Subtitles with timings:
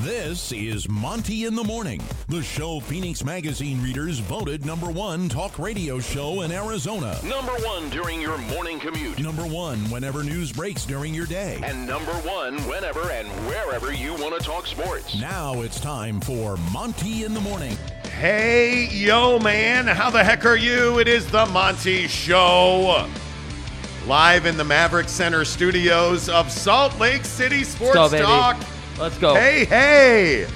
[0.00, 5.58] This is Monty in the Morning, the show Phoenix Magazine readers voted number one talk
[5.58, 7.18] radio show in Arizona.
[7.22, 9.18] Number one during your morning commute.
[9.20, 11.60] Number one whenever news breaks during your day.
[11.62, 15.14] And number one whenever and wherever you want to talk sports.
[15.20, 17.76] Now it's time for Monty in the Morning.
[18.18, 21.00] Hey, yo, man, how the heck are you?
[21.00, 23.06] It is the Monty Show.
[24.06, 28.66] Live in the Maverik Center studios of Salt Lake City Sports go, baby.
[28.98, 29.34] Let's go.
[29.34, 30.46] Hey, hey.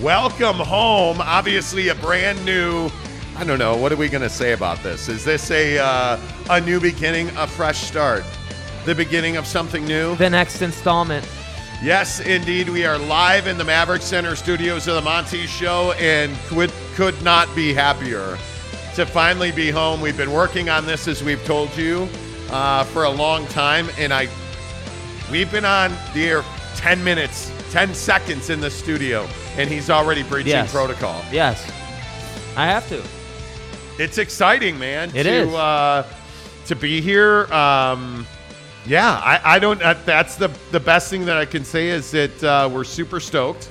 [0.00, 1.20] Welcome home.
[1.20, 2.90] Obviously, a brand new.
[3.36, 3.76] I don't know.
[3.76, 5.08] What are we going to say about this?
[5.08, 8.24] Is this a uh, a new beginning, a fresh start,
[8.84, 10.16] the beginning of something new?
[10.16, 11.28] The next installment.
[11.82, 12.68] Yes, indeed.
[12.68, 17.20] We are live in the Maverik Center studios of the Monty Show and could, could
[17.22, 18.36] not be happier
[18.96, 20.00] to finally be home.
[20.00, 22.08] We've been working on this, as we've told you,
[22.50, 23.88] uh, for a long time.
[23.96, 24.26] And I,
[25.30, 26.44] we've been on the air
[26.74, 30.72] 10 minutes, 10 seconds in the studio, and he's already breaching Yes.
[30.72, 31.22] protocol.
[31.30, 31.62] Yes.
[32.56, 33.02] I have to.
[34.02, 35.10] It's exciting, man.
[35.14, 35.54] It to, is.
[35.54, 36.06] Uh,
[36.66, 37.44] to be here.
[37.52, 38.26] Um,
[38.86, 39.82] yeah, I, I don't.
[39.82, 43.20] Uh, that's the the best thing that I can say is that uh, we're super
[43.20, 43.68] stoked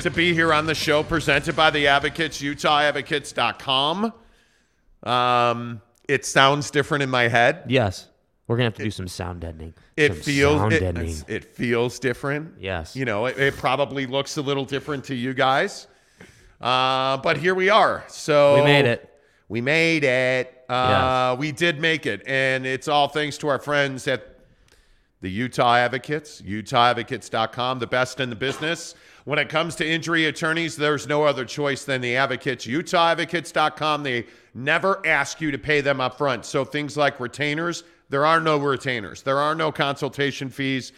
[0.00, 4.12] to be here on the show presented by the Advocates, UtahAdvocates.com.
[5.02, 7.64] Um, it sounds different in my head.
[7.68, 8.06] Yes.
[8.48, 9.74] We're going to have to do some sound deadening.
[9.96, 11.16] It Some feels sound it, deadening.
[11.28, 12.54] it feels different.
[12.58, 12.96] Yes.
[12.96, 15.86] You know, it, it probably looks a little different to you guys.
[16.60, 18.04] Uh, but here we are.
[18.08, 19.08] So We made it.
[19.48, 20.64] We made it.
[20.68, 24.38] Uh, We did make it, and it's all thanks to our friends at
[25.20, 28.94] the Utah Advocates, UtahAdvocates.com, the best in the business.
[29.24, 32.66] When it comes to injury attorneys, there's no other choice than the Advocates.
[32.66, 36.44] UtahAdvocates.com, they never ask you to pay them up front.
[36.44, 40.92] So things like retainers, there are no retainers, there are no consultation fees.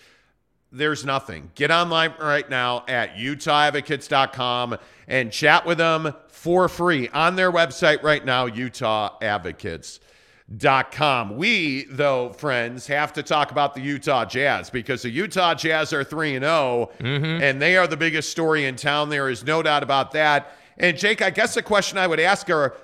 [0.73, 1.51] There's nothing.
[1.57, 8.05] Get online right now at UtahAdvocates.com and chat with them for free on their website
[8.05, 11.37] right now, UtahAdvocates.com.
[11.37, 16.05] We, though, friends, have to talk about the Utah Jazz because the Utah Jazz are
[16.05, 19.09] 3 and 0, and they are the biggest story in town.
[19.09, 20.53] There is no doubt about that.
[20.79, 22.77] And, Jake, I guess the question I would ask are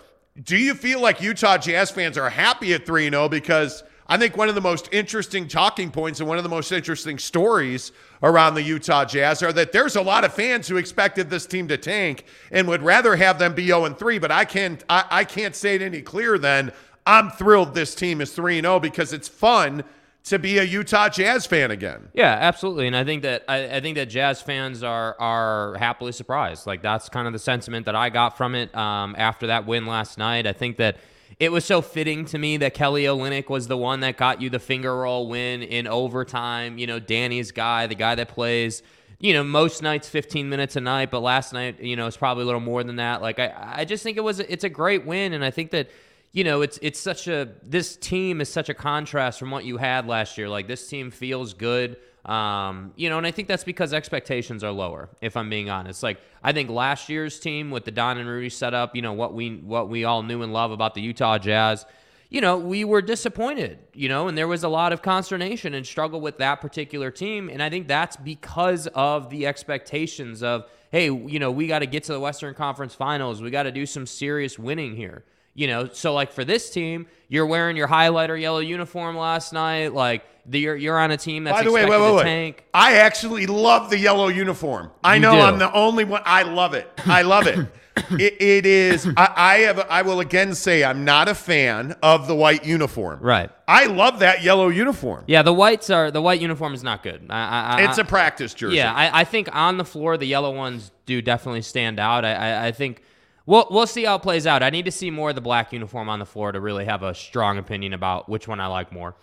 [0.43, 3.29] do you feel like Utah Jazz fans are happy at 3 0?
[3.29, 6.71] Because I think one of the most interesting talking points and one of the most
[6.71, 7.91] interesting stories
[8.23, 11.67] around the Utah Jazz are that there's a lot of fans who expected this team
[11.69, 14.19] to tank and would rather have them be 0 and 3.
[14.19, 16.73] But I can't I, I can't say it any clearer than
[17.05, 19.83] I'm thrilled this team is 3 and 0 because it's fun
[20.25, 22.09] to be a Utah Jazz fan again.
[22.13, 22.89] Yeah, absolutely.
[22.89, 26.67] And I think that I, I think that Jazz fans are are happily surprised.
[26.67, 29.87] Like that's kind of the sentiment that I got from it um, after that win
[29.87, 30.47] last night.
[30.47, 30.97] I think that
[31.39, 34.51] it was so fitting to me that Kelly Olynyk was the one that got you
[34.51, 36.79] the finger roll win in overtime.
[36.79, 38.83] You know, Danny's guy, the guy that plays.
[39.19, 42.43] You know, most nights 15 minutes a night, but last night, you know, it's probably
[42.43, 43.23] a little more than that.
[43.23, 45.89] Like I, I just think it was it's a great win, and I think that
[46.33, 49.79] you know, it's it's such a this team is such a contrast from what you
[49.79, 50.51] had last year.
[50.51, 51.97] Like this team feels good.
[52.27, 56.03] Um, you know, and I think that's because expectations are lower, if I'm being honest.
[56.03, 59.33] Like I think last year's team with the Don and Rudy setup, you know, what
[59.33, 61.87] we what we all knew and love about the Utah Jazz,
[62.29, 65.87] you know, we were disappointed, you know, and there was a lot of consternation and
[65.87, 67.49] struggle with that particular team.
[67.49, 71.87] And I think that's because of the expectations of, hey, you know, we got to
[71.87, 73.41] get to the Western Conference Finals.
[73.41, 75.25] We got to do some serious winning here.
[75.55, 79.95] You know, so like for this team, you're wearing your highlighter yellow uniform last night.
[79.95, 82.23] Like the, you're you're on a team that's By the way, wait, wait, to wait.
[82.25, 82.65] tank.
[82.73, 84.91] I actually love the yellow uniform.
[85.03, 85.41] I You know do.
[85.41, 86.23] I'm the only one.
[86.25, 86.89] I love it.
[87.05, 87.59] I love it.
[88.11, 89.07] it, it is.
[89.17, 89.81] I, I have.
[89.91, 93.21] I will again say I'm not a fan of the white uniform.
[93.21, 93.51] Right.
[93.67, 95.25] I love that yellow uniform.
[95.27, 97.27] Yeah, the whites are the white uniform is not good.
[97.31, 98.77] I, I, I, It's a practice jersey.
[98.77, 102.25] Yeah, I, I think on the floor the yellow ones do definitely stand out.
[102.25, 103.03] I, I, I think
[103.47, 104.63] we'll we'll see how it plays out.
[104.63, 107.03] I need to see more of the black uniform on the floor to really have
[107.03, 109.17] a strong opinion about which one I like more.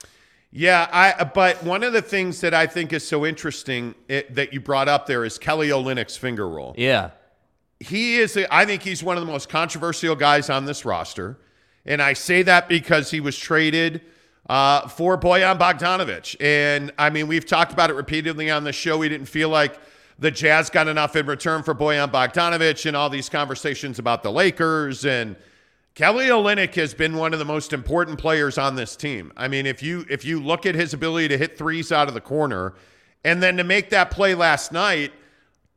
[0.56, 1.24] Yeah, I.
[1.24, 4.88] But one of the things that I think is so interesting it, that you brought
[4.88, 6.76] up there is Kelly Olynyk's finger roll.
[6.78, 7.10] Yeah.
[7.80, 11.38] he is a, I think he's one of the most controversial guys on this roster.
[11.86, 14.02] And I say that because he was traded
[14.50, 16.36] uh, for Bojan Bogdanovic.
[16.40, 18.98] And I mean, we've talked about it repeatedly on the show.
[18.98, 19.78] We didn't feel like
[20.20, 24.32] the Jazz got enough in return for Bojan Bogdanovic and all these conversations about the
[24.32, 25.06] Lakers.
[25.06, 25.36] And
[25.96, 29.32] Kelly Olynyk has been one of the most important players on this team.
[29.38, 32.16] I mean, if you if you look at his ability to hit threes out of
[32.16, 32.74] the corner
[33.24, 35.14] and then to make that play last night,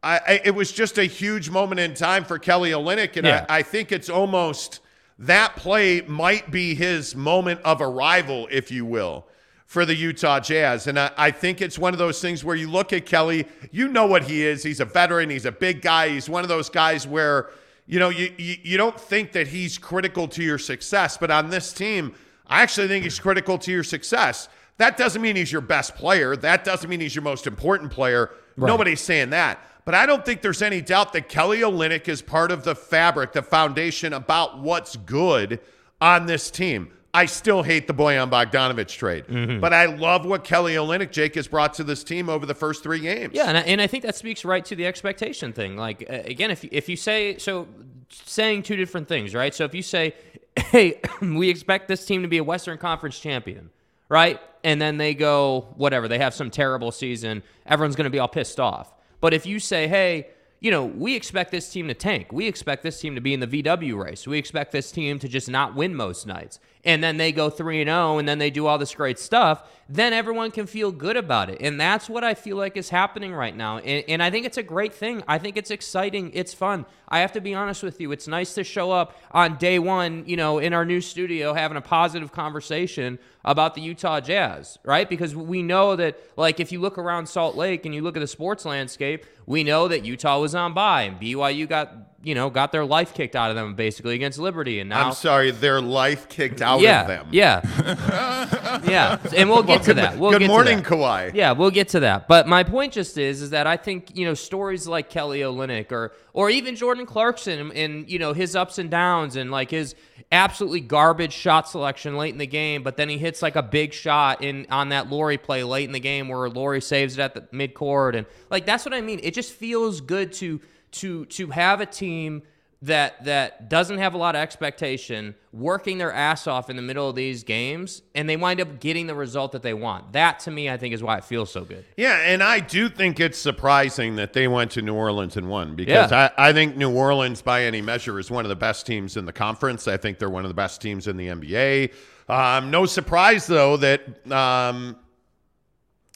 [0.03, 3.45] I, I, it was just a huge moment in time for Kelly Olynyk, and Yeah.
[3.49, 4.81] I, I think it's almost
[5.19, 9.27] that play might be his moment of arrival, if you will,
[9.67, 10.87] for the Utah Jazz.
[10.87, 13.89] And I, I think it's one of those things where you look at Kelly, you
[13.89, 14.63] know what he is.
[14.63, 16.09] He's a veteran, he's a big guy.
[16.09, 17.51] He's one of those guys where,
[17.87, 21.17] you know, you, you, you don't think that he's critical to your success.
[21.17, 22.15] But on this team,
[22.47, 24.49] I actually think he's critical to your success.
[24.79, 26.37] That doesn't mean he's your best player.
[26.37, 28.31] That doesn't mean he's your most important player.
[28.57, 29.59] Nobody's saying that.
[29.85, 33.33] But I don't think there's any doubt that Kelly Olynyk is part of the fabric,
[33.33, 35.61] the foundation about what's good
[36.01, 36.91] on this team.
[37.17, 39.25] I still hate the Bojan Bogdanovic trade,
[39.59, 42.83] but I love what Kelly Olynyk, Jake, has brought to this team over the first
[42.83, 43.33] three games.
[43.33, 45.79] Yeah, and I, and I think that speaks right to the expectation thing.
[45.79, 47.69] Like uh, again, if you, if you say so,
[48.11, 49.55] saying two different things, right?
[49.55, 50.15] So if you say,
[50.57, 53.71] "Hey, we expect this team to be a Western Conference champion,"
[54.11, 54.39] right?
[54.63, 58.29] And then they go whatever, they have some terrible season, everyone's going to be all
[58.29, 58.93] pissed off.
[59.23, 60.29] But if you say, "Hey,"
[60.61, 62.31] you know, we expect this team to tank.
[62.31, 64.27] We expect this team to be in the VW race.
[64.27, 66.61] We expect this team to just not win most nights.
[66.87, 69.69] And then they go 3 and 0 and then they do all this great stuff,
[69.89, 71.59] then everyone can feel good about it.
[71.61, 73.79] And that's what I feel like is happening right now.
[73.79, 75.23] And, and I think it's a great thing.
[75.27, 76.31] I think it's exciting.
[76.33, 76.87] It's fun.
[77.09, 78.13] I have to be honest with you.
[78.13, 81.77] It's nice to show up on day 1, you know, in our new studio having
[81.77, 85.09] a positive conversation about the Utah Jazz, right?
[85.09, 88.21] Because we know that like if you look around Salt Lake and you look at
[88.21, 92.51] the sports landscape, we know that Utah was on bye and BYU got you know,
[92.51, 95.81] got their life kicked out of them basically against Liberty, and now I'm sorry, their
[95.81, 97.29] life kicked out yeah, of them.
[97.31, 100.19] yeah, yeah, and we'll get to good, that.
[100.19, 100.87] We'll good get to morning, that.
[100.87, 101.35] Kawhi.
[101.35, 102.27] Yeah, we'll get to that.
[102.27, 105.93] But my point just is, is that I think you know stories like Kelly Olynyk
[105.93, 109.71] or or even Jordan Clarkson and, and you know his ups and downs and like
[109.71, 109.95] his
[110.33, 113.93] absolutely garbage shot selection late in the game, but then he hits like a big
[113.93, 117.35] shot in on that Lauri play late in the game where Lauri saves it at
[117.35, 119.21] the midcourt and like that's what I mean.
[119.23, 120.61] It just feels good to
[121.01, 122.43] to to have a team
[122.83, 127.09] that that doesn't have a lot of expectation working their ass off in the middle
[127.09, 130.51] of these games and they wind up getting the result that they want that to
[130.51, 133.39] me i think is why it feels so good Yeah, and I do think it's
[133.39, 136.31] surprising that they went to New Orleans and won because Yeah.
[136.37, 139.25] I, I think New Orleans, by any measure, is one of the best teams in
[139.25, 139.89] the conference.
[139.89, 141.93] I think they're one of the best teams in the NBA.
[142.29, 144.97] Um, no surprise, though, that um,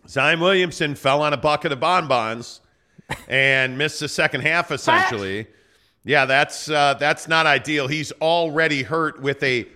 [0.07, 2.61] Zion Williamson fell on a bucket of bonbons
[3.29, 5.47] and missed the second half, essentially.
[6.05, 7.87] Yeah, that's uh, that's not ideal.
[7.87, 9.67] He's already hurt with a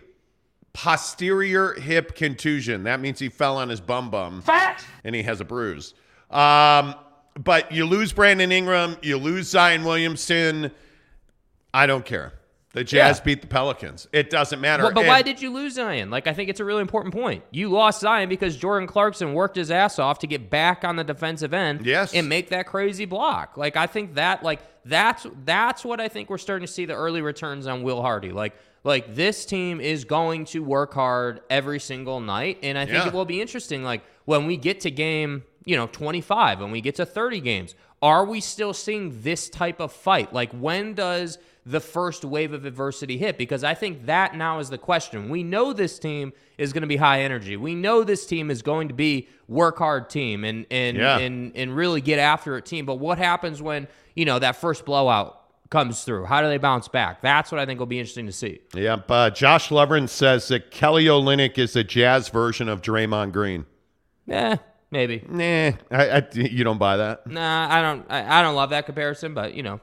[0.73, 2.85] posterior hip contusion.
[2.85, 4.85] That means he fell on his bum bum Fat.
[5.05, 5.95] and he has a bruise.
[6.31, 6.95] Um,
[7.39, 10.71] but you lose Brandon Ingram, you lose Zion Williamson.
[11.73, 12.33] I don't care.
[12.75, 13.25] The Jazz Yeah.
[13.25, 14.07] beat the Pelicans.
[14.13, 14.83] It doesn't matter.
[14.83, 16.11] But, but why did you lose Zion?
[16.11, 17.43] Like, I think it's a really important point.
[17.51, 21.05] You lost Zion because Jordan Clarkson worked his ass off to get back on the
[21.05, 22.13] defensive end Yes.
[22.15, 23.57] and make that crazy block.
[23.57, 26.93] Like, I think that, like, that's that's what I think we're starting to see the
[26.95, 28.33] early returns on Will Hardy.
[28.33, 32.99] Like, like this team is going to work hard every single night, and I think
[32.99, 33.07] Yeah.
[33.09, 33.83] it will be interesting.
[33.83, 37.75] Like when we get to game, you know, 25, when we get to 30 games,
[38.03, 40.35] are we still seeing this type of fight?
[40.35, 43.39] Like when does the first wave of adversity hit?
[43.39, 45.29] Because I think that now is the question.
[45.31, 47.57] We know this team is going to be high energy.
[47.57, 51.19] We know this team is going to be work hard team and and Yeah.
[51.19, 52.85] and and really get after it team.
[52.87, 55.41] But what happens when you know that first blowout
[55.71, 56.27] comes through?
[56.27, 57.23] How do they bounce back?
[57.23, 58.61] That's what I think will be interesting to see.
[58.75, 59.11] Yep.
[59.11, 63.65] Uh, Josh Lovren says that Kelly Olynyk is a Jazz version of Draymond Green.
[64.27, 64.57] Yeah,
[64.91, 65.25] maybe.
[65.29, 67.27] Nah, I, I, you don't buy that.
[67.27, 68.07] Nah, I don't.
[68.11, 69.81] I, I don't love that comparison, but you know,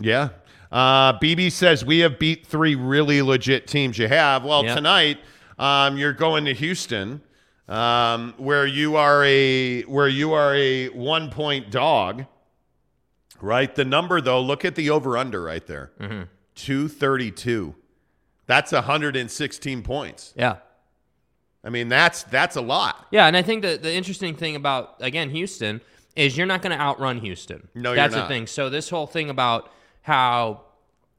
[0.00, 0.28] Yeah.
[0.72, 3.98] Uh, BB says we have beat three really legit teams.
[3.98, 4.44] You have.
[4.44, 4.76] Well, Yep.
[4.76, 5.18] tonight
[5.58, 7.20] um, you're going to Houston,
[7.68, 12.26] um, where you are a where you are a one point dog.
[13.40, 13.74] Right.
[13.74, 15.90] The number though, look at the over under right there.
[16.54, 17.74] Two thirty two.
[18.46, 20.32] That's 116 points.
[20.36, 20.56] yeah.
[21.64, 23.08] I mean, that's that's a lot.
[23.10, 25.80] Yeah, and I think that the interesting thing about again Houston
[26.14, 27.66] is you're not going to outrun Houston.
[27.74, 28.46] No, you're that's the thing.
[28.46, 29.72] So this whole thing about
[30.06, 30.62] how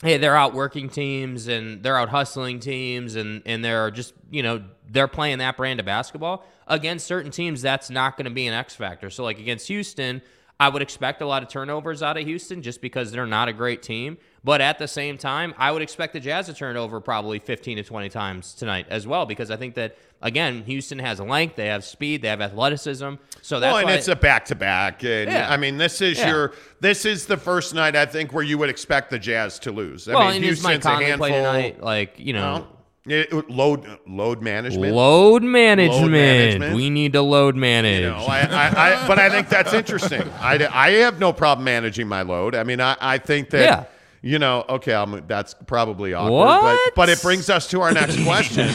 [0.01, 4.41] hey they're out working teams and they're out hustling teams and and they're just you
[4.41, 8.47] know they're playing that brand of basketball against certain teams that's not going to be
[8.47, 9.09] an X factor.
[9.09, 10.21] So like against Houston.
[10.59, 13.53] I would expect a lot of turnovers out of Houston just because they're not a
[13.53, 14.17] great team.
[14.43, 17.77] But at the same time, I would expect the Jazz to turn over probably 15
[17.77, 21.67] to 20 times tonight as well because I think that, again, Houston has length, they
[21.67, 23.15] have speed, they have athleticism.
[23.41, 25.51] So that's well, and why it's a back to back, and Yeah.
[25.51, 26.29] I mean, this is Yeah.
[26.29, 29.71] your this is the first night I think where you would expect the Jazz to
[29.71, 30.07] lose.
[30.07, 31.27] I well, mean, and Houston's a handful.
[31.27, 31.81] tonight?
[31.81, 32.67] Like, you know, Well,
[33.07, 34.93] it- load load management.
[34.93, 36.11] load management.
[36.11, 36.75] management.
[36.75, 38.01] We need to load manage.
[38.01, 38.67] You know, I, I,
[39.03, 40.23] I, but I think that's interesting.
[40.41, 42.53] I, I have no problem managing my load.
[42.53, 43.83] I mean, I, I think that, Yeah.
[44.21, 46.31] you know, okay, I'm, that's probably awkward.
[46.33, 46.79] What?
[46.85, 48.69] But, but it brings us to our next question.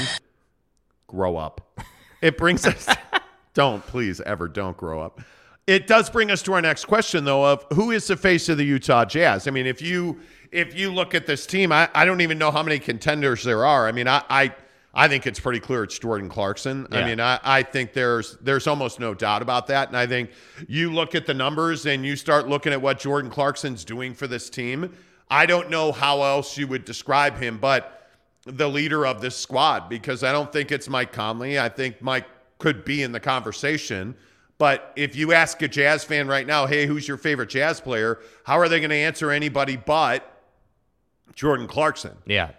[1.13, 1.79] Grow up.
[2.23, 2.89] It brings us.
[3.55, 5.21] don't please ever don't grow up.
[5.67, 8.57] It does bring us to our next question though of who is the face of
[8.57, 9.47] the Utah Jazz?
[9.47, 10.19] I mean, if you
[10.51, 13.67] if you look at this team, I, I don't even know how many contenders there
[13.67, 13.87] are.
[13.87, 14.55] I mean, I I,
[14.95, 16.87] I think it's pretty clear it's Jordan Clarkson.
[16.91, 19.89] I mean, I, I think there's there's almost no doubt about that.
[19.89, 20.31] And I think
[20.67, 24.27] you look at the numbers and you start looking at what Jordan Clarkson's doing for
[24.27, 24.95] this team.
[25.31, 28.02] I don't know how else you would describe him, but
[28.45, 31.59] the leader of this squad because I don't think it's Mike Conley.
[31.59, 32.27] I think Mike
[32.59, 34.15] could be in the conversation.
[34.59, 38.21] But if you ask a Jazz fan right now, hey, who's your favorite Jazz player?
[38.45, 40.41] How are they going to answer anybody but
[41.35, 42.17] Jordan Clarkson?
[42.27, 42.51] Yeah.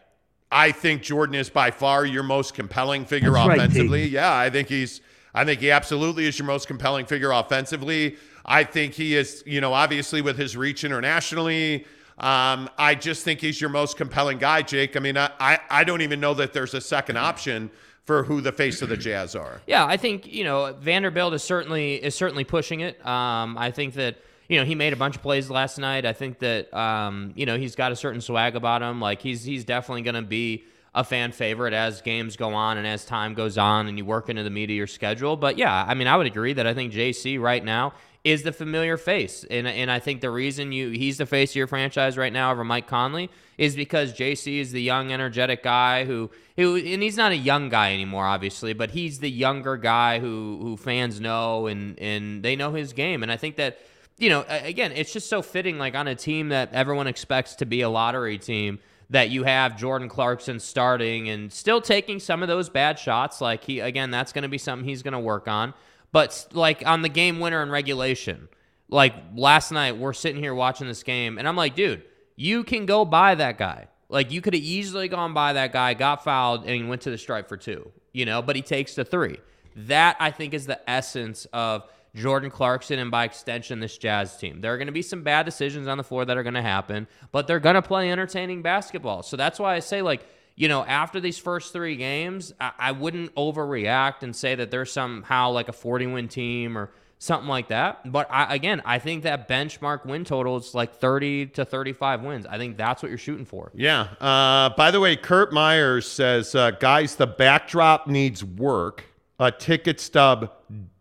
[0.51, 4.07] I think Jordan is by far your most compelling figure That's right, offensively.
[4.07, 5.01] yeah, I think he's
[5.33, 8.17] I think he absolutely is your most compelling figure offensively.
[8.45, 11.85] I think he is, you know, obviously with his reach internationally.
[12.17, 14.95] Um, I just think he's your most compelling guy, Jake.
[14.95, 17.71] I mean, I, I, I don't even know that there's a second option
[18.05, 19.61] for who the face of the Jazz are.
[19.65, 23.03] Yeah, I think you know Vanderbilt is certainly is certainly pushing it.
[23.05, 24.17] Um, I think that
[24.49, 26.05] you know he made a bunch of plays last night.
[26.05, 28.99] I think that um, you know he's got a certain swag about him.
[28.99, 30.65] Like he's he's definitely going to be
[30.95, 34.29] a fan favorite as games go on and as time goes on and you work
[34.29, 35.35] into the of your schedule.
[35.35, 37.93] But yeah, I mean, I would agree that I think JC right now
[38.23, 41.55] is the familiar face, and and I think the reason you he's the face of
[41.57, 46.05] your franchise right now over Mike Conley is because JC is the young, energetic guy
[46.05, 50.19] who who and he's not a young guy anymore, obviously, but he's the younger guy
[50.19, 53.79] who who fans know and and they know his game, and I think that
[54.17, 57.65] you know again, it's just so fitting, like on a team that everyone expects to
[57.65, 58.79] be a lottery team.
[59.09, 63.41] That you have Jordan Clarkson starting and still taking some of those bad shots.
[63.41, 65.75] Like he, again, that's going to be something he's going to work on.
[66.13, 68.47] But like on the game winner in regulation,
[68.87, 72.03] like last night, we're sitting here watching this game, and I'm like, dude,
[72.37, 73.87] you can go by that guy.
[74.07, 77.17] Like you could have easily gone by that guy, got fouled, and went to the
[77.17, 77.91] stripe for two.
[78.13, 79.39] You know, but he takes the three.
[79.75, 84.61] That I think is the essence of Jordan Clarkson and by extension this Jazz team.
[84.61, 86.61] There are going to be some bad decisions on the floor that are going to
[86.61, 89.23] happen, but they're going to play entertaining basketball.
[89.23, 92.91] So that's why I say like you know, after these first three games, I, I
[92.91, 97.69] wouldn't overreact and say that they're somehow like a 40 win team or something like
[97.69, 98.11] that.
[98.11, 102.45] But I, again, I think that benchmark win total is like 30 to 35 wins.
[102.45, 103.71] I think that's what you're shooting for.
[103.73, 104.01] Yeah.
[104.19, 109.05] Uh, by the way, Kurt Myers says, uh, guys, the backdrop needs work.
[109.39, 110.51] A ticket stub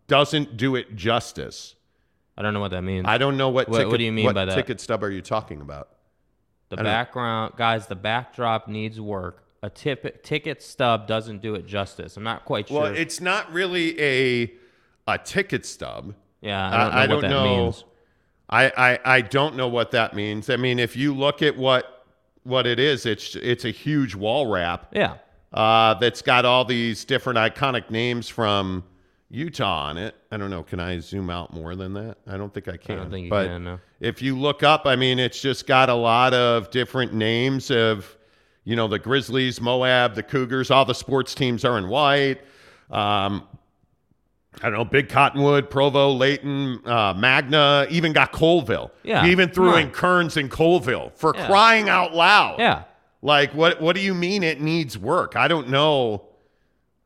[0.07, 1.75] doesn't do it justice.
[2.35, 3.05] I don't know what that means.
[3.07, 3.69] I don't know what.
[3.69, 4.55] What- ticket, what do you mean by that?
[4.55, 5.89] Ticket stub are you talking about?
[6.75, 9.43] The background, guys, the backdrop needs work.
[9.61, 12.17] A tip, ticket stub doesn't do it justice.
[12.17, 12.81] I'm not quite sure.
[12.81, 14.51] Well, it's not really a
[15.07, 16.13] a ticket stub.
[16.41, 17.63] yeah, I don't know I what don't that know.
[17.65, 17.83] means.
[18.49, 20.49] I, I I don't know what that means.
[20.49, 22.05] I mean, if you look at what
[22.43, 25.15] what it is, it's it's a huge wall wrap Yeah.
[25.53, 28.83] uh, that's got all these different iconic names from
[29.33, 30.13] Utah on it.
[30.31, 30.61] I don't know.
[30.61, 32.17] Can I zoom out more than that?
[32.27, 32.97] I don't think I can.
[32.97, 33.79] don't think you but can, no.
[33.99, 38.15] if you look up, I mean, it's just got a lot of different names of,
[38.63, 40.69] you know, the Grizzlies, Moab, the Cougars.
[40.69, 42.41] All the sports teams are in white.
[42.91, 43.47] Um,
[44.61, 48.91] I don't know, Big Cottonwood, Provo, Layton, uh, Magna, even got Coalville.
[49.01, 49.89] Yeah, He even threw in.
[49.89, 51.47] Kearns and Coalville for Yeah.
[51.47, 52.59] crying out loud.
[52.59, 52.83] Yeah.
[53.23, 55.35] Like what what do you mean it needs work?
[55.35, 56.25] I don't know.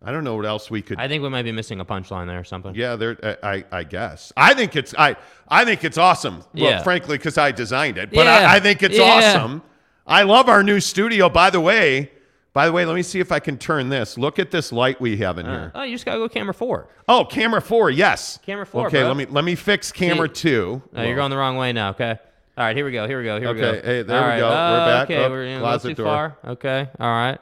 [0.04, 2.27] I don't know what else we could I think we might be missing a punchline
[2.27, 2.75] there or something.
[2.75, 4.32] Yeah, there I, I I guess.
[4.38, 5.16] I think it's I
[5.48, 6.39] I think it's awesome.
[6.54, 6.84] Well, Yeah.
[6.84, 8.12] frankly cuz I designed it.
[8.12, 8.48] But Yeah.
[8.50, 9.04] I, I think it's Yeah.
[9.36, 9.63] awesome.
[10.06, 12.12] I love our new studio by the way.
[12.54, 14.18] By the way, let me see if I can turn this.
[14.18, 15.72] Look at this light we have in here.
[15.75, 16.88] Oh, you just gotta go camera four.
[17.08, 17.92] Oh, camera 4.
[17.92, 18.39] Yes.
[18.44, 19.08] Camera four, Okay, bro.
[19.10, 20.82] let me let me fix camera See- 2.
[20.94, 21.89] No, you're going the wrong way now.
[21.92, 22.18] Okay.
[22.58, 23.08] All right, here we go.
[23.08, 23.39] Here we go.
[23.39, 23.68] Here we go.
[23.70, 24.39] Okay, hey, there All we right.
[24.39, 24.50] go.
[24.50, 25.04] We're uh, back.
[25.12, 26.06] Okay, Oh, we're in a closet too door.
[26.06, 26.38] far.
[26.54, 26.88] Okay.
[27.00, 27.38] All right.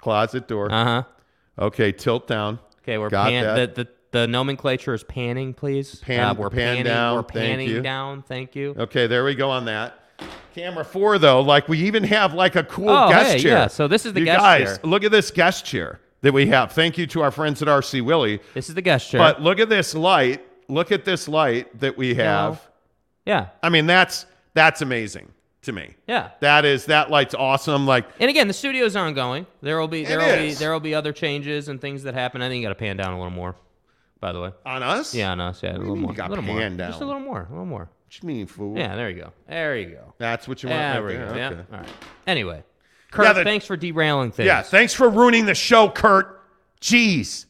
[0.00, 0.70] closet door.
[0.70, 1.02] Uh huh.
[1.58, 2.58] Okay, tilt down.
[2.82, 3.74] Okay, we're Got pan- that.
[3.74, 5.96] the, the the nomenclature is panning, please.
[6.00, 6.84] Pan- uh, we're pan panning.
[6.84, 7.80] down, We're thank panning you.
[7.80, 8.22] down.
[8.22, 8.74] Thank you.
[8.78, 9.98] Okay, there we go on that.
[10.54, 13.52] Camera four, though, like we even have like a cool Oh, guest hey, chair.
[13.52, 14.78] yeah, so this is the you guest guys, chair.
[14.84, 16.72] Look at this guest chair that we have.
[16.72, 18.40] Thank you to our friends at RC Willey.
[18.52, 19.18] This is the guest chair.
[19.18, 20.44] But look at this light.
[20.68, 22.60] Look at this light that we have.
[23.24, 25.31] yeah, I mean, that's that's amazing
[25.62, 25.94] to me.
[26.06, 26.30] yeah.
[26.40, 27.86] That is that light's awesome.
[27.86, 29.46] Like And again, the studio's ongoing.
[29.60, 32.42] There will be there will be there will be other changes and things that happen.
[32.42, 33.56] I think you got to pan down a little more.
[34.20, 35.14] By the way, on us.
[35.16, 37.20] yeah, on us, yeah, a little more, you got a little more, just a little
[37.20, 37.90] more, a little more.
[38.04, 38.78] What you mean, fool?
[38.78, 40.14] Yeah, there you go, there you go.
[40.18, 40.80] That's what you want.
[40.80, 41.34] There we go.
[41.34, 41.48] Yeah.
[41.50, 41.60] Okay.
[41.72, 41.88] All right.
[42.28, 42.62] Anyway,
[43.10, 44.46] Kurt, Yeah, the- thanks for derailing things.
[44.46, 46.40] Yeah, thanks for ruining the show, Kurt.
[46.80, 47.46] Jeez.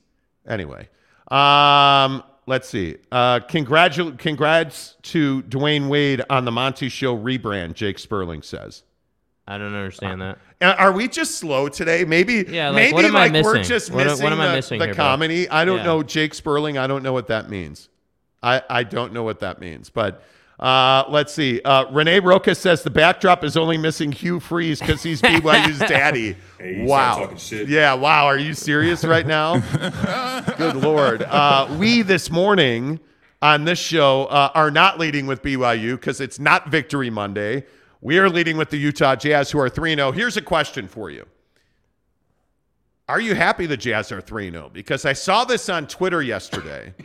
[0.49, 0.89] Anyway,
[1.31, 2.97] um, let's see.
[3.11, 7.75] Uh, congratu- congrats to Dwyane Wade on the Monty Show rebrand.
[7.75, 8.83] Jake Sperling says.
[9.47, 10.39] I don't understand that.
[10.61, 12.05] Uh, Are we just slow today?
[12.05, 14.53] Maybe, Yeah, like, maybe what am I like we're just What- what am I the,
[14.55, 15.05] missing the here, bro?
[15.05, 15.49] comedy.
[15.51, 15.85] I don't Yeah.
[15.85, 16.79] know Jake Sperling.
[16.79, 17.89] I don't know what that means.
[18.43, 19.91] I, I don't know what that means.
[19.91, 20.23] But
[20.63, 21.61] uh, let's see.
[21.63, 26.37] Uh, Renee Roca says the backdrop is only missing Hugh Freeze because he's BYU's daddy.
[26.57, 27.35] Hey, wow.
[27.51, 27.95] Yeah.
[27.95, 28.27] Wow.
[28.27, 29.59] Are you serious right now?
[30.57, 31.23] Good lord.
[31.23, 33.01] Uh, we this morning
[33.43, 37.67] on this show uh, are not leading with BYU because it's not Victory Monday.
[38.01, 40.13] We are leading with the Utah Jazz, who are 3 0.
[40.13, 41.27] Here's a question for you
[43.09, 44.71] Are you happy the Jazz are 3 0?
[44.73, 46.95] Because I saw this on Twitter yesterday.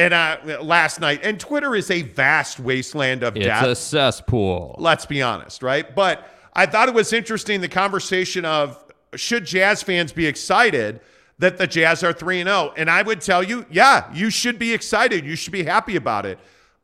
[0.00, 4.74] And uh, last night, and Twitter is a vast wasteland of It's death a cesspool.
[4.78, 5.94] let's be honest, right?
[5.94, 8.82] But I thought it was interesting the conversation of
[9.14, 11.00] should Jazz fans be excited
[11.38, 12.72] that the Jazz are 3 0?
[12.78, 15.26] And I would tell you, yeah, you should be excited.
[15.26, 16.38] You should be happy about it.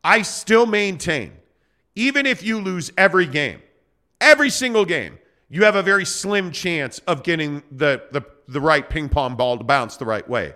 [0.04, 1.32] I still maintain,
[1.94, 3.62] even if you lose every game,
[4.20, 5.18] every single game,
[5.48, 9.56] you have a very slim chance of getting the, the, the right ping pong ball
[9.56, 10.52] to bounce the right way.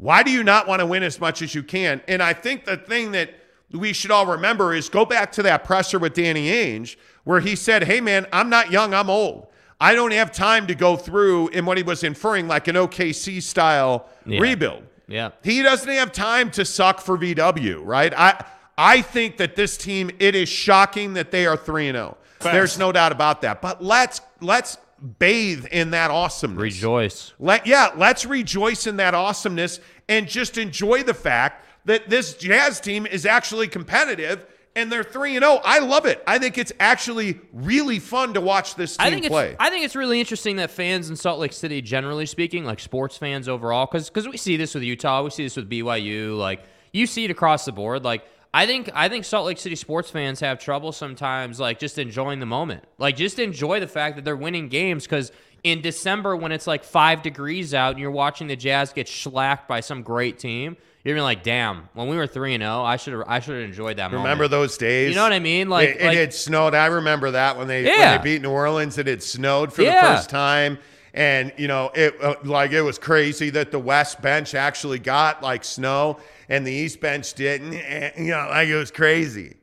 [0.00, 2.00] Why do you not want to win as much as you can?
[2.08, 3.34] And I think the thing that
[3.70, 7.54] we should all remember is go back to that presser with Danny Ainge where he
[7.54, 9.48] said, Hey, man, I'm not young, I'm old.
[9.78, 13.42] I don't have time to go through in what he was inferring like an OKC
[13.42, 14.40] style Yeah.
[14.40, 14.84] rebuild.
[15.06, 15.30] Yeah.
[15.44, 18.12] He doesn't have time to suck for VW, right?
[18.16, 18.42] I
[18.78, 22.16] I think that this team, it is shocking that they are 3 and 0.
[22.40, 23.60] There's no doubt about that.
[23.60, 24.78] But let's let's
[25.18, 26.62] bathe in that awesomeness.
[26.62, 27.32] Rejoice.
[27.38, 32.80] Let yeah, let's rejoice in that awesomeness and just enjoy the fact that this Jazz
[32.80, 35.60] team is actually competitive and they're 3 and 0.
[35.64, 36.22] I love it.
[36.26, 39.56] I think it's actually really fun to watch this team I think play.
[39.58, 43.16] I think it's really interesting that fans in Salt Lake City, generally speaking, like sports
[43.16, 47.06] fans overall, because we see this with Utah, we see this with BYU, like you
[47.06, 48.04] see it across the board.
[48.04, 51.98] Like I think I think Salt Lake City sports fans have trouble sometimes, like just
[51.98, 55.32] enjoying the moment, like just enjoy the fact that they're winning games because.
[55.62, 59.68] In December, when it's like five degrees out and you're watching the Jazz get shellacked
[59.68, 61.90] by some great team, you're gonna be like, "Damn!
[61.92, 64.22] When we were three and zero, I should have I should have enjoyed that moment."
[64.24, 65.10] Remember those days?
[65.10, 65.68] You know what I mean?
[65.68, 66.72] Like, it, it like had snowed.
[66.74, 68.96] I remember that when they when they beat New Orleans.
[68.96, 70.00] It had snowed for Yeah.
[70.00, 70.78] the first time,
[71.12, 75.42] and you know it uh, like it was crazy that the West bench actually got
[75.42, 76.18] like snow
[76.50, 77.72] and the East bench didn't.
[77.74, 79.56] And, you know, like it was crazy.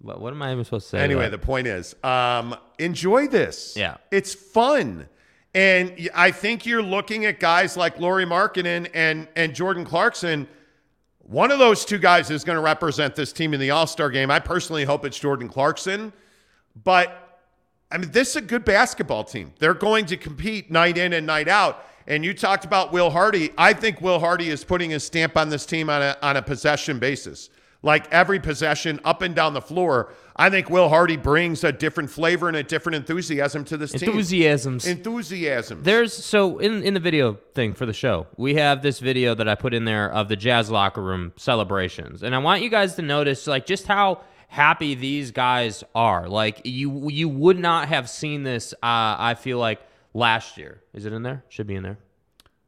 [0.00, 1.00] what, what am I even supposed to say?
[1.04, 3.74] Anyway, the point is, um, enjoy this.
[3.76, 3.98] Yeah.
[4.10, 5.08] it's fun.
[5.54, 10.46] And I think you're looking at guys like Lauri Markkanen and and Jordan Clarkson.
[11.20, 14.10] One of those two guys is going to represent this team in the All Star
[14.10, 14.30] game.
[14.30, 16.12] I personally hope it's Jordan Clarkson,
[16.84, 17.40] but
[17.90, 19.52] I mean, this is a good basketball team.
[19.58, 21.84] They're going to compete night in and night out.
[22.08, 23.50] And you talked about Will Hardy.
[23.58, 26.42] I think Will Hardy is putting his stamp on this team on a, on a
[26.42, 27.50] possession basis.
[27.82, 32.10] Like every possession up and down the floor, I think Will Hardy brings a different
[32.10, 34.08] flavor and a different enthusiasm to this team.
[34.08, 34.86] enthusiasms.
[34.86, 35.82] Enthusiasm.
[35.84, 39.46] There's so in in the video thing for the show, we have this video that
[39.46, 42.96] I put in there of the Jazz locker room celebrations, and I want you guys
[42.96, 46.28] to notice like just how happy these guys are.
[46.28, 48.72] Like you you would not have seen this.
[48.74, 49.80] Uh, I feel like
[50.14, 50.82] last year.
[50.94, 51.44] Is it in there?
[51.48, 51.98] Should be in there.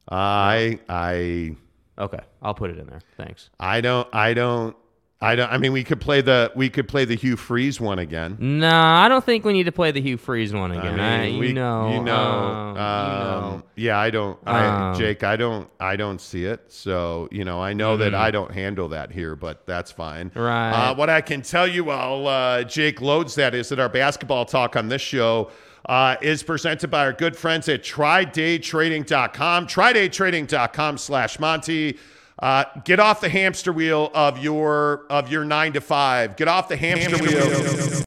[0.09, 1.55] I I
[1.97, 3.01] Okay, I'll put it in there.
[3.17, 3.49] Thanks.
[3.59, 4.75] I don't I don't
[5.23, 7.99] I don't I mean we could play the we could play the Hugh Freeze one
[7.99, 8.37] again.
[8.39, 10.99] No, I don't think we need to play the Hugh Freeze one again.
[10.99, 13.63] I I- mean, you, we- know, you know, um, you um, know.
[13.75, 16.71] yeah, I don't, I, Um, Jake, I don't, I don't see it.
[16.71, 18.17] So, you know, I know that Mhm.
[18.17, 20.31] I don't handle that here, but that's fine.
[20.33, 20.71] Right.
[20.71, 24.45] Uh, what I can tell you while uh, Jake loads that is that our basketball
[24.45, 25.51] talk on this show
[25.85, 29.67] uh, is presented by our good friends at TryDayTrading.com.
[29.67, 31.97] TryDayTrading.com slash Monty.
[32.39, 36.35] Uh, get off the hamster wheel of your of your nine to five.
[36.37, 38.03] Get off the hamster, wheel.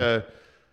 [0.00, 0.20] Uh,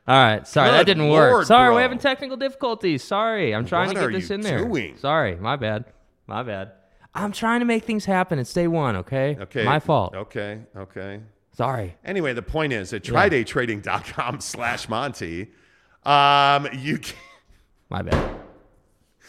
[0.07, 1.45] All right, sorry that didn't work.
[1.45, 1.75] Sorry, bro.
[1.75, 3.03] we're having technical difficulties.
[3.03, 4.63] Sorry, I'm trying What to get this in there.
[4.63, 4.97] doing?
[4.97, 5.85] Sorry, my bad,
[6.27, 6.73] my bad.
[7.15, 8.37] I'm trying to make things happen.
[8.39, 9.37] It's day one, okay?
[9.41, 9.63] okay.
[9.63, 10.13] my fault.
[10.15, 10.59] Okay.
[10.75, 11.21] Okay.
[11.53, 11.95] Sorry.
[12.03, 15.51] Anyway, the point is at trydaytrading.com slash Monty,
[16.03, 17.15] um, you can
[17.89, 18.35] My bad.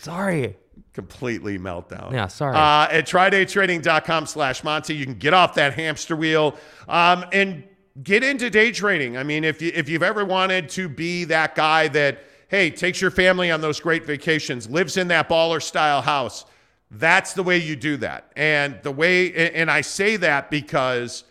[0.01, 0.57] Sorry.
[0.93, 2.12] completely meltdown.
[2.12, 2.57] Yeah, sorry.
[2.57, 6.57] Uh, at trydaytrading.com slash Monty, you can get off that hamster wheel
[6.89, 7.65] um, and
[8.03, 9.17] get into day trading.
[9.17, 13.01] I mean, if, you, if you've ever wanted to be that guy that, hey, takes
[13.01, 16.45] your family on those great vacations, lives in that baller style house,
[16.91, 18.31] that's the way you do that.
[18.37, 21.25] And the way, and I say that because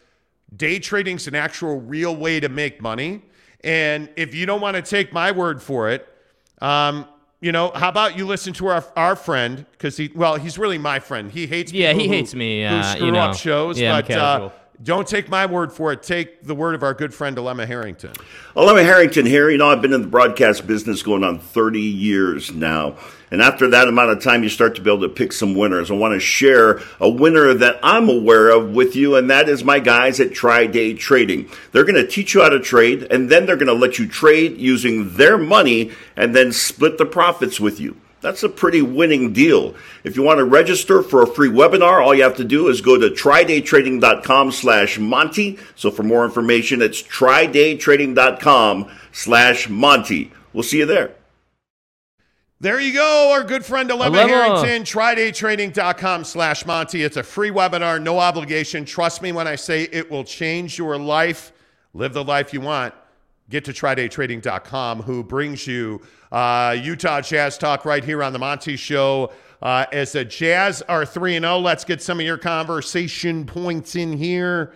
[0.56, 3.22] day trading's an actual real way to make money.
[3.64, 6.08] And if you don't want to take my word for it,
[6.62, 7.06] um,
[7.42, 10.78] you know, how about you listen to our our friend because he well, he's really
[10.78, 11.30] my friend.
[11.32, 13.20] He hates Yeah, he who- hates me, who uh, screw you know.
[13.20, 14.50] up shows, Yeah, but uh.
[14.84, 16.04] Don't take my word for it.
[16.04, 18.12] Take the word of our good friend Dilemma Harrington.
[18.56, 19.50] Lemon Harrington here.
[19.50, 22.98] You know, I've been in the broadcast business going on 30 years now.
[23.32, 25.90] And after that amount of time, you start to be able to pick some winners.
[25.90, 29.64] I want to share a winner that I'm aware of with you, and that is
[29.64, 31.50] my guys at Try Day Trading.
[31.72, 34.08] They're going to teach you how to trade, and then they're going to let you
[34.08, 37.98] trade using their money and then split the profits with you.
[38.26, 39.76] That's a pretty winning deal.
[40.04, 42.82] If you want to register for a free webinar, all you have to do is
[42.82, 45.60] go to trydaytrading.com slash Monty.
[45.76, 50.32] So for more information, it's trydaytrading.com slash Monty.
[50.54, 51.12] We'll see you there.
[52.60, 54.34] There you go, our good friend Dilemma Dilemma.
[54.34, 57.04] Harrington, trydaytrading.com slash Monty.
[57.04, 58.86] It's a free webinar, no obligation.
[58.86, 61.54] Trust me when I say it will change your life.
[61.94, 62.96] Live the life you want.
[63.52, 66.02] Get to trydaytrading.com, who brings you
[66.36, 69.32] uh, Utah Jazz Talk right here on the Monty Show.
[69.62, 74.12] Uh, as the Jazz are 3 0, let's get some of your conversation points in
[74.12, 74.74] here.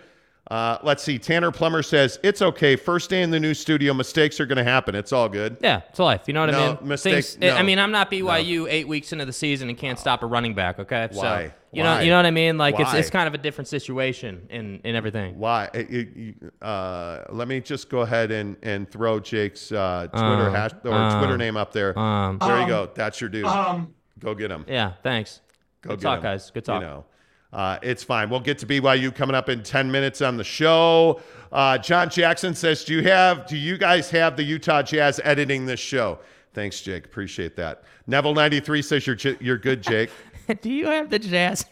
[0.50, 1.16] Uh, let's see.
[1.16, 2.74] Tanner Plummer says, It's okay.
[2.74, 3.94] First day in the new studio.
[3.94, 4.96] Mistakes are going to happen.
[4.96, 5.56] It's all good.
[5.60, 6.22] Yeah, it's life.
[6.26, 6.88] You know what No, I mean?
[6.88, 7.50] mistake- Things- no.
[7.54, 10.54] I mean, I'm not BYU eight weeks into the season and can't stop a running
[10.54, 10.80] back.
[10.80, 11.46] Okay, Why?
[11.46, 12.02] so you know, Why?
[12.02, 12.58] you know what I mean?
[12.58, 12.98] Like it's Why?
[12.98, 15.38] it's kind of a different situation in in everything.
[15.38, 15.68] Why?
[15.72, 20.48] Uh, you- you- uh, let me just go ahead and, and throw Jake's uh, Twitter
[20.48, 21.96] Um, hash or um, Twitter name up there.
[21.96, 22.90] um, there you go.
[22.92, 23.44] That's your dude.
[23.44, 24.64] go get him.
[24.66, 25.42] Yeah, thanks.
[25.82, 26.22] Go Good get talk, him.
[26.24, 26.50] guys.
[26.50, 26.82] Good talk.
[26.82, 27.04] You know,
[27.52, 28.30] uh, it's fine.
[28.30, 31.20] We'll get to BYU coming up in ten minutes on the show.
[31.52, 33.46] Uh, John Jackson says, "Do you have?
[33.46, 36.18] Do you guys have the Utah Jazz editing this show?"
[36.52, 37.04] Thanks, Jake.
[37.04, 37.84] Appreciate that.
[38.06, 40.10] Neville ninety three says you're you're good, Jake.
[40.62, 41.64] Do you have the jazz?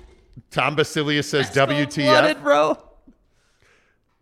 [0.50, 2.42] Tom Basilius says Blooded, WTF.
[2.42, 2.78] bro.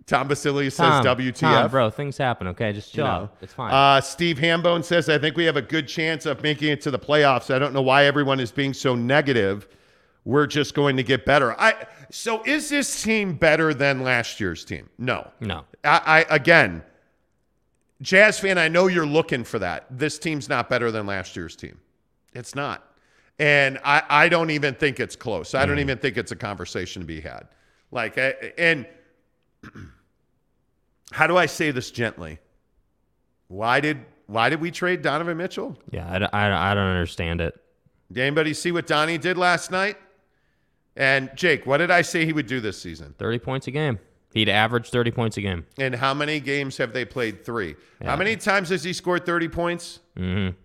[0.07, 1.39] Tom Basilius Tom, says WTF.
[1.41, 2.49] Tom, bro, things happen.
[2.49, 3.17] Okay, just chill You know.
[3.17, 3.37] out.
[3.41, 3.73] It's fine.
[3.73, 6.91] Uh, Steve Hambone says, I think we have a good chance of making it to
[6.91, 7.55] the playoffs.
[7.55, 9.69] I don't know why everyone is being so negative.
[10.25, 11.59] We're just going to get better.
[11.61, 14.89] I so is this team better than last year's team?
[14.99, 15.31] No.
[15.41, 15.65] no.
[15.83, 16.83] I, I again,
[18.03, 19.87] Jazz fan, I know you're looking for that.
[19.91, 21.81] This team's not better than last year's team.
[22.35, 22.87] It's not.
[23.39, 25.55] And I, I don't even think it's close.
[25.55, 25.81] I don't mm-hmm.
[25.81, 27.49] even think it's a conversation to be had.
[27.91, 28.19] Like,
[28.59, 28.87] and
[31.13, 32.39] how do I say this gently?
[33.49, 35.77] Why did why did we trade Donovan Mitchell?
[35.91, 37.55] Yeah, I, I, I don't understand it.
[38.11, 39.97] Did anybody see what Donnie did last night?
[40.97, 43.15] And Jake, what did I say he would do this season?
[43.19, 43.99] 30 points a game.
[44.35, 45.67] He'd average 30 points a game.
[45.79, 47.45] And how many games have they played?
[47.45, 47.77] Three.
[48.05, 50.01] How many times has he scored 30 points?
[50.17, 50.57] Mm-hmm.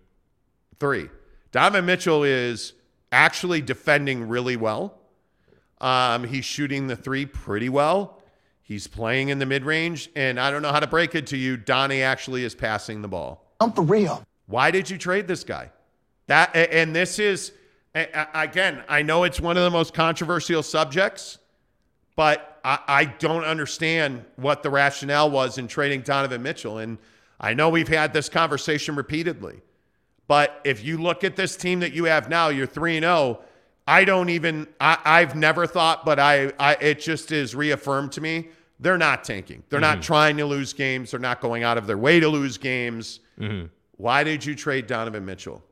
[0.78, 1.08] Three.
[1.52, 2.72] Donovan Mitchell is
[3.12, 4.98] actually defending really well.
[5.80, 8.22] Um, he's shooting the three pretty well.
[8.62, 10.10] He's playing in the mid range.
[10.16, 11.56] And I don't know how to break it to you.
[11.56, 13.44] Donnie actually is passing the ball.
[13.60, 14.24] I'm for real.
[14.46, 15.70] Why did you trade this guy?
[16.26, 18.82] That and this is a- a- again.
[18.88, 21.38] I know it's one of the most controversial subjects,
[22.16, 26.78] but I, I don't understand what the rationale was in trading Donovan Mitchell.
[26.78, 26.98] And
[27.40, 29.60] I know we've had this conversation repeatedly,
[30.26, 33.40] but if you look at this team that you have now, you're three and zero.
[33.86, 34.68] I don't even.
[34.80, 36.74] I, I've never thought, but I, I.
[36.74, 38.48] It just is reaffirmed to me.
[38.80, 39.62] They're not tanking.
[39.70, 40.02] They're not mm-hmm.
[40.02, 41.10] trying to lose games.
[41.10, 43.20] They're not going out of their way to lose games.
[43.40, 43.66] Mm-hmm.
[43.96, 45.64] Why did you trade Donovan Mitchell?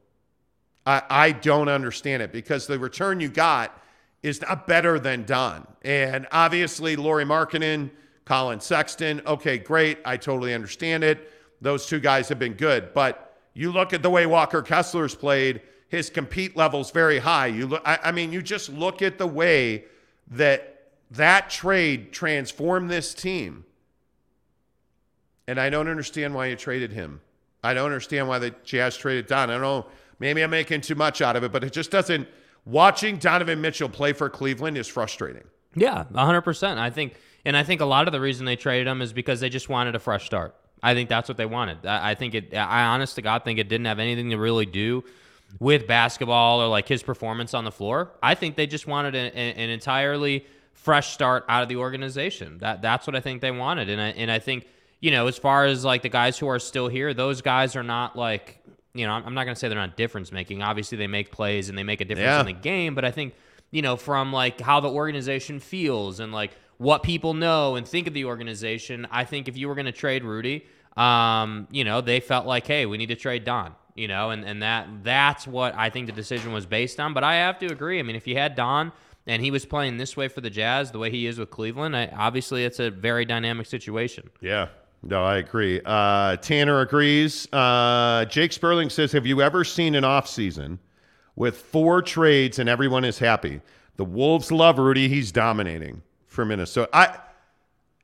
[0.86, 3.82] I, I don't understand it because the return you got
[4.22, 5.66] is not better than Don.
[5.82, 7.90] And obviously, Lauri Markkanen,
[8.24, 9.98] Collin Sexton, okay, great.
[10.04, 11.32] I totally understand it.
[11.60, 12.94] Those two guys have been good.
[12.94, 17.46] But you look at the way Walker Kessler's played, his compete level's very high.
[17.46, 19.84] You look, I, I mean, you just look at the way
[20.30, 23.64] that that trade transformed this team.
[25.48, 27.20] And I don't understand why you traded him.
[27.62, 29.50] I don't understand why the Jazz traded Don.
[29.50, 29.86] I don't know.
[30.18, 32.28] Maybe I'm making too much out of it, but it just doesn't.
[32.64, 35.44] Watching Donovan Mitchell play for Cleveland is frustrating.
[35.74, 36.78] Yeah, 100%.
[36.78, 39.40] I think, and I think a lot of the reason they traded him is because
[39.40, 40.54] they just wanted a fresh start.
[40.82, 41.86] I think that's what they wanted.
[41.86, 44.66] I, I think it, I honest to God think it didn't have anything to really
[44.66, 45.04] do
[45.60, 48.10] with basketball or like his performance on the floor.
[48.22, 52.58] I think they just wanted an, an entirely fresh start out of the organization.
[52.58, 53.88] That That's what I think they wanted.
[53.88, 54.66] And I, and I think,
[55.00, 57.82] you know, as far as like the guys who are still here, those guys are
[57.82, 58.62] not like,
[58.98, 60.62] you know, I'm not going to say they're not difference making.
[60.62, 62.40] Obviously, they make plays and they make a difference Yeah.
[62.40, 63.34] in the game, but I think
[63.70, 68.06] you know from like how the organization feels and like what people know and think
[68.06, 69.06] of the organization.
[69.10, 72.66] I think if you were going to trade Rudy, um, you know, they felt like,
[72.66, 73.74] hey, we need to trade Don.
[73.94, 77.14] You know, and and that that's what I think the decision was based on.
[77.14, 77.98] But I have to agree.
[77.98, 78.92] I mean, if you had Don
[79.26, 81.96] and he was playing this way for the Jazz, the way he is with Cleveland,
[81.96, 84.28] I, obviously it's a very dynamic situation.
[84.42, 84.68] Yeah.
[85.02, 85.80] No, I agree.
[85.84, 87.50] Uh, Tanner agrees.
[87.52, 90.78] Uh, Jake Sperling says, "Have you ever seen an off season
[91.36, 93.60] with four trades and everyone is happy?
[93.96, 95.08] The Wolves love Rudy.
[95.08, 96.88] He's dominating for Minnesota.
[96.92, 97.18] I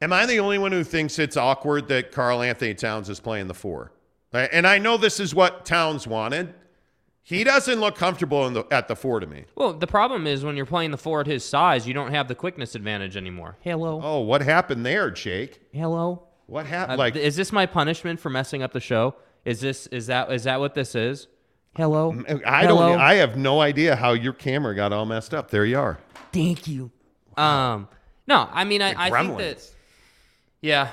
[0.01, 3.49] am I the only one who thinks it's awkward that Karl Anthony Towns is playing
[3.49, 3.93] the four?
[4.33, 6.55] And I know this is what Towns wanted.
[7.25, 9.45] He doesn't look comfortable in the, at the four to me.
[9.55, 12.27] Well, the problem is when you're playing the four at his size, you don't have
[12.29, 13.57] the quickness advantage anymore.
[13.61, 14.01] Hello.
[14.03, 15.61] Oh, what happened there, Jake?
[15.73, 16.25] Hello.
[16.47, 16.99] What Uh, happened?
[16.99, 19.15] Like is this my punishment for messing up the show?
[19.45, 21.29] Is this is that is that what this is?
[21.75, 22.13] Hello.
[22.47, 22.91] I Hello?
[22.91, 23.01] don't.
[23.01, 25.51] I have no idea how your camera got all messed up.
[25.51, 25.99] There you are.
[26.33, 26.91] Thank you.
[27.37, 27.89] Um,
[28.27, 29.71] no, I mean, I, I think that,
[30.61, 30.91] yeah,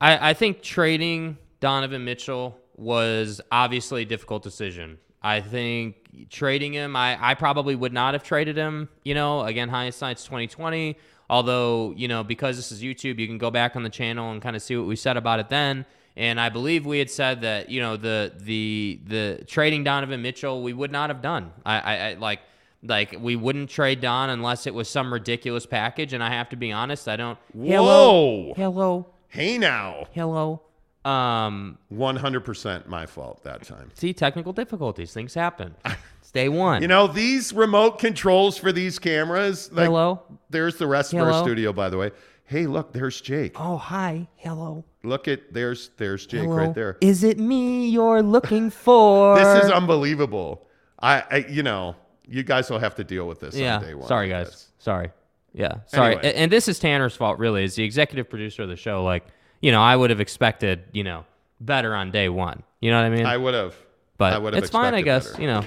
[0.00, 4.98] I, I think trading Donovan Mitchell was obviously a difficult decision.
[5.20, 8.88] I think trading him, I, I probably would not have traded him.
[9.04, 10.96] You know, again, hindsight's twenty twenty.
[11.30, 14.40] Although, you know, because this is YouTube, you can go back on the channel and
[14.40, 15.84] kind of see what we said about it then.
[16.16, 20.62] And I believe we had said that, you know, the the the trading Donovan Mitchell,
[20.62, 21.52] we would not have done.
[21.66, 22.40] I, I, I like
[22.82, 26.12] like we wouldn't trade Don unless it was some ridiculous package.
[26.14, 27.38] And I have to be honest, I don't.
[27.52, 28.54] Whoa.
[28.56, 30.06] hello, Hey now.
[30.12, 30.62] hello.
[31.04, 33.90] Um, One hundred percent my fault that time.
[33.94, 35.74] see, technical difficulties, things happen.
[36.32, 36.82] Day one.
[36.82, 39.70] You know these remote controls for these cameras.
[39.72, 40.22] Like, hello.
[40.50, 42.10] There's the rest of our studio, by the way.
[42.44, 43.60] Hey, look, there's Jake.
[43.60, 44.26] Oh, hi.
[44.36, 44.82] Hello.
[45.02, 46.56] Look at there's there's Jake Hello.
[46.56, 46.96] right there.
[47.02, 49.38] Is it me you're looking for?
[49.38, 50.66] This is unbelievable.
[51.00, 51.94] I, I you know
[52.26, 53.76] you guys will have to deal with this yeah.
[53.76, 54.08] on day one.
[54.08, 54.68] Sorry, guys.
[54.78, 55.10] Sorry.
[55.52, 55.76] Yeah.
[55.86, 56.14] Sorry.
[56.16, 56.34] Anyway.
[56.34, 57.64] And this is Tanner's fault, really.
[57.64, 59.24] As the executive producer of the show, like,
[59.60, 61.24] you know, I would have expected, you know,
[61.60, 62.62] better on day one.
[62.80, 63.26] You know what I mean?
[63.26, 63.74] I would have.
[64.18, 65.30] but I would have it's fine, I guess.
[65.30, 65.42] better.
[65.42, 65.64] You know.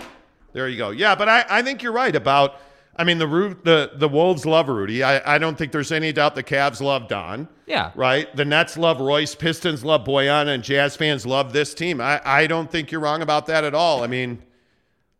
[0.53, 0.89] There you go.
[0.91, 2.59] Yeah, but I, I think you're right about.
[2.95, 3.27] I mean, the
[3.63, 5.01] the the Wolves love Rudy.
[5.01, 7.47] I, I don't think there's any doubt the Cavs love Don.
[7.65, 7.91] Yeah.
[7.95, 8.33] Right.
[8.35, 9.33] The Nets love Royce.
[9.33, 12.01] Pistons love Bojan, and Jazz fans love this team.
[12.01, 14.03] I, I don't think you're wrong about that at all.
[14.03, 14.43] I mean,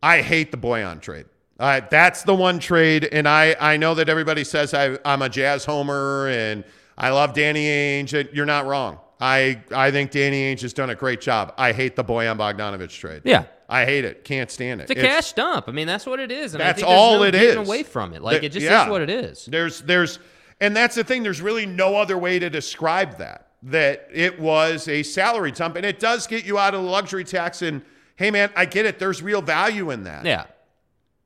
[0.02, 1.26] I hate the Bojan trade.
[1.58, 5.28] Uh, that's the one trade, and I I know that everybody says I, I'm a
[5.28, 6.64] Jazz homer and
[6.98, 8.12] I love Danny Ainge.
[8.12, 8.98] And you're not wrong.
[9.20, 11.54] I I think Danny Ainge has done a great job.
[11.56, 13.22] I hate the Bojan Bogdanovic trade.
[13.24, 13.44] Yeah.
[13.72, 14.24] I hate it.
[14.24, 14.90] Can't stand it.
[14.90, 15.68] It's a cash dump.
[15.68, 16.54] I mean, that's what it is.
[16.54, 17.56] And That's I think all no it is.
[17.56, 18.22] away from it.
[18.22, 18.84] Like, There- it just yeah.
[18.84, 19.46] is what it is.
[19.46, 20.18] There's there's
[20.60, 21.22] and that's the thing.
[21.22, 23.48] There's really no other way to describe that.
[23.64, 27.24] That it was a salary dump, and it does get you out of the luxury
[27.24, 27.62] tax.
[27.62, 27.82] And
[28.16, 28.98] hey, man, I get it.
[28.98, 30.24] There's real value in that.
[30.24, 30.44] Yeah.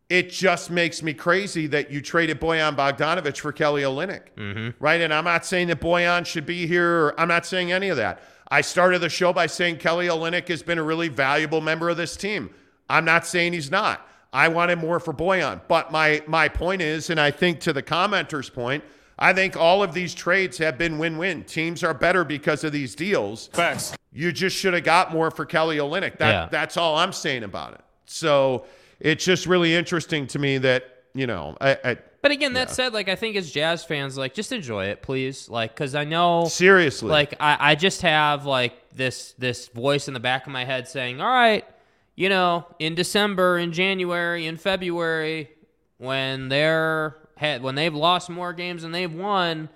[0.09, 4.71] It just makes me crazy that you traded Bojan Bogdanovic for Kelly Olynyk, Mm-hmm.
[4.85, 5.01] right?
[5.01, 6.89] And I'm not saying that Bojan should be here.
[7.07, 8.23] Or I'm not saying any of that.
[8.49, 11.97] I started the show by saying Kelly Olynyk has been a really valuable member of
[11.97, 12.51] this team.
[12.89, 14.07] I'm not saying he's not.
[14.33, 17.83] I wanted more for Bojan, but my my point is, and I think to the
[17.83, 18.85] commenter's point,
[19.19, 21.45] I think all of these trades have been win-win.
[21.45, 23.49] Teams are better because of these deals.
[23.49, 23.97] Facts.
[24.13, 26.19] You just should have got more for Kelly Olynyk.
[26.19, 26.49] That Yeah.
[26.51, 27.81] that's all I'm saying about it.
[28.05, 28.67] So
[29.01, 31.97] it's just really interesting to me that you know, I, I
[32.27, 35.49] But again, that said, like, I think as Jazz fans, like, just enjoy it, please.
[35.49, 36.47] Like, because I know.
[36.47, 40.65] seriously, like I, I just have like this this voice in the back of my
[40.65, 41.65] head saying all right
[42.17, 45.51] you know in december in january in february
[45.99, 49.69] when they're had when they've lost more games than they've won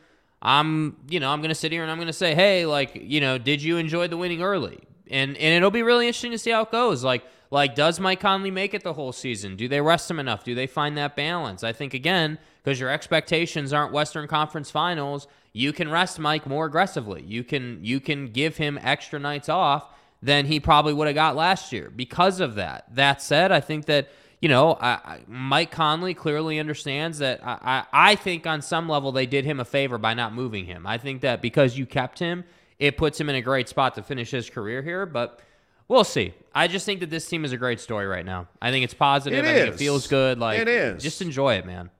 [0.42, 3.36] i'm you know i'm gonna sit here and i'm gonna say hey like you know
[3.36, 6.62] did you enjoy the winning early and and it'll be really interesting to see how
[6.62, 10.10] it goes like like does mike conley make it the whole season do they rest
[10.10, 14.26] him enough do they find that balance i think again because your expectations aren't western
[14.26, 19.18] conference finals you can rest mike more aggressively you can you can give him extra
[19.18, 19.88] nights off
[20.22, 23.86] than he probably would have got last year because of that that said i think
[23.86, 24.08] that
[24.40, 27.46] you know, I, I, Mike Conley clearly understands that.
[27.46, 30.64] I, I, I think on some level they did him a favor by not moving
[30.64, 30.86] him.
[30.86, 32.44] I think that because you kept him,
[32.78, 35.04] it puts him in a great spot to finish his career here.
[35.04, 35.40] But
[35.90, 36.32] we'll see.
[36.54, 38.48] I just think that this team is a great story right now.
[38.62, 39.38] I think it's positive.
[39.38, 39.78] It I think it is.
[39.78, 40.38] feels good.
[40.38, 41.02] Like It is.
[41.02, 41.90] Just enjoy it, man.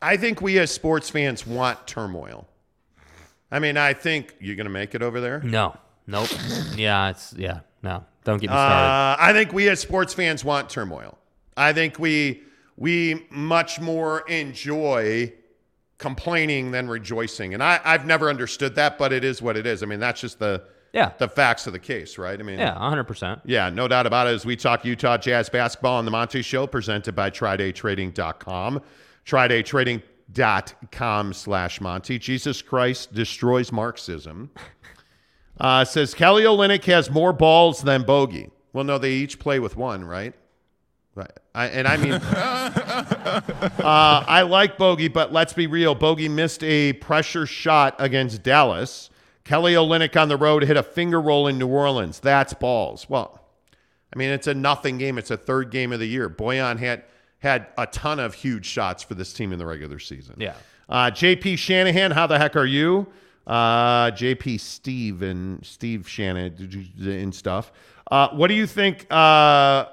[0.00, 2.46] I think we as sports fans want turmoil.
[3.50, 5.40] I mean, I think you're going to make it over there.
[5.40, 6.28] No, nope.
[6.76, 7.60] yeah, it's yeah.
[7.82, 8.74] No, don't get me started.
[8.74, 11.16] Uh, I think we as sports fans want turmoil.
[11.56, 12.42] I think we
[12.76, 15.32] we much more enjoy
[15.98, 19.82] complaining than rejoicing, and I, I've never understood that, but it is what it is.
[19.82, 22.38] I mean, that's just the yeah, the facts of the case, right?
[22.38, 23.40] I mean, yeah, hundred percent.
[23.44, 24.30] Yeah, no doubt about it.
[24.30, 28.80] As we talk Utah Jazz basketball on the Monty Show, presented by TryDayTrading.com.
[29.26, 32.18] TryDayTrading.com slash Monty.
[32.18, 34.50] Jesus Christ destroys Marxism.
[35.60, 38.50] Uh, says Kelly Olynyk has more balls than Bogey.
[38.72, 40.34] Well, no, they each play with one, right?
[41.14, 41.30] Right.
[41.54, 42.12] I, and I mean,
[43.84, 45.94] uh, I like Bogey, but let's be real.
[45.94, 49.10] Bogey missed a pressure shot against Dallas.
[49.44, 52.18] Kelly Olynyk on the road hit a finger roll in New Orleans.
[52.20, 53.08] That's balls.
[53.08, 53.40] Well,
[54.12, 55.18] I mean, it's a nothing game.
[55.18, 56.30] It's a third game of the year.
[56.30, 57.04] Bojan had
[57.40, 60.36] had a ton of huge shots for this team in the regular season.
[60.38, 60.54] Yeah.
[60.88, 63.06] Uh, JP Shanahan, how the heck are you?
[63.46, 67.70] Uh, JP Steve and Steve Shanahan and stuff.
[68.10, 69.06] Uh, what do you think?
[69.12, 69.86] Uh,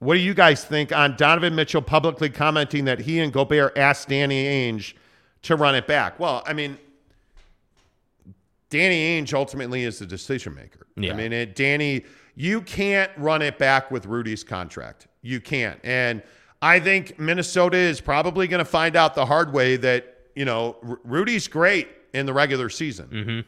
[0.00, 4.08] what do you guys think on Donovan Mitchell publicly commenting that he and Gobert asked
[4.08, 4.94] Danny Ainge
[5.42, 6.20] to run it back?
[6.20, 6.78] Well, I mean,
[8.70, 10.86] Danny Ainge ultimately is the decision maker.
[10.96, 11.12] Yeah.
[11.12, 12.04] I mean, it, Danny,
[12.34, 15.08] you can't run it back with Rudy's contract.
[15.22, 15.80] You can't.
[15.82, 16.22] And
[16.60, 20.76] I think Minnesota is probably going to find out the hard way that, you know,
[20.86, 23.08] R- Rudy's great in the regular season.
[23.08, 23.40] Mm-hmm.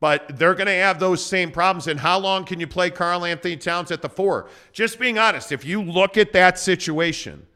[0.00, 1.86] But they're going to have those same problems.
[1.86, 4.48] And how long can you play Karl Anthony Towns at the four?
[4.72, 7.46] Just being honest, if you look at that situation,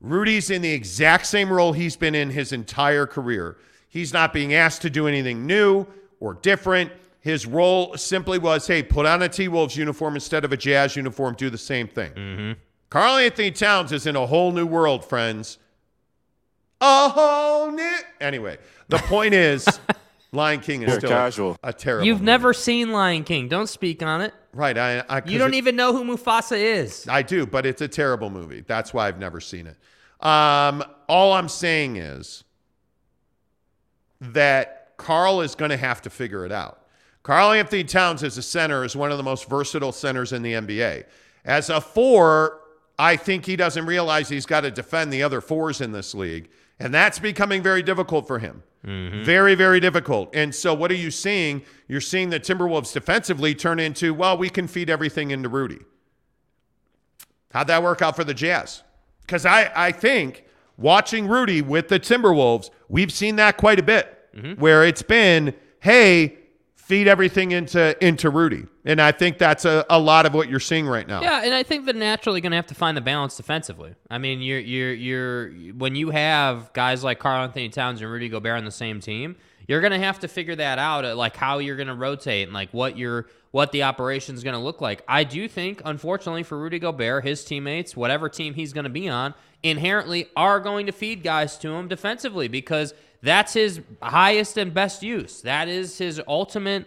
[0.00, 3.56] Rudy's in the exact same role he's been in his entire career.
[3.88, 5.86] He's not being asked to do anything new
[6.24, 6.90] or different.
[7.20, 10.96] His role simply was hey, put on a T Wolves uniform instead of a Jazz
[10.96, 12.56] uniform, do the same thing.
[12.90, 15.58] Karl Anthony Towns is in a whole new world, friends.
[16.80, 17.96] A whole new.
[18.20, 18.58] Anyway,
[18.88, 19.66] the point is,
[20.32, 21.56] Lion King is You're still casual.
[21.62, 22.06] a terrible.
[22.06, 22.26] You've movie.
[22.26, 23.48] never seen Lion King.
[23.48, 24.34] Don't speak on it.
[24.52, 24.76] right.
[24.76, 27.06] I, I 'cause You don't it- even know who Mufasa is.
[27.08, 28.64] I do, but it's a terrible movie.
[28.66, 29.76] That's why I've never seen it.
[30.26, 32.44] Um, all I'm saying is
[34.20, 36.80] that Karl is going to have to figure it out.
[37.22, 40.54] Karl Anthony Towns as a center is one of the most versatile centers in the
[40.54, 41.04] NBA.
[41.44, 42.62] As a four,
[42.98, 46.48] I think he doesn't realize he's got to defend the other fours in this league.
[46.78, 48.62] And that's becoming very difficult for him.
[48.86, 49.24] Mm-hmm.
[49.24, 50.34] Very, very difficult.
[50.34, 51.62] And so, what are you seeing?
[51.86, 55.80] You're seeing the Timberwolves defensively turn into, well, we can feed everything into Rudy.
[57.52, 58.82] How'd that work out for the Jazz?
[59.20, 60.44] Because I, I think
[60.78, 64.13] watching Rudy with the Timberwolves, we've seen that quite a bit
[64.58, 66.38] where it's been, hey,
[66.74, 68.66] feed everything into into Rudy.
[68.84, 71.22] And I think that's a, a lot of what you're seeing right now.
[71.22, 73.94] Yeah, and I think they're naturally going to have to find the balance defensively.
[74.10, 78.28] I mean, you're you're you're when you have guys like Karl Anthony Towns and Rudy
[78.28, 81.36] Gobert on the same team, you're going to have to figure that out, uh, like
[81.36, 84.60] how you're going to rotate and like what your what the operation is going to
[84.60, 85.02] look like.
[85.08, 89.08] I do think, unfortunately, for Rudy Gobert, his teammates, whatever team he's going to be
[89.08, 92.94] on, inherently are going to feed guys to him defensively because
[93.24, 95.42] that's his highest and best use.
[95.42, 96.86] That is his ultimate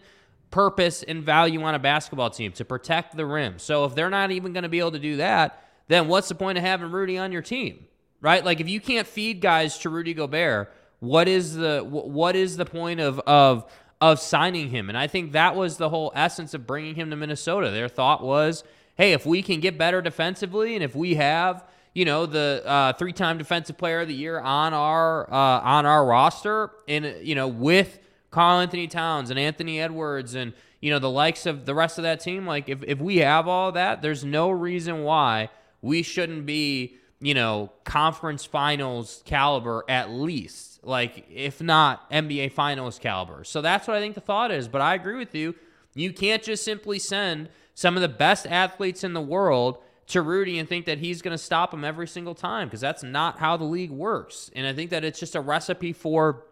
[0.51, 3.59] purpose and value on a basketball team to protect the rim.
[3.59, 6.35] So if they're not even going to be able to do that, then what's the
[6.35, 7.85] point of having Rudy on your team?
[8.21, 8.43] Right?
[8.45, 12.65] Like if you can't feed guys to Rudy Gobert, what is the what is the
[12.65, 14.89] point of of of signing him?
[14.89, 17.69] And I think that was the whole essence of bringing him to Minnesota.
[17.69, 18.63] Their thought was,
[18.95, 21.63] hey, if we can get better defensively and if we have
[21.97, 26.05] you know the uh, three-time defensive player of the year on our uh, on our
[26.05, 27.97] roster, and you know with
[28.29, 32.03] Karl Anthony Towns and Anthony Edwards and you know the likes of the rest of
[32.03, 35.49] that team, like if if we have all that, there's no reason why
[35.81, 42.99] we shouldn't be you know conference finals caliber at least, like if not NBA finals
[42.99, 43.43] caliber.
[43.43, 44.67] So that's what I think the thought is.
[44.67, 45.55] But I agree with you.
[45.95, 50.57] You can't just simply send some of the best athletes in the world to Rudy
[50.59, 53.57] and think that he's going to stop him every single time because that's not how
[53.57, 54.49] the league works.
[54.55, 56.45] And I think that it's just a recipe for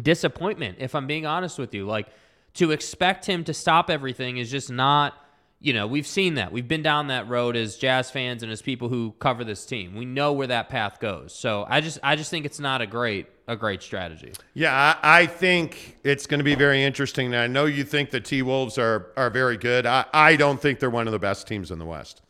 [0.00, 1.86] disappointment, if I'm being honest with you.
[1.86, 2.08] Like,
[2.54, 5.14] to expect him to stop everything is just not,
[5.60, 6.52] you know, we've seen that.
[6.52, 9.96] We've been down that road as Jazz fans and as people who cover this team.
[9.96, 11.34] We know where that path goes.
[11.34, 14.32] So I just, I just think it's not a great, a great strategy.
[14.54, 17.28] Yeah, I, I think it's going to be very interesting.
[17.28, 19.86] And I know you think the T Wolves are are very good.
[19.86, 22.22] I, I don't think they're one of the best teams in the West.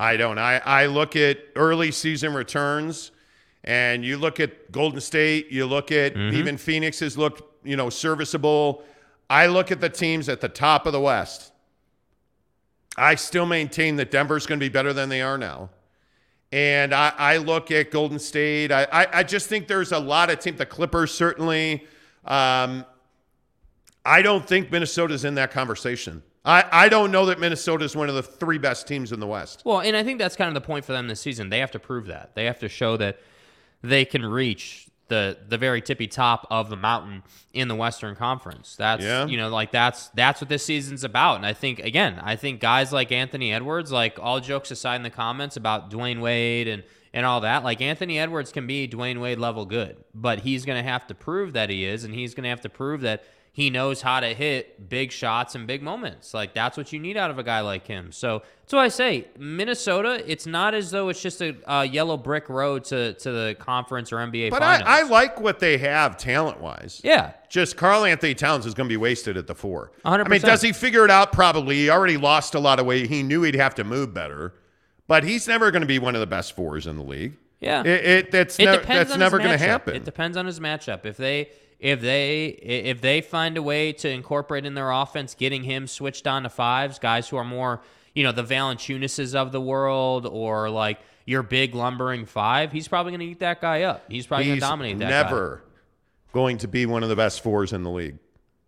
[0.00, 0.38] I don't.
[0.38, 3.10] I, I look at early season returns,
[3.64, 5.50] and you look at Golden State.
[5.50, 8.82] You look at even Phoenix has looked you know serviceable.
[9.28, 11.52] I look at the teams at the top of the West.
[12.96, 15.68] I still maintain that Denver's going to be better than they are now.
[16.50, 18.72] And I, I look at Golden State.
[18.72, 20.58] I, I, I just think there's a lot of teams.
[20.58, 21.86] The Clippers certainly.
[22.24, 22.86] Um,
[24.04, 26.22] I don't think Minnesota's in that conversation.
[26.44, 29.26] I, I don't know that Minnesota is one of the three best teams in the
[29.26, 29.62] West.
[29.64, 31.50] Well, and I think that's kind of the point for them this season.
[31.50, 32.34] They have to prove that.
[32.34, 33.18] They have to show that
[33.82, 37.22] they can reach the the very tippy top of the mountain
[37.52, 38.76] in the Western Conference.
[38.76, 39.26] That's Yeah.
[39.26, 41.36] you know, like that's that's what this season's about.
[41.36, 45.02] And I think again, I think guys like Anthony Edwards, like all jokes aside in
[45.02, 49.20] the comments about Dwyane Wade and and all that, like Anthony Edwards can be Dwyane
[49.20, 52.34] Wade level good, but he's going to have to prove that he is, and he's
[52.34, 53.24] going to have to prove that
[53.60, 56.32] he knows how to hit big shots and big moments.
[56.32, 58.10] Like that's what you need out of a guy like him.
[58.10, 60.24] So that's why I say Minnesota.
[60.26, 64.16] It's not as though it's just a, yellow brick road to to the conference or
[64.16, 64.48] NBA.
[64.48, 64.80] But I.
[65.00, 67.02] I like what they have talent wise.
[67.04, 67.32] yeah.
[67.50, 69.92] Just Karl Anthony Towns is going to be wasted at the four.
[70.06, 70.24] 100%.
[70.24, 71.32] I mean, does he figure it out?
[71.32, 71.74] Probably.
[71.74, 73.10] He already lost a lot of weight.
[73.10, 74.54] He knew he'd have to move better,
[75.06, 77.36] but he's never going to be one of the best fours in the league.
[77.58, 77.82] Yeah.
[77.82, 79.96] It, it that's It ne- that's never going to happen.
[79.96, 81.04] It depends on his matchup.
[81.04, 81.50] If they
[81.80, 86.26] if they if they find a way to incorporate in their offense, getting him switched
[86.26, 87.80] on to fives, guys who are more
[88.14, 93.12] you know the Valanciunises of the world, or like your big lumbering five, he's probably
[93.12, 94.04] going to eat that guy up.
[94.08, 95.10] He's probably going to dominate that.
[95.10, 95.22] guy.
[95.22, 95.62] never
[96.32, 98.18] going to be one of the best fours in the league.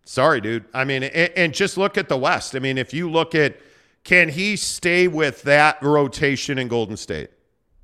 [0.05, 0.65] Sorry, dude.
[0.73, 2.55] I mean, and, and just look at the West.
[2.55, 3.57] I mean, if you look at
[4.03, 7.29] can he stay with that rotation in Golden State?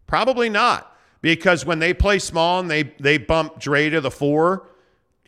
[0.06, 4.68] Probably not, because when they play small and they they bump Dre to the four,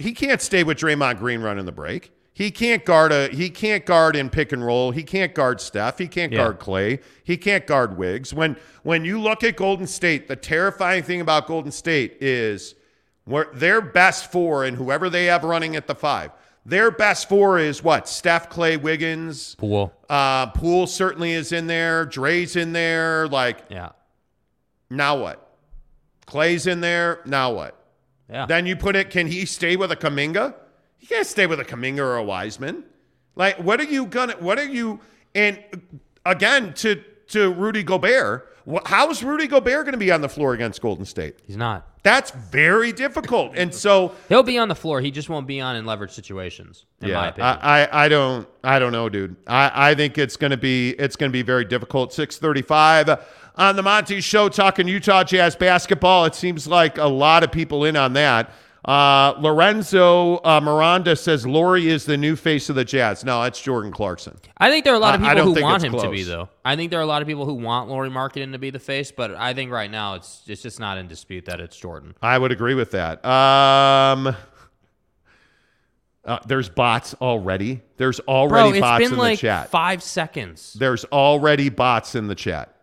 [0.02, 2.12] he can't stay with Draymond Green running the break.
[2.34, 4.92] He can't guard a he can't guard in pick and roll.
[4.92, 5.98] He can't guard Steph.
[5.98, 6.40] He can't Yeah.
[6.40, 7.00] guard Clay.
[7.24, 8.34] He can't guard Wiggs.
[8.34, 12.74] When when you look at Golden State, the terrifying thing about Golden State is
[13.26, 16.32] where their best four and whoever they have running at the five.
[16.66, 18.08] Their best four is what?
[18.08, 19.56] Steph, Clay, Wiggins.
[19.56, 19.92] Poole.
[20.10, 22.06] Uh, Poole certainly is in there.
[22.06, 23.28] Dre's in there.
[23.28, 23.90] Like Yeah.
[24.90, 25.48] now what?
[26.28, 27.20] Clay's in there.
[27.26, 27.76] Now what?
[28.32, 28.46] Yeah.
[28.46, 30.56] Then you put it, can he stay with a Kuminga?
[30.98, 32.86] He can't stay with a Kuminga or a Wiseman.
[33.36, 35.00] Like, what are you gonna what are you
[35.34, 35.60] and
[36.26, 38.48] again to to Rudy Gobert,
[38.86, 41.36] how's Rudy Gobert gonna be on the floor against Golden State?
[41.46, 41.88] he's not.
[42.04, 43.54] That's very difficult.
[43.56, 45.02] And so He'll be on the floor.
[45.02, 47.58] He just won't be on in leverage situations, in my opinion.
[47.62, 49.36] I, I I don't I don't know, dude.
[49.48, 52.12] I, I think it's gonna be it's gonna be very difficult.
[52.12, 53.08] Six thirty five
[53.56, 56.26] on the Monty Show talking Utah Jazz basketball.
[56.26, 58.52] It seems like a lot of people in on that.
[58.84, 63.24] Uh, Lorenzo uh, Miranda says Lauri is the new face of the Jazz.
[63.24, 64.40] No, it's Jordan Clarkson.
[64.58, 66.50] I think there are a lot of people don't who want him to be though.
[66.66, 68.80] I think there are a lot of people who want Lauri Markkanen to be the
[68.80, 72.16] face, but I think right now it's it's just not in dispute that it's Jordan.
[72.24, 73.24] I would agree with that.
[73.24, 74.36] Um,
[76.26, 77.82] uh, there's bots already.
[77.98, 79.70] There's already Bro, bots in like the chat.
[79.70, 80.74] five seconds.
[80.74, 82.76] There's already bots in the chat.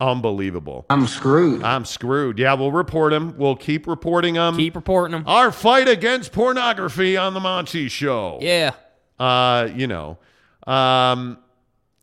[0.00, 0.84] Unbelievable.
[0.90, 1.62] I'm screwed.
[1.62, 2.38] I'm screwed.
[2.38, 3.34] Yeah, we'll report them.
[3.38, 4.56] We'll keep reporting them.
[4.56, 5.24] Keep reporting them.
[5.26, 8.38] Our fight against pornography on the Monty Show.
[8.42, 8.72] Yeah.
[9.18, 10.18] Uh, you know,
[10.66, 11.38] um,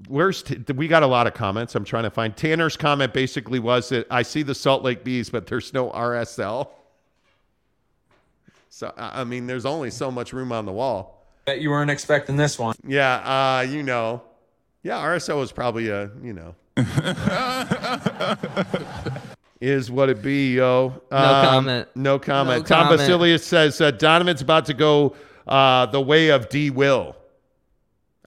[0.07, 1.75] where's t- we got a lot of comments.
[1.75, 3.13] I'm trying to find Tanner's comment.
[3.13, 6.69] Basically, was that I see the Salt Lake Bees, but there's no RSL.
[8.69, 11.27] So I I mean, there's only so much room on the wall.
[11.45, 12.75] Bet you weren't expecting this one.
[12.87, 14.23] Yeah, uh, you know,
[14.81, 16.55] yeah, RSL was probably a you know.
[19.61, 21.01] Is what it be, yo.
[21.11, 21.87] No Um, comment.
[21.95, 22.59] No comment.
[22.63, 22.99] No Tom comment.
[22.99, 25.15] Basilius says uh, Donovan's about to go
[25.47, 26.69] uh, the way of D.
[26.69, 27.15] Will.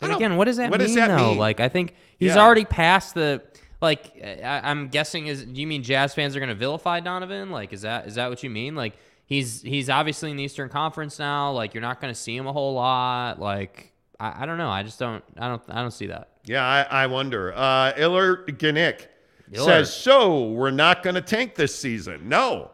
[0.02, 1.30] And again, what does that what mean does that though?
[1.30, 1.38] mean?
[1.38, 2.44] Like I think he's Yeah.
[2.44, 3.42] already past the
[3.80, 7.50] like I, I'm guessing is do you mean Jazz fans are going to vilify Donovan?
[7.50, 8.74] Like is that is that what you mean?
[8.74, 8.94] Like
[9.24, 11.50] he's he's obviously in the Eastern Conference now.
[11.52, 13.40] Like you're not going to see him a whole lot.
[13.40, 14.68] Like I, I don't know.
[14.68, 16.28] I just don't I don't I don't see that.
[16.46, 17.52] Yeah, I, I wonder.
[17.54, 19.08] Uh, Iller Gnick
[19.52, 22.28] says, so we're not going to tank this season.
[22.28, 22.70] No.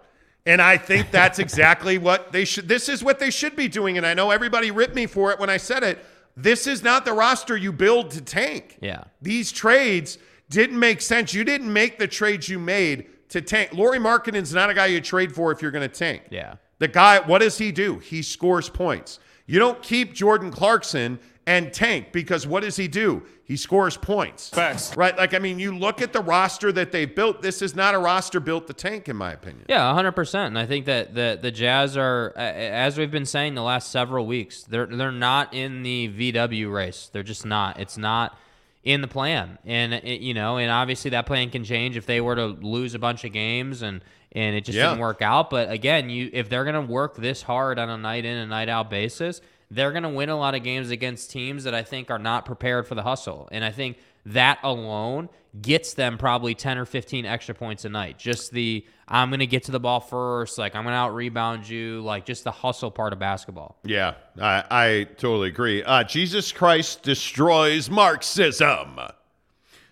[0.46, 2.68] And I think that's exactly what they should.
[2.68, 3.96] This is what they should be doing.
[3.96, 6.04] And I know everybody ripped me for it when I said it.
[6.36, 8.78] This is not the roster you build to tank.
[8.80, 9.04] Yeah.
[9.20, 10.18] These trades
[10.48, 11.34] didn't make sense.
[11.34, 13.72] You didn't make the trades you made to tank.
[13.72, 16.22] Lauri Markkanen's not a guy you trade for if you're going to tank.
[16.30, 16.54] Yeah.
[16.78, 17.98] The guy, what does he do?
[17.98, 19.18] He scores points.
[19.46, 23.22] You don't keep Jordan Clarkson and tank because what does he do?
[23.44, 24.48] He scores points.
[24.48, 24.96] Facts.
[24.96, 25.16] Right?
[25.16, 27.42] Like, I mean, you look at the roster that they built.
[27.42, 29.66] This is not a roster built to tank, in my opinion.
[29.68, 30.48] Yeah, hundred percent.
[30.48, 34.26] And I think that the the Jazz are, as we've been saying the last several
[34.26, 37.10] weeks, they're they're not in the VW race.
[37.12, 37.80] They're just not.
[37.80, 38.38] It's not
[38.84, 42.20] in the plan, and it, you know, and obviously that plan can change if they
[42.20, 44.02] were to lose a bunch of games and
[44.34, 44.88] and it just Yeah.
[44.88, 45.50] didn't work out.
[45.50, 48.68] But again, you if they're gonna work this hard on a night in and night
[48.68, 49.40] out basis,
[49.74, 52.86] they're gonna win a lot of games against teams that I think are not prepared
[52.86, 53.48] for the hustle.
[53.52, 55.28] And I think that alone
[55.60, 58.18] gets them probably 10 or 15 extra points a night.
[58.18, 61.14] Just the I'm going to get to the ball first, like I'm going to out
[61.14, 63.78] rebound you, like just the hustle part of basketball.
[63.84, 65.82] Yeah, I, I totally agree.
[65.82, 68.98] Uh, Jesus Christ destroys Marxism.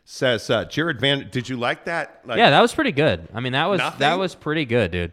[0.05, 1.29] Says uh, Jared Van.
[1.31, 2.23] Did you like that?
[2.25, 3.29] Like, Yeah, that was pretty good.
[3.33, 5.13] I mean, that was that was pretty good, dude.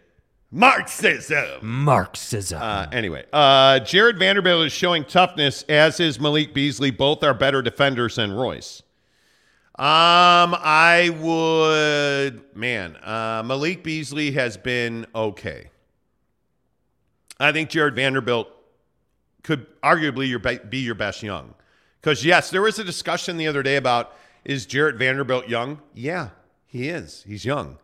[0.51, 1.59] Marxism.
[1.61, 2.61] Marxism.
[2.61, 6.91] Uh, anyway, uh, Jared Vanderbilt is showing toughness, as is Malik Beasley.
[6.91, 8.81] Both are better defenders than Royce.
[9.77, 12.95] Um, I would, man.
[13.03, 15.69] Uh, Malik Beasley has been okay.
[17.39, 18.47] I think Jared Vanderbilt
[19.43, 21.53] could arguably your be, be your best young.
[22.01, 25.81] Because yes, there was a discussion the other day about is Jared Vanderbilt young?
[25.93, 26.29] Yeah,
[26.65, 27.23] he is.
[27.27, 27.77] He's young.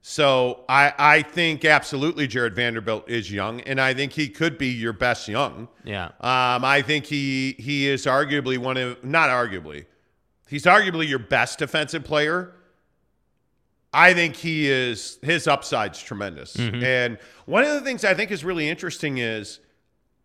[0.00, 4.68] So I I think absolutely Jared Vanderbilt is young, and I think he could be
[4.68, 5.68] your best young.
[5.84, 6.06] Yeah.
[6.20, 9.86] Um, I think he he is arguably one of not arguably,
[10.48, 12.54] he's arguably your best defensive player.
[13.92, 16.56] I think he is his upside's tremendous.
[16.56, 19.60] And one of the things I think is really interesting is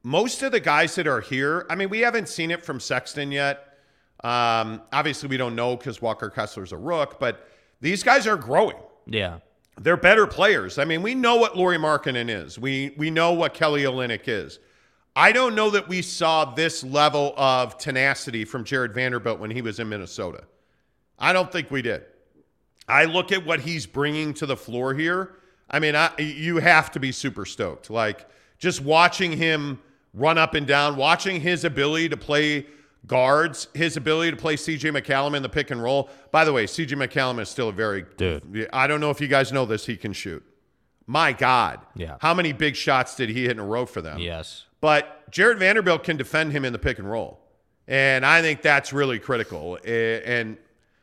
[0.03, 3.32] most of the guys that are here, I mean, we haven't seen it from Sexton
[3.32, 3.78] yet.
[4.24, 7.47] Um, obviously, we don't know because Walker Kessler's a rook, but
[7.82, 8.78] these guys are growing.
[9.07, 9.39] Yeah.
[9.80, 10.78] They're better players.
[10.78, 12.59] I mean, we know what Lauri Markkanen is.
[12.59, 14.59] We we know what Kelly Olynyk is.
[15.15, 19.61] I don't know that we saw this level of tenacity from Jared Vanderbilt when he
[19.61, 20.43] was in Minnesota.
[21.19, 22.03] I don't think we did.
[22.88, 25.36] I look at what he's bringing to the floor here.
[25.69, 27.89] I mean, I, you have to be super stoked.
[27.89, 29.80] Like just watching him
[30.13, 32.65] run up and down, watching his ability to play
[33.08, 36.10] guards, his ability to play CJ McCallum in the pick and roll.
[36.32, 38.70] By the way, CJ McCallum is still a very Dude.
[38.72, 39.86] I don't know if you guys know this.
[39.86, 40.43] He can shoot.
[41.06, 41.82] My God.
[41.95, 42.18] Yeah.
[42.22, 44.20] How many big shots did he hit in a row for them?
[44.20, 44.66] Yes.
[44.80, 47.39] But Jared Vanderbilt can defend him in the pick and roll.
[47.88, 49.78] And I think that's really critical.
[49.86, 50.58] And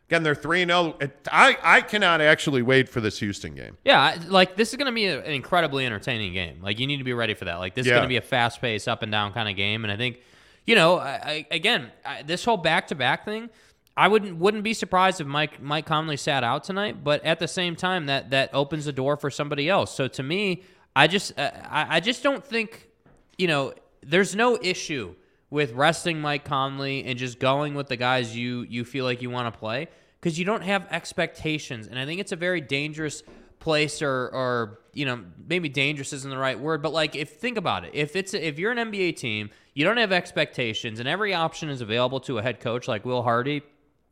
[0.08, 0.98] again, they're 3 0.
[1.30, 3.76] I, I cannot actually wait for this Houston game.
[3.84, 6.60] Yeah, like this is going to be an incredibly entertaining game.
[6.62, 7.56] Like you need to be ready for that.
[7.56, 9.84] Like this is going to be a fast paced, up and down kind of game.
[9.84, 10.20] And I think,
[10.66, 13.50] you know, I, I, again, I, this whole back to back thing,
[13.96, 17.02] I wouldn't wouldn't be surprised if Mike Mike Conley sat out tonight.
[17.02, 19.94] But at the same time, that that opens the door for somebody else.
[19.94, 20.62] So to me,
[20.94, 22.88] I just uh, I, I just don't think,
[23.36, 25.14] you know, there's no issue
[25.50, 29.30] with resting Mike Conley and just going with the guys you you feel like you
[29.30, 29.88] want to play
[30.20, 31.86] because you don't have expectations.
[31.86, 33.22] And I think it's a very dangerous
[33.60, 37.58] place or or you know maybe dangerous isn't the right word but like if think
[37.58, 39.50] about it if it's if you're an NBA team
[39.80, 43.22] you don't have expectations and every option is available to a head coach like Will
[43.22, 43.62] Hardy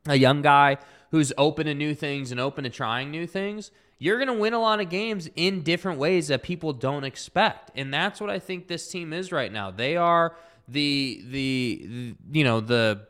[0.07, 0.79] a young guy
[1.11, 4.55] who's open to new things and open to trying new things you're going to win
[4.55, 8.39] a lot of games in different ways that people don't expect and that's what I
[8.39, 10.35] think this team is right now they are
[10.69, 13.07] the the, the you know the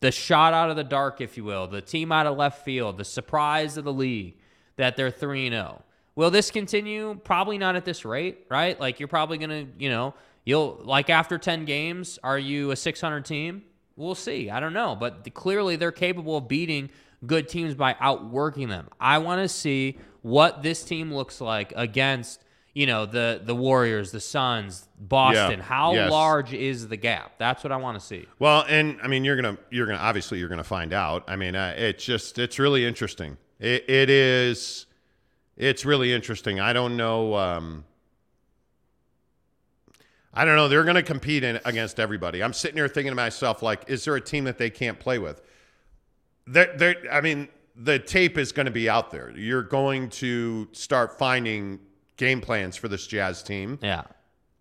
[0.00, 2.98] the shot out of the dark, if you will, the team out of left field,
[2.98, 4.36] the surprise of the league
[4.76, 5.82] that they're 3 0.
[6.14, 7.18] Will this continue?
[7.24, 8.78] Probably not at this rate, right?
[8.78, 10.14] Like you're probably going to, you know,
[10.48, 13.62] you'll like after 10 games, are you a 600 team?
[13.96, 14.48] We'll see.
[14.48, 16.88] I don't know, but clearly they're capable of beating
[17.26, 18.88] good teams by outworking them.
[18.98, 22.42] I want to see what this team looks like against,
[22.74, 25.58] you know, the the Warriors, the Suns, Boston.
[25.58, 25.64] Yeah.
[25.64, 26.10] How Yes.
[26.10, 27.32] large is the gap?
[27.38, 28.26] That's what I want to see.
[28.38, 31.24] Well, and I mean, you're gonna, you're gonna, obviously, you're gonna find out.
[31.28, 33.36] I mean, uh, it's just, it's really interesting.
[33.58, 34.86] It, it is,
[35.56, 36.60] it's really interesting.
[36.60, 37.34] I don't know.
[37.34, 37.84] Um,
[40.38, 40.68] I don't know.
[40.68, 42.44] They're gonna compete in, against everybody.
[42.44, 45.18] I'm sitting here thinking to myself, like, is there a team that they can't play
[45.18, 45.42] with?
[46.46, 46.96] There, there.
[47.10, 49.30] I mean, the tape is going to be out there.
[49.36, 51.80] You're going to start finding
[52.16, 53.78] game plans for this Jazz team.
[53.82, 54.04] Yeah.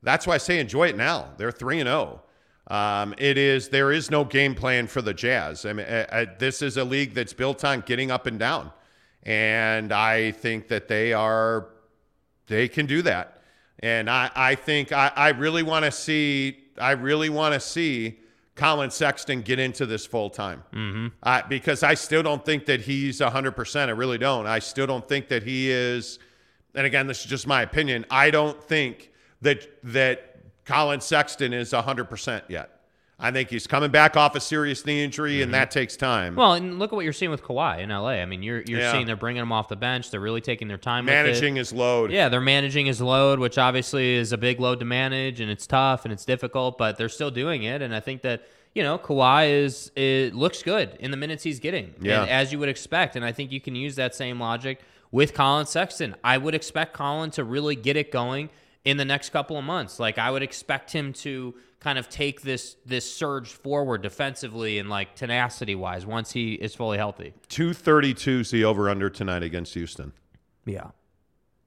[0.01, 1.29] That's why I say enjoy it now.
[1.37, 2.23] They're three and zero.
[2.67, 5.65] Um, it is there is no game plan for the Jazz.
[5.65, 8.71] I mean, uh, uh, this is a league that's built on getting up and down,
[9.23, 11.69] and I think that they are
[12.47, 13.36] they can do that.
[13.79, 18.19] And I, I think I, I really want to see I really want to see
[18.55, 21.47] Collin Sexton get into this full time mm-hmm.
[21.49, 23.89] because I still don't think that he's hundred percent.
[23.89, 24.47] I really don't.
[24.47, 26.19] I still don't think that he is.
[26.75, 28.05] And again, this is just my opinion.
[28.09, 29.11] I don't think
[29.41, 32.76] that that Collin Sexton is hundred percent yet.
[33.19, 35.53] I think he's coming back off a serious knee injury, and mm-hmm.
[35.53, 36.35] that takes time.
[36.35, 38.09] Well, and look at what you're seeing with Kawhi in LA.
[38.09, 38.91] I mean, you're you're Yeah.
[38.91, 40.11] seeing they're bringing him off the bench.
[40.11, 42.11] They're really taking their time with Managing his load.
[42.11, 45.65] Yeah, they're managing his load, which obviously is a big load to manage, and it's
[45.65, 47.81] tough and it's difficult, but they're still doing it.
[47.81, 51.59] And I think that you know Kawhi is it looks good in the minutes he's
[51.59, 52.21] getting, Yeah.
[52.21, 53.15] and as you would expect.
[53.15, 54.79] And I think you can use that same logic
[55.11, 56.15] with Collin Sexton.
[56.23, 58.51] I would expect Collin to really get it going
[58.85, 59.99] in the next couple of months.
[59.99, 61.55] Like I would expect him to
[61.87, 66.75] kind of take this this surge forward defensively and like tenacity wise once he is
[66.75, 67.33] fully healthy.
[67.47, 70.11] 232 is the over under tonight against Houston.
[70.65, 70.87] Yeah.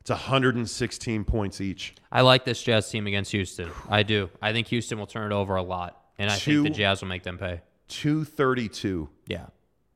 [0.02, 1.94] It's 116 points each.
[2.12, 3.70] I like this Jazz team against Houston.
[3.88, 4.28] I do.
[4.42, 7.00] I think Houston will turn it over a lot, and I Two- think the Jazz
[7.00, 7.62] will make them pay.
[7.88, 9.46] 232 Yeah.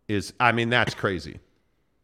[0.09, 1.39] is I mean that's crazy.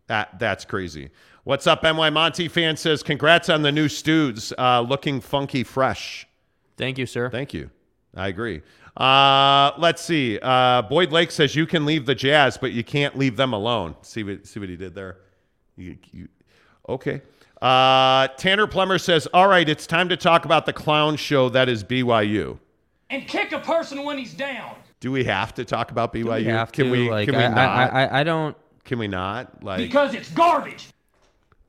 [0.09, 1.09] That that's crazy.
[1.45, 6.27] What's up, NY Monty fan says congrats on the new studs, uh, looking funky fresh.
[6.77, 7.31] Thank you, sir.
[7.31, 7.71] Thank you.
[8.15, 8.63] I agree.
[8.97, 10.39] Uh, let's see.
[10.43, 13.95] Uh, Boyd Lake says you can leave the Jazz, but you can't leave them alone.
[14.03, 15.19] See what see what he did there.
[15.77, 16.29] You, you,
[16.89, 17.23] okay.
[17.63, 21.69] Uh, Tanner Plummer says, "All right, it's time to talk about the clown show that
[21.69, 22.59] is BYU."
[23.11, 24.77] and kick a person when he's down.
[25.01, 26.37] Do we have to talk about BYU?
[26.37, 27.11] We have can to, we?
[27.11, 27.59] like, can we not?
[27.59, 28.57] I, I, I don't.
[28.85, 29.65] can we not?
[29.65, 30.89] Like, Because it's garbage.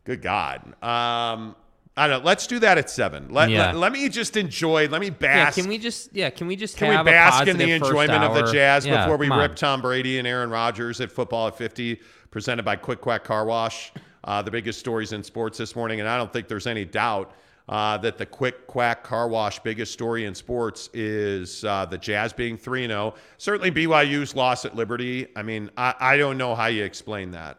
[0.03, 0.61] good God.
[0.83, 1.55] Um,
[1.97, 2.25] I don't know.
[2.25, 3.27] Let's do that at seven.
[3.29, 3.67] Let, Yeah.
[3.67, 4.87] let, let me just enjoy.
[4.87, 5.57] Let me Yeah, bask.
[5.57, 6.13] can we just?
[6.13, 8.51] Yeah, can we just Can we bask in the enjoyment of the?
[8.51, 9.41] Jazz Yeah, before we come on.
[9.41, 11.99] rip Tom Brady and Aaron Rodgers at football at 50,
[12.31, 13.91] presented by Quick Quack Car Wash?
[14.23, 17.33] Uh, the biggest stories in sports this morning, and I don't think there's any doubt
[17.67, 22.31] uh, that the Quick Quack Car Wash biggest story in sports is uh, the Jazz
[22.31, 23.15] being 3 0.
[23.37, 25.27] Certainly BYU's loss at Liberty.
[25.35, 27.57] I mean, I, I don't know how you explain that,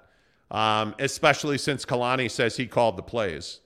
[0.51, 3.59] um, especially since Kalani says he called the plays.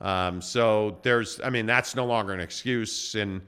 [0.00, 3.14] Um, so there's, I mean, that's no longer an excuse.
[3.14, 3.40] And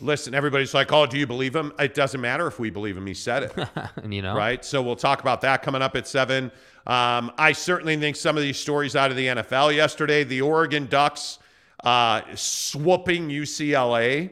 [0.00, 1.72] listen, everybody's like, oh, do you believe him?
[1.78, 3.06] It doesn't matter if we believe him.
[3.06, 3.68] He said it,
[4.02, 4.64] And, you know, right?
[4.64, 6.52] So we'll talk about that coming up at seven.
[6.86, 10.86] Um, I certainly think some of these stories out of the NFL yesterday, the Oregon
[10.86, 11.38] Ducks
[11.84, 14.30] uh, swooping UCLA,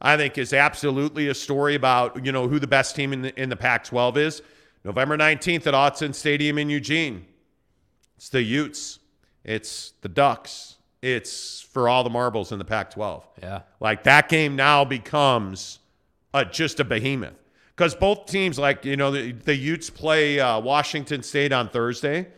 [0.00, 3.40] I think is absolutely a story about, you know, who the best team in the,
[3.40, 4.42] in the Pac-12 is.
[4.84, 7.26] November 19th at Autzen Stadium in Eugene.
[8.16, 8.98] It's the Utes.
[9.42, 10.75] It's the Ducks.
[11.02, 13.26] It's for all the marbles in the Pac 12.
[13.42, 13.60] Yeah.
[13.80, 15.78] Like that game now becomes
[16.34, 17.34] a, just a behemoth.
[17.76, 22.28] Because both teams, like, you know, the, the Utes play uh, Washington State on Thursday.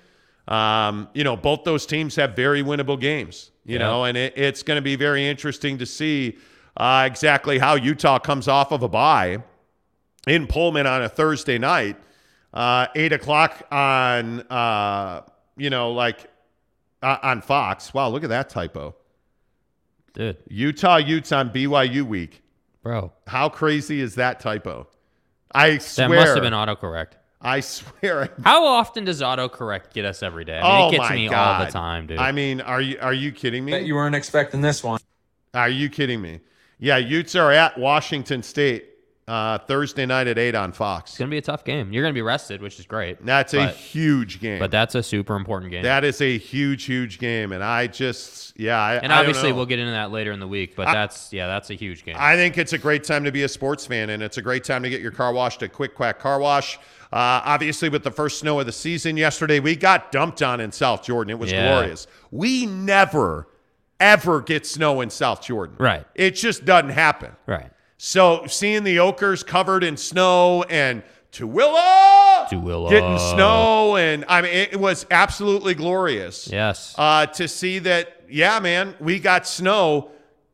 [0.49, 3.79] Um, you know, both those teams have very winnable games, you Yeah.
[3.87, 6.39] know, and it, it's going to be very interesting to see
[6.77, 9.39] uh, exactly how Utah comes off of a bye
[10.27, 11.97] in Pullman on a Thursday night,
[12.55, 15.21] uh, eight o'clock on, uh,
[15.57, 16.27] you know, like
[17.03, 17.93] uh, on Fox.
[17.95, 18.95] Wow, look at that typo.
[20.15, 22.43] dude, Utah Utes on BYU week.
[22.83, 24.87] bro, How crazy is that typo?
[25.53, 26.09] I swear.
[26.09, 27.13] that must have been autocorrect.
[27.41, 28.31] I swear.
[28.45, 30.59] How often does autocorrect get us every day?
[30.59, 31.61] I mean, oh it gets my me God.
[31.61, 32.19] all the time, dude.
[32.19, 33.87] I mean, are you are you kidding Bet me?
[33.87, 35.01] you weren't expecting this one.
[35.55, 36.41] Are you kidding me?
[36.81, 38.88] Yeah, Utes are at Washington State
[39.29, 41.11] uh, Thursday night at eight on Fox.
[41.11, 41.93] it's gonna be a tough game.
[41.93, 43.25] You're gonna be rested, which is great.
[43.25, 44.59] That's a huge game.
[44.59, 45.83] but that's a super important game.
[45.83, 49.79] that is a huge, huge game, and I just, yeah, I, and obviously we'll get
[49.79, 50.75] into that later in the week.
[50.75, 52.17] But I- that's yeah, that's a huge game.
[52.19, 54.65] I think it's a great time to be a sports fan, and it's a great
[54.65, 56.79] time to get your car washed at Quick Quack Car Wash.
[57.11, 60.71] Uh, obviously, with the first snow of the season yesterday, we got dumped on in
[60.73, 61.31] South Jordan.
[61.31, 61.69] It was Yeah.
[61.73, 62.07] glorious.
[62.31, 63.49] We never,
[64.01, 65.77] ever get snow in South Jordan.
[65.79, 66.05] Right.
[66.15, 67.33] It just doesn't happen.
[67.47, 67.71] right.
[67.99, 72.89] So seeing the Oquirrhs covered in snow and Tooele, Tooele.
[72.89, 76.95] getting snow, and I mean, it was absolutely glorious Yes.
[76.97, 80.11] uh, to see that, yeah, man, we got snow.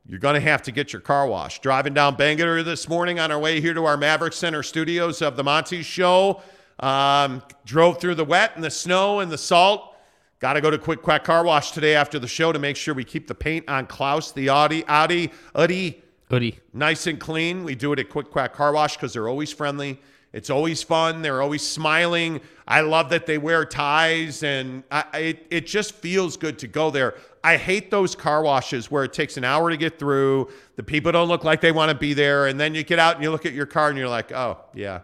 [0.07, 1.63] You're going to have to get your car washed.
[1.63, 5.37] Driving down Bangor this morning on our way here to our Maverik Center studios of
[5.37, 6.43] the Monty Show.
[6.81, 9.95] Um, drove through the wet and the snow and the salt.
[10.41, 12.93] Got to go to Quick Quack Car Wash today after the show to make sure
[12.95, 16.59] we keep the paint on Klaus, the Audi, Audi, Audi Hoodie.
[16.73, 17.65] nice and clean.
[17.65, 20.01] We do it at Quick Quack Car Wash because they're always friendly.
[20.33, 21.23] It's always fun.
[21.23, 22.41] They're always smiling.
[22.67, 26.91] I love that they wear ties, and I, it, it just feels good to go
[26.91, 27.15] there.
[27.45, 30.51] I hate those car washes where it takes an hour to get through.
[30.75, 33.15] The people don't look like they want to be there, and then you get out
[33.15, 35.03] and you look at your car and you're like, oh, yeah,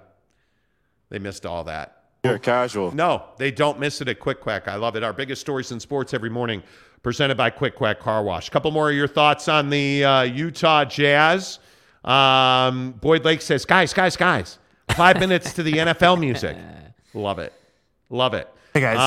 [1.11, 2.03] they missed all that.
[2.25, 2.95] You're casual.
[2.95, 4.69] No, they don't miss it at Quick Quack.
[4.69, 5.03] I love it.
[5.05, 6.63] Our biggest stories in sports every morning,
[7.03, 8.49] presented by Quick Quack Car Wash.
[8.49, 11.59] A couple more of your thoughts on the uh, Utah Jazz.
[12.05, 14.59] Um, Boyd Lake says, guys, guys, guys,
[14.97, 16.57] five minutes to the NFL music.
[17.15, 17.53] Love it.
[18.09, 18.49] Love it.
[18.75, 18.99] Hey, guys.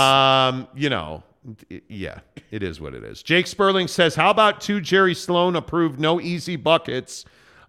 [0.53, 1.23] Um, you know,
[1.69, 2.19] y- yeah,
[2.51, 3.23] it is what it is.
[3.23, 7.25] Jake Sperling says, how about two Jerry Sloan approved no easy buckets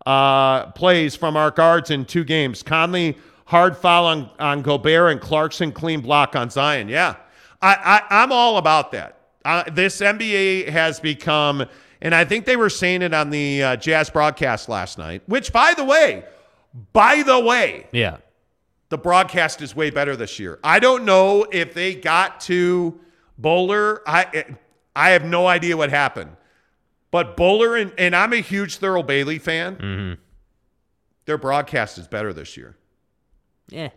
[0.06, 2.62] uh, plays from our guards in two games?
[2.62, 3.16] Conley
[3.46, 6.88] hard foul on, on Gobert and Clarkson clean block on Zion.
[6.88, 7.16] Yeah,
[7.62, 9.18] I, I, I'm all about that.
[9.44, 11.64] Uh, this NBA has become,
[12.00, 15.52] and I think they were saying it on the uh, Jazz broadcast last night, which,
[15.52, 16.24] by the way,
[16.92, 18.16] by the way, Yeah.
[18.88, 20.58] the broadcast is way better this year.
[20.64, 22.98] I don't know if they got to
[23.38, 24.00] Bowler.
[24.08, 24.44] I
[24.96, 26.36] I have no idea what happened.
[27.10, 29.76] But Bowler and, and I'm a huge Thurl Bailey fan.
[29.76, 30.20] Mm-hmm.
[31.26, 32.76] Their broadcast is better this year.
[33.68, 33.90] Yeah.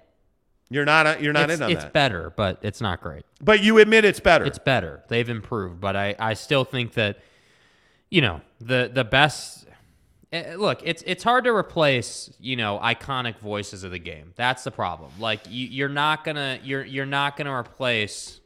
[0.70, 1.94] You're not you're not it's in on it's that.
[1.94, 3.24] better, but it's not great.
[3.42, 4.46] but you admit it's better.
[4.46, 5.04] It's better.
[5.08, 7.20] They've improved, but I, I still think that,
[8.10, 9.66] you know, the the best.
[10.34, 14.34] eh, Look, it's it's hard to replace you know iconic voices of the game.
[14.36, 15.12] That's the problem.
[15.20, 18.42] Like you, you're not gonna you're you're not gonna replace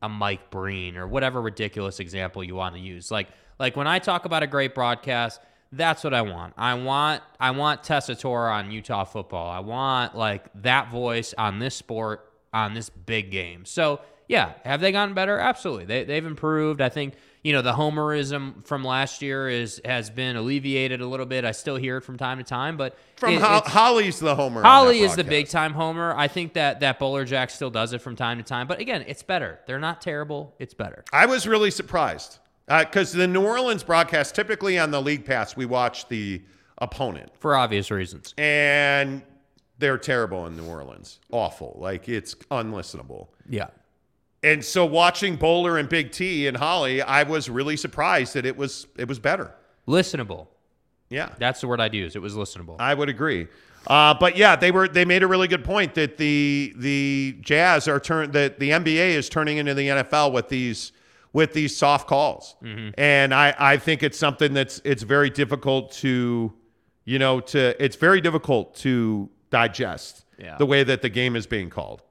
[0.00, 3.10] a Mike Breen or whatever ridiculous example you want to use.
[3.10, 5.40] Like like when I talk about a great broadcast,
[5.72, 6.54] that's what I want.
[6.56, 9.50] I want I want Tessitore on Utah football.
[9.50, 13.64] I want like that voice on this sport on this big game.
[13.64, 15.38] So yeah, have they gotten better?
[15.38, 15.86] Absolutely.
[15.86, 16.80] They they've improved.
[16.80, 21.26] I think you know the homerism from last year is has been alleviated a little
[21.26, 21.44] bit.
[21.44, 24.62] I still hear it from time to time, but From it- Ho- Holly's the homer.
[24.62, 26.14] Holly is the big time homer.
[26.16, 29.22] I think that that Bolerjack still does it from time to time, but again, it's
[29.22, 29.58] better.
[29.66, 30.54] They're not terrible.
[30.58, 31.02] It's better.
[31.12, 32.38] I was really surprised
[32.68, 36.42] because the New Orleans broadcast, typically on the league pass, we watch the
[36.78, 38.34] opponent, for obvious reasons.
[38.38, 39.22] and
[39.78, 41.18] they're terrible in New Orleans.
[41.32, 41.76] Awful.
[41.80, 43.28] Like it's unlistenable.
[43.48, 43.68] Yeah.
[44.44, 48.56] And so watching Bowler and Big T and Holly, I was really surprised that it
[48.56, 49.52] was it was better.
[49.88, 50.46] Listenable.
[51.08, 51.30] Yeah.
[51.38, 52.14] That's the word I'd use.
[52.16, 52.76] It was listenable.
[52.78, 53.48] I would agree.
[53.86, 57.88] Uh, but yeah, they were they made a really good point that the the Jazz
[57.88, 60.92] are turn that the NBA is turning into the NFL with these
[61.32, 62.56] with these soft calls,
[62.98, 66.52] and I I think it's something that's it's very difficult to
[67.04, 70.56] you know to it's very difficult to digest Yeah.
[70.58, 72.02] the way that the game is being called.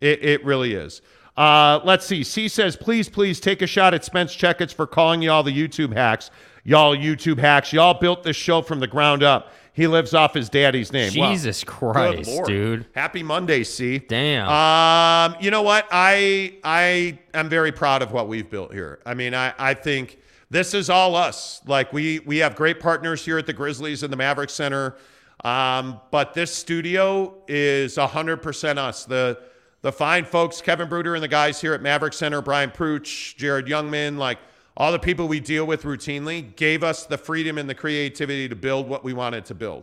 [0.00, 1.02] It it really is.
[1.36, 2.24] Uh, let's see.
[2.24, 5.92] C says, please, please take a shot at Spence Checketts for calling y'all the YouTube
[5.92, 6.32] hacks.
[6.64, 7.72] Y'all YouTube hacks.
[7.72, 9.52] Y'all built this show from the ground up.
[9.72, 11.12] He lives off his daddy's name.
[11.12, 12.86] Jesus Christ, dude.
[12.94, 13.98] Happy Monday, C.
[13.98, 14.48] Damn.
[14.48, 15.86] Um, you know what?
[15.90, 19.00] I I am very proud of what we've built here.
[19.06, 20.18] I mean, I I think
[20.50, 21.60] this is all us.
[21.66, 24.96] Like we we have great partners here at the Grizzlies and the Maverik Center.
[25.44, 29.04] Um, but this studio is 100% us.
[29.04, 29.38] The
[29.82, 33.66] the fine folks, Kevin Bruder and the guys here at Maverik Center, Brian Pooch, Jared
[33.66, 34.38] Youngman, like
[34.78, 38.54] all the people we deal with routinely, gave us the freedom and the creativity to
[38.54, 39.82] build what we wanted to build.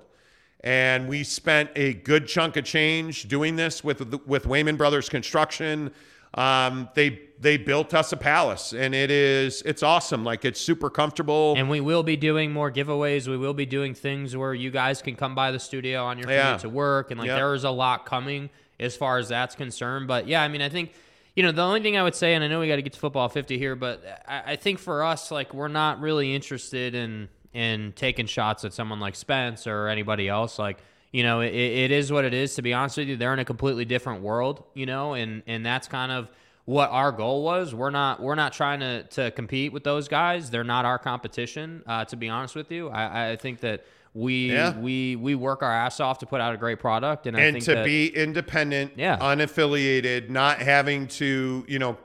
[0.62, 5.92] And we spent a good chunk of change doing this with with Wayman Brothers Construction.
[6.34, 10.24] Um, they they built us a palace, and it is it's awesome.
[10.24, 11.54] Like it's super comfortable.
[11.58, 13.28] And we will be doing more giveaways.
[13.28, 16.32] We will be doing things where you guys can come by the studio on your
[16.32, 16.58] Yeah.
[16.58, 17.38] to work, and like Yep.
[17.38, 20.08] there is a lot coming as far as that's concerned.
[20.08, 20.94] But yeah, I mean, I think
[21.36, 22.94] you know the only thing I would say, and I know we got to get
[22.94, 26.96] to football fifty here, but I, I think for us, like we're not really interested
[26.96, 30.58] in in taking shots at someone like Spence or anybody else.
[30.58, 30.80] Like
[31.12, 32.56] you know, it, it is what it is.
[32.56, 34.64] To be honest with you, they're in a completely different world.
[34.74, 36.30] You know, and and that's kind of
[36.66, 37.76] what our goal was.
[37.76, 40.50] We're not we're not trying to to compete with those guys.
[40.50, 41.84] They're not our competition.
[41.86, 44.76] Uh, to be honest with you, I, I think that we Yeah.
[44.80, 47.54] we we work our ass off to put out a great product, and I and
[47.56, 49.18] think to that, be independent, Yeah.
[49.18, 51.98] unaffiliated, not having to, you know,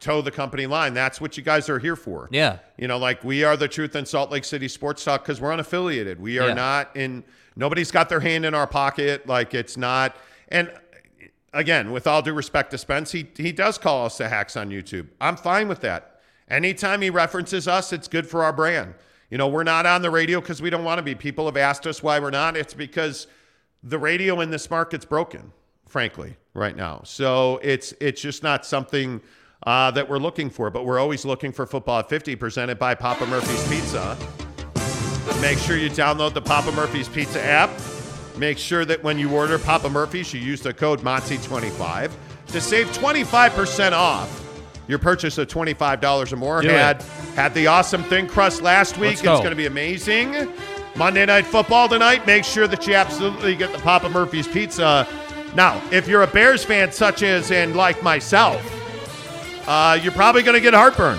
[0.00, 0.94] toe the company line.
[0.94, 2.28] That's what you guys are here for.
[2.30, 5.40] yeah You know, like we are the truth in Salt Lake City Sports Talk because
[5.40, 6.18] we're unaffiliated.
[6.18, 6.54] We are Yeah.
[6.54, 7.22] not in,
[7.56, 9.26] nobody's got their hand in our pocket.
[9.26, 10.16] Like it's not,
[10.48, 10.70] and
[11.52, 14.70] again, with all due respect to Spence, he, he does call us the hacks on
[14.70, 15.08] YouTube.
[15.20, 16.20] I'm fine with that.
[16.48, 18.94] Anytime he references us, it's good for our brand.
[19.30, 21.14] You know, we're not on the radio because we don't want to be.
[21.14, 22.56] People have asked us why we're not.
[22.56, 23.26] It's because
[23.82, 25.52] the radio in this market's broken,
[25.86, 27.02] frankly, right now.
[27.04, 29.20] So it's it's just not something
[29.64, 30.70] uh, that we're looking for.
[30.70, 34.16] But we're always looking for football at 50, presented by Papa Murphy's Pizza.
[35.42, 37.70] Make sure you download the Papa Murphy's Pizza app.
[38.38, 42.12] Make sure that when you order Papa Murphy's, you use the code MONTY25
[42.48, 44.47] to save 25% off
[44.88, 46.60] your purchase of $25 or more.
[46.62, 46.72] Do it.
[46.72, 47.02] had
[47.36, 49.10] had the awesome thin crust last week.
[49.10, 49.38] Let's It's go.
[49.38, 50.48] going to be amazing.
[50.96, 52.26] Monday Night Football tonight.
[52.26, 55.06] Make sure that you absolutely get the Papa Murphy's Pizza.
[55.54, 58.60] Now, if you're a Bears fan, such as and like myself,
[59.68, 61.18] uh, you're probably going to get heartburn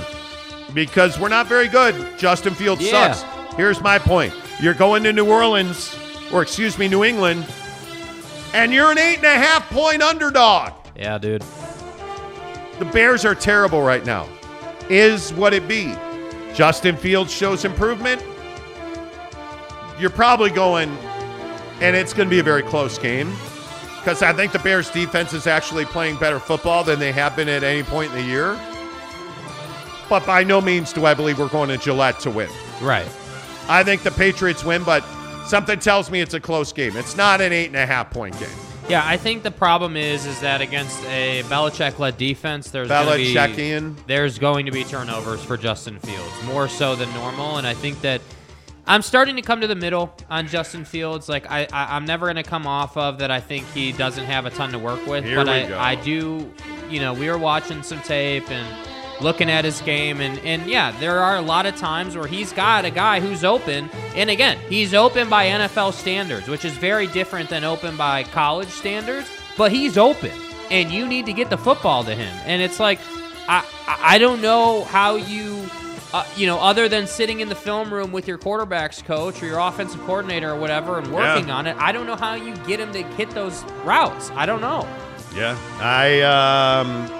[0.73, 1.95] because we're not very good.
[2.17, 3.13] Justin Fields Yeah.
[3.13, 3.55] sucks.
[3.55, 5.95] Here's my point: you're going to New Orleans,
[6.33, 7.45] or excuse me, New England,
[8.53, 10.73] and you're an eight and a half point underdog.
[10.95, 11.43] yeah, dude.
[12.79, 14.27] The Bears are terrible right now.
[14.89, 15.93] Is what it be?
[16.53, 18.23] Justin Fields shows improvement.
[19.99, 20.89] You're probably going,
[21.81, 23.31] and it's going to be a very close game
[23.97, 27.49] because I think the Bears defense is actually playing better football than they have been
[27.49, 28.57] at any point in the year.
[30.07, 32.49] But by no means do I believe we're going to Gillette to win.
[32.81, 33.07] Right.
[33.67, 35.03] I think the Patriots win, but
[35.45, 36.95] something tells me it's a close game.
[36.95, 38.49] It's not an eight and a half point game.
[38.89, 43.35] Yeah, I think the problem is is that against a Belichick-led defense, there's gonna be,
[43.35, 43.95] Belichickian.
[44.07, 47.57] there's going to be turnovers for Justin Fields, more so than normal.
[47.57, 48.19] And I think that
[48.87, 51.29] I'm starting to come to the middle on Justin Fields.
[51.29, 53.29] Like I, I I'm never going to come off of that.
[53.29, 55.79] I think he doesn't have a ton to work with, Here but we I, go.
[55.79, 56.51] I do.
[56.89, 58.67] You know, we were watching some tape and
[59.21, 62.53] looking at his game and and yeah there are a lot of times where he's
[62.53, 67.07] got a guy who's open and again he's open by NFL standards which is very
[67.07, 70.31] different than open by college standards but he's open
[70.71, 72.99] and you need to get the football to him and it's like
[73.47, 75.65] I I don't know how you
[76.13, 79.47] uh, you know other than sitting in the film room with your quarterbacks coach or
[79.47, 81.55] your offensive coordinator or whatever and working Yeah.
[81.55, 84.61] on it I don't know how you get him to hit those routes I don't
[84.61, 84.87] know
[85.35, 85.57] Yeah.
[85.81, 87.18] I um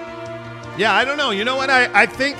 [0.80, 1.30] Yeah, I don't know.
[1.30, 1.68] You know what?
[1.68, 2.38] I, I think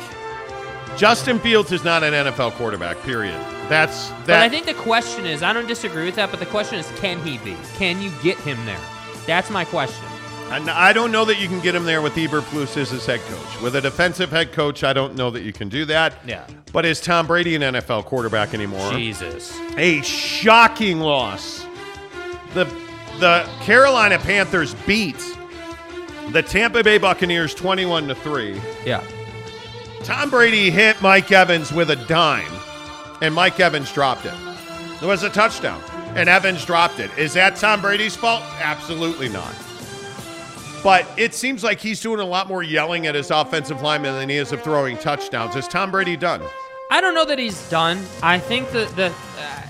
[0.97, 3.39] Justin Fields is not an NFL quarterback, period.
[3.69, 4.27] That's that.
[4.27, 6.91] But I think the question is, I don't disagree with that, but the question is,
[6.97, 7.55] can he be?
[7.75, 8.81] Can you get him there?
[9.27, 10.07] That's my question.
[10.49, 13.21] And I don't know that you can get him there with Eberflus as his head
[13.21, 13.61] coach.
[13.61, 16.15] With a defensive head coach, I don't know that you can do that.
[16.27, 16.47] Yeah.
[16.73, 18.91] But is Tom Brady an NFL quarterback anymore?
[18.93, 19.55] Jesus.
[19.77, 21.67] A shocking loss.
[22.55, 22.65] The
[23.19, 25.21] the Carolina Panthers beat
[26.33, 28.61] the Tampa Bay Buccaneers 21 to 3.
[28.85, 29.05] Yeah.
[30.03, 32.53] Tom Brady hit Mike Evans with a dime,
[33.21, 34.35] and Mike Evans dropped it.
[35.03, 35.83] It was a touchdown,
[36.15, 37.11] and Evans dropped it.
[37.19, 38.43] Is that Tom Brady's fault?
[38.61, 39.55] Absolutely not.
[40.83, 44.29] But it seems like he's doing a lot more yelling at his offensive lineman than
[44.31, 45.55] he is of throwing touchdowns.
[45.55, 46.43] Is Tom Brady done?
[46.91, 48.03] I don't know that he's done.
[48.23, 49.63] I think the the uh,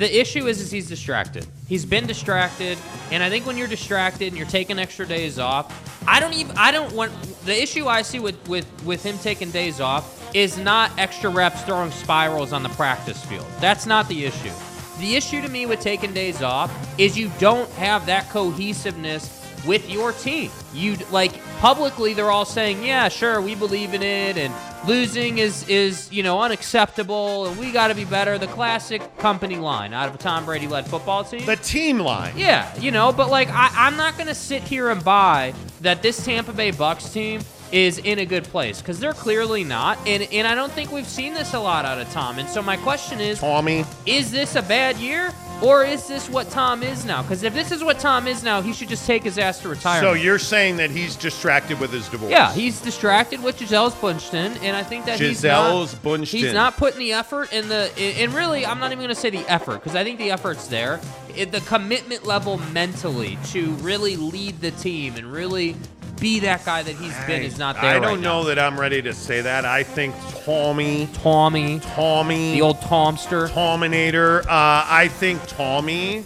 [0.00, 1.46] the issue is is he's distracted.
[1.68, 2.78] He's been distracted,
[3.12, 6.56] and I think when you're distracted and you're taking extra days off, I don't even
[6.56, 7.12] I don't want
[7.44, 11.62] the issue I see with with with him taking days off is not extra reps
[11.64, 13.44] throwing spirals on the practice field.
[13.60, 14.52] That's not the issue.
[15.00, 19.88] The issue to me with taking days off is you don't have that cohesiveness with
[19.90, 20.50] your team.
[20.72, 24.54] You like publicly they're all saying, "Yeah, sure, we believe in it and
[24.86, 29.56] losing is is, you know, unacceptable and we got to be better." The classic company
[29.56, 31.46] line out of a Tom Brady led football team.
[31.46, 32.34] The team line.
[32.36, 36.24] Yeah, you know, but like I, I'm not gonna sit here and buy that this
[36.24, 37.40] Tampa Bay Bucks team
[37.72, 41.08] is in a good place because they're clearly not, and and I don't think we've
[41.08, 42.38] seen this a lot out of Tom.
[42.38, 43.84] And so my question is, Tommy.
[44.06, 47.22] is this a bad year or is this what Tom is now?
[47.22, 49.68] Because if this is what Tom is now, he should just take his ass to
[49.68, 50.16] retirement.
[50.16, 52.30] So you're saying that he's distracted with his divorce?
[52.30, 56.26] Yeah, he's distracted with Giselle's Bündchen, and I think that Giselle's he's not, Bündchen.
[56.26, 59.30] He's not putting the effort in the, and really, I'm not even going to say
[59.30, 61.00] the effort because I think the effort's there.
[61.36, 65.76] It, the commitment level mentally to really lead the team and really
[66.20, 67.96] be that guy that he's been is not there.
[67.96, 68.48] I don't know now.
[68.48, 69.64] that I'm ready to say that.
[69.64, 70.14] I think
[70.44, 73.48] Tommy, Tommy, Tommy, the old Tomster.
[73.48, 74.40] Tominator.
[74.42, 76.24] Uh, I think Tommy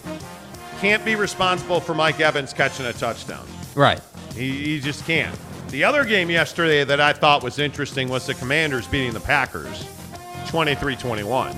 [0.80, 3.46] can't be responsible for Mike Evans catching a touchdown.
[3.74, 4.00] Right.
[4.34, 5.34] He, he just can't.
[5.68, 9.88] The other game yesterday that I thought was interesting was the Commanders beating the Packers
[10.48, 11.56] 23 21.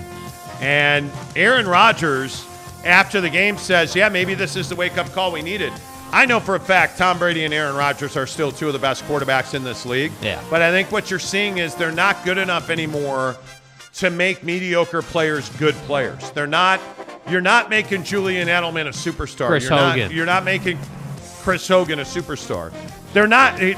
[0.60, 2.46] And Aaron Rodgers,
[2.84, 5.72] after the game, says, Yeah, maybe this is the wake up call we needed.
[6.16, 8.78] I know for a fact Tom Brady and Aaron Rodgers are still two of the
[8.78, 10.12] best quarterbacks in this league.
[10.22, 10.42] Yeah.
[10.48, 13.36] But I think what you're seeing is they're not good enough anymore
[13.96, 16.30] to make mediocre players good players.
[16.30, 16.80] They're not.
[17.28, 19.48] You're not making Julian Edelman a superstar.
[19.48, 20.10] Chris you're not- Hogan.
[20.16, 20.78] you're not making
[21.42, 22.72] Chris Hogan a superstar.
[23.12, 23.60] They're not.
[23.60, 23.74] Eh,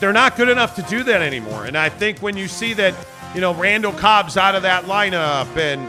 [0.00, 1.66] they're not good enough to do that anymore.
[1.66, 2.94] And I think when you see that,
[3.34, 5.86] you know, Randall Cobb's out of that lineup, and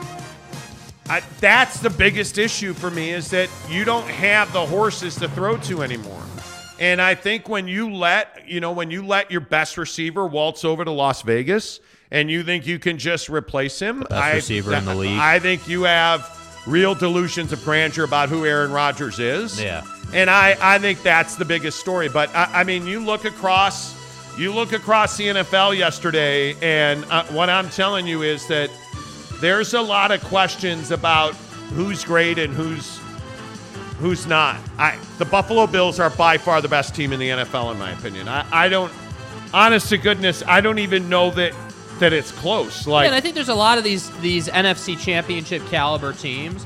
[1.07, 5.29] I, that's the biggest issue for me is that you don't have the horses to
[5.29, 6.23] throw to anymore.
[6.79, 10.65] And I think when you let, you know, when you let your best receiver waltz
[10.65, 11.79] over to Las Vegas
[12.11, 15.19] and you think you can just replace him, Best I, receiver in the league.
[15.19, 16.31] I think you have
[16.67, 19.61] real delusions of grandeur about who Aaron Rodgers is.
[19.61, 19.83] Yeah.
[20.13, 22.09] And I, I think that's the biggest story.
[22.09, 23.95] But I, I mean, you look across,
[24.37, 28.69] you look across the NFL yesterday, and uh, what I'm telling you is that
[29.41, 31.33] there's a lot of questions about
[31.73, 32.99] who's great and who's
[33.99, 34.59] who's not.
[34.77, 37.91] I the Buffalo Bills are by far the best team in the NFL, in my
[37.91, 38.27] opinion.
[38.27, 38.91] I, I don't,
[39.53, 41.53] honest to goodness, I don't even know that
[41.99, 42.87] that it's close.
[42.87, 46.65] Like Yeah, and I think there's a lot of these these NFC Championship caliber teams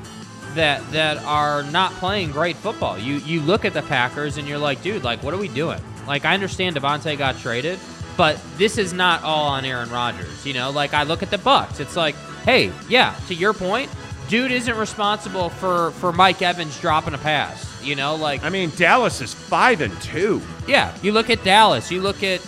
[0.55, 2.97] that that are not playing great football.
[2.97, 5.81] You you look at the Packers and you're like, dude, like what are we doing?
[6.07, 7.79] Like I understand Davante got traded,
[8.17, 10.45] but this is not all on Aaron Rodgers.
[10.45, 12.15] You know, like I look at the Bucks, it's like,
[12.49, 13.89] hey, yeah, to your point,
[14.27, 17.65] dude isn't responsible for for Mike Evans dropping a pass.
[17.83, 20.41] You know, like I mean, Dallas is five and two.
[20.67, 22.41] yeah, you look at Dallas, you look at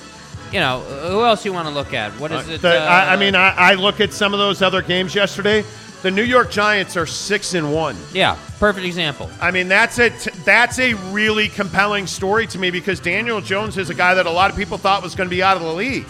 [0.52, 2.12] you know, who else you want to look at?
[2.20, 2.62] What is Uh, it?
[2.62, 5.64] the- I, I uh, mean, I, I look at some of those other games yesterday.
[6.02, 7.96] The New York Giants are six and one.
[8.12, 9.30] yeah, perfect example.
[9.40, 13.78] I mean, that's a t- that's a really compelling story to me because Daniel Jones
[13.78, 15.64] is a guy that a lot of people thought was going to be out of
[15.64, 16.06] the league,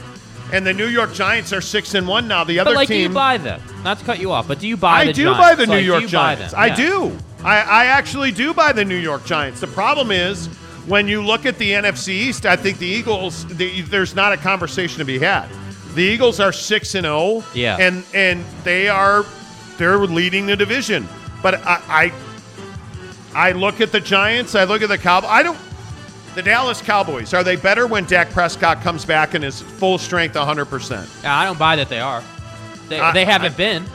[0.52, 2.44] and the New York Giants are six and one now.
[2.44, 3.62] The other team But like, do you buy them?
[3.84, 5.02] Not to cut you off, but do you buy?
[5.02, 5.40] I the do Giants?
[5.40, 6.52] buy the New Like, York Giants.
[6.52, 6.60] them?
[6.60, 7.18] I do.
[7.44, 9.60] I, I actually do buy the New York Giants.
[9.62, 10.48] The problem is
[10.88, 13.46] when you look at the NFC East, I think the Eagles.
[13.48, 15.48] The, there's not a conversation to be had.
[15.96, 17.44] The Eagles are six and zero.
[17.54, 17.78] Yeah.
[17.80, 19.26] and and they are
[19.78, 21.08] they're leading the division.
[21.42, 22.12] But I,
[23.34, 24.56] I I look at the Giants.
[24.56, 25.30] I look at the Cowboys.
[25.32, 25.58] I don't.
[26.36, 30.36] The Dallas Cowboys are they better when Dak Prescott comes back and is full strength
[30.36, 31.10] 100 percent?
[31.24, 32.24] Yeah, I don't buy that they are.
[32.88, 33.86] They, I- they haven't I- been.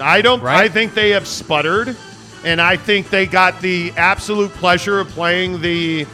[0.00, 0.42] I don't.
[0.42, 0.64] Right?
[0.64, 1.96] I think they have sputtered,
[2.44, 6.04] and I think they got the absolute pleasure of playing the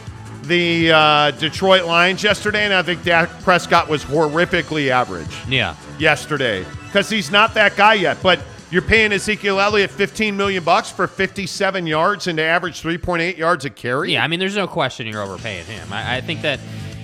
[0.43, 5.75] the uh, Detroit Lions yesterday, and I think Dak Prescott was horrifically average Yeah.
[5.99, 8.17] yesterday because he's not that guy yet.
[8.23, 8.39] But
[8.71, 13.65] you're paying Ezekiel Elliott 15 million bucks for 57 yards and to average 3.8 yards
[13.65, 14.13] a carry.
[14.13, 15.91] Yeah, I mean, there's no question you're overpaying him.
[15.91, 16.59] I, I think that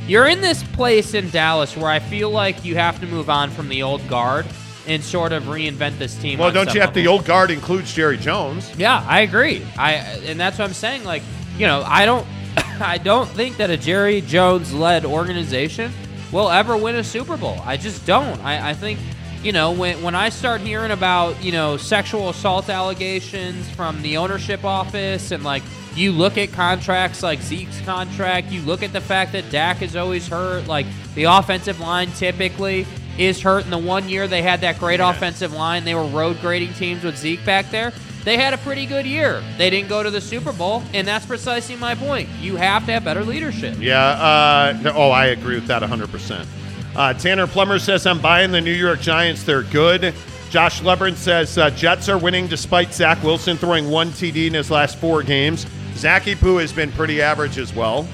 [0.07, 3.51] you're in this place in Dallas where I feel like you have to move on
[3.51, 4.45] from the old guard
[4.87, 6.39] and sort of reinvent this team.
[6.39, 8.73] Well, don't you have the old guard includes Jerry Jones?
[8.77, 9.65] Yeah, I agree.
[9.77, 9.95] I
[10.25, 11.03] and that's what I'm saying.
[11.03, 11.23] Like,
[11.57, 12.25] you know, I don't,
[12.79, 15.91] I don't think that a Jerry Jones led organization
[16.31, 17.59] will ever win a Super Bowl.
[17.65, 18.39] I just don't.
[18.43, 18.99] I, I think,
[19.47, 24.17] you know, when when I start hearing about you know sexual assault allegations from the
[24.17, 25.63] ownership office and like.
[25.95, 28.51] You look at contracts like Zeke's contract.
[28.51, 30.67] You look at the fact that Dak is always hurt.
[30.67, 30.85] Like
[31.15, 32.85] the offensive line typically
[33.17, 33.65] is hurt.
[33.65, 37.03] In the one year they had that great offensive line, they were road grading teams
[37.03, 37.93] with Zeke back there.
[38.25, 39.41] They had a pretty good year.
[39.57, 42.29] They didn't go to the Super Bowl, and that's precisely my point.
[42.41, 43.77] You have to have better leadership.
[43.79, 43.97] Yeah.
[43.97, 46.45] Uh, oh, I agree with that 100%.
[46.95, 49.43] Uh, Tanner Plummer says, I'm buying the New York Giants.
[49.43, 50.13] They're good.
[50.49, 54.71] Josh Lebron says, uh, Jets are winning despite Zach Wilson throwing one TD in his
[54.71, 55.67] last four games.
[55.95, 58.07] Zachy Poo has been pretty average as well.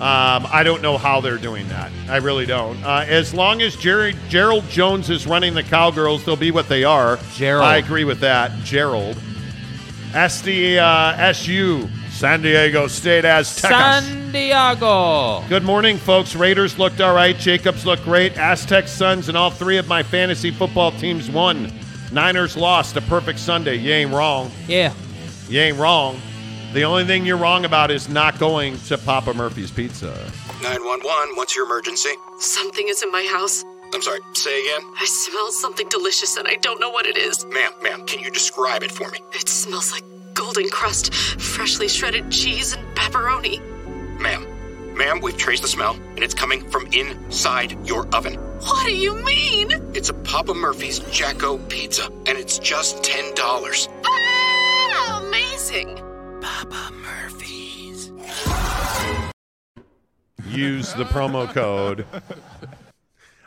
[0.00, 1.92] Um, I don't know how they're doing that.
[2.08, 2.82] I really don't.
[2.82, 6.82] Uh, as long as Jerry, Gerald Jones is running the Cowgirls, they'll be what they
[6.82, 7.20] are.
[7.34, 7.64] Gerald.
[7.66, 8.50] I agree with that.
[8.64, 9.16] Gerald.
[10.12, 11.88] SD, uh, SU,
[12.22, 14.02] San Diego State Aztecas.
[14.02, 15.42] San Diego.
[15.48, 16.36] Good morning, folks.
[16.36, 17.36] Raiders looked all right.
[17.36, 18.38] Jacobs looked great.
[18.38, 21.72] Aztecs, Suns, and all three of my fantasy football teams won.
[22.12, 22.96] Niners lost.
[22.96, 23.74] A perfect Sunday.
[23.74, 24.52] You ain't wrong.
[24.68, 24.94] Yeah.
[25.48, 26.20] You ain't wrong.
[26.72, 30.14] The only thing you're wrong about is not going to Papa Murphy's Pizza.
[30.62, 32.12] 911, what's your emergency?
[32.38, 33.64] Something is in my house.
[33.92, 34.88] I'm sorry, say again?
[34.96, 37.44] I smell something delicious and I don't know what it is.
[37.46, 39.18] Ma'am, ma'am, can you describe it for me?
[39.32, 40.04] It smells like
[40.42, 43.60] golden crust, freshly shredded cheese, and pepperoni.
[44.18, 44.44] Ma'am,
[44.96, 48.34] ma'am, we've traced the smell, and it's coming from inside your oven.
[48.34, 49.70] What do you mean?
[49.94, 53.88] It's a Papa Murphy's Jacko pizza, and it's just $10.
[54.04, 55.94] Ah, amazing.
[56.40, 58.10] Papa Murphy's.
[60.48, 62.04] Use the promo code.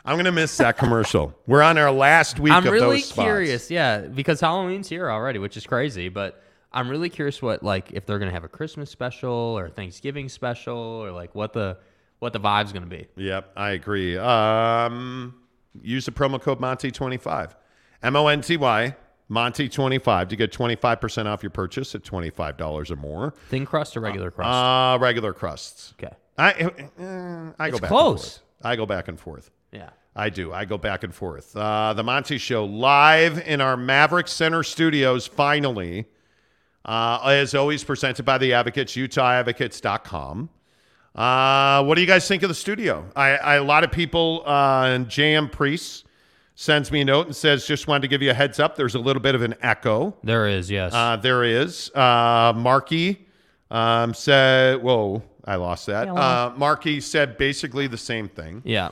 [0.06, 1.38] I'm going to miss that commercial.
[1.46, 3.26] We're on our last week I'm of really those spots.
[3.26, 6.08] curious, yeah, because Halloween's here already, which is crazy.
[6.08, 6.42] But
[6.76, 10.76] I'm really curious what like if they're gonna have a Christmas special or Thanksgiving special
[10.76, 11.78] or like what the
[12.18, 13.06] what the vibe's gonna be.
[13.16, 14.18] Yep, I agree.
[14.18, 15.34] Um,
[15.80, 17.54] use the promo code Monty25.
[18.02, 18.94] M O N T Y,
[19.30, 23.34] Monty25 to get 25% off your purchase at $25 or more.
[23.48, 24.50] Thin crust or regular crust?
[24.50, 25.94] Uh, regular crusts.
[25.98, 26.14] okay.
[26.38, 26.52] I,
[27.02, 28.12] uh, I go back close.
[28.12, 28.42] and forth.
[28.62, 29.50] I go back and forth.
[29.72, 29.90] Yeah.
[30.14, 30.52] I do.
[30.52, 31.56] I go back and forth.
[31.56, 36.06] Uh, the Monty Show live in our Maverik Center studios, finally.
[36.86, 40.48] Uh, as always, presented by the Advocates, UtahAdvocates.com.
[41.16, 43.04] Uh, what do you guys think of the studio?
[43.16, 46.04] I, I a lot of people, uh, and JM Priest
[46.54, 48.76] sends me a note and says, just wanted to give you a heads up.
[48.76, 50.16] There's a little bit of an echo.
[50.22, 50.92] There is, yes.
[50.94, 51.90] Uh, there is.
[51.94, 53.26] Uh, Marky
[53.70, 56.08] um, said, whoa, I lost that.
[56.08, 58.62] Uh, Marky said basically the same thing.
[58.64, 58.90] yeah.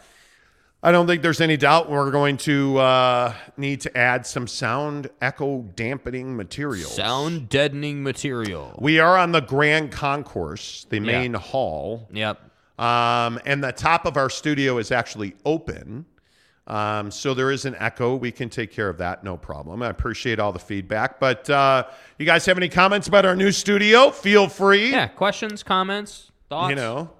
[0.84, 5.08] I don't think there's any doubt we're going to uh, need to add some sound
[5.22, 6.90] echo dampening material.
[6.90, 8.76] Sound deadening material.
[8.78, 12.38] We are on the Grand Concourse, the main hall, Yep.
[12.78, 16.04] um, and the top of our studio is actually open.
[16.66, 18.16] Um, so there is an echo.
[18.16, 19.82] We can take care of that, no problem.
[19.82, 21.18] I appreciate all the feedback.
[21.18, 21.84] But uh,
[22.18, 24.10] you guys have any comments about our new studio?
[24.10, 24.90] Feel free.
[24.90, 25.06] Yeah.
[25.08, 26.68] Questions, comments, thoughts.
[26.68, 27.10] You know,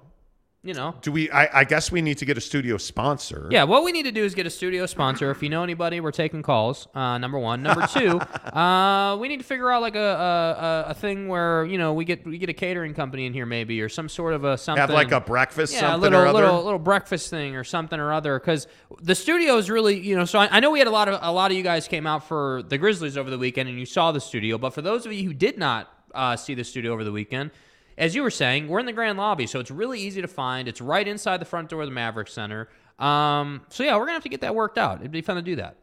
[0.65, 0.95] You know.
[1.03, 1.29] do we?
[1.29, 3.47] I, I guess we need to get a studio sponsor.
[3.51, 5.29] Yeah, what we need to do is get a studio sponsor.
[5.29, 6.87] If you know anybody, we're taking calls.
[6.95, 8.19] Uh, number one, number two,
[8.57, 12.03] uh, we need to figure out like a, a a- thing where you know we
[12.03, 14.81] get we get a catering company in here maybe or some sort of a something.
[14.81, 16.41] Have like a breakfast, yeah, a little or other.
[16.41, 18.39] little little breakfast thing or something or other.
[18.39, 18.67] Because
[19.01, 20.25] the studio is really you know.
[20.25, 22.07] So I, I know we had a lot of a lot of you guys came
[22.07, 24.57] out for the Grizzlies over the weekend and you saw the studio.
[24.57, 27.51] But for those of you who did not uh, see the studio over the weekend,
[27.97, 30.67] as you were saying, we're in the grand lobby, so it's really easy to find.
[30.67, 32.69] It's right inside the front door of the Maverik Center.
[32.99, 34.99] Um, so yeah, we're gonna have to get that worked out.
[34.99, 35.77] It'd be fun to do that.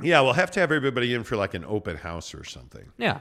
[0.00, 2.90] Yeah, we'll have to have everybody in for like an open house or something.
[2.98, 3.20] Yeah.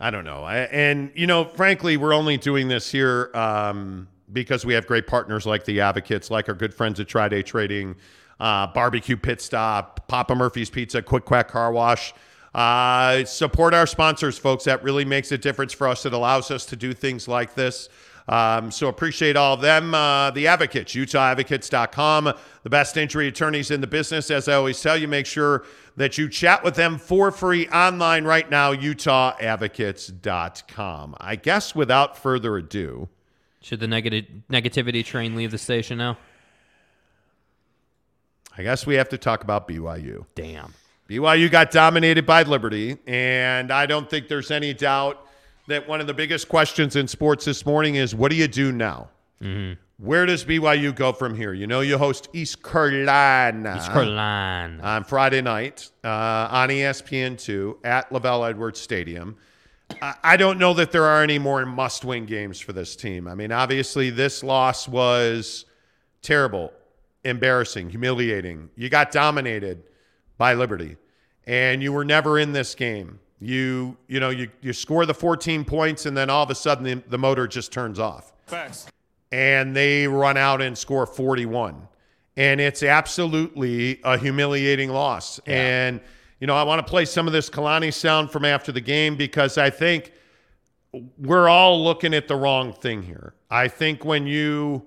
[0.00, 0.44] I don't know.
[0.44, 5.06] I, and, you know, frankly, we're only doing this here um, because we have great
[5.06, 7.96] partners like the Advocates, like our good friends at Try Day Trading,
[8.38, 12.14] uh, Barbecue Pit Stop, Papa Murphy's Pizza, Quick Quack Car Wash.
[12.58, 14.64] Uh, support our sponsors, folks.
[14.64, 16.04] That really makes a difference for us.
[16.04, 17.88] It allows us to do things like this.
[18.26, 19.94] Um, so appreciate all of them.
[19.94, 22.34] Uh, the Advocates, UtahAdvocates.com,
[22.64, 24.28] the best injury attorneys in the business.
[24.32, 28.24] As I always tell you, make sure that you chat with them for free online
[28.24, 31.14] right now, UtahAdvocates.com.
[31.20, 33.08] I guess without further ado,
[33.62, 36.18] Should the negative negativity train leave the station now?
[38.56, 40.26] I guess we have to talk about BYU.
[40.34, 40.74] Damn.
[41.08, 45.26] BYU got dominated by Liberty, and I don't think there's any doubt
[45.66, 48.72] that one of the biggest questions in sports this morning is what do you do
[48.72, 49.08] now?
[49.98, 51.52] Where does BYU go from here?
[51.54, 53.74] You know, you host East Carolina.
[53.78, 54.80] East Carolina.
[54.82, 59.36] on Friday night uh, on ESPN2 at LaVell Edwards Stadium.
[60.02, 63.26] I- I don't know that there are any more must win games for this team.
[63.26, 65.64] I mean, obviously, this loss was
[66.22, 66.72] terrible,
[67.24, 68.68] embarrassing, humiliating.
[68.76, 69.82] You got dominated
[70.38, 70.96] by Liberty,
[71.46, 73.18] and you were never in this game.
[73.40, 76.84] You, you know, you, you score the 14 points, and then all of a sudden
[76.84, 78.86] the, the motor just turns off Facts.
[79.30, 81.86] and they run out and score 41.
[82.36, 85.40] And it's absolutely a humiliating loss.
[85.46, 86.00] And,
[86.40, 89.16] you know, I want to play some of this Kalani sound from after the game
[89.16, 90.12] because I think
[91.18, 93.34] we're all looking at the wrong thing here.
[93.50, 94.84] I think when you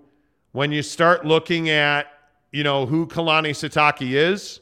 [0.53, 2.07] when you start looking at,
[2.51, 4.59] you know, who Kalani Sitake is,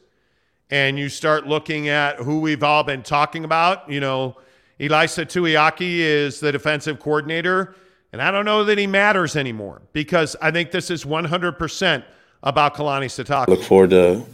[0.70, 4.36] and you start looking at who we've all been talking about, you know,
[4.78, 7.74] Ilaisa Tuiaki is the defensive coordinator.
[8.12, 12.04] And I don't know that he matters anymore because I think this is 100%
[12.42, 13.48] about Kalani Sitake.
[13.48, 14.24] Look forward to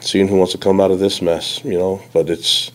[0.00, 2.02] seeing who wants to come out of this mess, you know.
[2.12, 2.70] But it's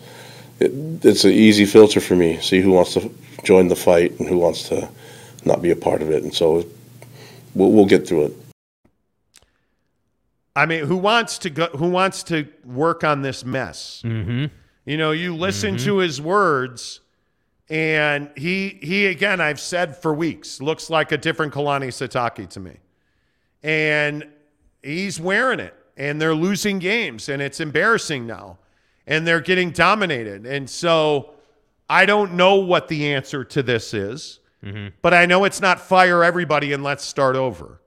[0.60, 0.72] it,
[1.06, 2.40] it's an easy filter for me.
[2.42, 3.12] See who wants to
[3.44, 4.90] join the fight and who wants to
[5.46, 6.24] not be a part of it.
[6.24, 6.66] And so
[7.54, 8.34] we'll, we'll get through it.
[10.60, 14.02] I mean, who wants to go who wants to work on this mess?
[14.06, 14.46] Mm-hmm.
[14.86, 17.00] You know, you listen to his words
[17.70, 22.60] and he he again, I've said for weeks, looks like a different Kalani Sitake to
[22.60, 22.76] me.
[23.64, 24.28] And
[24.84, 28.58] he's wearing it and they're losing games and it's embarrassing now.
[29.08, 30.46] And they're getting dominated.
[30.46, 31.36] And so
[31.90, 34.40] I don't know what the answer to this is,
[35.02, 37.80] but I know it's not fire everybody and let's start over.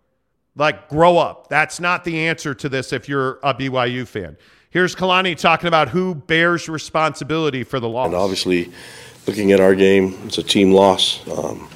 [0.54, 1.48] Like, grow up.
[1.48, 4.36] That's not the answer to this if you're a BYU fan.
[4.70, 8.06] Here's Kalani talking about who bears responsibility for the loss.
[8.06, 8.72] And obviously,
[9.26, 11.26] looking at our game, it's a team loss.
[11.28, 11.68] Um,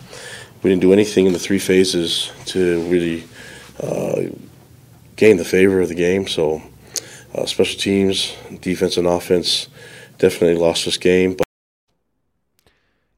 [0.62, 3.24] we didn't do anything in the three phases to really
[3.82, 4.22] uh,
[5.16, 6.26] gain the favor of the game.
[6.26, 6.62] So,
[7.34, 9.68] uh, special teams, defense, and offense
[10.18, 11.34] definitely lost this game.
[11.34, 11.46] But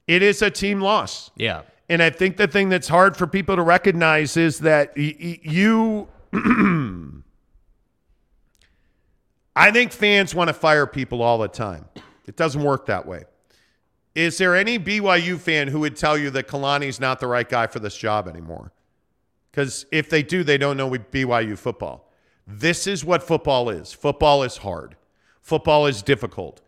[0.06, 1.30] It is a team loss.
[1.36, 1.62] Yeah.
[1.89, 5.41] And I think the thing that's hard for people to recognize is that y- y-
[5.43, 6.09] you.
[9.57, 11.86] I think fans want to fire people all the time.
[12.26, 13.24] It doesn't work that way.
[14.14, 17.66] Is there any BYU fan who would tell you that Kalani's not the right guy
[17.66, 18.72] for this job anymore?
[19.51, 22.12] Because if they do, they don't know BYU football.
[22.47, 23.93] This is what football is.
[23.93, 24.97] Football is hard.
[25.41, 26.61] Football is difficult.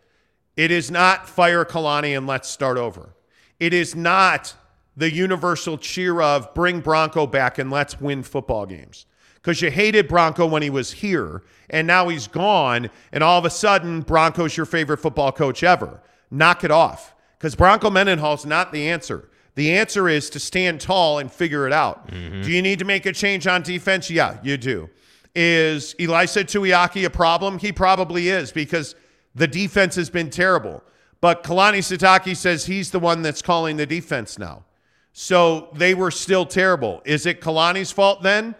[0.56, 3.14] It is not fire Kalani and let's start over.
[3.58, 4.54] It is not
[4.96, 9.06] the universal cheer of bring Bronco back and let's win football games.
[9.34, 13.46] Because you hated Bronco when he was here, and now he's gone, and all of
[13.46, 16.02] a sudden, Bronco's your favorite football coach ever.
[16.30, 17.14] Knock it off.
[17.38, 19.30] Because Bronco Mendenhall's not the answer.
[19.54, 22.08] The answer is to stand tall and figure it out.
[22.08, 22.42] Mm-hmm.
[22.42, 24.10] Do you need to make a change on defense?
[24.10, 24.90] Yeah, you do.
[25.34, 27.58] Is Ilaisa Tuiaki a problem?
[27.58, 28.94] He probably is because
[29.34, 30.82] the defense has been terrible.
[31.20, 34.64] But Kalani Sitake says he's the one that's calling the defense now.
[35.12, 37.02] So they were still terrible.
[37.04, 38.54] Is it Kalani's fault then?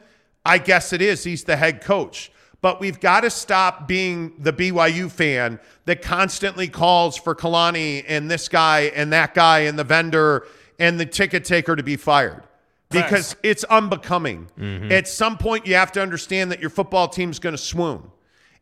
[0.45, 1.25] I guess it is.
[1.25, 2.33] He's the head coach.
[2.63, 8.31] But we've got to stop being the BYU fan that constantly calls for Kalani and
[8.31, 10.47] this guy and that guy and the vendor
[10.79, 12.43] and the ticket taker to be fired
[12.91, 14.51] because it's unbecoming.
[14.59, 14.93] Mm-hmm.
[14.93, 18.03] At some point, you have to understand that your football team's going to swoon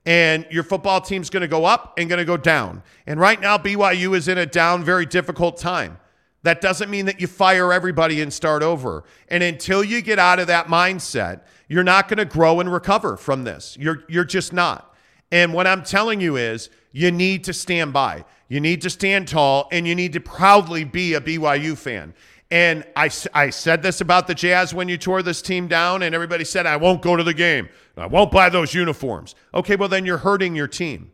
[0.06, 2.82] and your football team's going to go up and going to go down.
[3.06, 5.98] And right now, BYU is in a down, very difficult time.
[6.42, 9.04] That doesn't mean that you fire everybody and start over.
[9.28, 13.16] And until you get out of that mindset, you're not going to grow and recover
[13.16, 13.76] from this.
[13.78, 14.94] You're you're just not.
[15.30, 18.24] And what I'm telling you is you need to stand by.
[18.48, 22.14] You need to stand tall and you need to proudly be a BYU fan.
[22.50, 26.14] And I, I said this about the Jazz when you tore this team down, and
[26.14, 27.68] everybody said, I won't go to the game.
[27.96, 29.34] I won't buy those uniforms.
[29.52, 31.10] Okay, well, then you're hurting your team.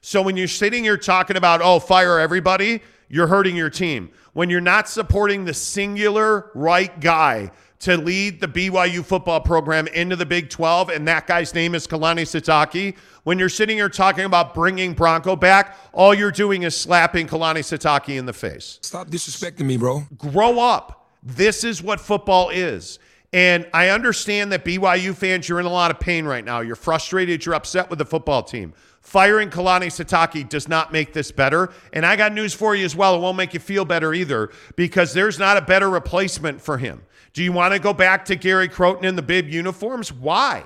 [0.00, 4.10] So when you're sitting here talking about, oh, fire everybody, you're hurting your team.
[4.32, 10.16] When you're not supporting the singular right guy to lead the BYU football program into
[10.16, 14.24] the Big 12, and that guy's name is Kalani Sitake, when you're sitting here talking
[14.24, 18.78] about bringing Bronco back, all you're doing is slapping Kalani Sitake in the face.
[18.82, 20.04] Stop disrespecting me, bro.
[20.16, 21.10] Grow up.
[21.22, 22.98] This is what football is.
[23.32, 26.60] And I understand that BYU fans, you're in a lot of pain right now.
[26.60, 27.44] You're frustrated.
[27.44, 28.72] You're upset with the football team.
[29.00, 31.72] Firing Kalani Sitake does not make this better.
[31.92, 33.14] And I got news for you as well.
[33.14, 37.02] It won't make you feel better either because there's not a better replacement for him.
[37.32, 40.12] Do you want to go back to Gary Crowton in the bib uniforms?
[40.12, 40.64] Why?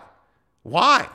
[0.62, 1.08] Why?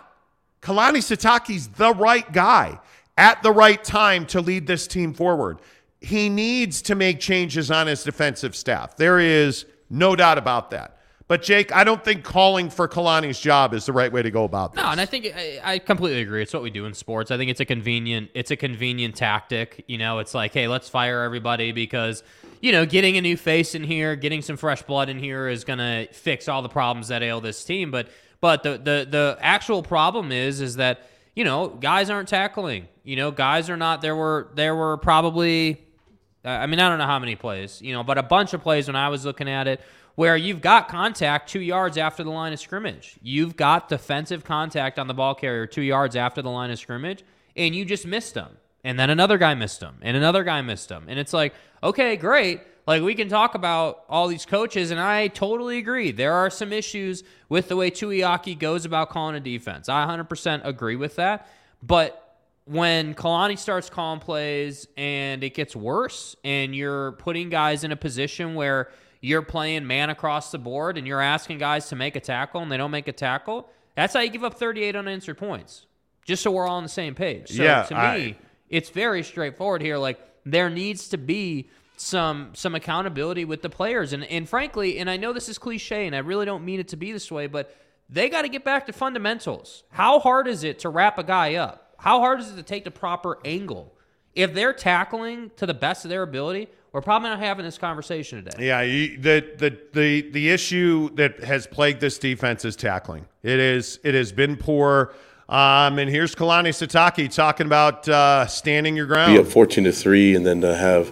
[0.62, 2.80] Kalani Sitake's the right guy
[3.18, 5.60] at the right time to lead this team forward.
[6.02, 8.98] He needs to make changes on his defensive staff.
[8.98, 10.95] There is no doubt about that.
[11.28, 14.44] But Jake, I don't think calling for Kalani's job is the right way to go
[14.44, 14.84] about this.
[14.84, 16.44] No, and I think I, I completely agree.
[16.44, 17.32] It's what we do in sports.
[17.32, 19.84] I think it's a convenient it's a convenient tactic.
[19.88, 22.22] You know, it's like, hey, let's fire everybody because
[22.62, 25.64] you know, getting a new face in here, getting some fresh blood in here is
[25.64, 27.90] gonna fix all the problems that ail this team.
[27.90, 32.88] But but the the the actual problem is is that you know guys aren't tackling.
[33.04, 34.02] You know, guys are not.
[34.02, 35.82] There were there were probably.
[36.44, 38.86] I mean, I don't know how many plays, you know, but a bunch of plays
[38.86, 39.82] when I was looking at it
[40.16, 43.18] where you've got contact two yards after the line of scrimmage.
[43.22, 47.24] You've got defensive contact on the ball carrier two yards after the line of scrimmage,
[47.56, 48.58] and you just missed them.
[48.84, 51.06] And then another guy missed them, and another guy missed them.
[51.08, 52.62] And it's like, okay, great.
[52.88, 56.12] Like, we can talk about all these coaches, and I totally agree.
[56.12, 59.90] There are some issues with the way Tuiaki goes about calling a defense.
[59.90, 61.50] I 100% agree with that.
[61.82, 62.22] But
[62.66, 67.98] when Kalani starts calling plays and it gets worse, and you're putting guys in a
[67.98, 68.90] position where–
[69.22, 72.72] you're playing man across the board and you're asking guys to make a tackle and
[72.72, 75.86] they don't make a tackle, that's how you give up 38 unanswered points.
[76.26, 77.50] Just so we're all on the same page.
[77.50, 78.36] So yeah, to me, I,
[78.70, 79.98] it's very straightforward here.
[79.98, 84.12] Like there needs to be some some accountability with the players.
[84.12, 86.90] And and frankly, and I know this is cliche and I really don't mean it
[86.90, 87.76] to be this way, but
[88.10, 89.84] they got to get back to fundamentals.
[89.90, 91.96] How hard is it to wrap a guy up?
[91.98, 93.98] How hard is it to take the proper angle?
[94.34, 98.46] If they're tackling to the best of their ability, we're probably not having this conversation
[98.46, 98.68] today.
[98.68, 103.26] Yeah, the the the the issue that has plagued this defense is tackling.
[103.44, 105.14] It is it has been poor.
[105.50, 109.34] Um, and here's Kalani Sitake talking about uh, standing your ground.
[109.34, 111.10] Be up 14 to three, and then to have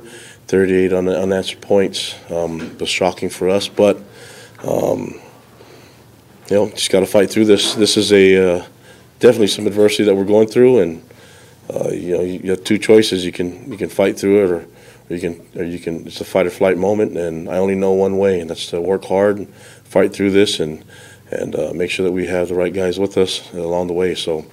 [0.48, 3.68] 38 un- unanswered points um, was shocking for us.
[3.68, 3.98] But
[4.66, 5.20] um,
[6.50, 7.76] you know, just got to fight through this.
[7.76, 8.66] This is a uh,
[9.20, 11.04] definitely some adversity that we're going through, and
[11.74, 13.26] uh, you know, you have two choices.
[13.26, 14.68] You can you can fight through it, or
[15.10, 17.76] or you can or you can it's a fight or flight moment and I only
[17.76, 20.84] know one way and that's to work hard and fight through this and
[21.32, 24.16] and uh, make sure that we have the right guys with us along the way
[24.16, 24.46] so.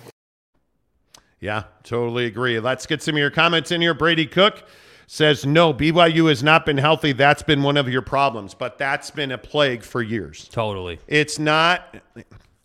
[1.40, 2.60] Yeah totally agree.
[2.60, 3.94] Let's get some of your comments in here.
[3.94, 4.64] Brady Cook
[5.06, 7.12] says no BYU has not been healthy.
[7.12, 10.48] That's been one of your problems but that's been a plague for years.
[10.48, 10.98] Totally.
[11.06, 11.96] It's not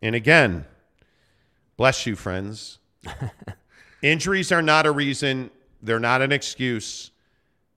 [0.02, 0.66] and again
[1.78, 2.80] bless you friends.
[4.02, 5.50] Injuries are not a reason.
[5.82, 7.12] They're not an excuse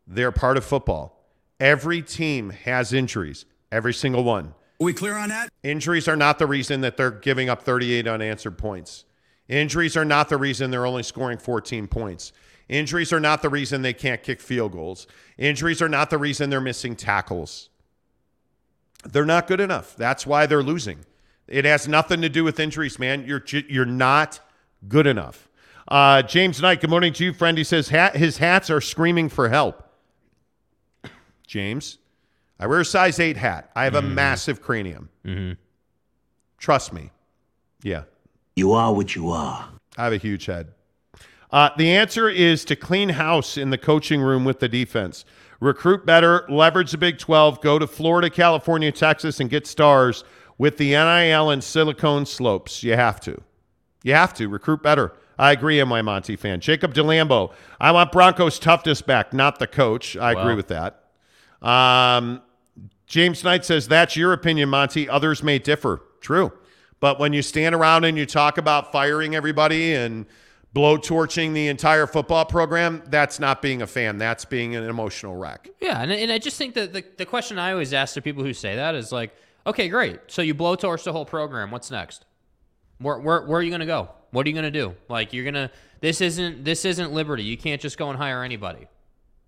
[0.08, 1.22] they're part of football.
[1.60, 4.54] Every team has injuries, every single one.
[4.80, 5.50] Are we clear on that?
[5.62, 9.04] Injuries are not the reason that they're giving up 38 unanswered points.
[9.48, 12.32] Injuries are not the reason they're only scoring 14 points.
[12.68, 15.06] Injuries are not the reason they can't kick field goals.
[15.36, 17.70] Injuries are not the reason they're missing tackles.
[19.04, 19.96] They're not good enough.
[19.96, 21.04] That's why they're losing.
[21.46, 23.24] It has nothing to do with injuries, man.
[23.26, 24.40] You're you're not
[24.86, 25.48] good enough.
[25.86, 27.56] Uh, James Knight, good morning to you, friend.
[27.56, 29.87] He says hat, his hats are screaming for help.
[31.48, 31.98] James.
[32.60, 33.70] I wear a size 8 hat.
[33.74, 34.06] I have mm-hmm.
[34.06, 35.08] a massive cranium.
[35.24, 35.54] Mm-hmm.
[36.58, 37.10] Trust me.
[37.82, 38.04] Yeah.
[38.54, 39.68] You are what you are.
[39.96, 40.68] I have a huge head.
[41.50, 45.24] Uh, the answer is to clean house in the coaching room with the defense.
[45.60, 50.24] Recruit better, leverage the Big 12, go to Florida, California, Texas, and get stars
[50.58, 52.82] with the NIL and Silicon Slopes.
[52.82, 53.40] You have to.
[54.02, 54.48] You have to.
[54.48, 55.14] Recruit better.
[55.38, 56.60] I agree, I'm my Monty fan.
[56.60, 60.16] Jacob DeLambo, I want Broncos toughness back, not the coach.
[60.16, 61.04] I well, agree with that.
[61.62, 62.42] Um,
[63.06, 65.08] James Knight says, That's your opinion, Monty.
[65.08, 66.02] Others may differ.
[66.20, 66.52] True.
[67.00, 70.26] But when you stand around and you talk about firing everybody and
[70.74, 74.18] blowtorching the entire football program, that's not being a fan.
[74.18, 75.68] That's being an emotional wreck.
[75.80, 76.02] Yeah.
[76.02, 78.52] And, and I just think that the, the question I always ask to people who
[78.52, 79.34] say that is like,
[79.66, 80.18] okay, great.
[80.26, 81.70] So you blowtorch the whole program.
[81.70, 82.24] What's next?
[82.98, 84.10] Where, where, where are you going to go?
[84.32, 84.94] What are you going to do?
[85.08, 85.70] Like, you're going to,
[86.00, 87.44] this isn't, this isn't liberty.
[87.44, 88.88] You can't just go and hire anybody,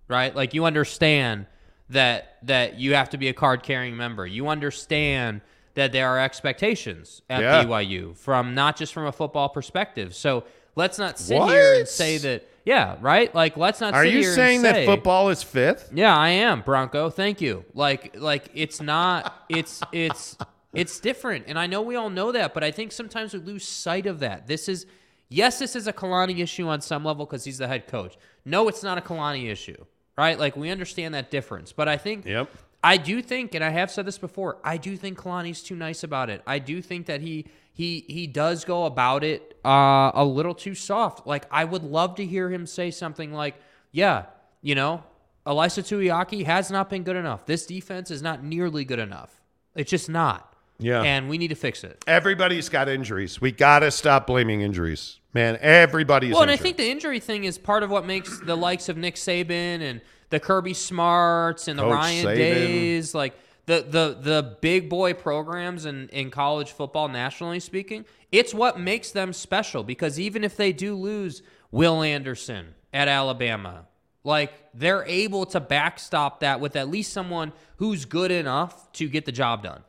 [0.08, 0.34] right?
[0.34, 1.46] Like, you understand–
[1.90, 4.26] that that you have to be a card carrying member.
[4.26, 5.42] You understand
[5.74, 7.64] that there are expectations at yeah.
[7.64, 10.14] BYU from not just from a football perspective.
[10.14, 10.44] So
[10.76, 11.50] let's not sit what?
[11.50, 12.48] here and say that.
[12.64, 13.34] Yeah, right.
[13.34, 13.94] Like let's not.
[13.94, 15.90] Are you saying say, that football is fifth?
[15.92, 17.10] Yeah, I am, Bronco.
[17.10, 17.64] Thank you.
[17.74, 19.44] Like like it's not.
[19.48, 20.36] It's it's
[20.72, 23.66] it's different, and I know we all know that, but I think sometimes we lose
[23.66, 24.46] sight of that.
[24.46, 24.86] This is.
[25.32, 28.18] Yes, this is a Kalani issue on some level because he's the head coach.
[28.44, 29.84] No, it's not a Kalani issue
[30.16, 30.38] right?
[30.38, 32.50] Like we understand that difference, but I think yep.
[32.82, 36.02] I do think, and I have said this before, I do think Kalani's too nice
[36.02, 36.42] about it.
[36.46, 40.74] I do think that he he he does go about it uh, a little too
[40.74, 41.26] soft.
[41.26, 43.56] Like I would love to hear him say something like,
[43.92, 44.26] "Yeah,
[44.62, 45.02] you know,
[45.46, 47.44] Ilaisa Tuiaki has not been good enough.
[47.46, 49.40] This defense is not nearly good enough.
[49.74, 50.46] It's just not.
[50.82, 51.02] Yeah.
[51.02, 53.40] and we need to fix it." Everybody's got injuries.
[53.40, 55.19] We got to stop blaming injuries.
[55.32, 58.56] Man, everybody's Well, and I think the injury thing is part of what makes the
[58.56, 60.00] likes of Nick Saban and
[60.30, 62.36] the Kirby Smarts and the Coach Ryan Saban.
[62.36, 63.34] Days, like
[63.66, 69.12] the the the big boy programs in, in college football, nationally speaking, it's what makes
[69.12, 73.86] them special because even if they do lose Will Anderson at Alabama,
[74.24, 79.24] like they're able to backstop that with at least someone who's good enough to get
[79.26, 79.82] the job done.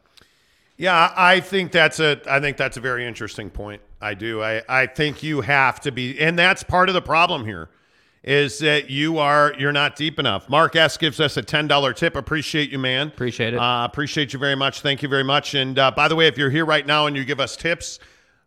[0.81, 3.83] Yeah, I think that's a I think that's a very interesting point.
[4.01, 4.41] I do.
[4.41, 7.69] I, I think you have to be and that's part of the problem here
[8.23, 10.49] is that you are you're not deep enough.
[10.49, 12.15] Mark S gives us a ten dollar tip.
[12.15, 13.09] Appreciate you, man.
[13.09, 13.57] Appreciate it.
[13.57, 14.81] Uh, appreciate you very much.
[14.81, 15.53] Thank you very much.
[15.53, 17.99] And uh, by the way, if you're here right now and you give us tips,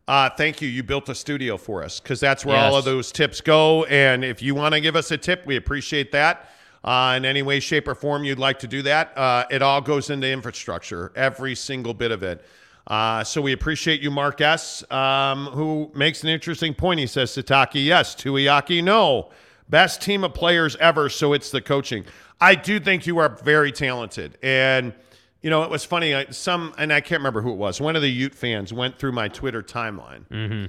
[0.09, 0.69] uh, thank you.
[0.69, 3.85] You built a studio for us because that's where all of those tips go.
[3.85, 6.49] And if you want to give us a tip, we appreciate that.
[6.85, 9.81] Uh, in any way, shape, or form you'd like to do that, uh, it all
[9.81, 12.45] goes into infrastructure, every single bit of it.
[12.87, 17.01] Uh, so we appreciate you, Mark S., um, who makes an interesting point.
[17.01, 18.15] He says, Sitake, yes.
[18.15, 19.31] Tuiaki, no.
[19.71, 22.05] Best team of players ever, so it's the coaching.
[22.39, 24.37] I do think you are very talented.
[24.43, 24.93] And,
[25.41, 26.15] you know, it was funny.
[26.15, 28.99] I, some, and I can't remember who it was, one of the Ute fans went
[28.99, 30.69] through my Twitter timeline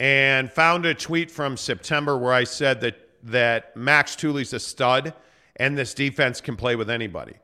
[0.00, 5.12] and found a tweet from September where I said that that Max Tooley's a stud
[5.56, 7.34] and this defense can play with anybody.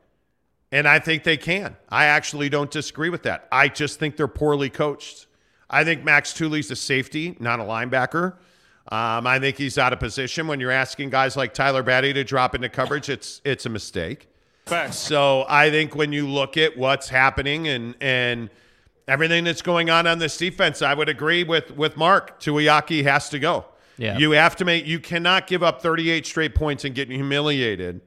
[0.71, 1.75] And I think they can.
[1.89, 3.47] I actually don't disagree with that.
[3.51, 5.27] I just think they're poorly coached.
[5.69, 8.33] I think Max Tooley's a safety, not a linebacker.
[8.91, 10.47] Um, I think he's out of position.
[10.47, 14.27] When you're asking guys like Tyler Batty to drop into coverage, it's it's a mistake.
[14.95, 18.49] So I think when you look at what's happening and and
[19.07, 22.39] everything that's going on on this defense, I would agree with with Mark.
[22.39, 23.65] Tuiaki has to go.
[23.99, 24.17] Yeah.
[24.17, 24.87] You have to make.
[24.87, 27.99] You cannot give up 38 straight points and get humiliated,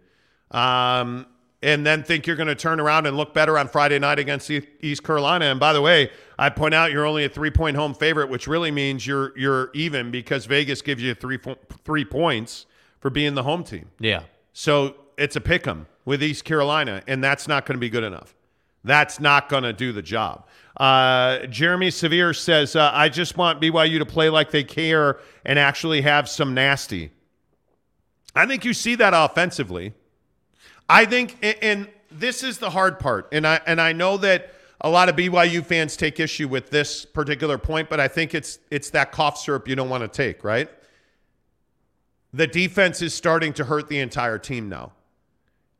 [0.50, 1.26] um,
[1.62, 4.50] and then think you're going to turn around and look better on Friday night against
[4.50, 5.44] East Carolina.
[5.44, 8.46] And by the way, I point out you're only a three point home favorite, which
[8.46, 11.38] really means you're you're even because Vegas gives you three
[11.84, 12.66] three points
[12.98, 13.90] for being the home team.
[14.00, 14.22] Yeah.
[14.54, 18.04] So it's a pick 'em with East Carolina, and that's not going to be good
[18.04, 18.34] enough.
[18.84, 20.46] That's not going to do the job.
[20.76, 25.58] Uh, Jeremy Severe says, uh, I just want BYU to play like they care and
[25.58, 27.12] actually have some nasty.
[28.34, 29.92] I think you see that offensively.
[30.88, 31.88] I think, and-
[32.18, 35.64] this is the hard part, and I and I know that a lot of BYU
[35.64, 39.68] fans take issue with this particular point, but I think it's it's that cough syrup
[39.68, 40.68] you don't want to take, right?
[42.32, 44.92] The defense is starting to hurt the entire team now.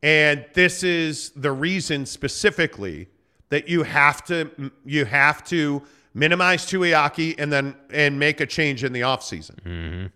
[0.03, 3.09] And this is the reason specifically
[3.51, 5.83] that you have to you have to
[6.15, 9.61] minimize Tuiaki and then and make a change in the offseason.
[9.63, 10.07] Mm-hmm.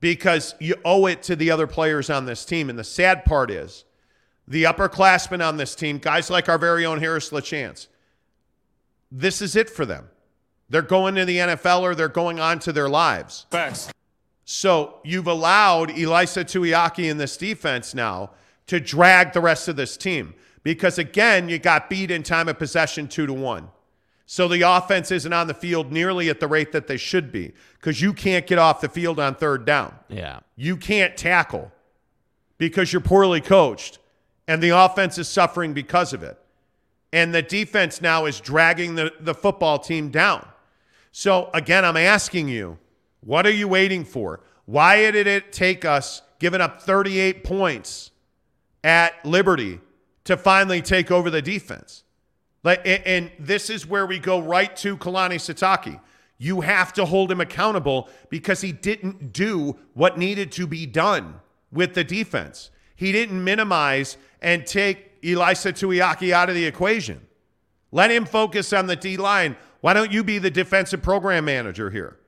[0.00, 2.70] Because you owe it to the other players on this team.
[2.70, 3.84] And the sad part is
[4.46, 7.88] the upperclassmen on this team, guys like our very own Harris LaChance,
[9.10, 10.08] this is it for them.
[10.70, 13.46] They're going to the NFL or they're going on to their lives.
[13.50, 13.90] Facts.
[14.44, 18.30] So you've allowed Ilaisa Tuiaki in this defense now
[18.68, 22.58] to drag the rest of this team because again, you got beat in time of
[22.58, 23.68] possession two to one.
[24.26, 27.54] So the offense isn't on the field nearly at the rate that they should be
[27.80, 29.94] because you can't get off the field on third down.
[30.08, 30.40] Yeah.
[30.54, 31.72] You can't tackle
[32.58, 33.98] because you're poorly coached,
[34.46, 36.38] and the offense is suffering because of it.
[37.10, 40.46] And the defense now is dragging the, the football team down.
[41.10, 42.76] So, again, I'm asking you,
[43.20, 44.40] what are you waiting for?
[44.66, 48.10] Why did it take us giving up 38 points
[48.84, 49.80] at Liberty
[50.24, 52.04] to finally take over the defense?
[52.64, 56.00] Like, and, this is where we go right to Kalani Sitake.
[56.38, 61.40] You have to hold him accountable because he didn't do what needed to be done
[61.72, 62.70] with the defense.
[62.94, 67.20] He didn't minimize and take Ilaisa Tuiaki out of the equation.
[67.90, 69.56] Let him focus on the D line.
[69.80, 72.18] Why don't you be the defensive program manager here?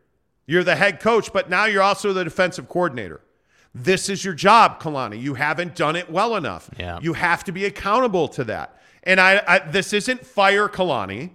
[0.47, 3.21] You're the head coach, but now you're also the defensive coordinator.
[3.75, 5.21] This is your job, Kalani.
[5.21, 6.69] You haven't done it well enough.
[6.79, 6.99] Yeah.
[7.01, 8.77] You have to be accountable to that.
[9.05, 11.31] And I, I this isn't fire Kalani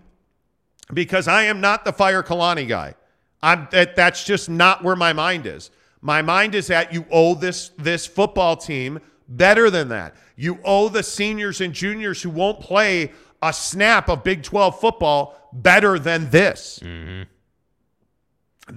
[0.94, 2.96] because I am not the fire Kalani guy.
[3.42, 5.72] I'm that that's just not where my mind is.
[6.02, 10.16] My mind is that you owe this this football team better than that.
[10.36, 15.50] You owe the seniors and juniors who won't play a snap of Big 12 football
[15.54, 16.80] better than this.
[16.84, 17.24] Mm-hmm.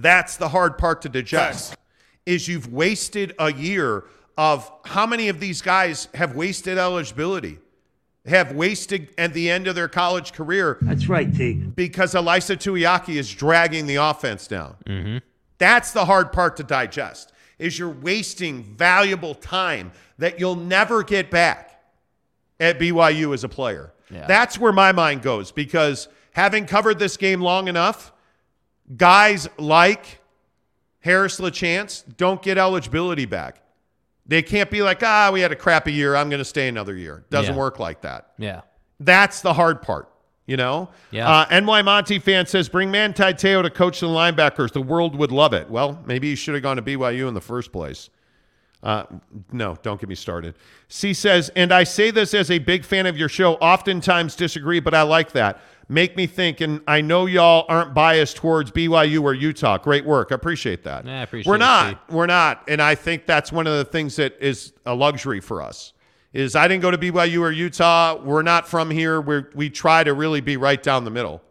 [0.01, 1.75] That's the hard part to digest.
[2.29, 4.03] Is you've wasted a year
[4.37, 7.57] of how many of these guys have wasted eligibility?
[8.25, 11.53] have wasted at the end of their college career That's right, T.
[11.53, 14.75] because Ilaisa Tuiaki is dragging the offense down.
[14.85, 15.17] Mm-hmm.
[15.57, 17.31] That's the hard part to digest.
[17.57, 21.81] Is you're wasting valuable time that you'll never get back
[22.59, 23.93] at BYU as a player.
[24.11, 24.27] Yeah.
[24.27, 28.13] That's where my mind goes because having covered this game long enough,
[28.95, 30.18] guys like
[31.01, 33.61] Harris LaChance don't get eligibility back.
[34.25, 36.15] They can't be like, ah, we had a crappy year.
[36.15, 37.23] I'm going to stay another year.
[37.29, 37.59] Doesn't Yeah.
[37.59, 38.31] work like that.
[38.37, 38.61] Yeah.
[38.99, 40.09] That's the hard part,
[40.45, 40.89] you know?
[41.09, 41.27] Yeah.
[41.29, 44.71] Uh, NY Monty fan says, bring Manti Te'o to coach the linebackers.
[44.73, 45.69] The world would love it.
[45.69, 48.09] Well, maybe he should have gone to BYU in the first place.
[48.83, 49.03] Uh,
[49.51, 50.55] no, don't get me started.
[50.89, 54.79] C says, and I say this as a big fan of your show, oftentimes disagree,
[54.79, 55.59] but I like that.
[55.91, 59.79] Make me think, and I know y'all aren't biased towards BYU or Utah.
[59.79, 60.31] Great work.
[60.31, 61.03] I appreciate that.
[61.03, 61.93] Yeah, I appreciate We're not.
[61.93, 62.15] C.
[62.15, 62.63] We're not.
[62.67, 65.93] And I think that's one of the things that is a luxury for us.
[66.31, 68.21] Is I didn't go to BYU or Utah.
[68.21, 69.19] We're not from here.
[69.19, 71.41] We we try to really be right down the middle.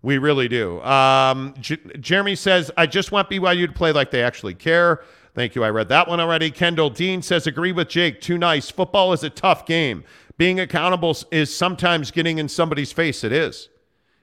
[0.00, 0.80] We really do.
[0.82, 5.02] Um, J- Jeremy says, I just want BYU to play like they actually care.
[5.34, 5.64] Thank you.
[5.64, 6.50] I read that one already.
[6.50, 8.20] Kendall Dean says, agree with Jake.
[8.20, 8.68] Too nice.
[8.70, 10.02] Football is a tough game.
[10.38, 13.22] Being accountable is sometimes getting in somebody's face.
[13.22, 13.68] It is.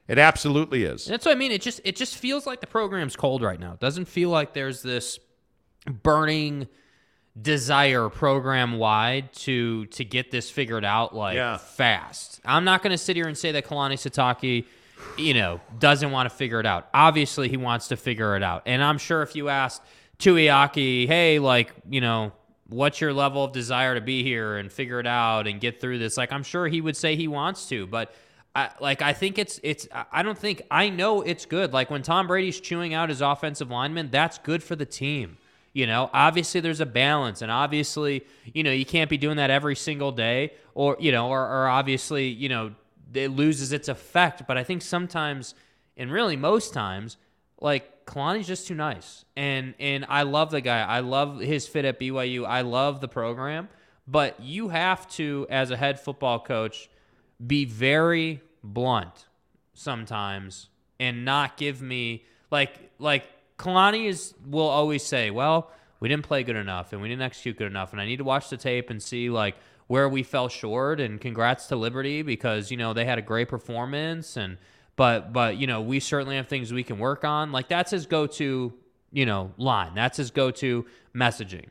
[0.09, 1.05] It absolutely is.
[1.05, 1.51] That's what I mean.
[1.53, 3.73] It just it just feels like the program's cold right now.
[3.73, 5.19] It doesn't feel like there's this
[6.03, 6.67] burning
[7.39, 11.57] desire program wide to to get this figured out like Yeah.
[11.57, 12.41] fast.
[12.43, 14.65] I'm not going to sit here and say that Kalani Sitake,
[15.17, 16.89] you know, doesn't want to figure it out.
[16.93, 18.63] Obviously, he wants to figure it out.
[18.65, 19.81] And I'm sure if you asked
[20.17, 22.33] Tuiaki, hey, like, you know,
[22.67, 25.99] what's your level of desire to be here and figure it out and get through
[25.99, 26.17] this?
[26.17, 28.13] Like, I'm sure he would say he wants to, but
[28.59, 31.71] I, like I think it's it's I- don't think I know it's good.
[31.71, 35.37] Like when Tom Brady's chewing out his offensive lineman, that's good for the team.
[35.71, 39.49] You know, obviously there's a balance, and obviously you know you can't be doing that
[39.49, 42.71] every single day, or you know, or, or obviously you know
[43.13, 44.43] it loses its effect.
[44.47, 45.55] But I think sometimes,
[45.95, 47.17] and really most times,
[47.61, 50.81] like Kalani's just too nice, and and I love the guy.
[50.81, 52.45] I love his fit at BYU.
[52.45, 53.69] I love the program,
[54.07, 56.89] but you have to, as a head football coach,
[57.45, 59.27] be very blunt
[59.73, 60.69] sometimes
[60.99, 63.25] and not give me like like
[63.57, 67.57] Kalani is will always say, "Well, we didn't play good enough and we didn't execute
[67.57, 69.55] good enough and I need to watch the tape and see like
[69.87, 73.49] where we fell short and congrats to Liberty because you know they had a great
[73.49, 74.57] performance and
[74.95, 77.51] but but you know we certainly have things we can work on.
[77.51, 78.73] Like that's his go-to
[79.11, 79.93] you know line.
[79.95, 81.65] That's his go-to messaging.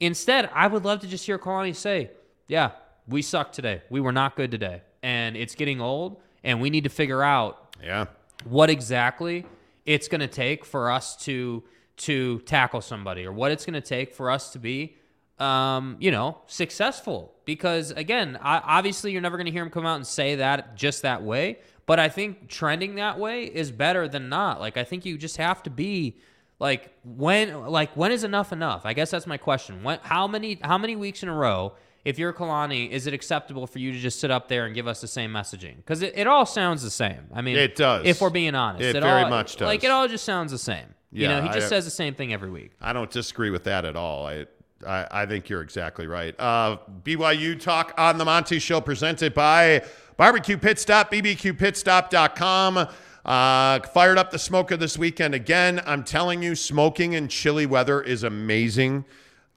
[0.00, 2.10] Instead I would love to just hear Kalani say
[2.48, 2.72] yeah
[3.08, 3.82] we sucked today.
[3.90, 4.82] We were not good today.
[5.02, 8.06] And it's getting old and we need to figure out Yeah.
[8.44, 9.44] what exactly
[9.86, 11.62] it's going to take for us to
[11.98, 14.96] to tackle somebody or what it's going to take for us to be
[15.38, 17.32] um, you know successful.
[17.44, 20.76] Because again I, obviously you're never going to hear him come out and say that
[20.76, 24.60] just that way but i think trending that way is better than not.
[24.60, 26.16] Like i think you just have to be
[26.60, 28.86] like when like when is enough enough?
[28.86, 29.82] I guess that's my question.
[29.82, 31.72] When how many how many weeks in a row
[32.04, 34.86] if you're Kalani, is it acceptable for you to just sit up there and give
[34.88, 35.76] us the same messaging?
[35.76, 37.20] Because it, it all sounds the same.
[37.32, 38.06] I mean, It does.
[38.06, 39.66] If we're being honest, It very all, much does.
[39.66, 40.86] Like it all just sounds the same.
[41.12, 42.72] you Yeah, know, he I- just says the same thing every week.
[42.80, 44.26] I don't disagree with that at all.
[44.26, 44.46] I,
[44.86, 46.34] I, I think you're exactly right.
[46.40, 49.84] Uh, BYU Talk on the Monty Show presented by
[50.16, 52.88] Barbecue Pit Stop, bbqpitstop.com.
[53.24, 55.80] Uh, fired up the smoker this weekend again.
[55.86, 59.04] I'm telling you, smoking in chilly weather is amazing.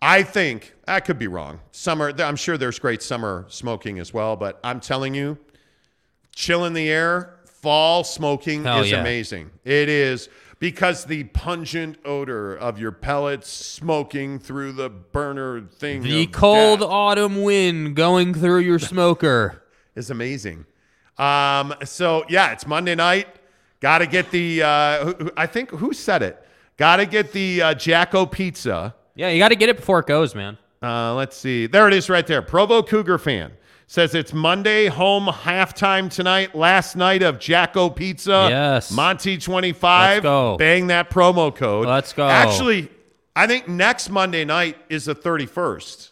[0.01, 1.59] I think, I could be wrong.
[1.71, 5.37] Summer, I'm sure there's great summer smoking as well, but I'm telling you,
[6.33, 9.01] chill in the air, fall smoking Hell is yeah.
[9.01, 9.49] amazing.
[9.63, 16.27] It is because the pungent odor of your pellets smoking through the burner thing The
[16.27, 19.63] cold death autumn wind going through your smoker.
[19.95, 20.65] is amazing.
[21.17, 23.27] Um, so yeah, it's Monday night.
[23.79, 24.63] Got to get the.
[24.63, 26.41] Uh, I think who said it.
[26.77, 28.95] Got to get the uh, Jacko Pizza.
[29.15, 30.57] Yeah, you got to get it before it goes, man.
[30.83, 31.67] Uh, let's see.
[31.67, 32.41] There it is right there.
[32.41, 33.53] Provo Cougar fan
[33.87, 36.55] says it's Monday home halftime tonight.
[36.55, 38.47] Last night of Jacko Pizza.
[38.49, 38.91] Yes.
[38.91, 40.09] Monty 25.
[40.15, 40.57] Let's go.
[40.57, 41.87] Bang that promo code.
[41.87, 42.27] Let's go.
[42.27, 42.89] Actually,
[43.35, 46.11] I think next Monday night is the 31st.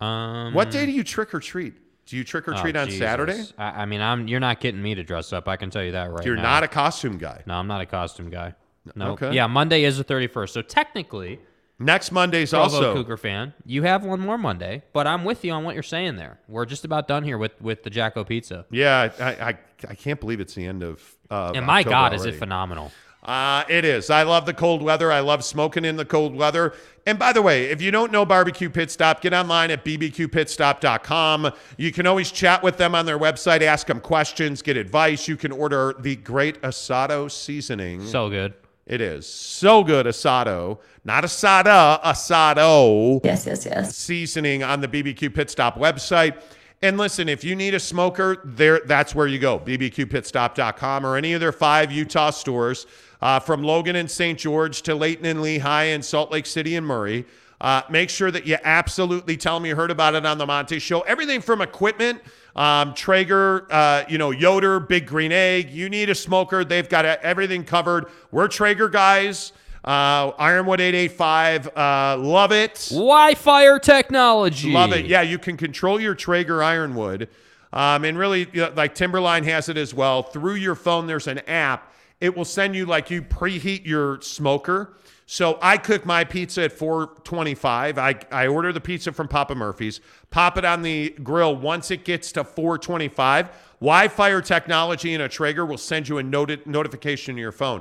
[0.00, 1.74] Um, What day do you trick or treat?
[2.06, 3.00] Do you trick or oh, treat on Jesus.
[3.00, 3.42] Saturday?
[3.56, 5.48] I, I mean, I'm you're not getting me to dress up.
[5.48, 6.26] I can tell you that right now.
[6.26, 6.42] You're now.
[6.42, 7.42] not a costume guy.
[7.46, 8.54] No, I'm not a costume guy.
[8.96, 9.12] No.
[9.12, 9.32] Okay.
[9.32, 10.50] Yeah, Monday is the 31st.
[10.50, 11.38] So technically,
[11.84, 12.94] Next Monday's Provo also.
[12.94, 16.16] Cougar fan, you have one more Monday, but I'm with you on what you're saying
[16.16, 16.38] there.
[16.48, 18.66] We're just about done here with with the Jacko Pizza.
[18.70, 21.02] Yeah, I, I I can't believe it's the end of.
[21.30, 22.92] Uh, and my October God, is it phenomenal?
[23.22, 24.10] Uh, it is.
[24.10, 25.12] I love the cold weather.
[25.12, 26.74] I love smoking in the cold weather.
[27.06, 31.52] And by the way, if you don't know Barbecue Pit Stop, get online at bbqpitstop.com.
[31.76, 35.28] You can always chat with them on their website, ask them questions, get advice.
[35.28, 38.04] You can order the great asado seasoning.
[38.04, 38.54] So good.
[38.86, 43.20] It is so good, asado, not asada, asado.
[43.24, 43.96] Yes, yes, yes.
[43.96, 46.40] Seasoning on the BBQ Pit Stop website.
[46.82, 49.60] And listen, if you need a smoker, there that's where you go.
[49.60, 52.86] bbqpitstop.com or any of their five Utah stores,
[53.20, 54.36] uh, from Logan and St.
[54.36, 57.24] George to Layton and Lehi and Salt Lake City and Murray.
[57.60, 60.80] Uh, make sure that you absolutely tell them you heard about it on the Monty
[60.80, 61.02] Show.
[61.02, 62.20] Everything from equipment,
[62.54, 65.70] um, Traeger, uh, you know, Yoder, Big Green Egg.
[65.70, 66.64] You need a smoker.
[66.64, 68.06] They've got everything covered.
[68.30, 69.52] We're Traeger guys.
[69.84, 71.76] Uh, Ironwood 885.
[71.76, 72.88] Uh, love it.
[72.92, 74.72] Wi-Fi technology.
[74.72, 75.06] Love it.
[75.06, 77.28] Yeah, you can control your Traeger Ironwood.
[77.72, 80.22] Um, and really, you know, like Timberline has it as well.
[80.22, 81.92] Through your phone, there's an app.
[82.20, 84.94] It will send you, like, you preheat your smoker.
[85.32, 87.96] So I cook my pizza at 425.
[87.96, 91.56] I, I order the pizza from Papa Murphy's, pop it on the grill.
[91.56, 93.48] Once it gets to 425,
[93.80, 97.80] Wi-Fi technology in a Traeger will send you a noti- notification to your phone.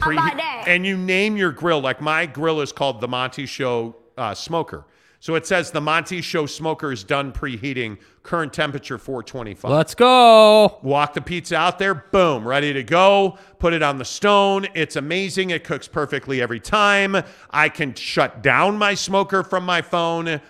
[0.00, 1.80] Preheat- and you name your grill.
[1.80, 4.84] Like my grill is called the Monty Show uh, Smoker.
[5.20, 9.68] So it says the Monty Show Smoker is done preheating, current temperature 425.
[9.68, 10.78] Let's go.
[10.82, 13.36] Walk the pizza out there, boom, ready to go.
[13.58, 14.68] Put it on the stone.
[14.74, 15.50] It's amazing.
[15.50, 17.16] It cooks perfectly every time.
[17.50, 20.40] I can shut down my smoker from my phone.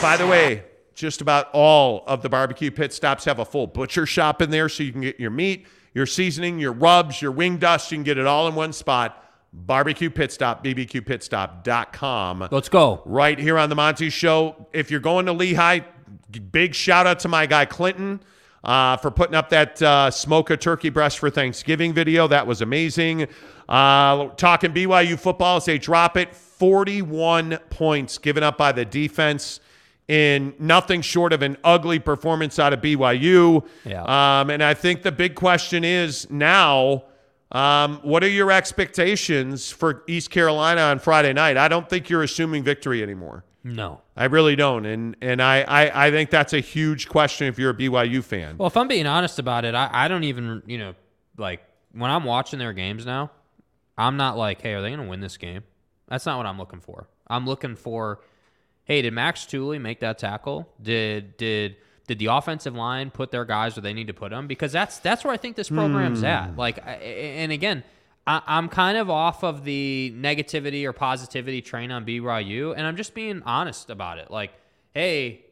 [0.00, 0.62] By the way,
[0.94, 4.68] just about all of the barbecue pit stops have a full butcher shop in there
[4.68, 7.90] so you can get your meat, your seasoning, your rubs, your wing dust.
[7.90, 9.24] You can get it all in one spot.
[9.52, 12.48] Barbecue Pit Stop, bbqpitstop.com.
[12.50, 13.02] Let's go.
[13.04, 14.66] Right here on the Monty Show.
[14.72, 15.84] If you're going to Lehi,
[16.52, 18.20] big shout out to my guy Clinton
[18.62, 22.28] uh, for putting up that uh, smoke a turkey breast for Thanksgiving video.
[22.28, 23.26] That was amazing.
[23.68, 29.60] Uh, talking BYU football as they drop it 41 points given up by the defense
[30.08, 33.64] in nothing short of an ugly performance out of BYU.
[33.84, 34.02] Yeah.
[34.02, 37.04] Um, and I think the big question is now.
[37.52, 41.56] Um, what are your expectations for East Carolina on Friday night?
[41.56, 43.44] I don't think you're assuming victory anymore.
[43.64, 44.00] No.
[44.16, 44.86] I really don't.
[44.86, 48.56] And and I, I, I think that's a huge question if you're a BYU fan.
[48.56, 50.94] Well, if I'm being honest about it, I, I don't even, you know,
[51.36, 51.60] like
[51.92, 53.30] when I'm watching their games now,
[53.98, 55.62] I'm not like, hey, are they going to win this game?
[56.08, 57.08] That's not what I'm looking for.
[57.26, 58.20] I'm looking for,
[58.84, 60.68] hey, did Max Tooley make that tackle?
[60.80, 61.76] Did did
[62.10, 64.48] did the offensive line put their guys where they need to put them?
[64.48, 66.24] Because that's that's where I think this program's Hmm.
[66.26, 66.56] at.
[66.56, 67.84] Like, and again,
[68.26, 72.96] I, I'm kind of off of the negativity or positivity train on BYU, and I'm
[72.96, 74.28] just being honest about it.
[74.28, 74.50] Like,
[74.92, 75.44] hey,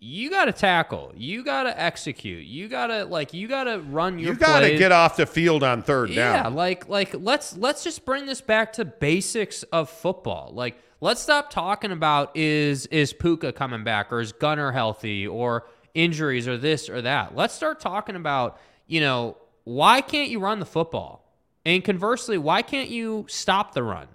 [0.00, 3.78] you got to tackle, you got to execute, you got to like, you got to
[3.78, 4.32] run your.
[4.32, 6.52] You got to get off the field on third Yeah, down.
[6.52, 10.50] Yeah, like like let's let's just bring this back to basics of football.
[10.54, 15.66] Like let's stop talking about is is Puka coming back or is Gunnar healthy or
[15.94, 17.34] injuries or this or that.
[17.34, 21.24] Let's start talking about, you know, why can't you run the football?
[21.64, 24.08] And conversely, why can't you stop the run?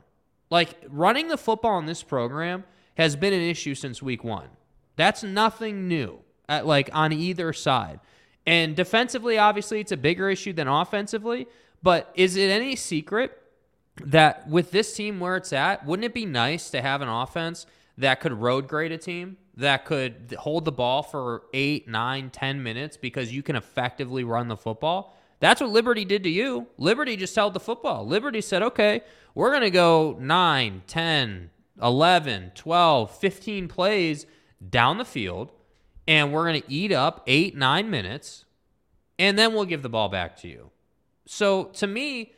[0.49, 2.63] Like running the football in this program
[2.97, 4.47] has been an issue since week 1.
[4.95, 6.19] That's nothing new.
[6.47, 7.99] At like on either side.
[8.45, 11.47] And defensively, obviously, it's a bigger issue than offensively.
[11.81, 13.35] But is it any secret
[14.03, 17.65] that with this team where it's at, wouldn't it be nice to have an offense
[17.97, 22.61] that could road grade a team, that could hold the ball for eight, nine, ten
[22.61, 25.17] minutes because you can effectively run the football?
[25.39, 26.67] That's what Liberty did to you.
[26.77, 28.05] Liberty just held the football.
[28.05, 29.01] Liberty said, okay,
[29.33, 31.49] we're going to go 9, 10,
[31.81, 34.25] 11, 12, 15 plays
[34.67, 35.51] down the field,
[36.07, 38.45] and we're going to eat up eight, nine minutes,
[39.19, 40.71] and then we'll give the ball back to you.
[41.25, 42.31] So to me,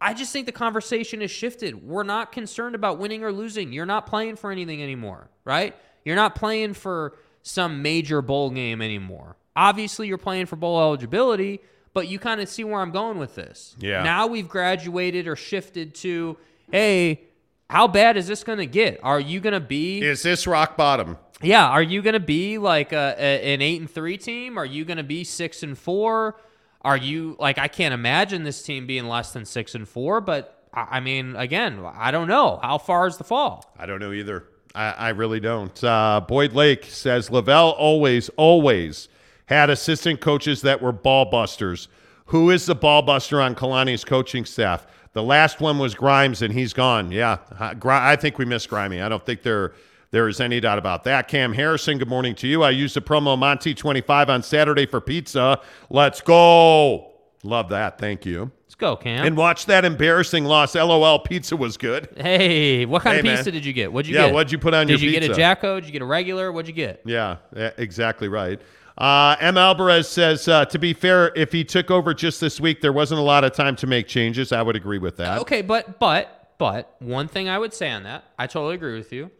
[0.00, 1.86] I just think the conversation has shifted.
[1.86, 3.72] We're not concerned about winning or losing.
[3.72, 5.76] You're not playing for anything anymore, right?
[6.04, 9.36] You're not playing for some major bowl game anymore.
[9.56, 11.60] Obviously, you're playing for bowl eligibility,
[11.92, 13.74] but you kind of see where I'm going with this.
[13.78, 14.02] Yeah.
[14.02, 16.36] Now we've graduated or shifted to,
[16.70, 17.22] hey,
[17.68, 19.00] how bad is this going to get?
[19.02, 21.18] Are you going to be Is this rock bottom?
[21.42, 24.58] yeah, are you going to be like a, a, an eight and three team?
[24.58, 26.36] Are you going to be six and four?
[26.82, 30.64] Are you like I can't imagine this team being less than six and four, but
[30.72, 33.72] I I mean, again, I don't know how far is the fall.
[33.78, 34.44] I don't know either.
[34.74, 35.82] I, I really don't.
[35.82, 39.08] Uh, Boyd Lake says LaVell always, always
[39.46, 41.88] had assistant coaches that were ball busters.
[42.26, 44.86] Who is the ball buster on Kalani's coaching staff?
[45.12, 47.10] The last one was Grimes, and he's gone.
[47.10, 47.38] Yeah,
[47.84, 49.02] I think we miss Grimey.
[49.02, 49.72] I don't think there
[50.12, 51.26] there is any doubt about that.
[51.26, 52.62] Cam Harrison, good morning to you.
[52.62, 55.60] I used the promo Monty twenty five on Saturday for pizza.
[55.88, 57.10] Let's go.
[57.42, 57.98] Love that.
[57.98, 58.52] Thank you.
[58.80, 59.24] Go, Cam.
[59.26, 60.74] And watch that embarrassing loss.
[60.74, 61.18] LOL.
[61.20, 62.08] Pizza was good.
[62.16, 63.36] hey, what kind Hey, of man.
[63.36, 63.92] pizza did you get?
[63.92, 64.34] What'd you Yeah, get?
[64.34, 65.04] what'd you put on your phone?
[65.04, 65.40] did you get a pizza?
[65.40, 65.80] Jacko?
[65.80, 66.50] Did you get a regular?
[66.50, 67.02] What'd you get?
[67.04, 68.60] Yeah, yeah, exactly right.
[68.98, 69.56] Uh, M.
[69.56, 73.20] Alvarez says, uh, to be fair, if he took over just this week, there wasn't
[73.20, 74.50] a lot of time to make changes.
[74.52, 75.38] I would agree with that.
[75.40, 79.12] Okay, but but but one thing I would say on that, I totally agree with
[79.12, 79.30] you.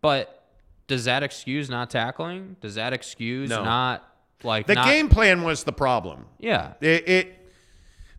[0.00, 0.42] But
[0.86, 2.56] does that excuse not tackling?
[2.60, 3.64] Does that excuse No.
[3.64, 4.06] not
[4.42, 6.24] like The not- game plan was the problem.
[6.38, 6.72] Yeah.
[6.80, 7.38] It, it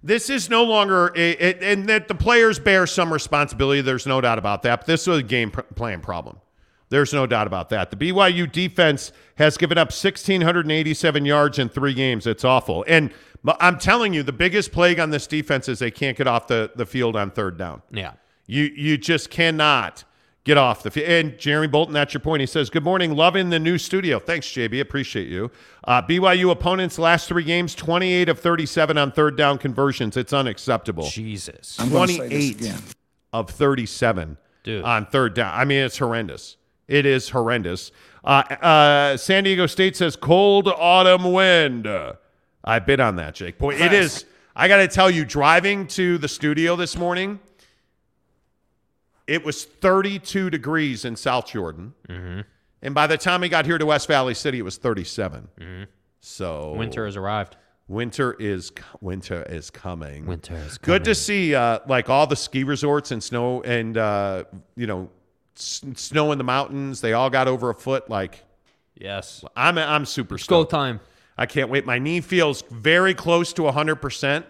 [0.04, 3.82] this is no longer and that the players bear some responsibility.
[3.82, 4.82] There's no doubt about that.
[4.82, 6.38] But this was a game plan problem.
[6.90, 7.90] There's no doubt about that.
[7.90, 12.28] The BYU defense has given up 1,687 yards in three games.
[12.28, 12.86] It's awful.
[12.88, 13.12] And
[13.60, 16.72] I'm telling you, the biggest plague on this defense is they can't get off the,
[16.76, 17.82] the field on third down.
[17.92, 18.14] Yeah.
[18.46, 20.04] You you just cannot
[20.44, 21.08] get off the field.
[21.10, 22.42] And Jeremy Bolton, that's your point.
[22.42, 24.20] He says, "Good morning, loving the new studio.
[24.20, 24.80] Thanks, JB.
[24.80, 25.52] Appreciate you."
[25.86, 30.18] Uh, BYU opponents last three games, 28 of 37 on third down conversions.
[30.18, 31.08] It's unacceptable.
[31.08, 31.78] Jesus.
[31.80, 32.96] I'm gonna say this 28
[33.32, 34.84] of 37 Dude.
[34.84, 35.54] on third down.
[35.58, 36.58] I mean, it's horrendous.
[36.88, 37.92] It is horrendous.
[38.24, 41.88] Uh, uh, San Diego State says cold autumn wind.
[42.64, 43.58] I bid on that, Jake.
[43.58, 44.26] Boy, it is.
[44.56, 47.40] I got to tell you, driving to the studio this morning,
[49.28, 51.94] it was 32 degrees in South Jordan.
[52.10, 52.42] Mm-hmm.
[52.82, 55.48] And by the time we got here to West Valley City, it was 37.
[56.22, 57.56] So Winter has arrived.
[57.88, 58.72] Winter is
[59.02, 60.26] winter is coming.
[60.26, 60.98] Winter is coming.
[61.00, 64.46] Good to see uh, like all the ski resorts and snow and uh,
[64.78, 65.10] you know
[65.58, 67.02] s- snow in the mountains.
[67.02, 68.10] They all got over a foot.
[68.10, 68.44] Like
[68.96, 69.44] Yes.
[69.56, 70.72] I'm I'm super Go stoked.
[70.72, 71.02] time.
[71.38, 71.86] I can't wait.
[71.86, 74.44] My knee feels very close to 100%.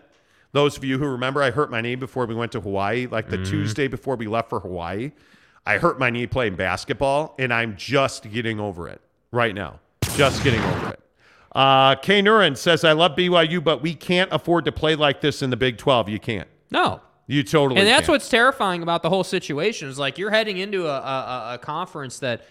[0.54, 3.28] Those of you who remember, I hurt my knee before we went to Hawaii, like
[3.30, 5.12] the Tuesday before we left for Hawaii.
[5.66, 9.02] I hurt my knee playing basketball, and I'm just getting over it
[9.32, 9.80] right now.
[10.16, 11.00] Just getting over it.
[11.56, 15.42] Uh, Kay Nurin says, I love BYU, but we can't afford to play like this
[15.42, 16.10] in the Big 12.
[16.10, 16.48] You can't.
[16.70, 17.02] No.
[17.26, 18.10] You totally And that's can't.
[18.10, 22.20] what's terrifying about the whole situation is like you're heading into a, a- a conference
[22.20, 22.42] that,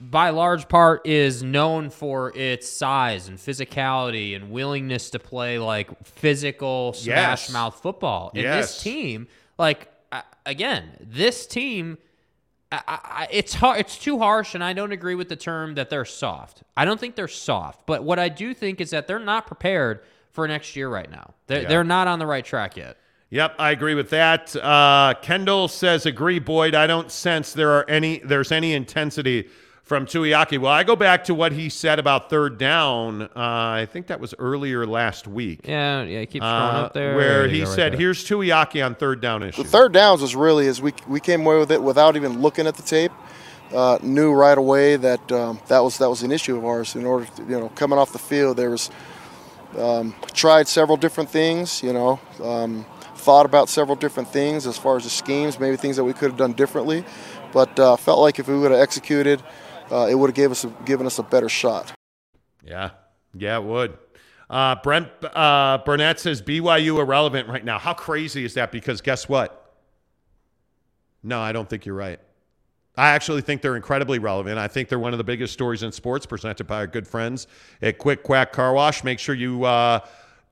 [0.00, 5.88] by large part, is known for its size and physicality and willingness to play like
[6.06, 7.52] physical smash Yes.
[7.52, 8.30] mouth football.
[8.34, 8.72] And Yes.
[8.74, 9.26] this team,
[9.58, 9.88] like
[10.46, 11.98] again, this team.
[12.70, 13.80] I, I, it's hard.
[13.80, 16.62] It's too harsh, and I don't agree with the term that they're soft.
[16.76, 20.00] I don't think they're soft, but what I do think is that they're not prepared
[20.32, 21.32] for next year right now.
[21.46, 21.68] They're, Yeah.
[21.68, 22.98] they're not on the right track yet.
[23.30, 24.54] Yep, I agree with that.
[24.54, 26.74] Uh, Kendall says, "Agree, Boyd.
[26.74, 29.48] I don't sense there are any there's any intensity
[29.88, 33.22] from Tuiaki." Well, I go back to what he said about third down.
[33.22, 35.60] Uh, I think that was earlier last week.
[35.64, 36.24] Yeah, yeah.
[36.24, 37.16] Keep scrolling uh, up there.
[37.16, 38.00] where he go, right said, there.
[38.00, 41.44] "Here's Tuiaki on third down issue." The third downs was really as we we came
[41.44, 43.12] away with it without even looking at the tape.
[43.74, 46.94] Uh, knew right away that um, that was that was an issue of ours.
[46.94, 48.90] In order, to, you know, coming off the field, there was
[49.76, 51.82] um, tried several different things.
[51.82, 55.96] You know, um, thought about several different things as far as the schemes, maybe things
[55.96, 57.04] that we could have done differently.
[57.52, 59.42] But uh, felt like if we would have executed,
[59.90, 61.92] uh, it would have gave us given us a better shot.
[62.64, 62.90] Yeah,
[63.34, 63.96] yeah, it would.
[64.50, 67.78] Uh, Brent uh, Burnett says BYU irrelevant right now.
[67.78, 68.72] How crazy is that?
[68.72, 69.76] Because guess what?
[71.22, 72.20] No, I don't think you're right.
[72.96, 74.58] I actually think they're incredibly relevant.
[74.58, 77.46] I think they're one of the biggest stories in sports, presented by our good friends
[77.80, 79.04] at Quick Quack Car Wash.
[79.04, 80.00] Make sure you uh,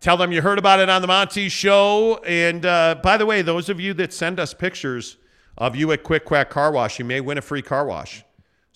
[0.00, 2.20] tell them you heard about it on the Monty Show.
[2.24, 5.16] And uh, by the way, those of you that send us pictures
[5.58, 8.22] of you at Quick Quack Car Wash, you may win a free car wash.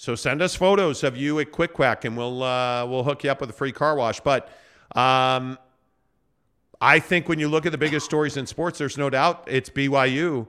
[0.00, 3.30] So send us photos of you at Quick Quack, and we'll uh, we'll hook you
[3.30, 4.18] up with a free car wash.
[4.18, 4.48] But
[4.96, 5.58] um,
[6.80, 9.68] I think when you look at the biggest stories in sports, there's no doubt it's
[9.68, 10.46] BYU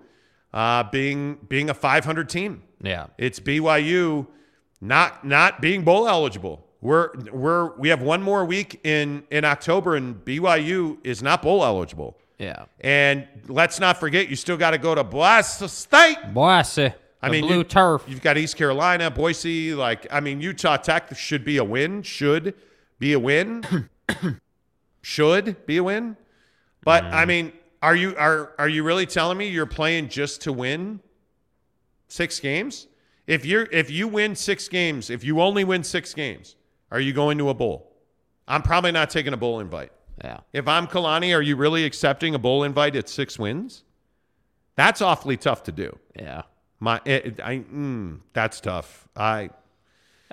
[0.54, 2.64] uh, being being a 500 team.
[2.82, 3.08] Yeah.
[3.18, 4.26] It's BYU
[4.80, 6.66] not not being bowl eligible.
[6.80, 11.66] We're we're we have one more week in in October, and BYU is not bowl
[11.66, 12.18] eligible.
[12.40, 12.68] Yeah.
[12.80, 16.34] And let's not forget, you still got to go to Boise State.
[16.34, 16.94] Boise.
[17.22, 18.04] I mean, blue you, turf.
[18.08, 19.74] You've got East Carolina, Boise.
[19.76, 22.02] Like, I mean, Utah Tech should be a win.
[22.02, 22.56] Should
[23.00, 23.90] be a win.
[25.02, 26.18] should be a win.
[26.84, 27.14] But Mm.
[27.14, 31.00] I mean, are you are are you really telling me you're playing just to win
[32.08, 32.88] six games?
[33.28, 36.56] If you're if you win six games, if you only win six games,
[36.92, 37.92] are you going to a bowl?
[38.48, 39.92] I'm probably not taking a bowl invite.
[40.24, 40.40] Yeah.
[40.54, 43.84] If I'm Kalani, are you really accepting a bowl invite at six wins?
[44.76, 45.98] That's awfully tough to do.
[46.16, 46.44] Yeah.
[46.82, 49.08] My, it, I, mm, that's tough.
[49.16, 49.52] I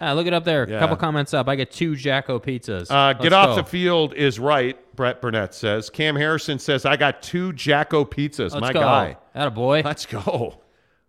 [0.00, 0.62] Ah, look it up there.
[0.62, 0.78] A Yeah.
[0.78, 1.48] couple comments up.
[1.48, 2.86] I get two Jacko pizzas.
[2.90, 3.56] uh, get off go.
[3.56, 4.76] the field is right.
[4.96, 5.90] Brett Burnett says.
[5.90, 8.52] Cam Harrison says I got two Jacko pizzas.
[8.52, 8.80] Let's My go.
[8.80, 9.16] guy.
[9.34, 9.82] That a boy.
[9.84, 10.60] Let's go.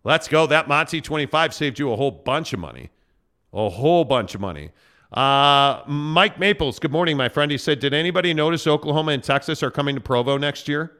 [0.04, 0.46] Let's go.
[0.46, 2.90] That Monty twenty five saved you a whole bunch of money.
[3.52, 4.70] A whole bunch of money.
[5.12, 7.50] Uh, Mike Maples, good morning, my friend.
[7.50, 10.92] He said, Did anybody notice Oklahoma and Texas are coming to Provo next year?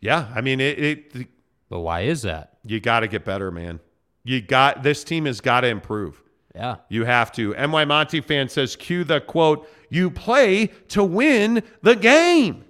[0.00, 0.78] Yeah, I mean, it.
[0.78, 1.28] it
[1.70, 2.51] but why is that?
[2.64, 3.80] You got to get better, man.
[4.24, 6.22] You got this team has got to improve.
[6.54, 6.76] Yeah.
[6.88, 7.54] You have to.
[7.54, 12.64] NY Monty fan says, cue the quote, you play to win the game.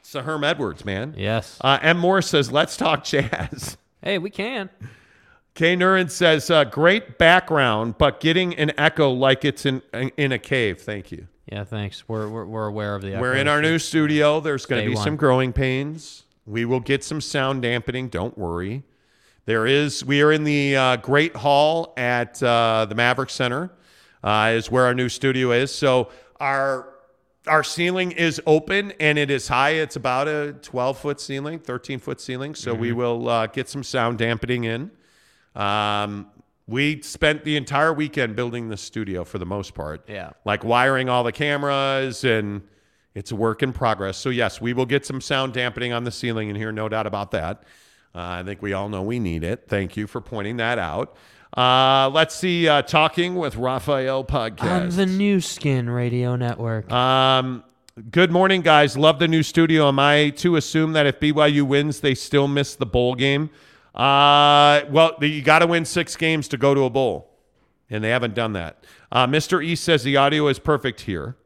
[0.00, 1.14] It's a Herm Edwards, man.
[1.16, 1.58] Yes.
[1.60, 1.98] Uh, M.
[1.98, 3.76] Moore says, let's talk jazz.
[4.00, 4.70] Hey, we can.
[5.54, 5.76] K.
[5.76, 9.82] Nurin says, uh, great background, but getting an echo like it's in
[10.16, 10.80] in a cave.
[10.80, 11.26] Thank you.
[11.50, 12.08] Yeah, thanks.
[12.08, 14.38] We're, we're, we're aware of the We're in our new studio.
[14.38, 15.02] There's going to be one.
[15.02, 16.22] some growing pains.
[16.46, 18.08] We will get some sound dampening.
[18.08, 18.84] Don't worry.
[19.48, 20.04] There is.
[20.04, 23.70] We are in the uh, Great Hall at uh, the Maverik Center.
[24.22, 25.74] Uh, is where our new studio is.
[25.74, 26.90] So our
[27.46, 29.70] our ceiling is open and it is high.
[29.70, 32.54] It's about a 12 foot ceiling, 13 foot ceiling.
[32.54, 32.98] So we Mm-hmm.
[32.98, 34.90] will uh, get some sound dampening in.
[35.54, 36.26] Um,
[36.66, 40.04] we spent the entire weekend building the studio for the most part.
[40.10, 40.32] Yeah.
[40.44, 42.60] Like wiring all the cameras and
[43.14, 44.18] it's a work in progress.
[44.18, 47.06] So yes, we will get some sound dampening on the ceiling in here, no doubt
[47.06, 47.62] about that.
[48.14, 49.64] Uh, I think we all know we need it.
[49.68, 51.16] Thank you for pointing that out.
[51.56, 52.68] Uh, let's see.
[52.68, 54.82] Uh, talking with Raphael podcast.
[54.82, 56.90] On the New Skin Radio Network.
[56.92, 57.64] Um,
[58.10, 58.96] good morning, guys.
[58.96, 59.88] Love the new studio.
[59.88, 63.50] Am I to assume that if BYU wins, they still miss the bowl game?
[63.94, 67.30] Uh, well, you got to win six games to go to a bowl,
[67.90, 68.84] and they haven't done that.
[69.10, 69.64] Uh, Mr.
[69.64, 71.36] East says the audio is perfect here.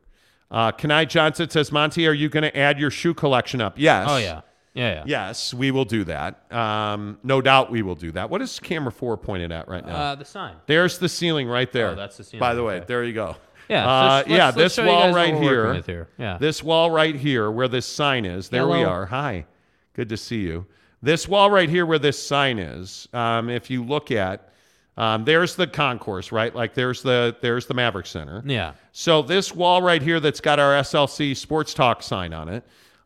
[0.51, 3.79] Uh, Kenai Johnson says, Monty, are you going to add your shoe collection up?
[3.79, 4.07] Yes.
[4.11, 4.43] Oh, yeah.
[4.75, 5.03] Yeah, yeah.
[5.07, 6.51] Yes, we will do that.
[6.53, 8.31] Um, no doubt we will do that.
[8.31, 9.95] What is camera four pointed at right now?
[9.95, 10.55] Uh, the sign.
[10.67, 11.89] There's the ceiling right there.
[11.91, 12.87] Oh, that's the ceiling, By the way, okay.
[12.87, 13.37] there you go.
[13.69, 14.51] Yeah, Uh, yeah.
[14.51, 15.75] this wall right here.
[15.83, 16.09] here.
[16.19, 16.37] Yeah.
[16.39, 18.49] This wall right here, where this sign is.
[18.49, 19.07] There we are.
[19.07, 19.47] Hi.
[19.95, 20.67] Good to see you.
[21.03, 23.09] This wall right here, where this sign is.
[23.13, 24.49] Um, if you look at,
[24.97, 26.55] um, there's the concourse, right?
[26.55, 28.43] Like there's the there's the Maverik Center.
[28.47, 28.73] Yeah.
[28.93, 32.63] So this wall right here that's got our SLC Sports Talk sign on it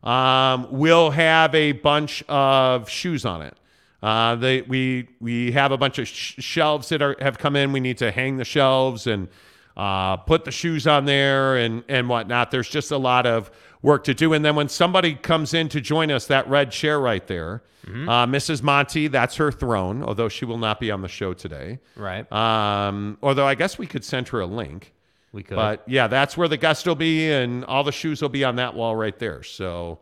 [0.07, 3.53] um, will have a bunch of shoes on it.
[4.01, 7.73] Uh, they, we we have a bunch of sh- shelves that are, have come in.
[7.73, 9.27] We need to hang the shelves and
[9.75, 12.51] uh, put the shoes on there and and whatnot.
[12.51, 13.51] There's just a lot of
[13.81, 14.33] work to do.
[14.33, 18.25] And then when somebody comes in to join us, that red chair right there, uh,
[18.25, 18.61] Mrs.
[18.61, 20.03] Monty, that's her throne.
[20.03, 21.79] Although she will not be on the show today.
[21.95, 22.31] Right.
[22.31, 24.93] Um, although I guess we could send her a link.
[25.31, 25.55] We could.
[25.55, 28.55] But yeah, that's where the guest will be, and all the shoes will be on
[28.55, 29.43] that wall right there.
[29.43, 29.99] So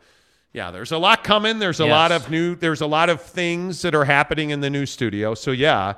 [0.53, 1.59] yeah, there's a lot coming.
[1.59, 1.91] There's a Yes.
[1.91, 2.55] lot of new.
[2.55, 5.33] There's a lot of things that are happening in the new studio.
[5.33, 5.95] So yeah,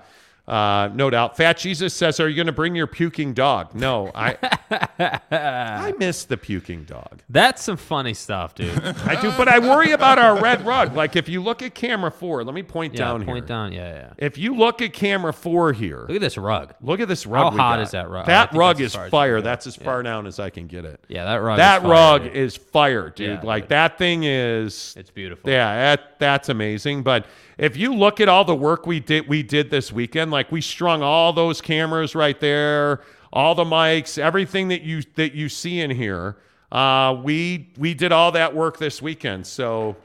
[0.47, 1.35] uh, no doubt.
[1.35, 4.37] Fat Jesus says, "Are you going to bring your puking dog?" No, I
[5.29, 7.21] I miss the puking dog.
[7.29, 8.77] That's some funny stuff, dude.
[8.79, 10.95] I do, but I worry about our red rug.
[10.95, 13.47] Like if you look at camera four, let me point yeah, down point here.
[13.47, 13.73] down.
[13.73, 14.13] Yeah, yeah.
[14.17, 16.73] If you look at camera four here, Look at this rug.
[16.81, 17.51] Look at this rug.
[17.51, 17.81] How hot got.
[17.81, 18.25] is that rug?
[18.27, 19.27] That think rug is as far as fire.
[19.27, 19.49] you can go.
[19.49, 21.03] That's as far down as I can get it.
[21.09, 21.57] Yeah, that rug.
[21.57, 22.35] that is fire, rug dude.
[22.35, 23.27] is fire, dude.
[23.27, 23.69] Yeah, like dude.
[23.69, 24.93] that thing is.
[24.97, 25.49] It's beautiful.
[25.49, 27.03] Yeah, that, that's amazing.
[27.03, 27.25] But
[27.57, 30.31] if you look at all the work we did, we did this weekend.
[30.31, 33.01] Like we strung all those cameras right there,
[33.33, 36.37] all the mics, everything that you that you see in here.
[36.71, 39.45] Uh, we we did all that work this weekend.
[39.47, 39.95] So.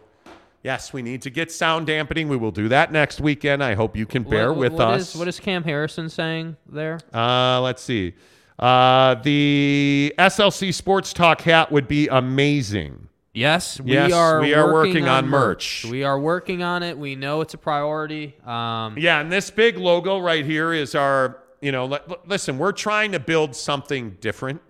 [0.65, 2.29] Yes, we need to get sound dampening.
[2.29, 3.65] We will do that next weekend.
[3.65, 5.13] I hope you can bear What- with what us.
[5.13, 7.01] is- what is Cam Harrison saying there?
[7.13, 8.15] Uh, let's see.
[8.61, 13.09] Uh, the SLC Sports Talk hat would be amazing.
[13.35, 14.41] Yes, we Yes, are.
[14.43, 15.87] we are working, working on merch.
[15.91, 16.99] We are working on it.
[16.99, 18.35] We know it's a priority.
[18.45, 22.59] Um, Yeah, and this big logo right here is our, you know, li- li- listen,
[22.59, 24.61] we're trying to build something different.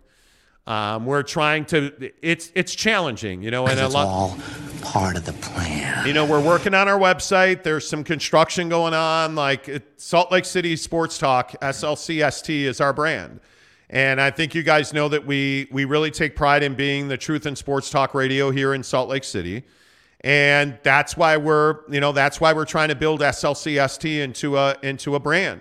[0.65, 4.07] Um, we're trying to, it's it's challenging, you know, and a it's lot.
[4.07, 4.39] all
[4.81, 6.07] part of the plan.
[6.07, 7.65] You know, we're working on our website.
[7.65, 9.35] There's some construction going on.
[9.35, 13.41] Like it, Salt Lake City Sports Talk, SLCST is our brand.
[13.93, 17.19] And I think you guys know that we we really take pride in being the
[17.19, 19.65] truth in sports talk radio here in Salt Lake City.
[20.23, 24.77] And that's why we're, you know, that's why we're trying to build SLCST into a
[24.83, 25.61] into a brand.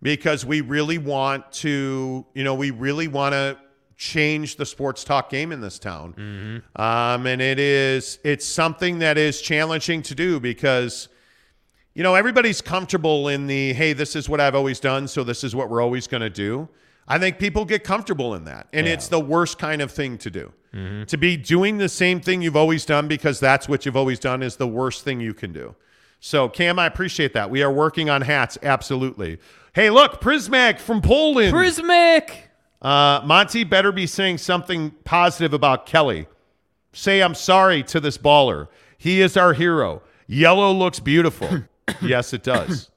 [0.00, 3.58] Because we really want to, you know, we really want to
[3.96, 6.62] change the sports talk game in this town.
[6.76, 11.08] Um, and it is it's something that is challenging to do because
[11.94, 15.44] you know everybody's comfortable in the hey this is what I've always done so this
[15.44, 16.70] is what we're always going to do.
[17.08, 20.30] I think people get comfortable in that and it's the worst kind of thing to
[20.30, 20.52] do.
[21.06, 24.42] To be doing the same thing you've always done because that's what you've always done
[24.42, 25.74] is the worst thing you can do.
[26.20, 27.48] So Cam, I appreciate that.
[27.48, 29.38] We are working on hats absolutely.
[29.72, 31.54] Hey, look, Prismac from Poland.
[31.54, 32.30] Prismic.
[32.82, 36.26] Uh, Monty better be saying something positive about Kelly.
[36.92, 38.68] Say I'm sorry to this baller.
[38.98, 40.02] He is our hero.
[40.26, 41.62] Yellow looks beautiful.
[42.02, 42.90] yes, it does.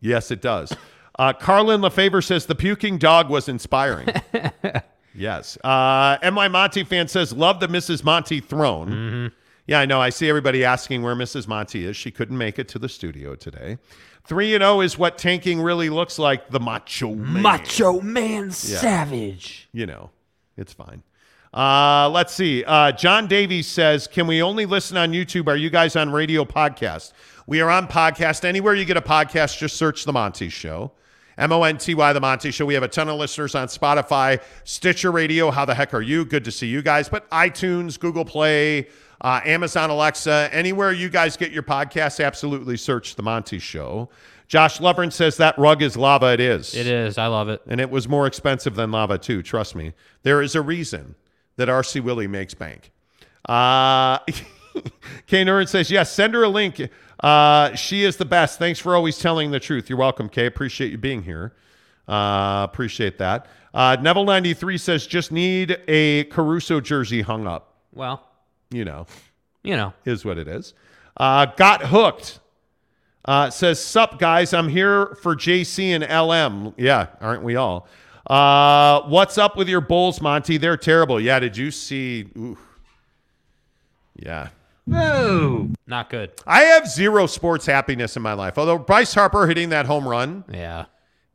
[0.00, 0.72] Yes, it does.
[1.18, 4.08] Uh, Carlin Lefevre says the puking dog was inspiring.
[5.14, 5.58] yes.
[5.64, 8.04] Uh, NY Monty fan says love the Mrs.
[8.04, 8.88] Monty throne.
[8.88, 9.34] Mm-hmm.
[9.66, 10.00] Yeah, I know.
[10.00, 11.46] I see everybody asking where Mrs.
[11.46, 11.96] Monty is.
[11.96, 13.78] She couldn't make it to the studio today.
[14.24, 16.48] Three and zero is what tanking really looks like.
[16.50, 17.42] The macho man.
[17.42, 19.68] Macho Man Savage.
[19.72, 20.10] You know,
[20.56, 21.02] it's fine.
[21.52, 22.62] Uh, let's see.
[22.64, 25.48] Uh, John Davies says, "Can we only listen on YouTube?
[25.48, 27.12] Are you guys on radio podcast?
[27.46, 28.44] We are on podcast.
[28.44, 30.92] Anywhere you get a podcast, just search the Monty Show."
[31.38, 32.66] M O N T Y, The Monty Show.
[32.66, 35.50] We have a ton of listeners on Spotify, Stitcher Radio.
[35.50, 36.24] How the heck are you?
[36.24, 37.08] Good to see you guys.
[37.08, 38.88] But iTunes, Google Play,
[39.20, 44.08] uh, Amazon Alexa, anywhere you guys get your podcasts, absolutely search The Monty Show.
[44.48, 46.32] Josh Lovren says that rug is lava.
[46.32, 46.74] It is.
[46.74, 47.18] It is.
[47.18, 47.62] I love it.
[47.68, 49.42] And it was more expensive than lava, too.
[49.42, 49.92] Trust me.
[50.22, 51.14] There is a reason
[51.56, 52.90] that RC Willey makes bank.
[53.48, 54.18] Uh,
[55.26, 56.80] Kay Nurin says, yes, send her a link.
[57.20, 58.58] Uh, she is the best.
[58.58, 59.88] Thanks for always telling the truth.
[59.90, 60.46] You're welcome, Kay.
[60.46, 61.54] Appreciate you being here.
[62.06, 63.46] Uh, appreciate that.
[63.74, 67.74] Uh, Neville93 says, just need a Caruso jersey hung up.
[67.92, 68.22] Well,
[68.70, 69.06] You know,
[69.62, 69.92] you know.
[70.04, 70.74] is what it is.
[71.16, 72.40] Uh, got hooked.
[73.24, 74.54] Uh, says, Sup, guys.
[74.54, 76.72] I'm here for JC and LM.
[76.78, 77.86] Yeah, aren't we all?
[78.26, 80.56] Uh, what's up with your Bulls, Monty?
[80.56, 81.20] They're terrible.
[81.20, 82.28] Yeah, did you see?
[82.38, 82.56] Ooh.
[84.16, 84.48] Yeah.
[84.88, 85.70] No.
[85.86, 86.32] Not good.
[86.46, 88.58] I have zero sports happiness in my life.
[88.58, 90.86] Although Bryce Harper hitting that home run, Yeah.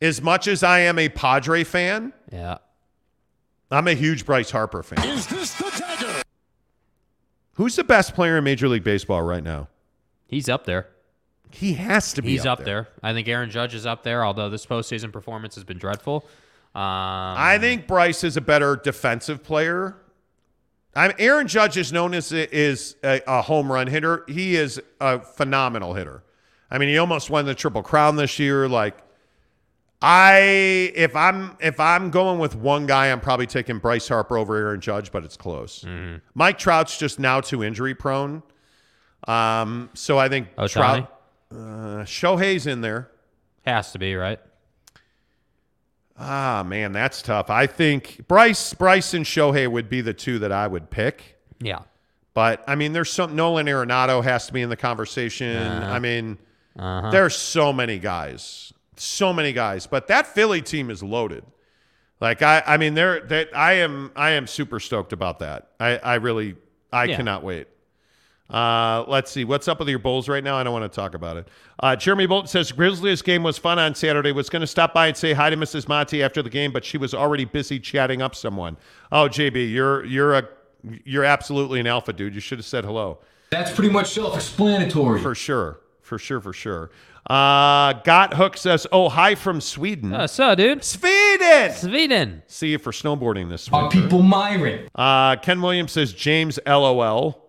[0.02, 2.58] as much as I am a Padre fan, Yeah.
[3.72, 5.04] I'm a huge Bryce Harper fan.
[5.08, 6.22] Is this the dagger?
[7.54, 9.68] Who's the best player in Major League Baseball right now?
[10.28, 10.88] He's up there.
[11.52, 12.30] He has to be.
[12.30, 12.88] He's up, up, there.
[13.04, 16.26] I think Aaron Judge is up there, although this postseason performance has been dreadful.
[16.76, 19.96] Um, I think Bryce is a better defensive player.
[20.96, 24.24] I'm Aaron Judge is known as is a, a home run hitter.
[24.28, 26.24] He is a phenomenal hitter.
[26.70, 28.68] I mean, he almost won the Triple Crown this year.
[28.68, 28.98] Like,
[30.02, 34.56] I if I'm if I'm going with one guy, I'm probably taking Bryce Harper over
[34.56, 35.84] Aaron Judge, but it's close.
[35.84, 36.18] Mm-hmm.
[36.36, 38.44] Mike Trout's just now too injury prone.
[39.28, 40.70] Um, so I think Ohtani?
[40.72, 41.22] Trout,
[41.52, 41.56] uh,
[42.04, 43.10] Shohei's in there.
[43.66, 44.40] has to be right.
[46.18, 47.50] Ah, man, that's tough.
[47.50, 51.40] I think Bryce, Bryce, and Shohei would be the two that I would pick.
[51.60, 51.80] Yeah.
[52.34, 55.56] But I mean, there's some Nolan Arenado has to be in the conversation.
[55.58, 55.92] Uh-huh.
[55.92, 56.38] I mean,
[56.78, 57.12] Uh-huh.
[57.12, 59.86] there's so many guys, so many guys.
[59.88, 61.44] But that Philly team is loaded.
[62.22, 65.70] Like I, I mean, they're that I am, I am super stoked about that.
[65.80, 66.56] I, I really,
[66.92, 67.18] I Yeah.
[67.18, 67.68] cannot wait.
[68.50, 70.58] Uh, let's see what's up with your Bulls right now.
[70.58, 71.48] I don't want to talk about it.
[71.80, 74.32] Uh, Jeremy Bolton says Grizzlies game was fun on Saturday.
[74.32, 75.88] Was going to stop by and say hi to Mrs.
[75.88, 78.78] Monty after the game, but she was already busy chatting up someone.
[79.12, 80.48] Oh, JB, you're you're a
[81.06, 82.36] you're absolutely an alpha dude.
[82.36, 83.20] You should have said hello.
[83.50, 85.22] That's pretty much self-explanatory.
[85.22, 86.92] For sure, for sure, for sure.
[87.30, 90.84] Uh, Got Hook says, "Oh, hi from Sweden." Uh, so, dude.
[90.84, 91.72] Sweden.
[91.72, 92.44] Sweden.
[92.48, 94.02] See you for snowboarding this Our winter.
[94.02, 94.90] people Myron.
[94.94, 97.40] Uh, Ken Williams says James LOL.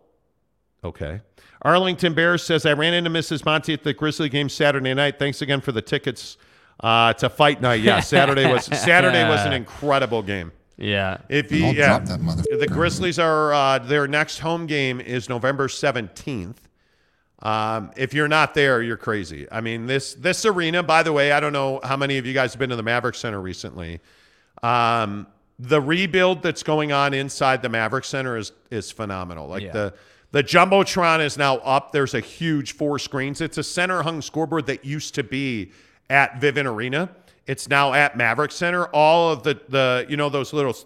[0.85, 1.21] Okay.
[1.63, 3.45] Arlington Bears says I ran into Mrs.
[3.45, 5.19] Monty at the Grizzly game Saturday night.
[5.19, 6.37] Thanks again for the tickets
[6.81, 7.81] uh, to fight night.
[7.81, 10.53] Yeah, Saturday was Saturday was an incredible game.
[10.77, 11.19] Yeah.
[11.29, 15.01] If you, I'll yeah, drop that mother- the Grizzlies are uh, their next home game
[15.01, 16.69] is November seventeenth.
[17.43, 19.47] Um, if you're not there, you're crazy.
[19.51, 20.83] I mean this this arena.
[20.83, 22.83] By the way, I don't know how many of you guys have been to the
[22.83, 24.01] Maverik Center recently.
[24.63, 25.27] Um,
[25.59, 29.47] the rebuild that's going on inside the Maverik Center is is phenomenal.
[29.49, 29.73] Like Yeah.
[29.73, 29.95] the
[30.35, 31.93] the jumbotron is now up.
[31.93, 33.41] There's a huge four screens.
[33.41, 35.71] It's a center hung scoreboard that used to be
[36.11, 37.09] at Vivint Arena.
[37.47, 38.87] It's now at Maverik Center.
[38.87, 40.77] All of the the you know those little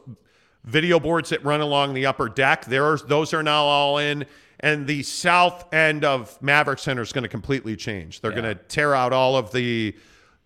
[0.65, 2.66] video boards that run along the upper deck.
[2.66, 4.27] There's those are now all in.
[4.61, 8.20] And the south end of Maverik Center is going to completely change.
[8.20, 9.97] They're going to tear out all of the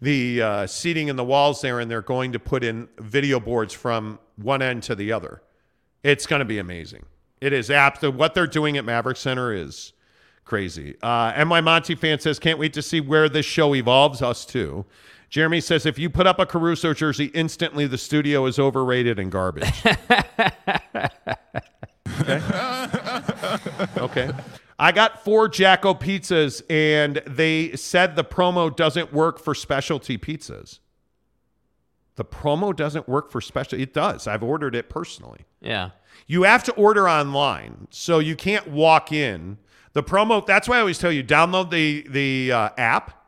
[0.00, 3.74] the uh, seating in the walls there, and they're going to put in video boards
[3.74, 5.42] from one end to the other.
[6.04, 7.04] It's going to be amazing.
[7.42, 8.04] It is apt.
[8.04, 9.94] What they're doing at Maverik Center is
[10.44, 10.94] crazy.
[11.02, 14.22] Uh, and my Monty fan says, can't wait to see where this show evolves.
[14.22, 14.86] Us too.
[15.28, 19.32] Jeremy says, if you put up a Caruso jersey, instantly the studio is overrated and
[19.32, 19.72] garbage.
[22.20, 22.40] okay.
[23.96, 24.30] okay.
[24.78, 30.78] I got four Jacko pizzas, and they said the promo doesn't work for specialty pizzas.
[32.14, 33.80] The promo doesn't work for special.
[33.80, 34.28] It does.
[34.28, 35.40] I've ordered it personally.
[35.60, 35.90] Yeah.
[36.26, 39.58] You have to order online, so you can't walk in.
[39.92, 40.44] The promo.
[40.46, 43.26] That's why I always tell you download the the uh, app,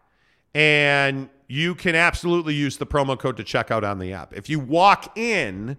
[0.55, 4.32] and you can absolutely use the promo code to check out on the app.
[4.35, 5.77] If you walk in,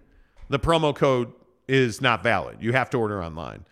[0.48, 1.32] the promo code
[1.66, 2.58] is not valid.
[2.60, 3.64] You have to order online.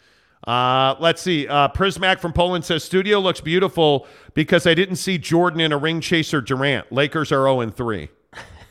[0.47, 1.47] Uh, let's see.
[1.49, 5.79] Uh, Prismac from Poland says studio looks beautiful because I didn't see Jordan in a
[5.79, 6.93] ring chaser Durant.
[6.93, 8.09] Lakers are 0 3.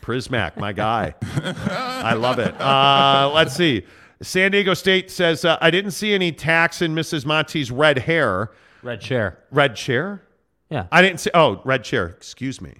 [0.02, 1.16] Prismac, my guy.
[1.24, 2.54] I love it.
[2.60, 3.86] Uh, let's see.
[4.22, 7.26] San Diego State says uh, I didn't see any tax in Mrs.
[7.26, 8.52] Monty's red hair.
[8.82, 9.40] Red chair.
[9.52, 10.22] Red chair?
[10.70, 10.88] Yeah.
[10.92, 11.30] I didn't see.
[11.34, 12.08] Oh, red chair.
[12.08, 12.76] Excuse me.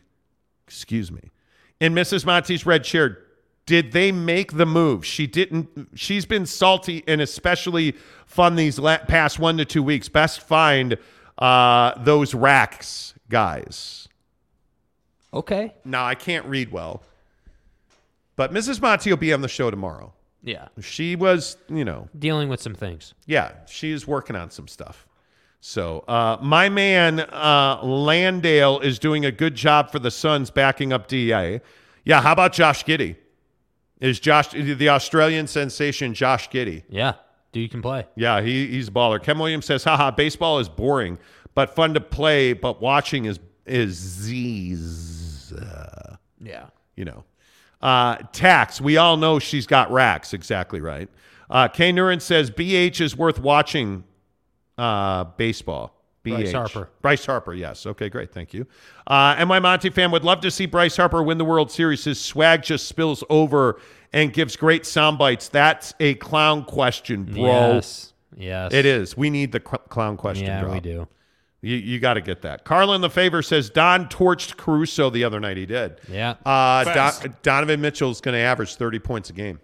[0.68, 1.32] Excuse me.
[1.80, 2.26] In Mrs.
[2.26, 3.20] Monty's red chair,
[3.66, 5.06] did they make the move?
[5.06, 5.90] She didn't.
[5.96, 7.96] She's been salty and especially
[8.26, 10.10] fun these la- past one to two weeks.
[10.10, 10.98] Best find
[11.38, 14.08] uh, those racks, guys.
[15.34, 15.74] Okay.
[15.84, 17.04] Now I can't read well,
[18.36, 18.82] but Mrs.
[18.82, 20.14] Monty will be on the show tomorrow.
[20.44, 20.68] Yeah.
[20.82, 23.14] She was, you know, Dealing with some things.
[23.26, 25.08] yeah, she's working on some stuff.
[25.62, 30.92] So, uh, my man uh, Landale is doing a good job for the Suns backing
[30.92, 31.62] up DA.
[32.04, 33.16] Yeah, how about Josh Giddey?
[34.02, 36.84] Is Josh the Australian sensation Josh Giddey?
[36.90, 37.14] Yeah.
[37.54, 38.06] Dude you can play.
[38.18, 39.24] Yeah, he, he's a baller.
[39.24, 41.18] Ken Williams says, haha, baseball is boring,
[41.56, 45.54] but fun to play, but watching is is Z's.
[45.54, 46.66] Uh, Yeah.
[46.98, 47.24] you know.
[47.84, 48.80] Uh, tax.
[48.80, 50.34] We all know she's got racks.
[50.34, 51.10] Exactly right.
[51.50, 54.06] Uh, Kay Nurin says BH is worth watching
[54.78, 55.94] uh, baseball.
[56.24, 56.32] BH.
[56.38, 56.90] Bryce Harper.
[57.02, 57.86] Bryce Harper, yes.
[57.86, 58.32] Okay, great.
[58.32, 58.66] Thank you.
[59.06, 62.06] Uh, and my Monty fan would love to see Bryce Harper win the World Series.
[62.06, 63.78] His swag just spills over
[64.14, 65.50] and gives great sound bites.
[65.50, 67.44] That's a clown question, bro.
[67.44, 68.14] Yes.
[68.38, 68.74] Yes.
[68.74, 69.18] It is.
[69.18, 70.46] We need the cl- clown question.
[70.48, 71.08] Yeah, we do.
[71.64, 72.66] You, you got to get that.
[72.66, 75.56] Carlin the Favor says Don torched Caruso the other night.
[75.56, 76.02] He did.
[76.10, 76.32] Yeah.
[76.46, 77.24] Uh, Fast.
[77.24, 79.62] Don, Donovan Mitchell's going to average 30 points a game.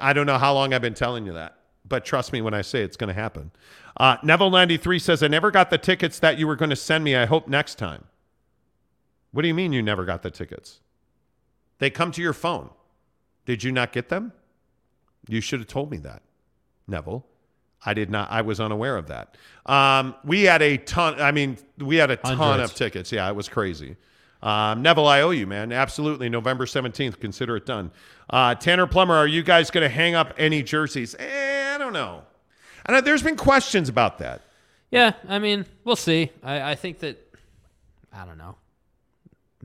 [0.00, 2.62] I don't know how long I've been telling you that, but trust me when I
[2.62, 3.50] say it's going to happen.
[3.98, 7.14] Uh, Neville93 says, I never got the tickets that you were going to send me.
[7.14, 8.04] I hope next time.
[9.32, 10.80] What do you mean you never got the tickets?
[11.78, 12.70] They come to your phone.
[13.44, 14.32] Did you not get them?
[15.28, 16.22] You should have told me that,
[16.88, 17.26] Neville.
[17.86, 18.30] I did not.
[18.30, 19.36] I was unaware of that.
[19.64, 21.20] Um, we had a ton.
[21.20, 22.72] I mean, we had a ton Hundreds.
[22.72, 23.12] of tickets.
[23.12, 23.96] Yeah, it was crazy.
[24.42, 25.72] Um, Neville, I owe you, man.
[25.72, 26.28] Absolutely.
[26.28, 27.18] November 17th.
[27.18, 27.90] Consider it done.
[28.28, 31.14] Uh, Tanner Plummer, are you guys going to hang up any jerseys?
[31.18, 32.22] Eh, I don't know.
[32.84, 34.42] I there's been questions about that.
[34.90, 36.30] Yeah, I mean, we'll see.
[36.42, 37.18] I, I think that
[38.12, 38.56] I don't know.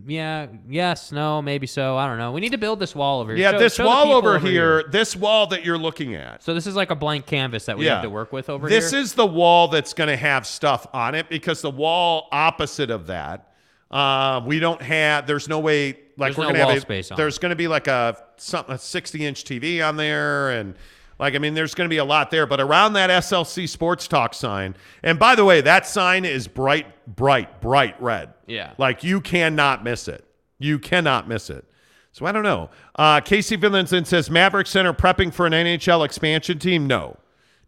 [0.07, 1.97] Yeah, yes, no, maybe so.
[1.97, 2.31] I don't know.
[2.31, 3.41] We need to build this wall over here.
[3.41, 6.41] Yeah, Show- this show wall people over, here, this wall that you're looking at.
[6.41, 7.95] So this is like a blank canvas that we Yeah.
[7.95, 8.79] have to work with over here?
[8.79, 12.89] this is the wall that's going to have stuff on it because the wall opposite
[12.89, 13.51] of that,
[13.91, 15.27] uh, we don't have.
[15.27, 15.97] There's no way.
[16.17, 18.15] Like There's we're no gonna have a, space on There's going to be like a
[18.37, 20.75] something a 60 inch TV on there, and
[21.21, 22.45] like I mean, there's going to be a lot there.
[22.45, 26.87] But around that SLC Sports Talk sign, and by the way, that sign is bright,
[27.15, 28.33] bright, bright red.
[28.47, 28.73] Yeah.
[28.77, 30.25] like you cannot miss it.
[30.59, 31.63] You cannot miss it.
[32.11, 32.69] So I don't know.
[32.95, 36.85] Uh, Casey Vinlandson says Maverik Center prepping for an NHL expansion team.
[36.85, 37.17] No,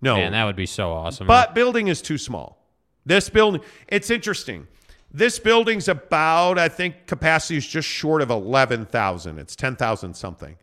[0.02, 0.18] no.
[0.18, 1.28] Man, that would be so awesome.
[1.28, 2.58] But building is too small.
[3.06, 4.68] This building, it's interesting.
[5.12, 9.38] This building's about, I think, capacity is just short of 11,000.
[9.38, 10.58] It's 10,000 something.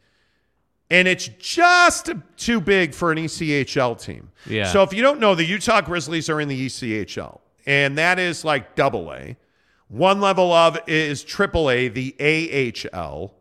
[0.90, 4.30] And it's just too big for an ECHL team.
[4.46, 4.64] Yeah.
[4.64, 8.44] So if you don't know, the Utah Grizzlies are in the ECHL, and that is
[8.44, 9.36] like double A.
[9.88, 13.34] One level of is triple A, the AHL,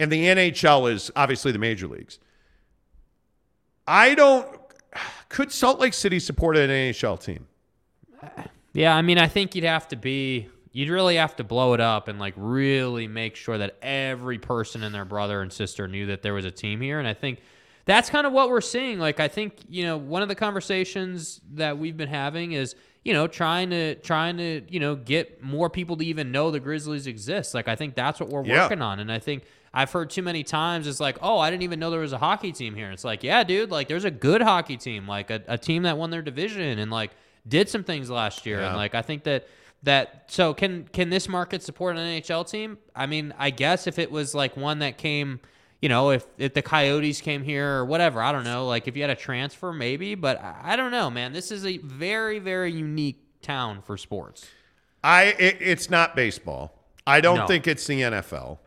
[0.00, 2.18] and the NHL is obviously the major leagues.
[3.86, 4.46] I don't.
[5.28, 7.46] Could Salt Lake City support an NHL team?
[8.72, 11.80] Yeah, I mean, I think you'd have to be, you'd really have to blow it
[11.80, 16.04] up and like really make sure that every person and their brother and sister knew
[16.04, 16.98] that there was a team here.
[16.98, 17.40] And I think
[17.86, 18.98] that's kind of what we're seeing.
[18.98, 22.74] Like, I think, you know, one of the conversations that we've been having is,
[23.04, 26.60] you know, trying to, trying to, you know, get more people to even know the
[26.60, 27.54] Grizzlies exist.
[27.54, 28.64] Like, I think that's what we're Yeah.
[28.64, 29.00] working on.
[29.00, 31.90] And I think I've heard too many times it's like, oh, I didn't even know
[31.90, 32.90] there was a hockey team here.
[32.90, 35.96] It's like, yeah, dude, like there's a good hockey team, like a, a team that
[35.96, 37.12] won their division and like
[37.48, 38.60] did some things last year.
[38.60, 38.68] Yeah.
[38.68, 39.46] And like I think that
[39.86, 42.78] that so can can this market support an NHL team?
[42.94, 45.40] I mean, I guess if it was like one that came,
[45.80, 48.66] you know, if if the Coyotes came here or whatever, I don't know.
[48.66, 51.32] Like if you had a transfer, maybe, but I, I don't know, man.
[51.32, 54.46] This is a very very unique town for sports.
[55.02, 56.72] I it, it's not baseball.
[57.06, 57.46] I don't No.
[57.46, 58.58] think it's the NFL.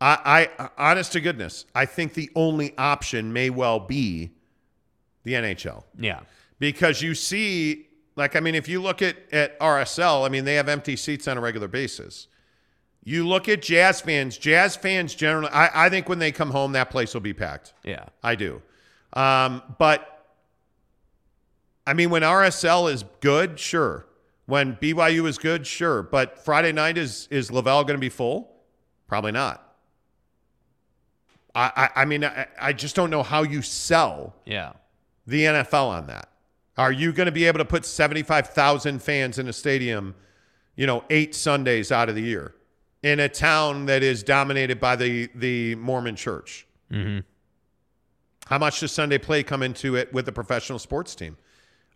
[0.00, 4.32] I, I honest to goodness, I think the only option may well be
[5.22, 6.20] the NHL Yeah.
[6.58, 7.86] because you see,
[8.16, 11.28] like I mean, if you look at at RSL, I mean they have empty seats
[11.28, 12.28] on a regular basis.
[13.04, 14.36] You look at Jazz fans.
[14.36, 17.72] Jazz fans generally, I, I think when they come home, that place will be packed.
[17.84, 18.06] Yeah.
[18.22, 18.60] I do.
[19.12, 20.26] Um, but
[21.86, 24.06] I mean, when RSL is good, sure.
[24.46, 26.02] When BYU is good, sure.
[26.02, 28.52] But Friday night is is LaVell going to be full?
[29.06, 29.62] Probably not.
[31.54, 34.72] I I, I mean, I, I just don't know how you sell Yeah.
[35.26, 36.28] the NFL on that.
[36.76, 40.14] Are you going to be able to put 75,000 fans in a stadium,
[40.76, 42.54] you know, eight Sundays out of the year
[43.02, 46.66] in a town that is dominated by the, the Mormon church?
[46.92, 47.20] Mm-hmm.
[48.46, 51.36] How much does Sunday play come into it with a professional sports team?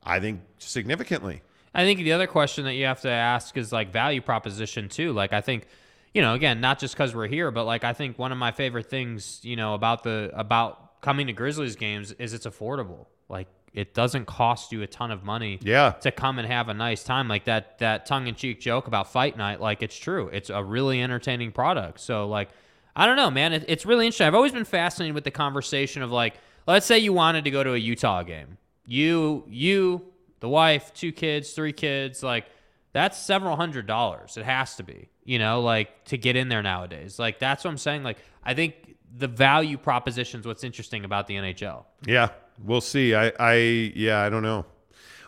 [0.02, 1.42] I think significantly.
[1.74, 5.12] I think the other question that you have to ask is like value proposition too.
[5.12, 5.66] Like I think,
[6.12, 8.50] you know, again, not just because we're here, but like I think one of my
[8.50, 13.06] favorite things, you know, about the about coming to Grizzlies games is it's affordable.
[13.28, 15.92] Like it doesn't cost you a ton of money Yeah.
[16.00, 17.28] to come and have a nice time.
[17.28, 20.28] Like that that tongue in cheek joke about fight night, like it's true.
[20.32, 22.00] It's a really entertaining product.
[22.00, 22.48] So like
[22.96, 23.52] I don't know, man.
[23.52, 24.26] It, it's really interesting.
[24.26, 26.34] I've always been fascinated with the conversation of like,
[26.66, 28.58] let's say you wanted to go to a Utah game.
[28.84, 30.02] You you
[30.40, 32.46] the wife, two kids, three kids, like
[32.92, 34.36] that's several hundred dollars.
[34.36, 37.18] It has to be, you know, like to get in there nowadays.
[37.20, 38.02] Like that's what I'm saying.
[38.02, 41.84] Like I think the value proposition is what's interesting about the NHL.
[42.04, 42.30] Yeah,
[42.64, 43.14] we'll see.
[43.14, 43.54] I, I,
[43.94, 44.66] yeah, I don't know.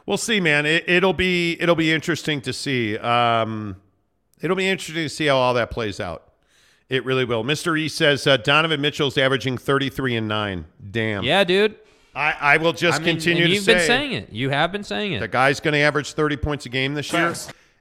[0.07, 0.67] We'll see, man.
[0.67, 2.99] It, it'll be, it'll be interesting to see.
[2.99, 3.77] Um,
[4.41, 6.33] it'll be interesting to see how all that plays out.
[6.89, 7.45] It really will.
[7.45, 7.79] Mr.
[7.79, 10.67] E says uh, Donovan Mitchell's averaging 33 and nine.
[10.91, 11.25] Damn.
[11.25, 11.77] Yeah, dude.
[12.15, 14.33] I, I will just I mean, continue to you've say been saying it.
[14.33, 15.21] You have been saying it.
[15.21, 17.35] the guy's going to average 30 points a game this year.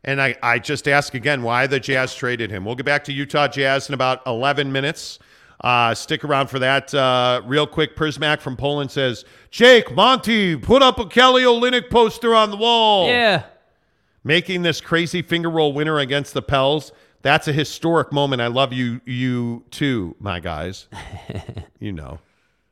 [0.04, 2.66] And I, I just ask again why the Jazz traded him.
[2.66, 5.20] We'll get back to Utah Jazz in about 11 minutes.
[5.62, 6.94] Uh, stick around for that.
[6.94, 12.34] Uh, real quick, Prismac from Poland says, Jake, Monty, put up a Kelly Olynyk poster
[12.34, 13.08] on the wall.
[13.08, 13.44] Yeah.
[14.24, 16.92] Making this crazy finger roll winner against the Pels.
[17.22, 18.42] That's a historic moment.
[18.42, 20.88] I love you, you too, my guys.
[21.80, 22.20] you know,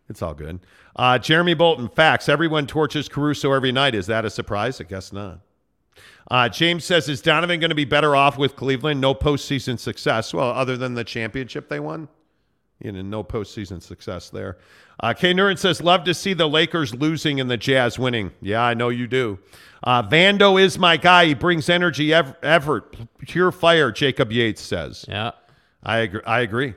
[0.10, 0.60] it's all good.
[0.96, 2.28] Uh, Jeremy Bolton, facts.
[2.28, 3.94] Everyone torches Caruso every night.
[3.94, 4.82] Is that a surprise?
[4.82, 5.42] I guess not.
[6.32, 9.00] Uh, James says, is Donovan going to be better off with Cleveland?
[9.00, 10.34] No postseason success.
[10.34, 12.08] Well, other than the championship they won.
[12.82, 14.58] You know, no postseason success there.
[15.02, 15.34] Uh, K.
[15.34, 18.32] Nurin says, love to see the Lakers losing and the Jazz winning.
[18.42, 19.40] Yeah, I know you do.
[19.84, 21.26] Uh, Vando is my guy.
[21.28, 25.06] He brings energy, ev- effort, pure fire, Jacob Yates says.
[25.08, 25.32] Yeah.
[25.84, 26.22] I agree.
[26.26, 26.74] I agree.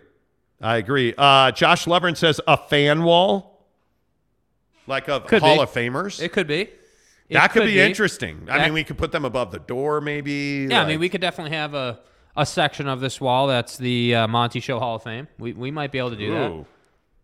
[0.60, 1.14] I agree.
[1.18, 3.66] Uh, Josh Levern says, a fan wall?
[4.86, 5.62] Like of Could Hall be.
[5.62, 6.20] of Famers?
[6.22, 6.60] It could be.
[6.62, 6.70] It
[7.34, 8.46] that could, be, interesting.
[8.50, 10.66] I That- mean, we could put them above the door, maybe.
[10.70, 12.00] Yeah, I mean, we could definitely have a,
[12.36, 15.28] a section of this wall that's the uh, Monty Show Hall of Fame.
[15.38, 16.64] We, we might be able to do that.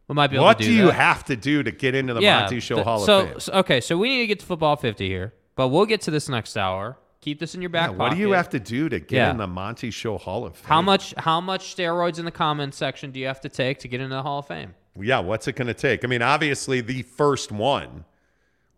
[0.08, 0.92] We might be able What to do do you that.
[0.94, 3.40] have to do to get into the yeah, Monty Show th- Hall so, of Fame?
[3.40, 6.10] so- okay, so we need to get to football 50 here, but we'll get to
[6.10, 6.98] this next hour.
[7.20, 9.30] Keep this in your back Yeah, what do you have to do to get Yeah.
[9.32, 10.68] in the Monty Show Hall of Fame?
[10.68, 13.88] How much how much steroids in the comments section do you have to take to
[13.88, 14.74] get into the Hall of Fame?
[15.00, 16.04] Yeah, what's it going to take?
[16.04, 18.04] I mean, obviously, the first one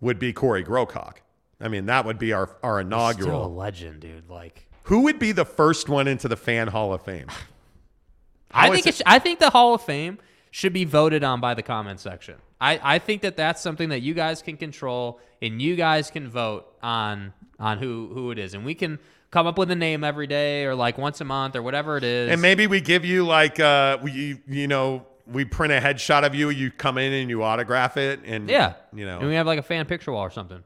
[0.01, 1.16] would be Corey Grocock.
[1.61, 3.55] I mean, that would be our, our Still a inaugural.
[3.55, 4.28] legend, dude.
[4.31, 7.29] Like Who would be the first one into the Fan Hall of Fame?
[8.51, 10.19] I How think is it's, I think the Hall of Fame
[10.51, 12.35] should be voted on by the comment section.
[12.61, 16.29] I, I think that that's something that you guys can control and you guys can
[16.29, 18.99] vote on on who who it is and we can
[19.31, 22.03] come up with a name every day or like once a month or whatever it
[22.03, 22.33] is.
[22.33, 26.35] And maybe we give you like, uh, we, you know, we print a headshot of
[26.35, 26.51] you.
[26.51, 29.61] You come in and you autograph it, and yeah, you know, and we have like
[29.61, 30.65] a fan picture wall or something.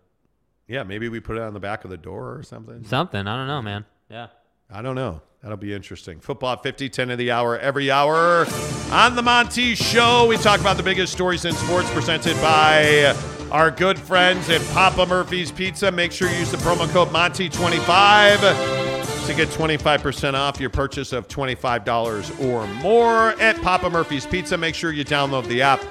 [0.67, 2.85] yeah, maybe we put it on the back of the door or something.
[2.85, 3.85] Something I don't know, man.
[4.09, 4.29] Yeah.
[4.71, 5.21] I don't know.
[5.43, 6.21] That'll be interesting.
[6.21, 8.47] Football 50, 10 of the hour, every hour.
[8.91, 13.15] On the Monty Show, we talk about the biggest stories in sports presented by
[13.51, 15.93] our good friends at Papa Murphy's Pizza.
[15.93, 21.29] Make sure you use the promo code Monty25 to get 25% off your purchase of
[21.29, 24.57] $25 or more at Papa Murphy's Pizza.
[24.57, 25.83] Make sure you download the app.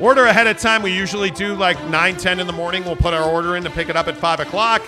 [0.00, 0.82] Order ahead of time.
[0.82, 2.84] We usually do like 9, 10 in the morning.
[2.84, 4.82] We'll put our order in to pick it up at 5 o'clock.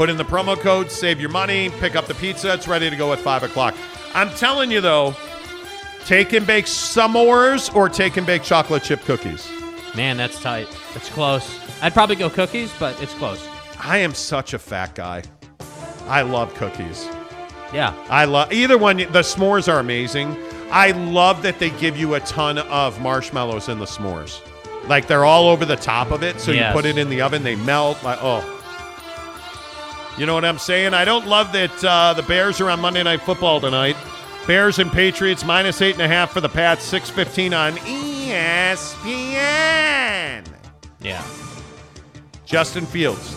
[0.00, 2.54] Put in the promo code, save your money, pick up the pizza.
[2.54, 3.74] It's ready to go at 5 o'clock.
[4.14, 5.14] I'm telling you, though,
[6.06, 9.46] take and bake s'mores or take and bake chocolate chip cookies.
[9.94, 10.68] Man, that's tight.
[10.94, 11.54] It's close.
[11.82, 13.46] I'd probably go cookies, but it's close.
[13.78, 15.22] I am such a fat guy.
[16.06, 17.06] I love cookies.
[17.70, 17.94] Yeah.
[18.08, 18.96] I love either one.
[18.96, 20.34] The s'mores are amazing.
[20.70, 24.40] I love that they give you a ton of marshmallows in the s'mores.
[24.88, 26.40] Like they're all over the top of it.
[26.40, 26.70] So Yes.
[26.70, 28.02] you put it in the oven, they melt.
[28.02, 28.56] Like, oh.
[30.20, 30.92] You know what I'm saying?
[30.92, 33.96] I don't love that uh, the Bears are on Monday Night Football tonight.
[34.46, 38.84] Bears and Patriots minus eight and a half for the Pats, six fifteen on ESPN.
[41.00, 41.26] Yeah.
[42.44, 43.34] Justin Fields,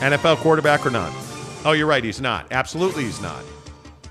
[0.00, 1.10] NFL quarterback or not?
[1.64, 2.04] Oh, you're right.
[2.04, 2.48] He's not.
[2.50, 3.42] Absolutely, he's not.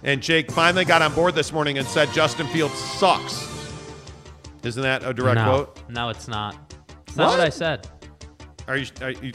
[0.01, 3.47] And Jake finally got on board this morning and said Justin Fields sucks.
[4.63, 5.89] Isn't that a direct no, quote?
[5.91, 6.73] No, it's not.
[7.05, 7.45] It's not what What?
[7.45, 7.87] I said.
[8.67, 8.87] Are you?
[9.01, 9.31] Are you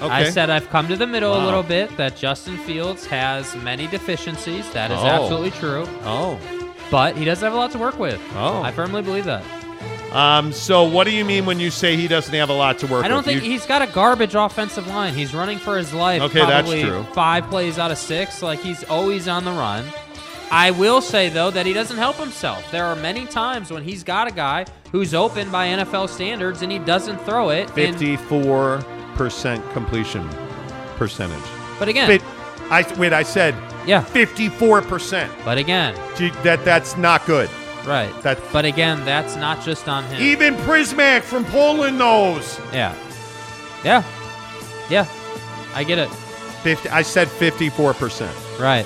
[0.00, 0.06] okay.
[0.08, 3.88] I said I've come to the middle a little bit that Justin Fields has many
[3.88, 4.70] deficiencies.
[4.72, 5.06] That is Oh.
[5.06, 5.84] absolutely true.
[6.04, 6.38] Oh.
[6.90, 8.20] But he does have a lot to work with.
[8.36, 8.62] Oh.
[8.62, 9.42] I firmly believe that.
[10.12, 12.86] Um, so what do you mean when you say he doesn't have a lot to
[12.86, 13.26] work I don't with?
[13.26, 15.12] think You- he's got a garbage offensive line.
[15.12, 16.22] He's running for his life.
[16.22, 17.04] Okay, that's true.
[17.12, 18.42] Five plays out of six.
[18.42, 19.84] Like he's always on the run.
[20.50, 22.68] I will say though that he doesn't help himself.
[22.70, 26.72] There are many times when he's got a guy who's open by NFL standards and
[26.72, 27.68] he doesn't throw it.
[27.68, 30.28] 54% completion
[30.96, 31.42] percentage.
[31.78, 32.22] But again- Fit-
[32.70, 33.54] I wait, I said
[33.86, 35.30] yeah, 54%.
[35.44, 37.48] But again, Gee, that that's not good.
[37.86, 38.12] right.
[38.22, 40.20] That But again, that's not just on him.
[40.20, 42.58] even Prismac from Poland knows.
[42.72, 42.94] Yeah.
[43.84, 44.02] Yeah.
[44.90, 45.06] Yeah.
[45.74, 46.10] I get it.
[46.62, 48.60] 50 I said 54%.
[48.60, 48.84] Right.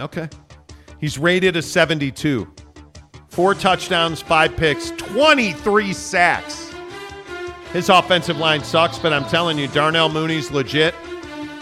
[0.00, 0.28] Okay.
[1.00, 2.46] He's rated a 72.
[3.28, 6.72] Four touchdowns, five picks, 23 sacks.
[7.72, 10.94] His offensive line sucks, but I'm telling you, Darnell Mooney's legit.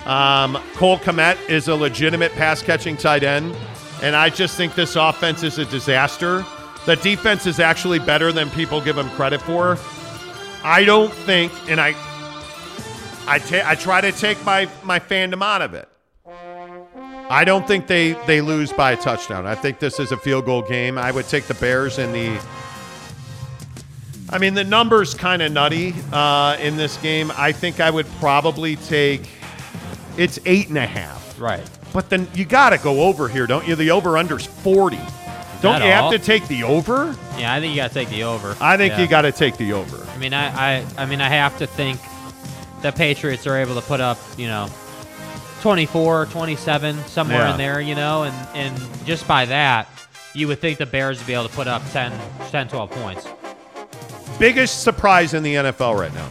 [0.06, 3.56] Um, Cole Kmet is a legitimate pass catching tight end.
[4.02, 6.44] And I just think this offense is a disaster.
[6.86, 9.78] The defense is actually better than people give them credit for.
[10.62, 11.94] I don't think, and I,
[13.26, 15.88] I, ta- I try to take my, my fandom out of it.
[17.30, 19.46] I don't think they they lose by a touchdown.
[19.46, 20.98] I think this is a field goal game.
[20.98, 22.40] I would take the Bears in the.
[24.30, 27.30] I mean, the numbers kind of nutty uh, in this game.
[27.36, 29.28] I think I would probably take.
[30.16, 31.38] It's eight and a half.
[31.40, 31.68] Right.
[31.92, 33.74] But then you got to go over here, don't you?
[33.76, 35.00] The over under's forty.
[35.62, 36.10] Don't you all?
[36.10, 37.16] have to take the over?
[37.38, 38.54] Yeah, I think you got to take the over.
[38.60, 39.00] I think Yeah.
[39.00, 40.06] you got to take the over.
[40.12, 41.98] I mean, I, I, I mean, I have to think
[42.82, 44.68] the Patriots are able to put up, you know,
[45.64, 47.52] 24, or 27, somewhere Yeah.
[47.52, 49.88] in there, you know, and, and just by that,
[50.34, 52.12] you would think the Bears would be able to put up 10,
[52.50, 53.26] 10 12 points.
[54.38, 56.28] Biggest surprise in the NFL right now.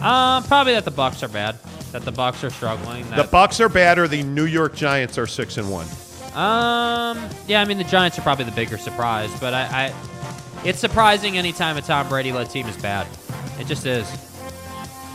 [0.00, 1.56] Uh, probably that the Bucks are bad,
[1.90, 3.10] that the Bucks are struggling.
[3.10, 5.88] The Bucks are bad, or the New York Giants are six and one.
[6.36, 9.94] um, yeah, I mean, the Giants are probably the bigger surprise, but I, I
[10.64, 13.08] it's surprising anytime a Tom Brady led team is bad.
[13.58, 14.06] It just is.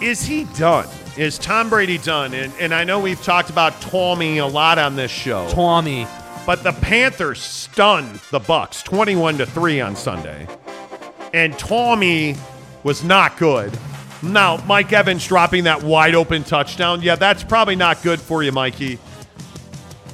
[0.02, 0.90] Is he done?
[1.16, 2.34] Is Tom Brady done?
[2.34, 5.48] And, and I know we've talked about Tommy a lot on this show.
[5.52, 6.08] Tommy.
[6.46, 10.48] But the Panthers stunned the Bucks 21 to 3 on Sunday.
[11.34, 12.36] And Tommy
[12.84, 13.78] was not good.
[14.22, 17.02] Now, Mike Evans dropping that wide open touchdown.
[17.02, 18.98] Yeah, that's probably not good for you, Mikey.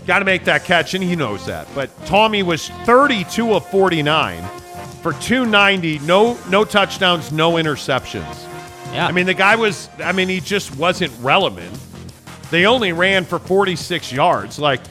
[0.06, 1.68] Got to make that catch, and he knows that.
[1.76, 4.44] But Tommy was 32 of 49
[5.02, 8.49] for 290, no no touchdowns, no interceptions.
[8.94, 9.08] Yeah.
[9.08, 11.78] I mean, the guy was, I mean, he just wasn't relevant.
[12.52, 14.58] They only ran for 46 yards.
[14.60, 14.82] Like,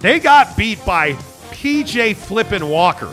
[0.00, 1.12] they got beat by
[1.52, 3.12] PJ Flippin' Walker.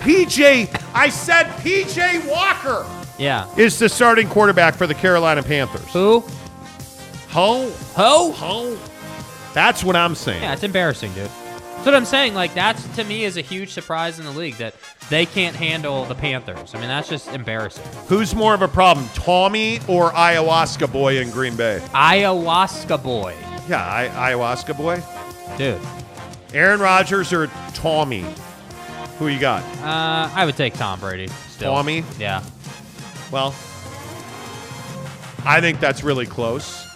[0.00, 2.86] PJ, I said PJ Walker
[3.18, 3.46] Yeah.
[3.56, 5.84] is the starting quarterback for the Carolina Panthers.
[5.92, 6.20] Who?
[7.30, 7.70] Ho?
[7.96, 8.32] Ho?
[8.32, 8.78] Ho?
[9.54, 10.42] That's what I'm saying.
[10.42, 11.30] Yeah, it's embarrassing, dude.
[11.88, 12.34] What I'm saying.
[12.34, 14.74] Like that's to me is a huge surprise in the league that
[15.08, 16.74] they can't handle the Panthers.
[16.74, 17.82] I mean, that's just embarrassing.
[18.08, 21.80] Who's more of a problem, Tommy or Ayahuasca Boy in Green Bay?
[21.94, 23.34] Ayahuasca boy,
[23.70, 25.02] Yeah, I, Ayahuasca Boy.
[25.56, 25.80] dude.
[26.52, 28.26] Aaron Rodgers or Tommy?
[29.18, 29.62] Who you got?
[29.82, 31.28] Uh, I would take Tom Brady.
[31.48, 31.72] Still.
[31.72, 32.04] Tommy?
[32.18, 32.44] Yeah.
[33.30, 33.54] Well,
[35.46, 36.86] I think that's really close.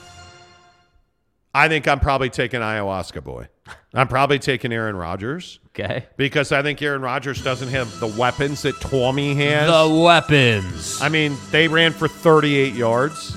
[1.54, 3.48] I think I'm probably taking Ayahuasca Boy.
[3.94, 6.06] I'm probably taking Aaron Rodgers Okay.
[6.16, 9.70] because I think Aaron Rodgers doesn't have the weapons that Tommy has.
[9.70, 11.00] The weapons.
[11.02, 13.34] I mean, they ran for 38 yards.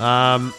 [0.00, 0.52] Um,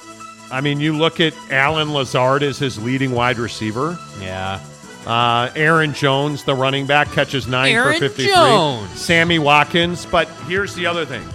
[0.51, 3.97] I mean, you look at Allen Lazard as his leading wide receiver.
[4.19, 4.59] Yeah.
[5.05, 8.33] Uh, Aaron Jones, the running back, catches nine Aaron for 53.
[8.33, 8.89] Jones.
[8.99, 10.05] Sammy Watkins.
[10.05, 11.27] But here's the other thing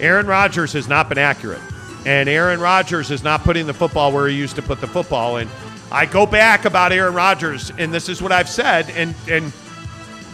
[0.00, 1.60] Aaron Rodgers has not been accurate.
[2.04, 5.38] And Aaron Rodgers is not putting the football where he used to put the football.
[5.38, 5.50] And
[5.90, 8.90] I go back about Aaron Rodgers, and this is what I've said.
[8.90, 9.52] And, and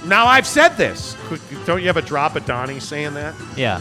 [0.07, 1.17] now I've said this.
[1.67, 3.35] Don't you have a drop of Donnie saying that?
[3.57, 3.81] Yeah.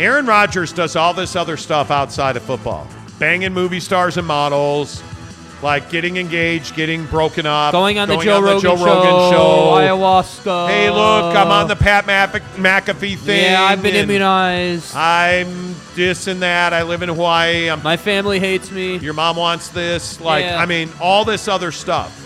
[0.00, 2.88] Aaron Rodgers does all this other stuff outside of football,
[3.18, 5.02] banging movie stars and models,
[5.64, 8.84] like getting engaged, getting broken up, Going on the Joe, on the Rogan, Joe show,
[8.84, 9.72] Rogan show.
[9.96, 10.68] Ayahuasca.
[10.68, 13.50] Hey, look, I'm on the Pat McAfee thing.
[13.50, 14.94] Yeah, I've been immunized.
[14.94, 16.74] I'm this and that.
[16.74, 17.70] I live in Hawaii.
[17.70, 18.98] I'm, My family hates me.
[18.98, 20.20] your mom wants this.
[20.20, 20.60] Like, Yeah.
[20.60, 22.20] I mean, all this other stuff.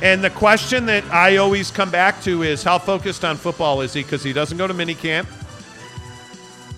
[0.00, 3.92] And the question that I always come back to is how focused on football is
[3.94, 4.02] he?
[4.04, 5.26] Because he doesn't go to minicamp.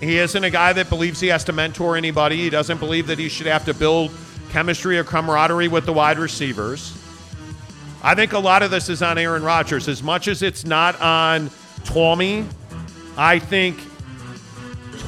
[0.01, 2.37] He isn't a guy that believes he has to mentor anybody.
[2.39, 4.11] He doesn't believe that he should have to build
[4.55, 6.97] chemistry or camaraderie with the wide receivers.
[8.05, 9.89] I think a lot of this is on Aaron Rodgers.
[9.89, 11.51] As much as it's not on
[11.83, 12.47] Tommy,
[13.17, 13.77] I think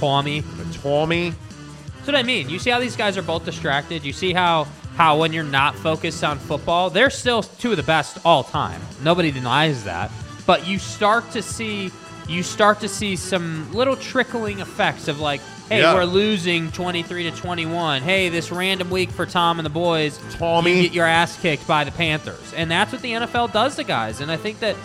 [0.00, 0.42] Tommy.
[0.82, 1.30] Tommy.
[1.30, 2.48] That's what I mean.
[2.48, 4.04] You see how these guys are both distracted.
[4.04, 4.66] You see how
[4.96, 8.80] how when you're not focused on football, they're still two of the best all time.
[9.04, 10.10] Nobody denies that.
[10.44, 11.92] but you start to see
[12.28, 15.94] you start to see some little trickling effects of like, hey, Yeah.
[15.94, 18.02] we're losing 23 to 21.
[18.02, 20.76] Hey, this random week for Tom and the boys, Tommy.
[20.76, 22.52] you get your ass kicked by the Panthers.
[22.56, 24.20] And that's what the NFL does to guys.
[24.20, 24.76] And I think that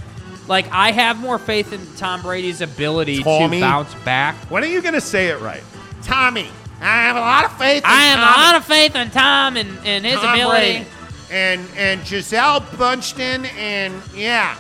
[0.48, 3.58] like I have more faith in Tom Brady's ability Tommy.
[3.60, 4.36] to bounce back.
[4.50, 5.64] When are you going to say it right?
[6.04, 6.48] Tommy.
[6.82, 8.34] I have a lot of faith in I have Tommy.
[8.34, 10.72] a lot of faith in Tom and, and his Tom ability.
[10.74, 10.86] Brady.
[11.30, 14.58] And and Gisele Bündchen and yeah.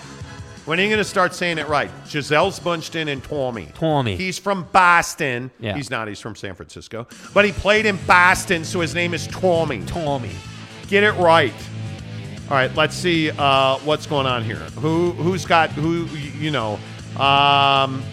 [0.65, 1.89] When are you going to start saying it right?
[2.05, 3.67] Gisele's Bündchen and Tommy.
[3.73, 4.15] Tommy.
[4.15, 5.49] He's from Boston.
[5.59, 5.75] Yeah.
[5.75, 6.07] He's not.
[6.07, 7.07] He's from San Francisco.
[7.33, 9.83] But he played in Boston, so his name is Tommy.
[9.85, 10.35] Tommy.
[10.87, 11.53] Get it right.
[12.49, 12.73] All right.
[12.75, 14.55] Let's see uh, what's going on here.
[14.55, 16.05] Who who's got who?
[16.37, 16.79] You know.
[17.17, 18.03] Um,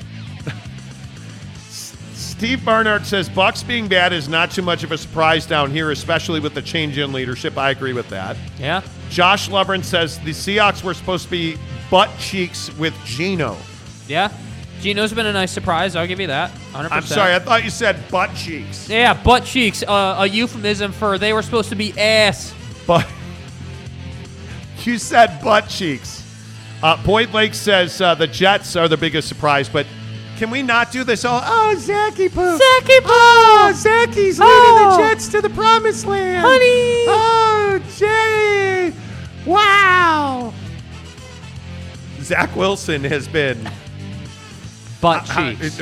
[2.38, 5.90] Steve Barnard says Bucks being bad is not too much of a surprise down here,
[5.90, 7.58] especially with the change in leadership.
[7.58, 8.36] I agree with that.
[8.60, 8.80] Yeah.
[9.10, 11.58] Josh Lovren says the Seahawks were supposed to be
[11.90, 13.56] butt cheeks with Gino.
[14.06, 14.32] Yeah.
[14.78, 15.96] Gino's been a nice surprise.
[15.96, 16.52] I'll give you that.
[16.74, 16.92] 100%.
[16.92, 18.88] I'm sorry, I thought you said butt cheeks.
[18.88, 22.54] Yeah, butt cheeks, uh, a euphemism for they were supposed to be ass.
[22.86, 23.04] But
[24.84, 26.24] you said butt cheeks.
[26.84, 29.88] Uh, Boyd Lake says uh, the Jets are the biggest surprise, but
[30.38, 31.24] can we not do this?
[31.24, 32.56] Oh, oh Zachy Poo.
[32.56, 33.08] Zachy Poo.
[33.10, 34.96] Oh, Zachy's leading Oh.
[34.96, 36.46] the Jets to the promised land.
[36.46, 37.04] Honey.
[37.08, 38.92] Oh, Jay.
[39.44, 40.52] Wow.
[42.20, 43.68] Zach Wilson has been
[45.00, 45.80] Butt Uh, cheeks.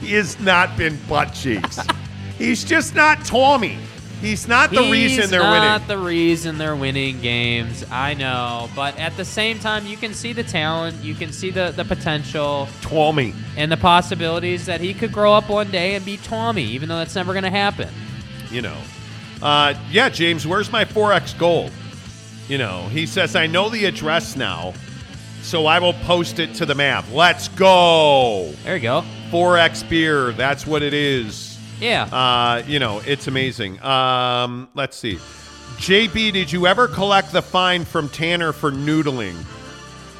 [0.00, 1.78] he has not been butt cheeks.
[2.38, 3.78] He's just not Tommy.
[4.20, 5.62] He's not the reason they're winning.
[5.62, 7.84] He's not the reason they're winning games.
[7.90, 11.50] I know, but at the same time, you can see the talent, you can see
[11.50, 13.32] the the potential, Tommy.
[13.56, 16.98] and the possibilities that he could grow up one day and be Tommy, even though
[16.98, 17.88] that's never going to happen.
[18.50, 18.76] You know.
[19.40, 21.70] Uh, yeah, James, where's my 4X gold?
[22.48, 24.74] You know, he says, I know the address now,
[25.42, 27.04] so I will post it to the map.
[27.12, 28.52] Let's go.
[28.64, 29.04] There you go.
[29.30, 30.32] 4X beer.
[30.32, 31.47] That's what it is.
[31.80, 32.04] Yeah.
[32.04, 33.80] Uh, you know, it's amazing.
[33.82, 35.16] Um, let's see.
[35.76, 39.36] JB, did you ever collect the fine from Tanner for noodling?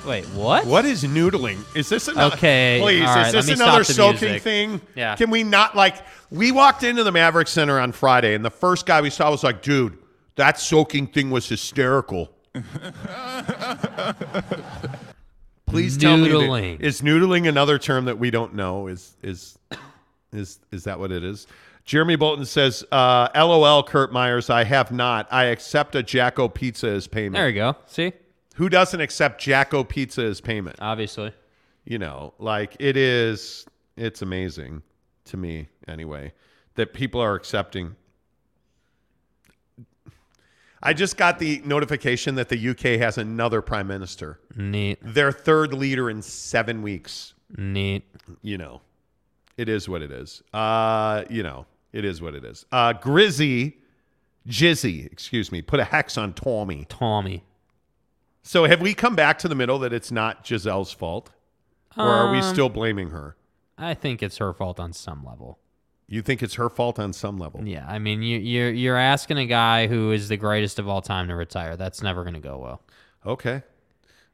[0.06, 0.64] Wait, what?
[0.66, 1.58] What is noodling?
[1.76, 2.36] Is this another?
[2.36, 3.02] Okay, please.
[3.06, 4.42] all right, is let this me another the soaking music.
[4.42, 4.80] thing?
[4.94, 5.16] Yeah.
[5.16, 5.96] Can we not like?
[6.30, 9.42] We walked into the Maverik Center on Friday, and the first guy we saw was
[9.42, 9.98] like, "Dude,
[10.36, 12.30] that soaking thing was hysterical."
[15.66, 16.80] Please tell me, Noodling.
[16.80, 18.86] is noodling another term that we don't know?
[18.86, 19.58] Is is
[20.32, 21.46] is is that what it is?
[21.84, 24.50] Jeremy Bolton says, uh, "LOL, Kurt Myers.
[24.50, 25.26] I have not.
[25.30, 27.34] I accept a Jacko Pizza as payment.
[27.36, 27.76] There you go.
[27.86, 28.12] See?
[28.56, 30.76] Who doesn't accept Jacko Pizza as payment?
[30.80, 31.32] Obviously.
[31.84, 33.64] you know, like it is,
[33.96, 34.82] it's amazing
[35.26, 36.32] to me anyway
[36.74, 37.96] that people are accepting.
[40.82, 44.98] I just got the notification that the UK has another prime minister, Neat.
[45.02, 47.34] their third leader in seven weeks.
[47.56, 48.04] Neat.
[48.42, 48.80] You know,
[49.58, 50.42] it is what it is.
[50.54, 52.64] Uh, you know, it is what it is.
[52.72, 53.76] Uh, Grizzy,
[54.46, 56.86] Jizzy, excuse me, put a hex on Tommy.
[56.88, 57.44] Tommy.
[58.42, 61.28] So have we come back to the middle that it's not Gisele's fault?
[61.96, 63.36] Or are we Um, still blaming her?
[63.76, 65.58] I think it's her fault on some level.
[66.06, 67.66] You think it's her fault on some level?
[67.66, 71.02] Yeah, I mean, you, you're you're asking a guy who is the greatest of all
[71.02, 71.76] time to retire.
[71.76, 72.82] That's never going to go well.
[73.26, 73.62] Okay.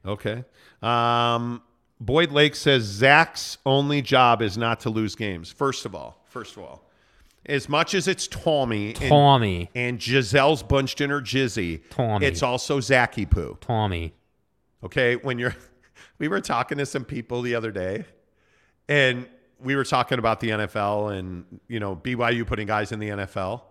[0.05, 0.45] Okay.
[0.81, 1.61] Um,
[1.99, 5.51] Boyd Lake says Zach's only job is not to lose games.
[5.51, 6.83] First of all, first of all,
[7.45, 9.69] as much as it's Tommy, and- Tommy.
[9.75, 12.25] and, Gisele's Bündchen in her jizzy, Tommy.
[12.25, 13.57] it's also Zachy Poo.
[13.61, 14.13] Tommy.
[14.83, 15.55] Okay, when you're,
[16.19, 18.05] we were talking to some people the other day,
[18.89, 19.27] and
[19.59, 23.61] we were talking about the NFL and you know BYU putting guys in the NFL,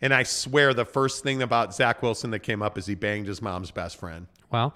[0.00, 3.26] and I swear the first thing about Zach Wilson that came up is he banged
[3.26, 4.26] his mom's best friend.
[4.50, 4.74] Well,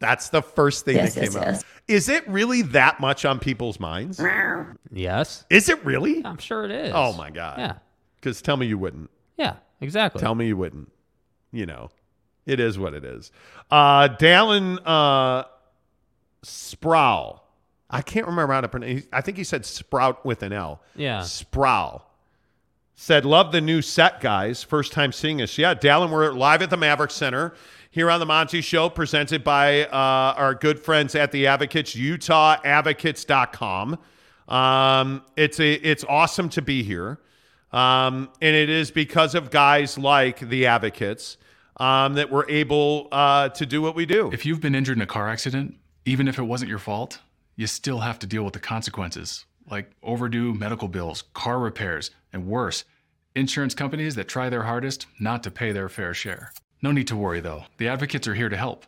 [0.00, 1.66] That's the first thing Yes, that came yes, up.
[1.86, 4.20] Is it really that much on people's minds?
[4.90, 5.44] yes.
[5.50, 6.24] Is it really?
[6.24, 6.92] I'm sure it is.
[6.94, 7.58] Oh my god.
[7.58, 7.74] Yeah.
[8.18, 9.10] Because tell me you wouldn't.
[9.36, 10.20] Yeah, exactly.
[10.20, 10.90] Tell me you wouldn't.
[11.52, 11.90] You know,
[12.46, 13.30] it is what it is.
[13.70, 15.44] Uh, Dallin uh,
[16.42, 17.42] Sproul.
[17.88, 19.04] I can't remember how to pronounce.
[19.12, 20.80] I think he said Sprout with an L.
[20.94, 21.22] Yeah.
[21.22, 22.02] Sproul
[22.94, 24.62] said, "Love the new set, guys.
[24.62, 25.56] First time seeing us.
[25.58, 27.54] Yeah, Dallin, we're live at the Maverik Center
[27.90, 33.98] here on the Monty Show, presented by uh, our good friends at the Advocates, UtahAdvocates.com.
[34.48, 37.20] Um, it's a it's awesome to be here,
[37.72, 41.36] um, and it is because of guys like the Advocates
[41.76, 44.30] um, that we're able uh, to do what we do.
[44.32, 47.20] If you've been injured in a car accident, even if it wasn't your fault,
[47.56, 52.46] you still have to deal with the consequences, like overdue medical bills, car repairs, and
[52.46, 52.84] worse,
[53.34, 56.52] insurance companies that try their hardest not to pay their fair share.
[56.82, 57.64] No need to worry though.
[57.78, 58.86] The advocates are here to help.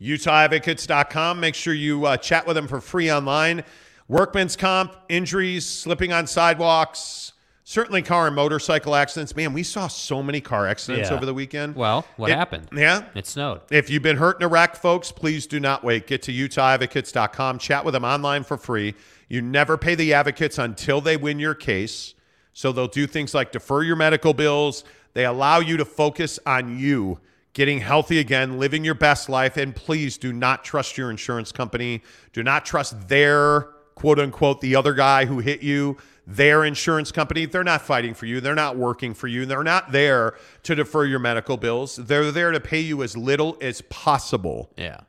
[0.00, 1.40] UtahAdvocates.com.
[1.40, 3.64] Make sure you uh, chat with them for free online.
[4.06, 7.32] Workman's comp, injuries, slipping on sidewalks,
[7.64, 9.36] certainly car and motorcycle accidents.
[9.36, 11.16] Man, we saw so many car accidents Yeah.
[11.16, 11.74] over the weekend.
[11.76, 12.68] Well, what It- happened?
[12.74, 13.02] Yeah.
[13.14, 13.60] It snowed.
[13.70, 16.06] If you've been hurt in a wreck, folks, please do not wait.
[16.06, 17.58] Get to UtahAdvocates.com.
[17.58, 18.94] Chat with them online for free.
[19.28, 22.14] You never pay the advocates until they win your case.
[22.54, 24.84] So they'll do things like defer your medical bills.
[25.14, 27.20] They allow you to focus on you
[27.52, 29.56] getting healthy again, living your best life.
[29.56, 32.02] And please do not trust your insurance company.
[32.32, 33.62] Do not trust their
[33.96, 37.46] quote unquote the other guy who hit you, their insurance company.
[37.46, 38.40] They're not fighting for you.
[38.40, 39.44] They're not working for you.
[39.44, 41.96] They're not there to defer your medical bills.
[41.96, 44.70] They're there to pay you as little as possible.
[44.76, 45.00] Yeah.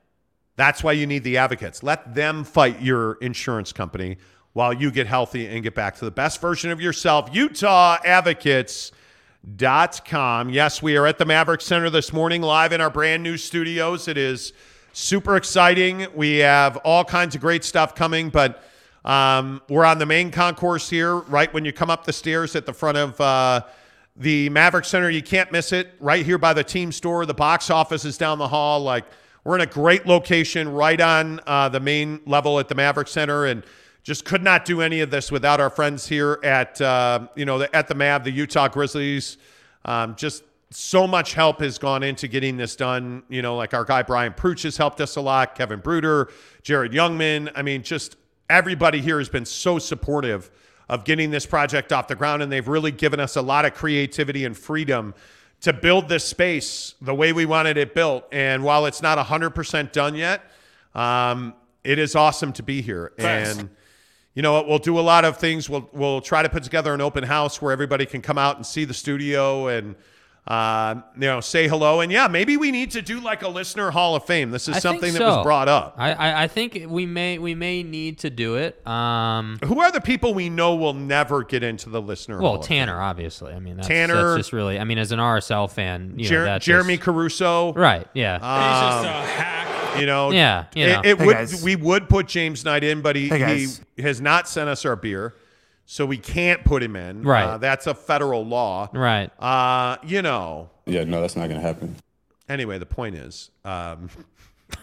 [0.56, 1.84] That's why you need the advocates.
[1.84, 4.18] Let them fight your insurance company
[4.54, 7.30] while you get healthy and get back to the best version of yourself.
[9.48, 10.50] UtahAdvocates.com.
[10.50, 14.08] Yes, we are at the Maverik Center this morning, live in our brand new studios.
[14.08, 14.54] It is
[14.94, 16.08] super exciting.
[16.14, 18.64] We have all kinds of great stuff coming, but
[19.06, 22.66] um, we're on the main concourse here, right when you come up the stairs at
[22.66, 23.62] the front of uh,
[24.18, 25.10] the Maverik Center.
[25.10, 25.94] You can't miss it.
[26.00, 27.26] Right here by the team store.
[27.26, 28.82] The box office is down the hall.
[28.82, 29.06] Like
[29.46, 33.46] we're in a great location, right on uh, the main level at the Maverik Center,
[33.46, 33.64] and
[34.10, 37.60] just could not do any of this without our friends here at uh, you know
[37.60, 39.38] the, at the Mav, the Utah Grizzlies.
[39.86, 40.42] Um, just
[40.72, 43.22] so much help has gone into getting this done.
[43.30, 45.54] You know, like our guy Brian Pruch has helped us a lot.
[45.54, 46.32] Kevin Bruder,
[46.64, 47.52] Jared Youngman.
[47.54, 48.16] I mean, just
[48.50, 50.50] everybody here has been so supportive
[50.90, 53.76] of getting this project off the ground, and they've really given us a lot of
[53.76, 55.14] creativity and freedom
[55.62, 58.26] to build this space the way we wanted it built.
[58.32, 60.42] And while it's not 100% done yet,
[60.96, 61.54] um,
[61.84, 63.12] it is awesome to be here.
[63.16, 63.60] Thanks.
[63.60, 63.70] And
[64.40, 64.70] you know what?
[64.70, 65.70] We'll do a lot of things.
[65.70, 68.66] We'll we'll try to put together an open house where everybody can come out and
[68.66, 69.98] see the studio and
[70.48, 72.00] uh, you know say hello.
[72.00, 74.50] And yeah, maybe we need to do like a listener hall of fame.
[74.52, 75.96] This is I think something that was brought up.
[75.98, 78.88] I, I, I think we may we may need to do it.
[78.88, 82.60] Um, Who are the people we know will never get into the listener well, hall?
[82.62, 83.52] of Tanner, obviously.
[83.52, 84.80] I mean, that's, Tanner- that's just really.
[84.80, 88.08] I mean, as an RSL fan, you know, Jer- that's Jeremy just- Caruso, Right.
[88.14, 88.36] Yeah.
[88.36, 91.02] Um, You know, Yeah, you it, know.
[91.04, 91.34] it Hey, would.
[91.36, 91.64] guys.
[91.64, 94.96] We would put James Knight in, but he, Hey, he has not sent us our
[94.96, 95.36] beer,
[95.86, 97.24] so we can't put him in.
[97.24, 97.44] Right.
[97.46, 98.90] Uh, that's a federal law.
[98.94, 99.30] Right.
[99.42, 100.70] Uh, you know.
[100.86, 101.96] Yeah, no, that's not going to happen.
[102.48, 104.10] Anyway, the point is, um,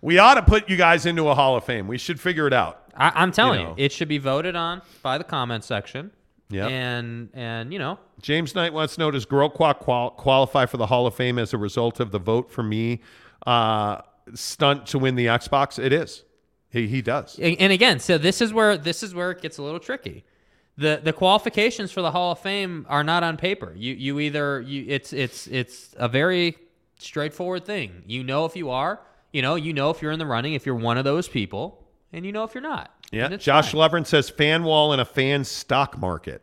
[0.00, 1.88] we ought to put you guys into a Hall of Fame.
[1.88, 2.82] We should figure it out.
[2.96, 3.74] I, I'm telling you, know.
[3.76, 6.10] it should be voted on by the comment section.
[6.50, 6.70] Yep.
[6.70, 10.86] And and you know, James Knight wants to know Does Girl qual- qualify for the
[10.86, 13.00] Hall of Fame as a result of the vote for me
[13.46, 14.00] uh,
[14.34, 15.78] stunt to win the Xbox?
[15.78, 16.24] It is.
[16.70, 17.38] He, he does.
[17.38, 20.24] And and again, so this is where this is where it gets a little tricky.
[20.76, 23.72] The the qualifications for the Hall of Fame are not on paper.
[23.76, 26.56] You you either you it's it's it's a very
[26.98, 28.02] straightforward thing.
[28.06, 29.00] You know if you are,
[29.32, 31.84] you know, you know if you're in the running, if you're one of those people,
[32.12, 32.94] and you know if you're not.
[33.10, 33.36] Yeah.
[33.36, 34.04] Josh fine.
[34.04, 36.42] Says fan wall in a fan stock market.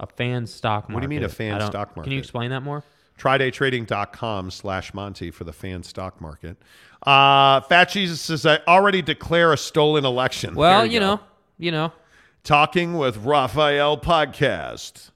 [0.00, 0.94] A fan stock market.
[0.94, 2.04] What do you mean a fan stock market?
[2.04, 2.82] Can you explain that more?
[3.18, 6.56] TryDayTrading.com slash Monty for the fan stock market.
[7.04, 10.54] Uh, Fat Jesus says, I already declare a stolen election.
[10.54, 11.20] Well, There you know,
[11.58, 11.92] you know.
[12.42, 15.10] Talking with Raphael podcast.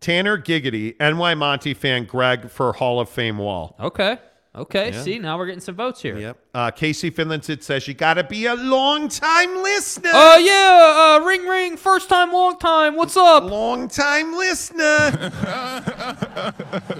[0.00, 3.76] Tanner Giggity, NY Monty fan Greg for Hall of Fame wall.
[3.80, 4.18] Okay.
[4.56, 4.92] Okay.
[4.92, 5.02] Yeah.
[5.02, 6.16] See, now we're getting some votes here.
[6.16, 6.38] Yep.
[6.54, 10.10] Uh, Casey Finlandson says, you got to be a long time listener.
[10.12, 12.94] Oh yeah, uh, ring ring, first time, long time.
[12.94, 13.44] What's up?
[13.44, 15.32] Long time listener.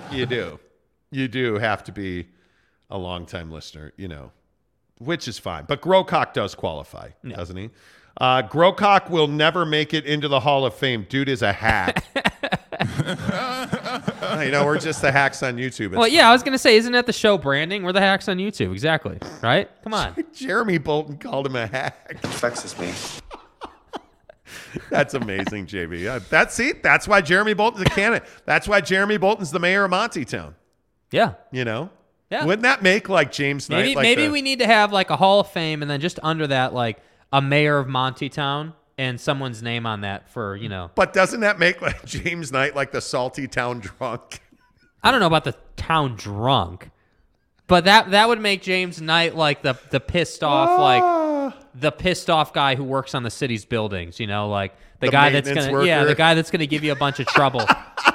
[0.12, 0.58] you do.
[1.12, 2.26] You do have to be
[2.90, 4.32] a long time listener, you know,
[4.98, 5.64] which is fine.
[5.68, 7.70] But Grocock does qualify, doesn't he?
[8.20, 11.06] Uh, Grocock will never make it into the Hall of Fame.
[11.08, 12.04] Dude is a hack.
[14.44, 15.86] you know, we're just the hacks on YouTube.
[15.86, 17.82] It's Well, yeah, I was gonna say, isn't that the show branding?
[17.82, 19.18] We're the hacks on YouTube, exactly.
[19.42, 19.70] Right?
[19.82, 20.14] Come on.
[20.34, 22.20] Jeremy Bolton called him a hack.
[22.22, 22.92] Vexes me.
[24.90, 26.06] That's amazing, JB.
[26.06, 28.28] Uh, that's see, that's why Jeremy Bolton's a candidate.
[28.44, 30.54] That's why Jeremy Bolton's the mayor of Monty Town.
[31.10, 31.34] Yeah.
[31.52, 31.90] You know?
[32.30, 32.44] Yeah.
[32.44, 33.78] Wouldn't that make like James Knight?
[33.82, 36.00] Maybe like maybe the- we need to have like a Hall of Fame, and then
[36.00, 36.98] just under that, like
[37.32, 40.90] a mayor of Monty Town and someone's name on that for you know.
[40.94, 44.40] But doesn't that make like James Knight like the salty town drunk?
[45.02, 46.90] I don't know about the town drunk,
[47.66, 50.82] but that that would make James Knight like the the pissed off Ah.
[50.82, 54.20] like the pissed off guy who works on the city's buildings.
[54.20, 56.92] You know, like the, The guy that's gonna yeah the guy that's gonna give you
[56.92, 57.66] a bunch of trouble.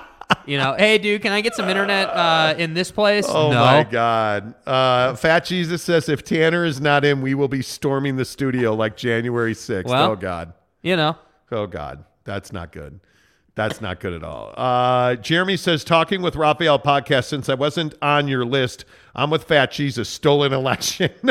[0.45, 3.25] you know, hey dude, can I get some internet uh, in this place?
[3.27, 3.63] Oh no.
[3.63, 4.55] my God!
[4.65, 8.73] Uh, Fat Jesus says if Tanner is not in, we will be storming the studio
[8.73, 9.91] like January sixth.
[9.91, 10.53] Well, oh God!
[10.81, 11.17] You know.
[11.51, 12.05] Oh God!
[12.23, 12.99] That's not good.
[13.55, 14.53] That's not good at all.
[14.55, 19.43] Uh, Jeremy says, talking with Raphael podcast, since I wasn't on your list, I'm with
[19.43, 21.11] Fat Jesus, stolen election.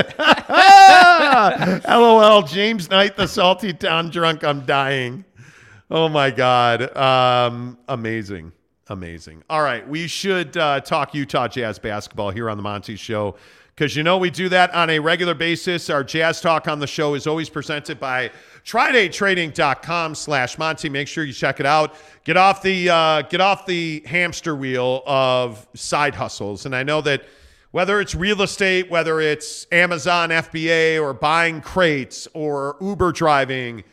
[1.88, 5.24] LOL, James Knight, the salty town drunk, I'm dying.
[5.90, 6.94] Oh my God.
[6.94, 8.52] Um, amazing.
[8.88, 9.42] Amazing.
[9.48, 9.88] All right.
[9.88, 13.36] We should uh, talk Utah Jazz basketball here on the Monty Show
[13.78, 15.88] because you know we do that on a regular basis.
[15.88, 18.32] Our Jazz Talk on the show is always presented by
[18.64, 20.88] TryDayTrading.com slash Monty.
[20.88, 21.94] Make sure you check it out.
[22.24, 26.66] Get off the uh, get off the hamster wheel of side hustles.
[26.66, 27.22] And I know that
[27.70, 33.84] whether it's real estate, whether it's Amazon FBA or buying crates or Uber driving,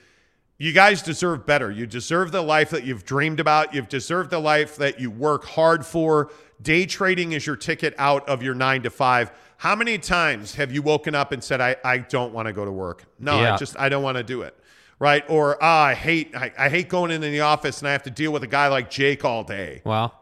[0.58, 1.70] you guys deserve better.
[1.70, 3.76] You deserve the life that you've dreamed about.
[3.76, 6.32] You've deserved the life that you work hard for.
[6.60, 9.32] Day trading is your ticket out of your nine to five.
[9.58, 12.66] How many times have you woken up and said, I, I don't want to go
[12.66, 13.06] to work?
[13.20, 13.54] No, Yeah.
[13.54, 14.58] I just I don't want to do it.
[14.98, 15.24] Right?
[15.30, 18.12] Or ah, I hate I, I hate going into the office and I have to
[18.12, 19.82] deal with a guy like Jake all day.
[19.84, 20.14] Well,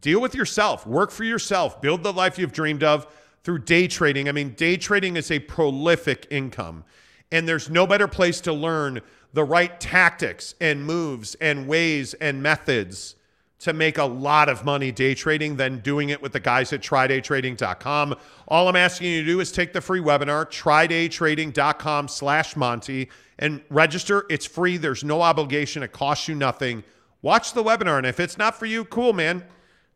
[0.00, 0.86] Deal with yourself.
[0.86, 1.80] Work for yourself.
[1.80, 3.06] Build the life you've dreamed of
[3.42, 4.28] through day trading.
[4.28, 6.84] I mean, day trading is a prolific income,
[7.30, 9.02] and there's no better place to learn
[9.34, 13.16] the right tactics and moves and ways and methods
[13.64, 16.82] to make a lot of money day trading than doing it with the guys at
[16.82, 18.14] trydaytrading.com.
[18.46, 23.08] All I'm asking you to do is take the free webinar, trydaytrading.com slash Monty,
[23.38, 24.26] and register.
[24.28, 24.76] It's free.
[24.76, 25.82] There's no obligation.
[25.82, 26.84] It costs you nothing.
[27.22, 29.42] Watch the webinar, and if it's not for you, cool, man.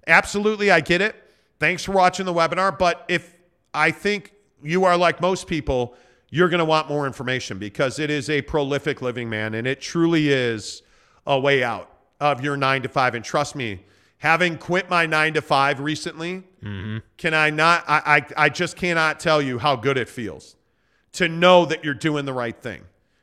[0.06, 1.14] Absolutely, I get it.
[1.60, 2.76] Thanks for watching the webinar.
[2.78, 3.34] But if
[3.74, 4.32] I think
[4.62, 5.94] you are like most people,
[6.30, 9.82] you're going to want more information because it is a prolific living, man, and it
[9.82, 10.82] truly is
[11.26, 13.14] a way out of your nine to five.
[13.14, 13.84] And trust me,
[14.18, 17.84] having quit my nine to five recently, can I not?
[17.88, 20.56] I, I I just cannot tell you how good it feels
[21.12, 22.82] to know that you're doing the right thing.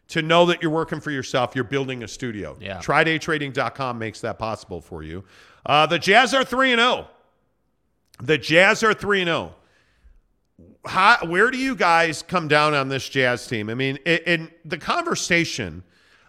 [0.10, 2.56] To know that you're working for yourself, you're building a studio.
[2.60, 2.78] Yeah.
[2.80, 5.24] TryDayTrading.com makes that possible for you.
[5.66, 7.08] Uh, the Jazz are 3 and 0.
[8.22, 9.56] The Jazz are 3 and 0.
[10.86, 13.70] How, where do you guys come down on this Jazz team?
[13.70, 15.84] I mean, in the conversation,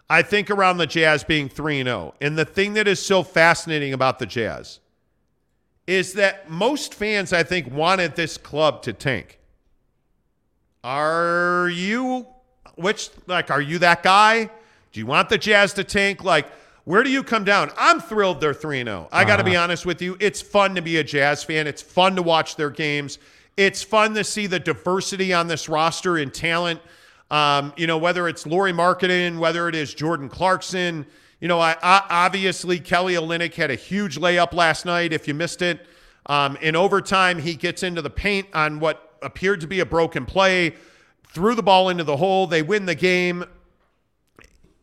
[0.08, 2.14] I think around the Jazz being 3 and 0.
[2.20, 4.80] And the thing that is so fascinating about the Jazz
[5.86, 9.38] is that most fans, I think, wanted this club to tank.
[10.84, 12.26] Are you
[12.76, 14.44] which like are you that guy?
[14.92, 16.22] Do you want the Jazz to tank?
[16.22, 16.46] Like,
[16.84, 17.70] where do you come down?
[17.76, 19.08] I'm thrilled they're 3 0.
[19.10, 19.64] I got to be Uh-huh.
[19.64, 20.16] honest with you.
[20.20, 21.66] It's fun to be a Jazz fan.
[21.66, 23.18] It's fun to watch their games.
[23.56, 26.80] It's fun to see the diversity on this roster and talent.
[27.30, 31.06] Um, you know, whether it's Lauri Markkanen, whether it is Jordan Clarkson.
[31.40, 35.12] You know, I, I, obviously Kelly Olynyk had a huge layup last night.
[35.12, 35.86] If you missed it,
[36.26, 40.24] um, in overtime, he gets into the paint on what appeared to be a broken
[40.24, 40.74] play,
[41.28, 42.46] threw the ball into the hole.
[42.46, 43.44] They win the game.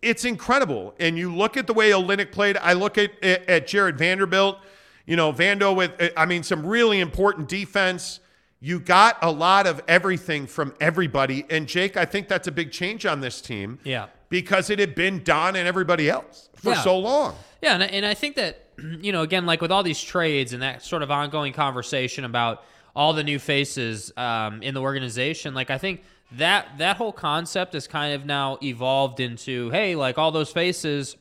[0.02, 0.94] It's incredible.
[1.00, 2.58] And you look at the way Olynyk played.
[2.58, 4.58] I look at, at, at Jarred Vanderbilt,
[5.06, 8.20] you know, Vando with, I mean, some really important defense.
[8.66, 11.46] You got a lot of everything from everybody.
[11.50, 13.78] And Jake, I think that's a big change on this team.
[13.84, 14.06] Yeah.
[14.30, 16.82] Because it had been Don and everybody else for Yeah.
[16.82, 17.36] so long.
[17.62, 20.64] Yeah, and, and I think that you know, again, like with all these trades and
[20.64, 22.64] that sort of ongoing conversation about
[22.96, 26.02] all the new faces um, in the organization, like I think
[26.34, 31.18] that that whole concept has kind of now evolved into, hey, like all those faces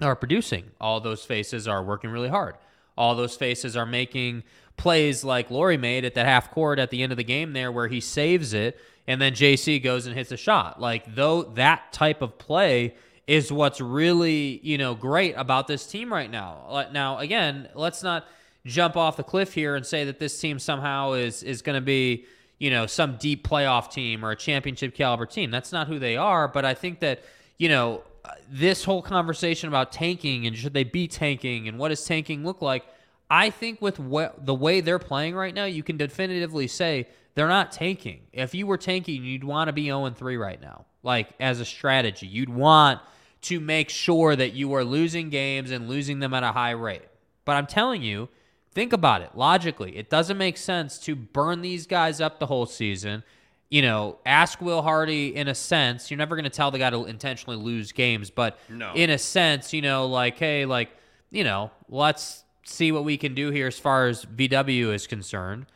[0.00, 2.54] are producing, all those faces are working really hard,
[2.96, 4.44] all those faces are making
[4.78, 7.70] plays like Lauri made at that half court at the end of the game there,
[7.70, 8.78] where he saves it
[9.08, 10.80] and then JC goes and hits a shot.
[10.80, 12.94] Like though that type of play
[13.26, 16.86] is what's really you know great about this team right now.
[16.92, 18.26] Now again, let's not
[18.66, 21.84] jump off the cliff here and say that this team somehow is is going to
[21.84, 22.26] be
[22.58, 25.50] you know some deep playoff team or a championship caliber team.
[25.50, 26.46] That's not who they are.
[26.46, 27.22] But I think that
[27.56, 31.88] you know uh, this whole conversation about tanking and should they be tanking and what
[31.88, 32.84] does tanking look like.
[33.30, 37.48] I think with what, the way they're playing right now, you can definitively say they're
[37.48, 38.22] not tanking.
[38.32, 40.86] If you were tanking, you'd want to be 0 3 right now.
[41.02, 43.00] Like as a strategy, you'd want
[43.42, 47.02] to make sure that you are losing games and losing them at a high rate.
[47.44, 48.28] But I'm telling you,
[48.72, 49.96] think about it logically.
[49.96, 53.22] It doesn't make sense to burn these guys up the whole season.
[53.70, 56.10] You know, ask Will Hardy in a sense.
[56.10, 58.92] You're never going to tell the guy to intentionally lose games, but No.
[58.94, 60.90] in a sense, you know, like, hey, like,
[61.30, 65.66] you know, let's see what we can do here as far as VW is concerned.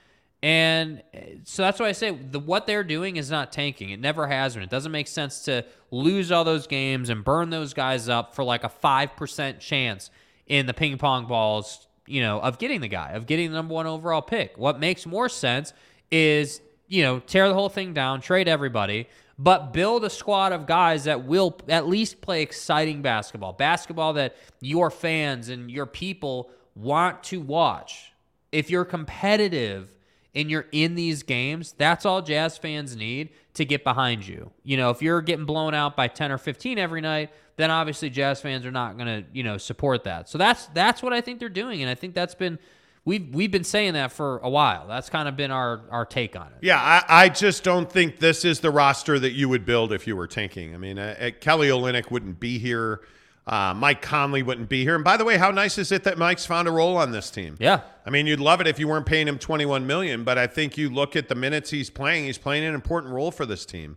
[0.42, 3.90] And uh, so that's why I say the what they're doing is not tanking.
[3.90, 4.62] It never has been.
[4.62, 8.42] It doesn't make sense to lose all those games and burn those guys up for
[8.42, 10.10] like a 5% chance
[10.46, 13.74] in the ping pong balls, you know, of getting the guy, of getting the number
[13.74, 14.58] 1 overall pick.
[14.58, 15.72] What makes more sense
[16.10, 16.60] is
[16.92, 19.08] you know, tear the whole thing down, trade everybody,
[19.38, 24.36] but build a squad of guys that will at least play exciting basketball, basketball that
[24.60, 28.12] your fans and your people want to watch.
[28.50, 29.94] If you're competitive
[30.34, 34.50] and you're in these games, that's all Jazz fans need to get behind you.
[34.64, 38.10] You know, if you're getting blown out by 10 or 15 every night, then obviously
[38.10, 40.28] Jazz fans are not going to, you know, support that.
[40.28, 42.58] So that's that's what I think they're doing and I think that's been
[43.04, 44.86] we've we've been saying that for a while.
[44.86, 46.58] That's kind of been our our take on it.
[46.62, 50.06] Yeah, I, I just don't think this is the roster that you would build if
[50.06, 50.74] you were tanking.
[50.74, 53.00] I mean, uh, Kelly Olynyk wouldn't be here.
[53.46, 54.94] Uh, Mike Conley wouldn't be here.
[54.94, 57.28] And by the way, how nice is it that Mike's found a role on this
[57.30, 57.56] team?
[57.58, 57.80] Yeah.
[58.06, 60.76] I mean, you'd love it if you weren't paying him 21 million, but I think
[60.78, 63.96] you look at the minutes he's playing, he's playing an important role for this team.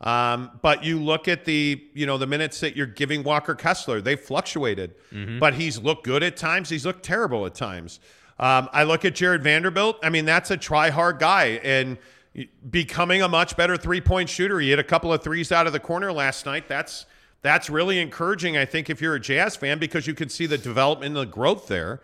[0.00, 4.00] Um, but you look at the, you know, the minutes that you're giving Walker Kessler,
[4.00, 4.94] they fluctuated.
[5.12, 5.40] Mhm.
[5.40, 7.98] But he's looked good at times, he's looked terrible at times.
[8.38, 9.98] Um, I look at Jarred Vanderbilt.
[10.02, 11.98] I mean, that's a try hard guy and
[12.68, 14.58] becoming a much better three point shooter.
[14.60, 16.68] He hit a couple of threes out of the corner last night.
[16.68, 17.06] That's
[17.44, 20.56] that's really encouraging, I think, if you're a Jazz fan, because you can see the
[20.56, 22.00] development and the growth there.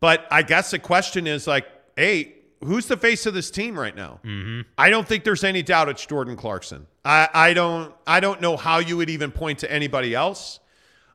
[0.00, 2.32] But I guess the question is like, hey,
[2.64, 4.18] who's the face of this team right now?
[4.24, 4.62] Mm-hmm.
[4.78, 6.86] I don't think there's any doubt it's Jordan Clarkson.
[7.04, 10.58] I, I don't I don't know how you would even point to anybody else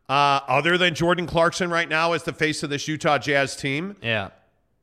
[0.08, 3.96] uh, other than Jordan Clarkson right now as the face of this Utah Jazz team.
[4.04, 4.30] Yeah.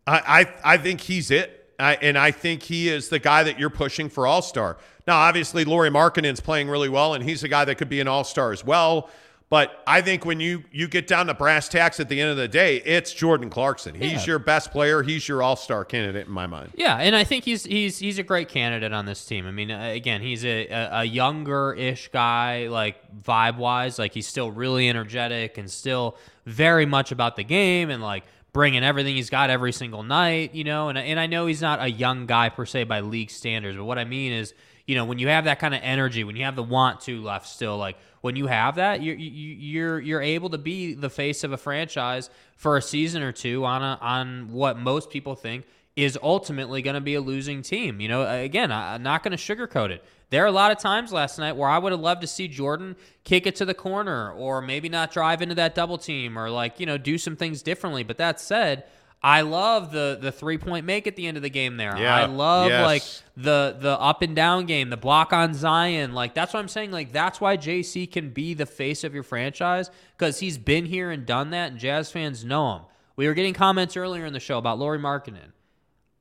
[0.06, 1.60] I I, I think he's it.
[1.78, 4.78] I, and I think he is the guy that you're pushing for All Star.
[5.06, 8.08] Now, obviously, Lauri Markkanen's playing really well, and he's a guy that could be an
[8.08, 9.10] All Star as well.
[9.50, 12.36] But I think when you you get down to brass tacks at the end of
[12.38, 13.94] the day, it's Jordan Clarkson.
[13.94, 14.24] He's Yeah.
[14.24, 15.02] your best player.
[15.02, 16.70] He's your All Star candidate in my mind.
[16.74, 19.46] Yeah, and I think he's he's he's a great candidate on this team.
[19.46, 24.50] I mean, uh, again, he's a a, a younger-ish guy, like vibe-wise, like he's still
[24.50, 26.16] really energetic and still
[26.46, 28.24] very much about the game and like
[28.54, 30.88] bringing everything he's got every single night, you know.
[30.88, 33.84] And and I know he's not a young guy per se by league standards, but
[33.84, 34.54] what I mean is,
[34.86, 37.22] you know, when you have that kind of energy, when you have the want to
[37.22, 41.10] left still, like when you have that, you're you- you're you're able to be the
[41.10, 45.34] face of a franchise for a season or two on a on what most people
[45.34, 45.64] think
[45.96, 48.00] is ultimately going to be a losing team.
[48.00, 50.04] You know, again, I'm not going to sugarcoat it.
[50.30, 52.48] There are a lot of times last night where I would have loved to see
[52.48, 56.50] Jordan kick it to the corner or maybe not drive into that double team or
[56.50, 58.02] like, you know, do some things differently.
[58.02, 58.82] But that said,
[59.24, 61.96] I love the the three point make at the end of the game there.
[61.96, 62.84] Yeah, I love yes.
[62.84, 63.02] like
[63.42, 66.12] the the up and down game, the block on Zion.
[66.12, 66.90] Like that's what I'm saying.
[66.90, 71.10] Like that's why JC can be the face of your franchise because he's been here
[71.10, 72.82] and done that, and Jazz fans know him.
[73.16, 75.52] We were getting comments earlier in the show about Lauri Markkanen.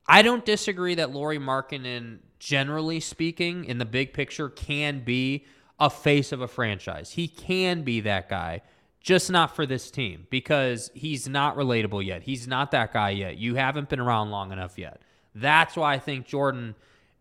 [0.07, 5.43] I don't disagree that Lauri Markkanen, generally speaking, in the big picture, can be
[5.77, 7.11] a face of a franchise.
[7.11, 8.61] He can be that guy,
[9.03, 12.23] just not for this team because he's not relatable yet.
[12.23, 13.37] He's not that guy yet.
[13.37, 15.01] You haven't been around long enough yet.
[15.35, 16.73] That's why I think Jordan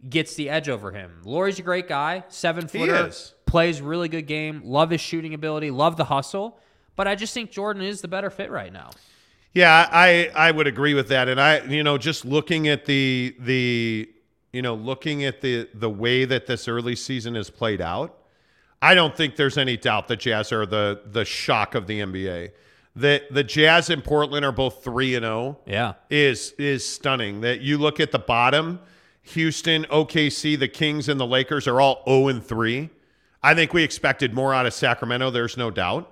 [0.08, 1.20] gets the edge over him.
[1.24, 3.10] Lauri's a great guy, seven footer,
[3.46, 6.58] plays really good game, love his shooting ability, love the hustle.
[6.94, 8.90] But I just think Jordan is the better fit right now.
[9.52, 11.28] Yeah, I I would agree with that.
[11.28, 14.08] And I you know just looking at the the
[14.52, 18.18] you know looking at the the way that this early season has played out,
[18.82, 22.50] I don't think there's any doubt that Jazz are the the shock of the NBA.
[22.96, 25.58] The the Jazz and Portland are both 3 and 0.
[25.64, 25.94] Yeah.
[26.10, 27.40] Is is stunning.
[27.42, 28.80] That you look at the bottom,
[29.22, 32.90] Houston, OKC, the Kings and the Lakers are all 0 and 3.
[33.42, 36.10] I think we expected more out of Sacramento, there's no doubt.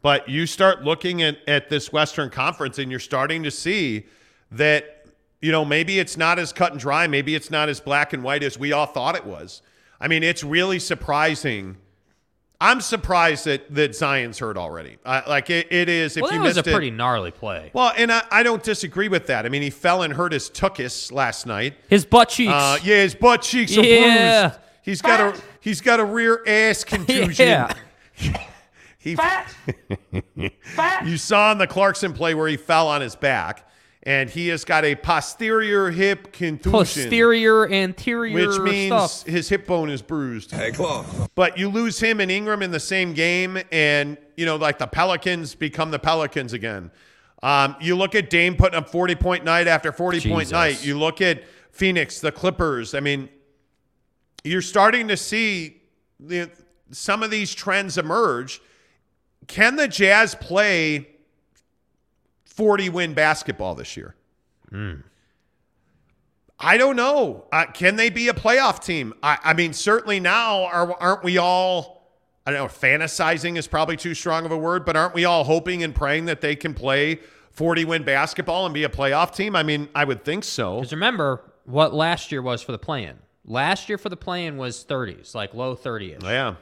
[0.00, 4.06] But you start looking at, at this Western Conference and you're starting to see
[4.52, 5.06] that,
[5.40, 7.08] you know, maybe it's not as cut and dry.
[7.08, 9.60] Maybe it's not as black and white as we all thought it was.
[10.00, 11.78] I mean, it's really surprising.
[12.60, 14.96] I'm surprised that, that Zion's hurt already.
[15.04, 16.16] Uh, like it, it is.
[16.16, 17.70] If well, you that was a missed it- pretty gnarly play.
[17.72, 19.46] well, and I, I don't disagree with that.
[19.46, 21.74] I mean, he fell and hurt his tuchus last night.
[21.88, 22.52] His butt cheeks.
[22.52, 24.48] Uh, yeah, his butt cheeks are Yeah.
[24.48, 24.60] bruised.
[24.82, 27.46] He's got a he's got a rear ass contusion.
[27.46, 27.72] Yeah.
[28.98, 29.16] he
[31.04, 33.68] You saw in the Clarkson play where he fell on his back,
[34.08, 36.72] and he has got a posterior hip contusion.
[36.72, 39.26] Posterior, anterior Which means stuff.
[39.26, 40.50] his hip bone is bruised.
[40.50, 40.72] Hey,
[41.34, 44.86] But you lose him and Ingram in the same game, and you know, like the
[44.86, 46.90] Pelicans become the Pelicans again.
[47.42, 50.82] Um, you look at Dame putting up 40 point night after 40 point night.
[50.82, 52.94] You look at Phoenix, the Clippers.
[52.94, 53.28] I mean,
[54.42, 55.82] you're starting to see
[56.18, 56.50] the,
[56.92, 58.62] some of these trends emerge.
[59.48, 61.08] Can the Jazz play
[62.58, 64.16] 40 win basketball this year?
[66.58, 67.44] I don't know.
[67.52, 69.14] Uh, can they be a playoff team?
[69.22, 72.10] I, I mean, certainly now, are, aren't we all?
[72.44, 72.66] I don't know.
[72.66, 76.24] Fantasizing is probably too strong of a word, but aren't we all hoping and praying
[76.24, 77.20] that they can play
[77.52, 79.54] 40 win basketball and be a playoff team?
[79.54, 80.78] I mean, I would think so.
[80.78, 83.20] Because remember what last year was for the play-in.
[83.44, 86.24] Last year for the play-in was 30s, like low 30s.
[86.24, 86.56] Yeah.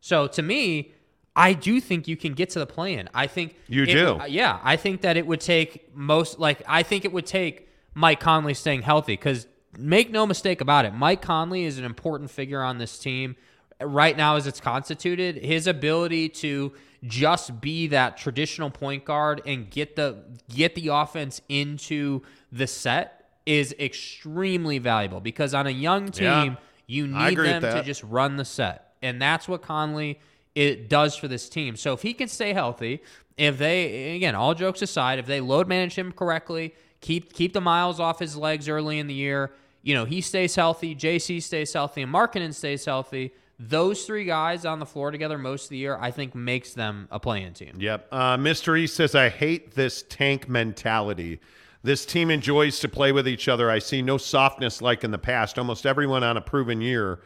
[0.00, 0.92] So to me,
[1.34, 3.08] I do think you can get to the play-in.
[3.14, 4.18] I think You it- do?
[4.20, 7.68] Uh, yeah, I think that it would take most like I think it would take
[7.94, 9.46] Mike Conley staying healthy cuz
[9.78, 13.36] make no mistake about it, Mike Conley is an important figure on this team
[13.80, 15.36] right now as it's constituted.
[15.36, 16.72] His ability to
[17.04, 20.16] just be that traditional point guard and get the
[20.54, 22.20] get the offense into
[22.52, 26.54] the set is extremely valuable because on a young team Yeah.
[26.86, 28.92] you need them to just run the set.
[29.02, 30.20] And that's what Conley
[30.54, 31.76] it does for this team.
[31.76, 33.02] So if he can stay healthy,
[33.36, 37.60] if they again, all jokes aside, if they load manage him correctly, keep keep the
[37.60, 41.72] miles off his legs early in the year, you know, he stays healthy, JC stays
[41.72, 43.32] healthy, and Markkanen stays healthy.
[43.58, 47.06] Those three guys on the floor together most of the year, I think makes them
[47.10, 47.76] a playing team.
[47.78, 48.08] Yep.
[48.10, 48.76] Uh, Mr.
[48.78, 51.38] East says, I hate this tank mentality.
[51.84, 53.70] This team enjoys to play with each other.
[53.70, 55.58] I see no softness like in the past.
[55.58, 57.20] Almost everyone on a proven year,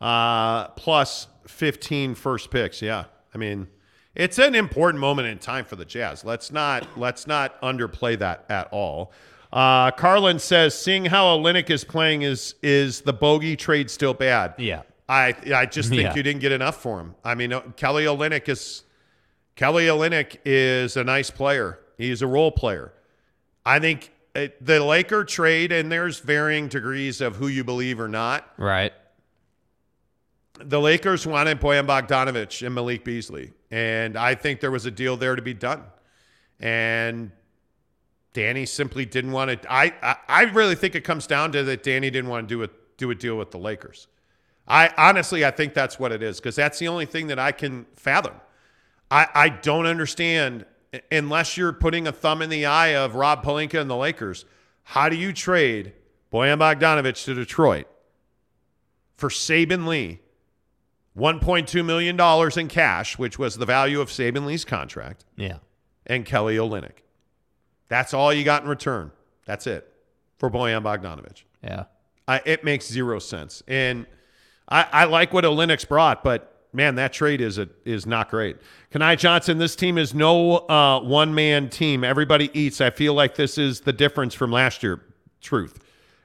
[0.00, 2.82] uh, plus 15 first picks.
[2.82, 3.04] Yeah.
[3.34, 3.68] I mean,
[4.14, 6.24] it's an important moment in time for the Jazz.
[6.24, 9.12] Let's not let's not underplay that at all.
[9.52, 14.54] Uh, Carlin says, seeing how Olynyk is playing, is is the bogey trade still bad?
[14.58, 14.82] Yeah.
[15.08, 16.14] I I just think Yeah.
[16.14, 17.14] you didn't get enough for him.
[17.24, 18.84] I mean, uh, Kelly Olynyk is
[19.56, 21.78] Kelly Olynyk is a nice player.
[21.98, 22.92] He's a role player.
[23.64, 28.08] I think uh, the Laker trade, and there's varying degrees of who you believe or
[28.08, 28.48] not.
[28.56, 28.92] Right.
[30.58, 35.16] The Lakers wanted Bojan Bogdanovic and Malik Beasley, and I think there was a deal
[35.16, 35.82] there to be done.
[36.60, 37.32] And
[38.32, 39.72] Danny simply didn't want to.
[39.72, 42.62] I, I I really think it comes down to that Danny didn't want to do
[42.62, 44.08] a do a deal with the Lakers.
[44.68, 47.52] I honestly I think that's what it is because that's the only thing that I
[47.52, 48.34] can fathom.
[49.10, 50.66] I I don't understand
[51.10, 54.44] unless you're putting a thumb in the eye of Rob Pelinka and the Lakers.
[54.84, 55.92] How do you trade
[56.32, 57.86] Bojan Bogdanovic to Detroit
[59.16, 60.20] for Saben Lee?
[61.16, 62.18] $1.2 million
[62.58, 65.58] in cash, which was the value of Saben Lee's contract, Yeah.
[66.06, 66.98] and Kelly Olynyk.
[67.88, 69.12] That's all you got in return.
[69.44, 69.92] That's it
[70.38, 71.42] for Bojan Bogdanovic.
[71.62, 71.84] Yeah.
[72.26, 73.62] I, it makes zero sense.
[73.68, 74.06] And
[74.68, 78.56] I, I like what Olynyk's brought, but man, that trade is a, is not great.
[78.92, 82.04] Kanai Johnson, this team is no uh, one man team.
[82.04, 82.80] Everybody eats.
[82.80, 85.00] I feel like this is the difference from last year.
[85.42, 85.80] Truth.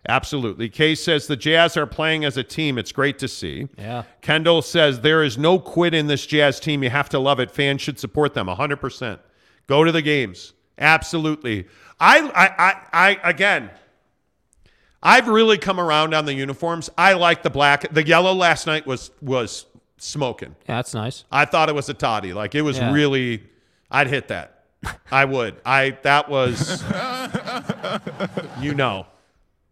[0.07, 0.69] Absolutely.
[0.69, 2.77] Kay says the Jazz are playing as a team.
[2.77, 3.67] It's great to see.
[3.77, 4.03] Yeah.
[4.21, 6.83] Kendall says there is no quit in this Jazz team.
[6.83, 7.51] You have to love it.
[7.51, 9.19] Fans should support them 100%.
[9.67, 10.53] Go to the games.
[10.77, 11.67] Absolutely.
[11.99, 13.69] I, I, I, I again,
[15.03, 16.89] I've really come around on the uniforms.
[16.97, 17.91] I like the black.
[17.93, 19.65] The yellow last night was was
[19.97, 20.55] smoking.
[20.69, 21.23] Yeah, that's nice.
[21.31, 22.33] I thought it was a toddy.
[22.33, 22.93] Like it was Yeah.
[22.93, 23.43] really.
[23.91, 24.63] I'd hit that.
[25.11, 25.55] I would.
[25.65, 26.83] I that was.
[28.61, 29.07] you know.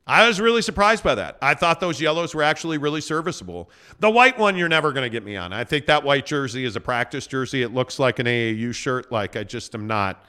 [0.07, 1.37] I was really surprised by that.
[1.41, 3.71] I thought those yellows were actually really serviceable.
[3.99, 5.51] The white one, you're never going to get me on.
[5.51, 7.63] I think that white jersey is a practice jersey.
[7.63, 9.11] It looks like an AAU shirt.
[9.11, 10.23] Like I just am not.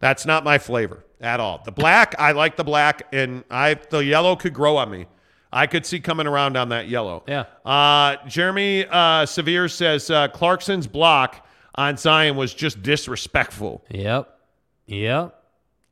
[0.00, 1.60] That's not my flavor at all.
[1.64, 5.06] The black, I like the black, and I the yellow could grow on me.
[5.52, 7.24] I could see coming around on that yellow.
[7.26, 7.44] Yeah.
[7.64, 13.84] Uh, Jeremy uh, Severe says uh, Clarkson's block on Zion was just disrespectful.
[13.90, 14.38] Yep.
[14.86, 15.37] Yep.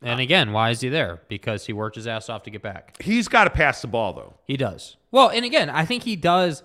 [0.07, 1.21] And again, why is he there?
[1.29, 3.01] Because he worked his ass off to get back.
[3.03, 4.35] He's got to pass the ball though.
[4.47, 4.97] He does.
[5.11, 6.63] Well, and again, I think he does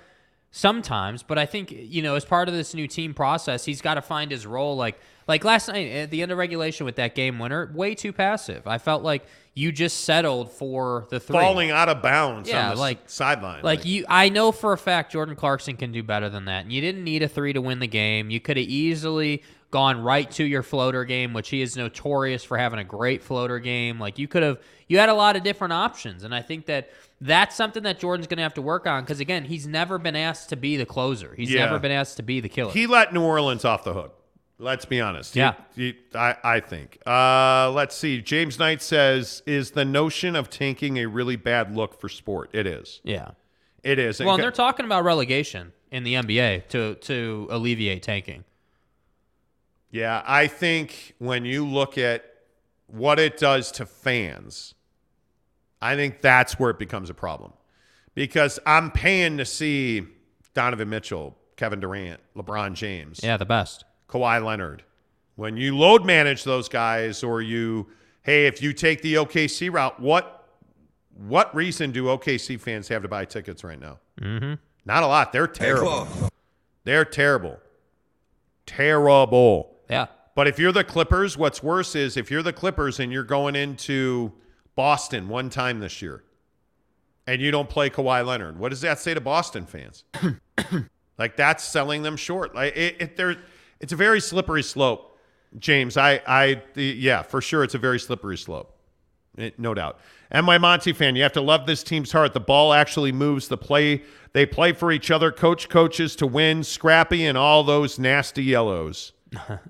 [0.52, 3.96] sometimes, but I think, you know, as part of this new team process, he's got
[3.96, 4.76] to find his role.
[4.76, 8.12] Like like last night at the end of regulation with that game winner, way too
[8.12, 8.68] passive.
[8.68, 11.34] I felt like you just settled for the three.
[11.40, 13.64] Falling out of bounds Yeah, on the s- like- sideline.
[13.64, 16.64] Like you, I know for a fact Jordan Clarkson can do better than that.
[16.64, 18.30] And you didn't need a three to win the game.
[18.30, 22.58] You could have easily gone right to your floater game, which he is notorious for
[22.58, 24.00] having a great floater game.
[24.00, 26.90] Like you could have, you had a lot of different options, and I think that
[27.22, 30.16] that's something that Jordan's going to have to work on because again, he's never been
[30.16, 31.34] asked to be the closer.
[31.36, 31.66] He's Yeah.
[31.66, 32.72] never been asked to be the killer.
[32.72, 34.18] He let New Orleans off the hook.
[34.60, 35.34] Let's be honest.
[35.34, 35.54] He- Yeah.
[35.76, 37.00] he- I, I think.
[37.08, 38.22] Uh, let's see.
[38.22, 42.50] James Knight says, "Is the notion of tanking a really bad look for sport?
[42.54, 43.02] It is.
[43.04, 43.32] yeah.
[43.84, 44.20] It is.
[44.20, 48.44] Well, and they're talking about relegation in the NBA to to alleviate tanking.
[49.92, 52.24] Yeah, I think when you look at
[52.88, 54.74] what it does to fans,
[55.82, 57.54] I think that's where it becomes a problem.
[58.16, 60.04] Because I'm paying to see
[60.54, 63.86] Donovan Mitchell, Kevin Durant, LeBron James, Yeah, the best.
[64.10, 64.84] Kawhi Leonard.
[65.36, 67.88] When you load manage those guys or you
[68.24, 70.48] hey, if you take the OKC route, what
[71.16, 74.00] what reason do OKC fans have to buy tickets right now?
[74.20, 74.56] Mm-hmm.
[74.86, 75.32] Not a lot.
[75.32, 76.08] They're terrible.
[76.84, 77.60] They're terrible.
[78.66, 79.76] Terrible.
[79.92, 80.08] Yeah.
[80.34, 83.56] But if you're the Clippers, what's worse is if you're the Clippers and you're going
[83.56, 84.32] into
[84.76, 86.24] Boston one time this year,
[87.28, 88.58] and you don't play Kawhi Leonard.
[88.58, 90.06] What does that say to Boston fans?
[91.18, 92.56] like that's selling them short.
[92.56, 93.36] Like it, it there,
[93.80, 95.20] it's a very slippery slope,
[95.60, 95.98] James.
[95.98, 98.76] I, I, yeah, for sure, it's a very slippery slope,
[99.38, 100.00] It- no doubt.
[100.32, 102.34] And my Monty fan, you have to love this team's heart.
[102.34, 103.50] The ball actually moves.
[103.50, 105.30] The play, they play for each other.
[105.32, 106.64] Coach coaches to win.
[106.64, 109.12] Scrappy and all those nasty yellows.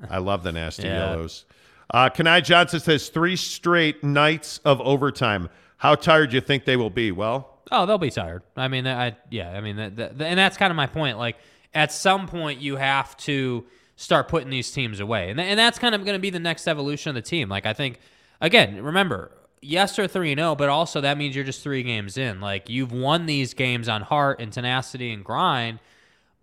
[0.10, 1.12] I love the nasty Yeah.
[1.12, 1.46] yellows.
[1.94, 5.50] Uh, Kanai Johnson says three straight nights of overtime.
[5.78, 7.12] How tired do you think they will be?
[7.12, 8.44] Well, Oh, they'll be tired.
[8.58, 9.52] I mean, I yeah.
[9.52, 11.18] I mean, that, that, and that's kind of my point.
[11.18, 11.38] Like,
[11.74, 13.66] at some point, you have to
[13.96, 16.68] start putting these teams away, and and that's kind of going to be the next
[16.68, 17.48] evolution of the team.
[17.48, 18.00] Like, I think
[18.42, 19.32] again, remember,
[19.62, 22.42] yes, three and zero, but also that means you're just three games in.
[22.42, 25.80] Like, you've won these games on heart and tenacity and grind.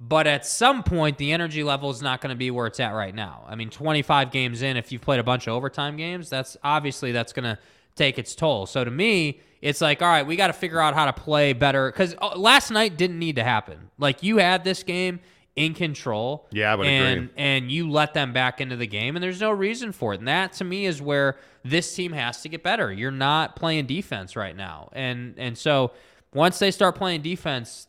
[0.01, 2.91] But at some point, the energy level is not going to be where it's at
[2.94, 3.44] right now.
[3.49, 7.10] I mean, 25 games in, if you've played a bunch of overtime games, that's obviously
[7.10, 7.59] that's going to
[7.97, 8.67] take its toll.
[8.67, 11.52] So to me, it's like, all right, we got to figure out how to play
[11.52, 13.91] better because uh, last night didn't need to happen.
[13.99, 15.18] Like you had this game
[15.57, 17.28] in control, Yeah, I would and, agree.
[17.36, 20.20] and you let them back into the game, and there's no reason for it.
[20.20, 22.93] And that to me is where this team has to get better.
[22.93, 25.91] You're not playing defense right now, and and so
[26.33, 27.88] once they start playing defense,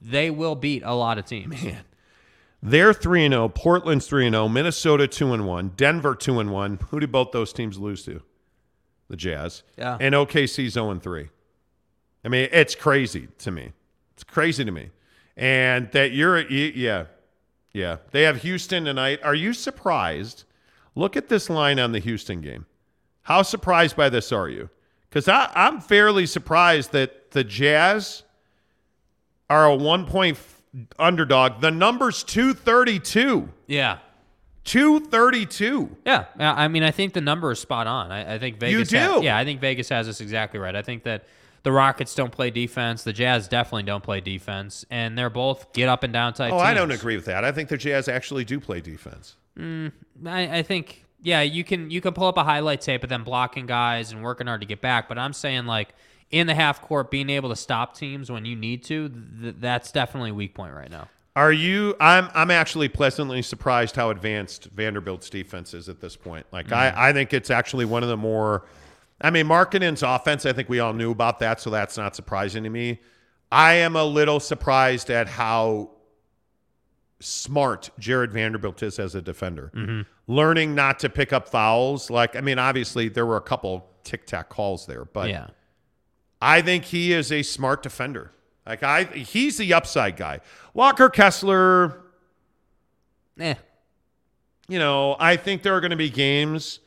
[0.00, 1.62] they will beat a lot of teams.
[1.62, 1.84] Man.
[2.62, 6.50] They're 3 and 0, Portland's 3 and 0, Minnesota 2 and 1, Denver 2 and
[6.50, 6.78] 1.
[6.90, 8.22] Who did both those teams lose to?
[9.08, 9.62] The Jazz.
[9.78, 9.96] Yeah.
[9.98, 11.28] And OKC's 0 and 3.
[12.24, 13.72] I mean, it's crazy to me.
[14.12, 14.90] It's crazy to me.
[15.36, 17.06] And that you're yeah.
[17.72, 17.96] Yeah.
[18.10, 19.20] They have Houston tonight.
[19.22, 20.44] Are you surprised?
[20.94, 22.66] Look at this line on the Houston game.
[23.22, 24.68] How surprised by this are you?
[25.10, 28.24] Cuz I'm fairly surprised that the Jazz
[29.50, 30.62] are a 1 point f-
[30.98, 31.60] underdog.
[31.60, 33.50] The number's 232.
[33.66, 33.98] Yeah.
[34.64, 35.96] 232.
[36.04, 38.12] Yeah, yeah, I mean, I think the number is spot on.
[38.12, 38.92] I, I think Vegas.
[38.92, 39.24] You ha- do?
[39.24, 40.76] yeah, I think Vegas has this exactly right.
[40.76, 41.24] I think that
[41.62, 43.02] the Rockets don't play defense.
[43.02, 46.52] The Jazz definitely don't play defense, and they're both get up and down type.
[46.52, 47.42] Oh, I don't agree with that.
[47.44, 49.36] I think the Jazz actually do play defense.
[49.58, 49.92] Mm,
[50.26, 53.24] I, I think yeah, you can you can pull up a highlight tape of them
[53.24, 55.08] blocking guys and working hard to get back.
[55.08, 55.94] But I'm saying like
[56.30, 59.08] in the half court, being able to stop teams when you need to,
[59.40, 61.08] th- that's definitely a weak point right now.
[61.36, 61.94] Are you?
[62.00, 62.28] I'm.
[62.34, 66.44] I'm actually pleasantly surprised how advanced Vanderbilt's defense is at this point.
[66.52, 66.72] Like, Mhm.
[66.76, 68.66] I, I think it's actually one of the more.
[69.20, 70.44] I mean, Markkanen's offense.
[70.44, 73.00] I think we all knew about that, so that's not surprising to me.
[73.52, 75.90] I am a little surprised at how
[77.20, 79.70] smart Jarred Vanderbilt is as a defender.
[79.74, 80.06] Mhm.
[80.26, 82.10] Learning not to pick up fouls.
[82.10, 85.48] Like, I mean, obviously there were a couple tic tac calls there, but Yeah.
[86.40, 88.32] I think he is a smart defender.
[88.66, 90.40] Like I, he's the upside guy.
[90.74, 92.00] Walker Kessler,
[93.38, 93.54] eh.
[94.68, 96.78] You know, I think there are going to be games,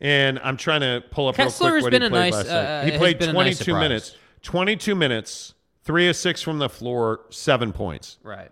[0.00, 2.46] and I'm trying to pull up Kessler real has quick what been he a nice-
[2.48, 2.82] uh.
[2.90, 4.16] He played been a nice 22 minutes.
[4.42, 8.50] 22 minutes, three of six from the floor, seven points, Right.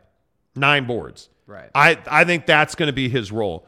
[0.56, 1.28] nine boards.
[1.47, 1.70] Right.
[1.74, 3.66] I I think that's going to be his role.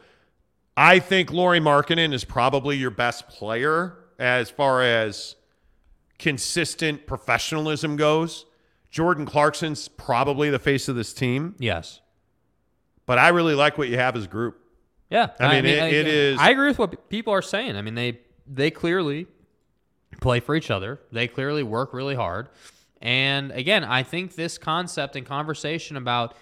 [0.77, 5.37] I think Lauri Markkanen is probably your best player as far as
[6.19, 8.47] consistent professionalism goes.
[8.91, 11.55] Jordan Clarkson's probably the face of this team.
[11.59, 12.01] Yes.
[13.05, 14.59] But I really like what you have as a group.
[15.11, 16.39] Yeah, I mean, it, I, it is.
[16.41, 17.77] I agree with what people are saying.
[17.77, 19.27] I mean, they they clearly
[20.21, 21.01] play for each other.
[21.13, 22.49] They clearly work really hard.
[23.01, 26.37] And again, I think this concept and conversation about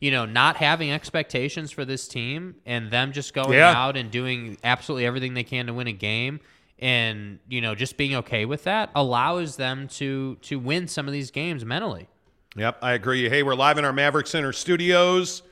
[0.00, 3.72] you know not having expectations for this team and them just going Yeah.
[3.72, 6.40] out and doing absolutely everything they can to win a game
[6.78, 11.12] and you know just being okay with that allows them to to win some of
[11.12, 12.08] these games mentally.
[12.56, 13.28] Yep, I agree.
[13.28, 15.42] Hey, we're live in our Maverik Center studios,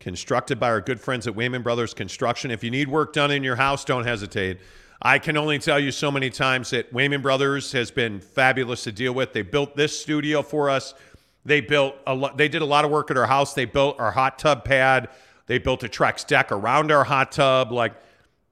[0.00, 2.50] constructed by our good friends at Wayman Brothers Construction.
[2.50, 4.60] If you need work done in your house, don't hesitate.
[5.00, 8.92] I can only tell you so many times that Wayman Brothers has been fabulous to
[8.92, 9.32] deal with.
[9.32, 10.94] They built this studio for us.
[11.44, 12.36] They built a lot.
[12.36, 13.52] They did a lot of work at our house.
[13.54, 15.08] They built our hot tub pad.
[15.46, 17.72] They built a Trex deck around our hot tub.
[17.72, 17.94] Like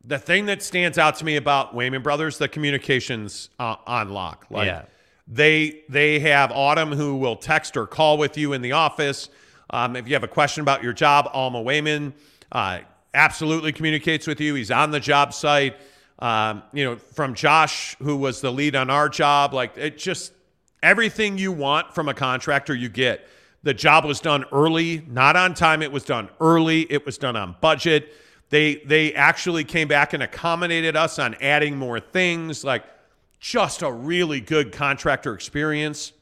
[0.04, 4.46] the thing that stands out to me about Wayman Brothers, the communications uh, on lock.
[4.50, 4.82] Like Yeah.
[5.28, 9.28] they they have Autumn who will text or call with you in the office.
[9.70, 12.12] Um, if you have a question about your job, Alma Wayman
[12.50, 12.80] uh,
[13.14, 14.54] absolutely communicates with you.
[14.54, 15.76] He's on the job site.
[16.18, 20.32] Um, you know, from Josh, who was the lead on our job, like it just
[20.82, 23.26] everything you want from a contractor, you get.
[23.62, 25.82] The job was done early, not on time.
[25.82, 26.82] It was done early.
[26.90, 28.14] It was done on budget.
[28.50, 32.62] They they actually came back and accommodated us on adding more things.
[32.62, 32.84] Like
[33.38, 36.12] just a really good contractor experience.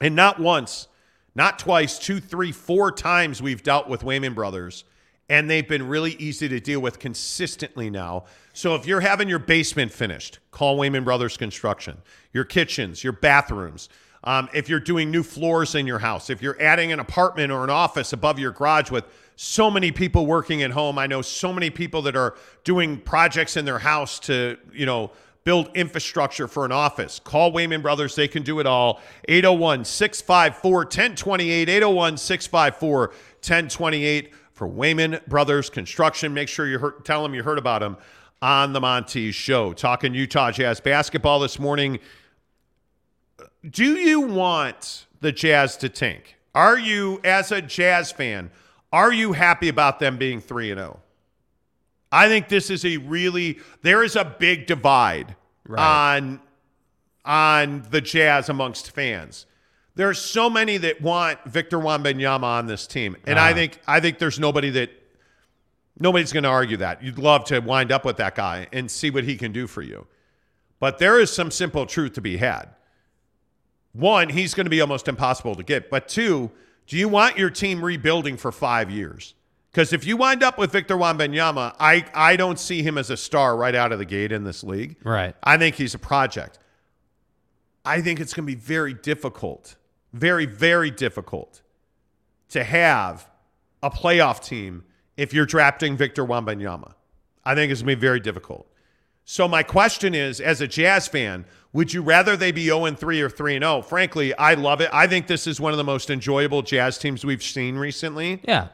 [0.00, 0.88] And not once,
[1.34, 4.84] not twice, two, three, four times we've dealt with Wayman Brothers,
[5.30, 8.24] and they've been really easy to deal with consistently now.
[8.52, 12.02] So if you're having your basement finished, call Wayman Brothers Construction.
[12.32, 13.88] Your kitchens, your bathrooms,
[14.24, 17.64] Um, if you're doing new floors in your house, if you're adding an apartment or
[17.64, 19.04] an office above your garage with
[19.42, 23.56] so many people working at home, I know so many people that are doing projects
[23.56, 25.10] in their house to, you know,
[25.42, 27.18] build infrastructure for an office.
[27.18, 28.14] Call Wayman Brothers.
[28.14, 29.00] They can do it all.
[29.28, 31.68] 801 654 1028.
[31.68, 36.32] 801 654 1028 for Wayman Brothers Construction.
[36.32, 37.96] Make sure you heard, tell them you heard about them
[38.40, 39.72] on the Monty Show.
[39.72, 41.98] Talking Utah Jazz basketball this morning.
[43.68, 46.36] Do you want the Jazz to tank?
[46.54, 48.52] Are you, as a Jazz fan,
[48.92, 51.00] are you happy about them being 3 and 0?
[52.12, 55.34] I think this is a really there is a big divide
[55.66, 56.18] right.
[56.18, 56.40] on
[57.24, 59.46] on the Jazz amongst fans.
[59.94, 63.48] There are so many that want Victor Wembanyama on this team, and uh-huh.
[63.48, 64.90] I think I think there's nobody that
[65.98, 67.02] nobody's going to argue that.
[67.02, 69.82] You'd love to wind up with that guy and see what he can do for
[69.82, 70.06] you,
[70.80, 72.68] but there is some simple truth to be had.
[73.92, 76.50] One, he's going to be almost impossible to get, but two,
[76.92, 79.34] do you want your team rebuilding for five years?
[79.70, 83.16] Because if you wind up with Victor Wembanyama, I, I don't see him as a
[83.16, 84.96] star right out of the gate in this league.
[85.02, 85.34] Right.
[85.42, 86.58] I think he's a project.
[87.82, 89.76] I think it's going to be very difficult,
[90.12, 91.62] very, very difficult
[92.50, 93.26] to have
[93.82, 94.84] a playoff team
[95.16, 96.92] if you're drafting Victor Wembanyama.
[97.42, 98.70] I think it's going to be very difficult.
[99.24, 103.20] So my question is, as a Jazz fan, would you rather they be 0 3
[103.20, 103.82] or 3 0?
[103.82, 104.90] Frankly, I love it.
[104.92, 108.40] I think this is one of the most enjoyable Jazz teams we've seen recently.
[108.46, 108.68] Yeah.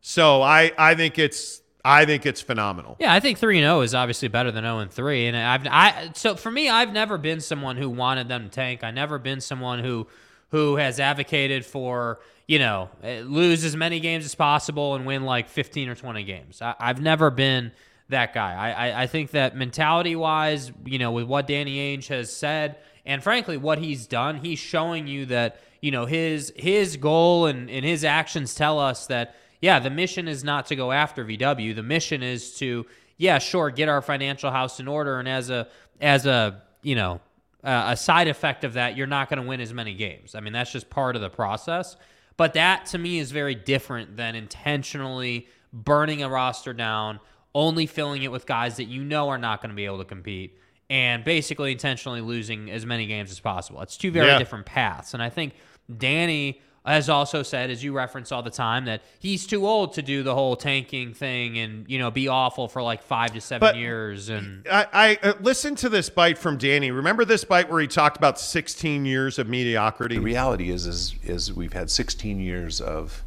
[0.00, 2.96] So I I think it's I think it's phenomenal.
[3.00, 5.26] Yeah, I think three and zero oh is obviously better than zero and three.
[5.26, 8.84] And I've I so for me, I've never been someone who wanted them to tank.
[8.84, 10.06] I never been someone who
[10.50, 15.24] who has advocated for you know eh, lose as many games as possible and win
[15.24, 16.62] like fifteen or twenty games.
[16.62, 17.72] I, have never been
[18.08, 18.54] that guy.
[18.54, 22.76] I, I I think that mentality wise, you know, with what Danny Ainge has said,
[23.04, 27.70] and frankly what he's done, he's showing you that you know his his goal and
[27.70, 31.74] and his actions tell us that yeah, the mission is not to go after VW.
[31.74, 35.18] The mission is to, yeah, sure, get our financial house in order.
[35.18, 35.68] And as a,
[36.00, 37.20] as a, you know,
[37.64, 40.34] uh, a side effect of that, you're not going to win as many games.
[40.34, 41.96] I mean, that's just part of the process.
[42.36, 47.18] But that to me is very different than intentionally burning a roster down,
[47.58, 50.04] only filling it with guys that you know are not going to be able to
[50.04, 50.56] compete,
[50.88, 53.82] and basically intentionally losing as many games as possible.
[53.82, 54.38] It's two very yeah.
[54.38, 55.12] different paths.
[55.12, 55.54] And I think
[55.94, 60.02] Danny has also said, as you reference all the time, that he's too old to
[60.02, 63.60] do the whole tanking thing and you know be awful for like five to seven
[63.60, 64.28] but years.
[64.28, 66.92] And I, I uh, listened to this bite from Danny.
[66.92, 70.14] Remember this bite where he talked about 16 years of mediocrity.
[70.14, 73.24] The reality is, is, is we've had 16 years of.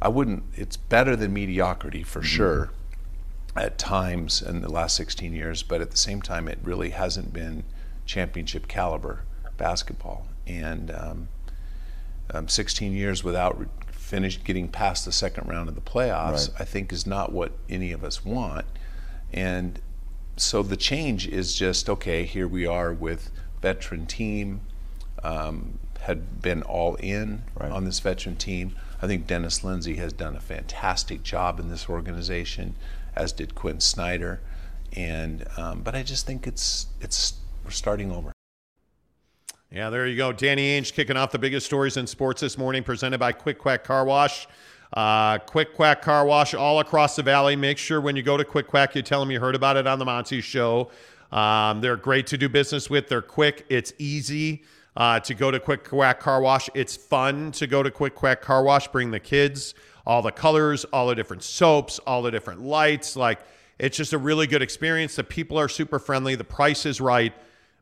[0.00, 0.44] I wouldn't.
[0.54, 2.26] It's better than mediocrity for mm-hmm.
[2.26, 2.70] sure.
[3.54, 7.32] At times in the last 16 years, but at the same time, it really hasn't
[7.32, 7.64] been
[8.06, 9.24] championship caliber
[9.58, 10.26] basketball.
[10.46, 11.28] And um,
[12.32, 16.60] um, 16 years without re- finished getting past the second round of the playoffs, right.
[16.60, 18.64] I think is not what any of us want.
[19.32, 19.80] And
[20.36, 22.24] so the change is just okay.
[22.24, 24.62] Here we are with veteran team.
[25.22, 27.70] Um, had been all in right.
[27.70, 28.74] on this veteran team.
[29.00, 32.74] I think Dennis Lindsey has done a fantastic job in this organization,
[33.14, 34.40] as did Quin Snyder.
[34.94, 37.34] And um, but I just think it's it's
[37.64, 38.32] we're starting over.
[39.70, 40.32] Yeah, there you go.
[40.32, 43.84] Danny Ainge kicking off the biggest stories in sports this morning, presented by Quick Quack
[43.84, 44.46] Car Wash.
[44.92, 47.56] Uh, Quick Quack Car Wash all across the valley.
[47.56, 49.86] Make sure when you go to Quick Quack, you tell them you heard about it
[49.86, 50.90] on the Monty Show.
[51.30, 53.08] Um, they're great to do business with.
[53.08, 53.64] They're quick.
[53.70, 54.64] It's easy
[54.96, 56.68] uh, to go to Quick Quack Car Wash.
[56.74, 58.88] It's fun to go to Quick Quack Car Wash.
[58.88, 59.74] Bring the kids,
[60.06, 63.16] all the colors, all the different soaps, all the different lights.
[63.16, 63.40] Like
[63.78, 65.16] it's just a really good experience.
[65.16, 66.34] The people are super friendly.
[66.34, 67.32] The price is right.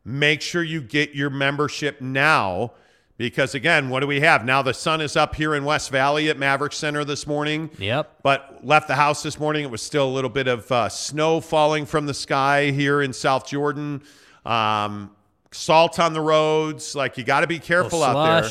[0.04, 2.72] Make sure you get your membership now
[3.20, 4.46] because again, what do we have?
[4.46, 7.68] Now the sun is up here in West Valley at Maverik Center this morning.
[7.78, 8.20] Yep.
[8.22, 9.64] But left the house this morning.
[9.64, 13.12] It was still a little bit of uh, snow falling from the sky here in
[13.12, 14.02] South Jordan.
[14.46, 15.10] Um,
[15.50, 16.94] salt on the roads.
[16.94, 18.50] Like you got to be careful out there.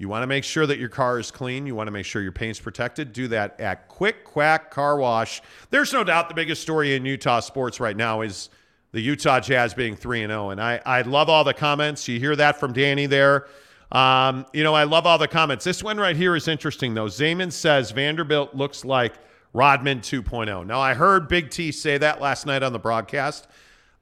[0.00, 1.66] You want to make sure that your car is clean.
[1.66, 3.12] You want to make sure your paint's protected.
[3.12, 5.42] Do that at Quick Quack Car Wash.
[5.68, 8.48] There's no doubt the biggest story in Utah sports right now is
[8.92, 10.50] the Utah Jazz being 3 and 0.
[10.50, 12.08] And I, I love all the comments.
[12.08, 13.46] You hear that from Danny there.
[13.92, 15.66] Um, you know, I love all the comments.
[15.66, 17.08] This one right here is interesting, though.
[17.08, 19.12] Zaman says Vanderbilt looks like
[19.52, 20.64] Rodman 2.0.
[20.64, 23.48] Now, I heard Big T say that last night on the broadcast.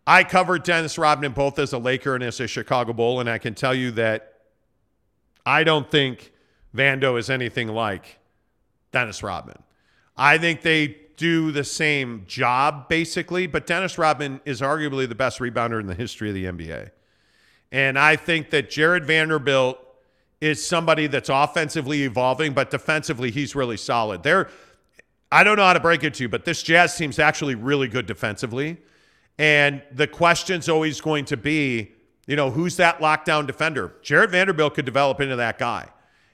[0.07, 3.39] I covered Dennis Rodman both as a Laker and as a Chicago Bull, and I
[3.39, 4.38] can tell you that
[5.49, 6.31] I don't think
[6.77, 8.19] Vando is anything like
[8.93, 9.63] Dennis Rodman.
[10.15, 13.47] I think they do the same job, basically.
[13.47, 16.91] But Dennis Rodman is arguably the best rebounder in the history of the NBA.
[17.73, 19.79] And I think that Jarred Vanderbilt
[20.43, 24.23] is somebody that's offensively evolving, but defensively he's really solid.
[24.23, 24.49] They're
[25.33, 27.89] I don't know how to break it to you, but this Jazz team's actually really
[27.89, 28.79] good defensively.
[29.39, 31.93] And the question's always going to be,
[32.29, 33.95] you know, who's that lockdown defender?
[34.03, 35.89] Jarred Vanderbilt could develop into that guy.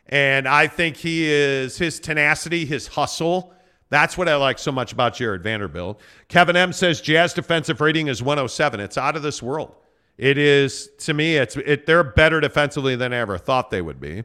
[0.09, 3.55] And I think he is his tenacity, his hustle.
[3.91, 6.01] That's what I like so much about Jarred Vanderbilt.
[6.29, 8.81] Kevin M says Jazz defensive rating is 107.
[8.81, 9.73] It's out of this world.
[10.19, 11.37] It is to me.
[11.37, 14.25] It's it, they're better defensively than I ever thought they would be.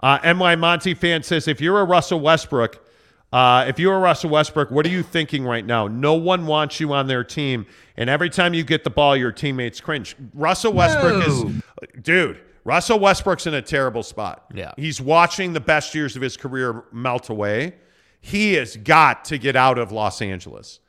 [0.00, 2.84] Uh, My Monty fan says if you're a Russell Westbrook,
[3.32, 5.86] uh, if you're Russell Westbrook, what are you thinking right now?
[5.86, 7.66] No one wants you on their team,
[7.96, 10.16] and every time you get the ball, your teammates cringe.
[10.34, 11.44] Russell Westbrook is,
[12.02, 12.40] dude.
[12.64, 14.44] Russell Westbrook's in a terrible spot.
[14.52, 14.72] Yeah.
[14.76, 17.74] He's watching the best years of his career melt away.
[18.20, 20.80] He has got to get out of Los Angeles.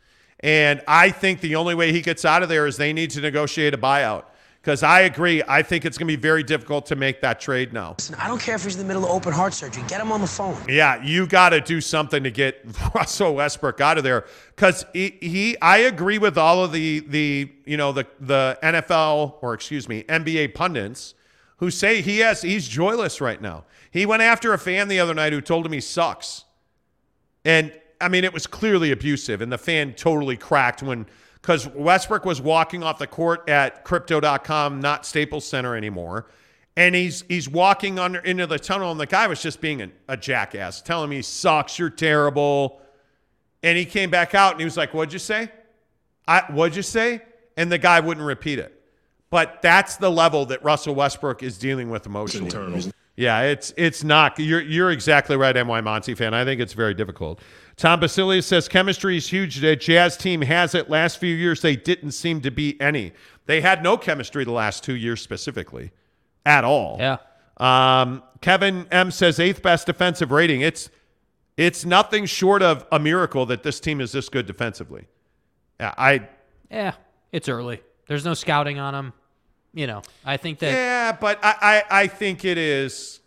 [0.41, 3.21] And I think the only way he gets out of there is they need to
[3.21, 4.25] negotiate a buyout.
[4.69, 7.73] Because I agree, I think it's going to be very difficult to make that trade
[7.73, 7.95] now.
[7.98, 9.81] Listen, I don't care if he's in the middle of open heart surgery.
[9.88, 10.56] Get him on the phone.
[10.69, 15.17] Yeah, you got to do something to get Russell Westbrook out of there because he,
[15.22, 19.89] he, I agree with all of the the you know the the NFL or excuse
[19.89, 21.15] me NBA pundits
[21.57, 23.65] who say he has he's joyless right now.
[23.89, 26.45] He went after a fan the other night who told him he sucks,
[27.43, 31.07] and I mean it was clearly abusive, and the fan totally cracked when
[31.41, 36.27] because Westbrook was walking off the court at crypto.com, not Staples Center anymore.
[36.75, 39.89] And he's he's walking under into the tunnel, and the guy was just being a,
[40.07, 42.81] a jackass, telling me he sucks, you're terrible.
[43.63, 45.51] And he came back out and he was like, What'd you say?
[46.27, 47.21] I what'd you say?
[47.57, 48.75] And the guy wouldn't repeat it.
[49.29, 52.49] But that's the level that Russell Westbrook is dealing with emotionally.
[53.19, 54.39] Yeah, it's it's not.
[54.39, 56.33] You're you're exactly right, NY Monty fan.
[56.33, 57.41] I think it's very difficult.
[57.75, 59.57] Tom Basilius says chemistry is huge.
[59.57, 60.89] The Jazz team has it.
[60.89, 63.11] Last few years they didn't seem to be any.
[63.45, 65.91] They had no chemistry the last two years specifically,
[66.45, 66.95] at all.
[66.98, 67.17] Yeah.
[67.57, 70.61] Um, Kevin M says eighth best defensive rating.
[70.61, 70.89] It's
[71.57, 75.09] it's nothing short of a miracle that this team is this good defensively.
[75.77, 76.30] Yeah, I
[76.72, 76.93] Yeah,
[77.33, 77.81] it's early.
[78.07, 79.14] There's no scouting on them.
[79.73, 80.72] You know, I think that.
[80.72, 83.19] Yeah, but I, I, I think it is.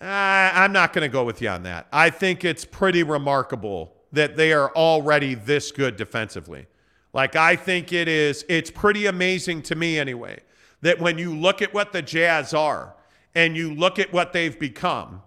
[0.00, 1.86] Uh, I'm not going to go with you on that.
[1.92, 6.66] I think it's pretty remarkable that they are already this good defensively.
[7.12, 10.40] Like, I think it is, it's pretty amazing to me anyway,
[10.82, 12.94] that when you look at what the Jazz are
[13.34, 15.22] and you look at what they've become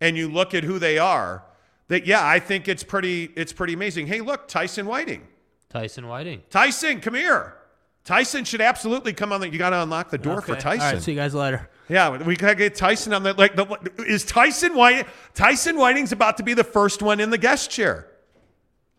[0.00, 1.44] and you look at who they are,
[1.88, 4.06] that, yeah, I think it's pretty, it's pretty amazing.
[4.06, 5.26] Hey, look, Tyson Whiting.
[5.70, 6.42] Tyson Whiting.
[6.50, 7.56] Tyson, come here.
[8.04, 9.40] Tyson should absolutely come on.
[9.40, 10.60] The, you got to unlock the door for Okay.
[10.60, 10.86] Tyson.
[10.86, 11.68] All right, see you guys later.
[11.88, 13.56] Yeah, we gotta get Tyson on the like.
[13.56, 13.66] The,
[14.06, 15.06] is Tyson White?
[15.34, 18.06] Tyson Whiting's about to be the first one in the guest chair.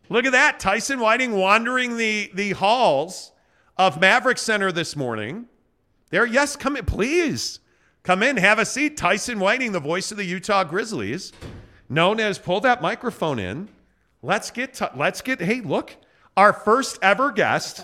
[0.07, 3.31] Look at that, Tyson Whiting wandering the the halls
[3.77, 5.47] of Maverik Center this morning.
[6.11, 7.59] There, yes, come in, please.
[8.03, 8.97] Come in, have a seat.
[8.97, 11.33] Tyson Whiting, the voice of the Utah Grizzlies,
[11.89, 13.67] known as pull that microphone in.
[14.21, 15.41] Let's get Ty- let's get.
[15.41, 15.95] Hey, look,
[16.37, 17.83] our first ever guest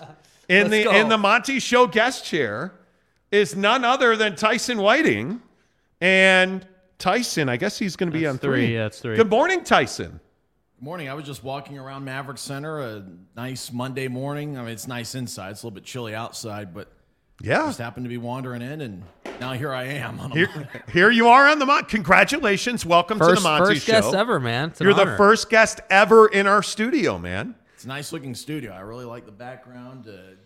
[0.51, 0.91] in Let's the go.
[0.91, 2.73] in the Monty Show guest chair
[3.31, 5.41] is none other than Tyson Whiting.
[6.01, 8.65] And Tyson, I guess he's going to be on three.
[8.67, 9.15] three, yeah, it's three.
[9.15, 10.19] Good morning, Tyson.
[10.79, 11.07] Good morning.
[11.09, 13.03] I was just walking around Maverik Center, a
[13.35, 14.57] nice Monday morning.
[14.57, 15.51] I mean, it's nice inside.
[15.51, 16.91] It's a little bit chilly outside, but
[17.41, 17.67] Yeah.
[17.67, 19.03] just happened to be wandering in, and
[19.39, 20.19] now here I am.
[20.19, 20.49] On Here,
[20.91, 21.87] here you are on the Monty.
[21.91, 22.85] Congratulations.
[22.85, 23.93] Welcome to the Monty first Show.
[23.93, 24.69] guest ever, man.
[24.69, 27.55] It's an You're the first guest ever in our studio, man.
[27.75, 28.71] It's a nice looking studio.
[28.73, 30.07] I really like the background.
[30.07, 30.40] Uh, just,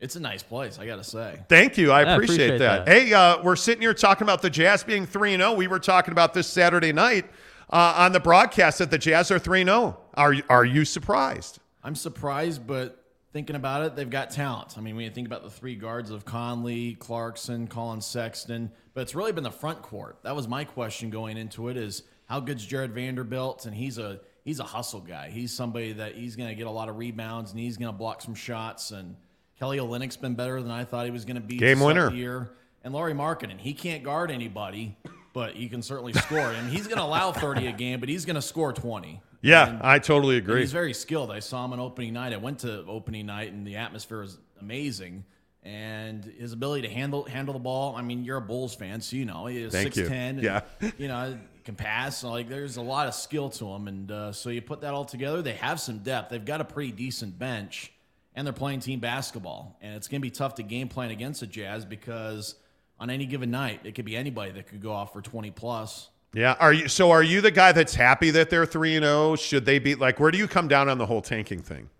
[0.00, 0.78] it's a nice place.
[0.78, 1.40] I got to say.
[1.48, 1.90] Thank you.
[1.90, 2.86] I Yeah, appreciate, appreciate that.
[2.86, 2.92] that.
[2.92, 5.54] Hey, uh, we're sitting here talking about the Jazz being 3 0.
[5.54, 7.26] We were talking about this Saturday night
[7.70, 9.98] uh, on the broadcast that the Jazz are 3 0.
[10.14, 11.58] Are, are you surprised?
[11.82, 14.76] I'm surprised, but thinking about it, they've got talent.
[14.76, 19.02] I mean, when you think about the three guards of Conley, Clarkson, Collin Sexton, but
[19.02, 20.18] it's really been the front court.
[20.22, 23.66] That was my question going into it: is how good's Jarred Vanderbilt?
[23.66, 25.30] And he's a he's a hustle guy.
[25.30, 27.96] He's somebody that he's going to get a lot of rebounds and he's going to
[27.96, 28.90] block some shots.
[28.90, 29.14] And
[29.58, 31.56] Kelly Olynyk's been better than I thought he was going to be.
[31.56, 32.10] Game this winner.
[32.12, 32.50] year.
[32.84, 34.96] And Lauri Markkanen, he can't guard anybody,
[35.34, 36.38] but he can certainly score.
[36.52, 39.20] and he's going to allow 30 a game, but he's going to score 20.
[39.42, 40.60] Yeah, And- I totally agree.
[40.60, 41.30] He's very skilled.
[41.30, 42.32] I saw him on opening night.
[42.32, 45.24] I went to opening night, and the atmosphere was amazing.
[45.64, 47.94] And his ability to handle handle the ball.
[47.96, 50.38] I mean, you're a Bulls fan, so you know he is six ten.
[50.38, 50.62] Yeah.
[50.96, 52.22] you know can pass.
[52.24, 55.04] Like there's a lot of skill to him, and uh, so you put that all
[55.04, 55.42] together.
[55.42, 56.30] They have some depth.
[56.30, 57.92] They've got a pretty decent bench,
[58.38, 59.76] and they're playing team basketball.
[59.82, 62.54] And it's going to be tough to game plan against the Jazz because
[63.00, 66.08] on any given night, it could be anybody that could go off for 20 plus.
[66.32, 66.54] Yeah.
[66.60, 69.34] Are you so are you the guy that's happy that they're 3 and 0?
[69.34, 71.90] Should they be like where do you come down on the whole tanking thing?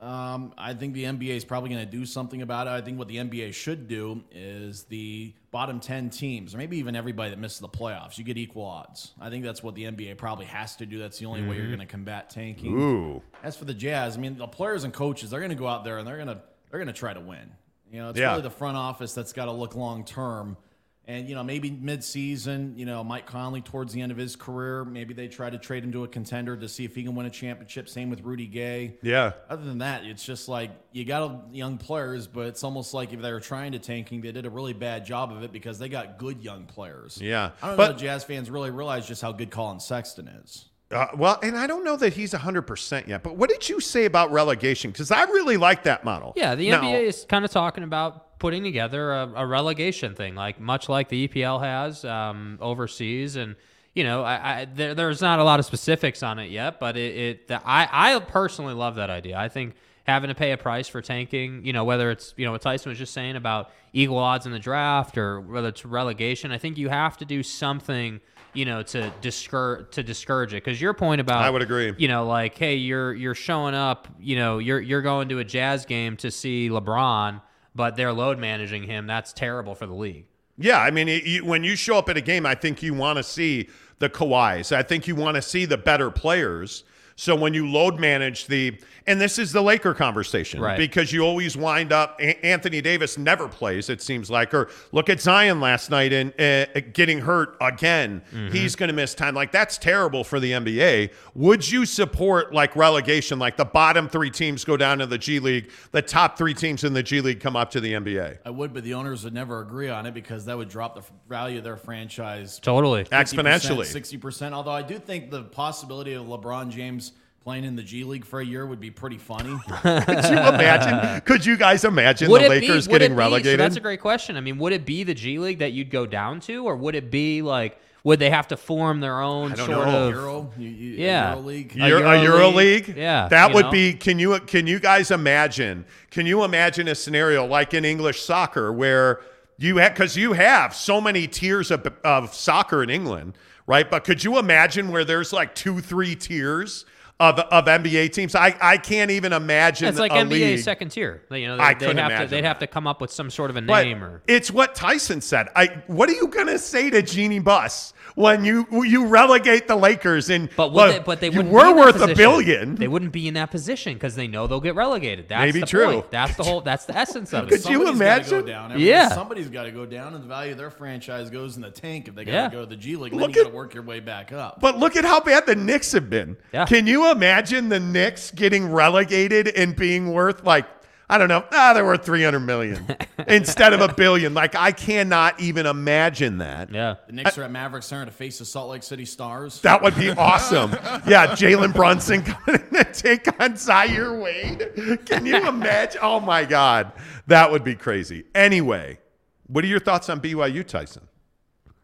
[0.00, 2.70] Um, I think the NBA is probably going to do something about it.
[2.70, 6.94] I think what the NBA should do is the bottom 10 teams, or maybe even
[6.94, 9.12] everybody that misses the playoffs, you get equal odds.
[9.20, 10.98] I think that's what the NBA probably has to do.
[10.98, 11.76] That's the only way you're Mhm.
[11.76, 12.80] going to combat tanking.
[12.80, 13.22] Ooh.
[13.42, 15.82] As for the Jazz, I mean, the players and coaches, they're going to go out
[15.84, 17.50] there and they're going to they're going to try to win.
[17.90, 18.30] You know, it's Yeah.
[18.32, 20.58] really the front office that's got to look long term.
[21.08, 24.84] And you know, maybe mid-season, you know, Mike Conley towards the end of his career,
[24.84, 27.24] maybe they try to trade him to a contender to see if he can win
[27.24, 27.88] a championship.
[27.88, 28.98] Same with Rudy Gay.
[29.02, 29.32] Yeah.
[29.48, 33.22] Other than that, it's just like you got young players, but it's almost like if
[33.22, 35.88] they were trying to tanking, they did a really bad job of it because they
[35.88, 37.18] got good young players.
[37.20, 37.52] Yeah.
[37.62, 40.66] I don't But- know if Jazz fans really realize just how good Collin Sexton is.
[40.90, 44.06] Uh, well, and I don't know that he's 100% yet, but what did you say
[44.06, 44.90] about relegation?
[44.90, 46.32] Because I really like that model.
[46.36, 50.34] Yeah, the Now- NBA is kind of talking about putting together a, a relegation thing,
[50.34, 53.56] like much like the EPL has um, overseas, and
[53.94, 56.96] you know, I, I there, there's not a lot of specifics on it yet, but
[56.96, 59.36] it, it the, I I personally love that idea.
[59.38, 62.52] I think having to pay a price for tanking, you know, whether it's you know
[62.52, 66.52] what Tyson was just saying about equal odds in the draft or whether it's relegation,
[66.52, 68.20] I think you have to do something.
[68.54, 71.92] You know, to discourage to discourage it, because your point about I would agree.
[71.98, 75.44] you know, like, hey, you're you're showing up, you know, you're you're going to a
[75.44, 77.42] Jazz game to see LeBron,
[77.78, 79.06] but they're load managing him.
[79.06, 80.24] That's terrible for the league.
[80.58, 82.92] Yeah, I mean, it, you, when you show up at a game, I think you
[82.92, 83.68] want to see
[84.00, 84.74] the Kawhis.
[84.74, 86.82] I think you want to see the better players.
[87.20, 90.78] So when you load manage the, and this is the Laker conversation, Right.
[90.78, 92.16] because you always wind up.
[92.20, 94.54] A- Anthony Davis never plays, it seems like.
[94.54, 98.22] Or look at Zion last night and uh, getting hurt again.
[98.32, 98.52] Mm-hmm.
[98.54, 99.34] He's going to miss time.
[99.34, 101.10] Like that's terrible for the NBA.
[101.34, 105.40] Would you support like relegation, like the bottom three teams go down to the G
[105.40, 108.38] League, the top three teams in the G League come up to the NBA?
[108.46, 111.00] I would, but the owners would never agree on it because that would drop the
[111.00, 113.02] f- value of their franchise Totally.
[113.06, 113.86] Exponentially.
[113.86, 114.54] sixty percent.
[114.54, 117.07] Although I do think the possibility of LeBron James
[117.42, 119.56] playing in the G League for a year would be pretty funny.
[119.66, 121.20] Could you imagine?
[121.22, 123.60] Could you guys imagine Would the it be- Lakers getting it be- so relegated?
[123.60, 124.36] that's a great question.
[124.36, 126.94] I mean, would it be the G League that you'd go down to, or would
[126.94, 130.08] it be like, would they have to form their own sort know.
[130.08, 131.74] of Euro, you, you, yeah, Euro League.
[131.74, 132.94] Euro, a Euro League?
[132.96, 133.70] Yeah, That would know?
[133.72, 135.84] be can you can you guys imagine?
[136.10, 139.20] Can you imagine a scenario like in English soccer where
[139.58, 143.36] you have because you have so many tiers of, of soccer in England,
[143.66, 143.90] right?
[143.90, 146.84] But could you imagine where there's like two, three tiers
[147.20, 148.34] of, of NBA teams?
[148.34, 150.58] I, I can't even imagine It's like a NBA league.
[150.60, 151.22] second tier.
[151.30, 153.30] You know, they, I would couldn't have to they'd have to come up with some
[153.30, 155.48] sort of a But name or it's what Tyson said.
[155.56, 160.30] I what are you gonna say to Jeanie Buss when you you relegate the Lakers
[160.30, 162.74] and But would look, they, but they you were be in that worth a billion.
[162.76, 165.28] They wouldn't be in that position because they know they'll get relegated.
[165.28, 165.86] That's Maybe the true.
[165.94, 166.10] Point.
[166.10, 166.60] That's the whole.
[166.60, 167.50] That's the essence of it.
[167.50, 168.04] Could you Somebody's Go
[168.38, 168.46] imagine?
[168.46, 168.72] down.
[168.72, 169.08] Every- Yeah.
[169.08, 172.08] somebody's got to go down, and the value of their franchise goes in the tank
[172.08, 172.48] if they got to Yeah.
[172.50, 173.12] go to the G League.
[173.12, 174.60] And Look then you got at- to work your way back up.
[174.60, 176.36] But look at how bad the Knicks have been.
[176.52, 176.64] Yeah.
[176.66, 180.66] Can you imagine the Knicks getting relegated and being worth like
[181.10, 182.84] I don't know, ah, they're worth three hundred million
[183.26, 184.34] instead of a billion.
[184.34, 186.70] Like I cannot even imagine that.
[186.70, 186.96] Yeah.
[187.06, 189.60] The Knicks are at Maverik Center to face the Salt Lake City Stars.
[189.62, 190.72] That would be awesome.
[191.06, 195.00] Yeah, Jalen Brunson coming in to take on Zaire Wade.
[195.06, 196.00] Can you imagine?
[196.02, 196.92] Oh my God.
[197.26, 198.24] That would be crazy.
[198.34, 198.98] Anyway,
[199.46, 201.08] what are your thoughts on BYU, Tyson?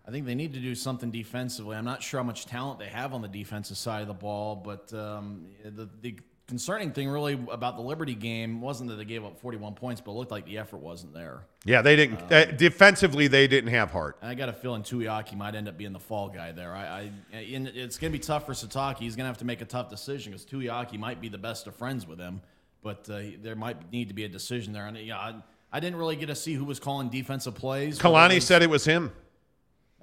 [0.06, 1.76] I think they need to do something defensively.
[1.76, 4.54] I'm not sure how much talent they have on the defensive side of the ball,
[4.54, 9.24] but um, the, the concerning thing really about the Liberty game wasn't that they gave
[9.24, 11.46] up 41 points, but it looked like the effort wasn't there.
[11.64, 14.18] Yeah, they didn't uh, defensively they didn't have heart.
[14.20, 16.74] I got a feeling Tuiaki might end up being the fall guy there.
[16.74, 18.98] I, I it's going to be tough for Sitake.
[18.98, 21.66] He's going to have to make a tough decision because Tuiaki might be the best
[21.66, 22.42] of friends with him,
[22.82, 24.86] but uh, there might need to be a decision there.
[24.86, 25.34] And yeah, I,
[25.72, 27.98] I didn't really get to see who was calling defensive plays.
[27.98, 29.12] Kalani said it was him.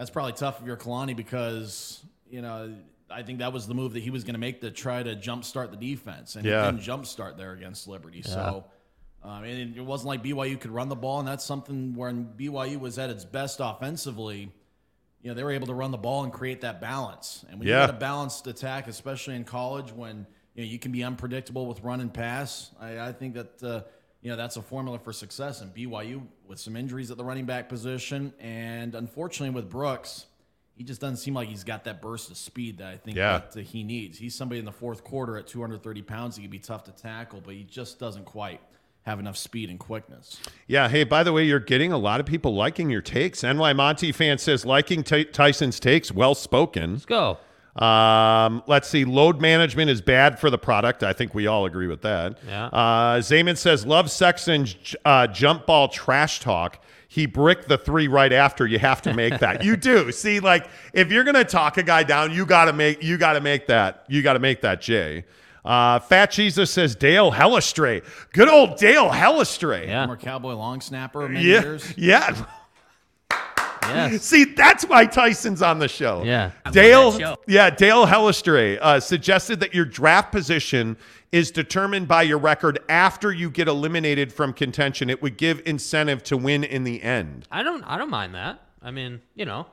[0.02, 2.74] That's probably tough if you're Kalani because you know
[3.12, 5.16] I think that was the move that he was going to make to try to
[5.16, 6.66] jumpstart the defense, and Yeah.
[6.66, 8.24] he didn't jumpstart there against Liberty.
[8.24, 8.64] So,
[9.22, 12.80] um, and it wasn't like BYU could run the ball, and that's something when BYU
[12.80, 14.52] was at its best offensively.
[15.22, 17.46] You know, they were able to run the ball and create that balance.
[17.48, 17.82] And when Yeah.
[17.82, 21.68] you got a balanced attack, especially in college, when you know you can be unpredictable
[21.68, 23.82] with run and pass, I, I think that uh,
[24.22, 25.62] you know that's a formula for success.
[25.62, 30.26] And BYU with some injuries at the running back position, and unfortunately with Brooks,
[30.76, 33.40] he just doesn't seem like he's got that burst of speed that I think Yeah.
[33.54, 34.18] that uh, he needs.
[34.18, 36.36] He's somebody in the fourth quarter at 230 pounds.
[36.36, 38.60] He can be tough to tackle, but he just doesn't quite
[39.04, 40.40] have enough speed and quickness.
[40.68, 40.90] Yeah.
[40.90, 43.44] Hey, by the way, you're getting a lot of people liking your takes.
[43.44, 46.12] NY Monty fan says liking Ty- Tyson's takes.
[46.12, 46.94] Well spoken.
[46.94, 47.38] Let's go.
[47.76, 49.06] Um, let's see.
[49.06, 51.04] Load management is bad for the product.
[51.04, 52.38] I think we all agree with that.
[52.48, 52.66] Yeah.
[52.66, 54.76] Uh, Zayman says love Sexton's
[55.06, 56.84] uh, jump ball trash talk.
[57.08, 58.66] He bricked the three right after.
[58.66, 59.64] You have to make that.
[59.64, 60.12] you do.
[60.14, 63.68] See, like if you're gonna talk a guy down, you gotta make you gotta make
[63.68, 64.06] that.
[64.08, 65.26] You gotta make that Jay.
[65.64, 68.04] Uh, Fat Jesus says Dale Hellestrae.
[68.34, 69.88] Good old Dale Hellestrae.
[69.88, 70.06] Yeah.
[70.08, 71.62] Former Cowboy long snapper many Yeah.
[71.62, 71.94] years.
[71.98, 72.46] Yeah.
[73.84, 74.22] Yes.
[74.26, 76.24] See, that's why Tyson's on the show.
[76.24, 76.52] Yeah.
[76.72, 77.38] Dale, show.
[77.48, 80.98] yeah, Dale Hellestrae uh, suggested that your draft position
[81.32, 85.10] is determined by your record after you get eliminated from contention.
[85.10, 87.48] It would give incentive to win in the end.
[87.52, 87.84] I don't.
[87.84, 88.62] I don't mind that.
[88.82, 89.68] I mean, you know,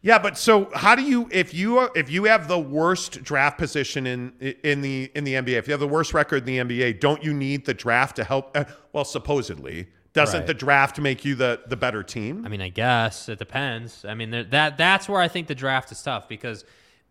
[0.00, 3.58] Yeah, but so how do you if you are, if you have the worst draft
[3.58, 4.32] position in
[4.64, 7.22] in the in the NBA, if you have the worst record in the NBA, don't
[7.22, 8.56] you need the draft to help?
[8.56, 9.88] Uh, well, supposedly,
[10.18, 10.46] doesn't Right.
[10.46, 12.44] the draft make you the the better team?
[12.44, 14.04] I mean, I guess it depends.
[14.04, 16.64] I mean, there- that that's where I think the draft is tough because,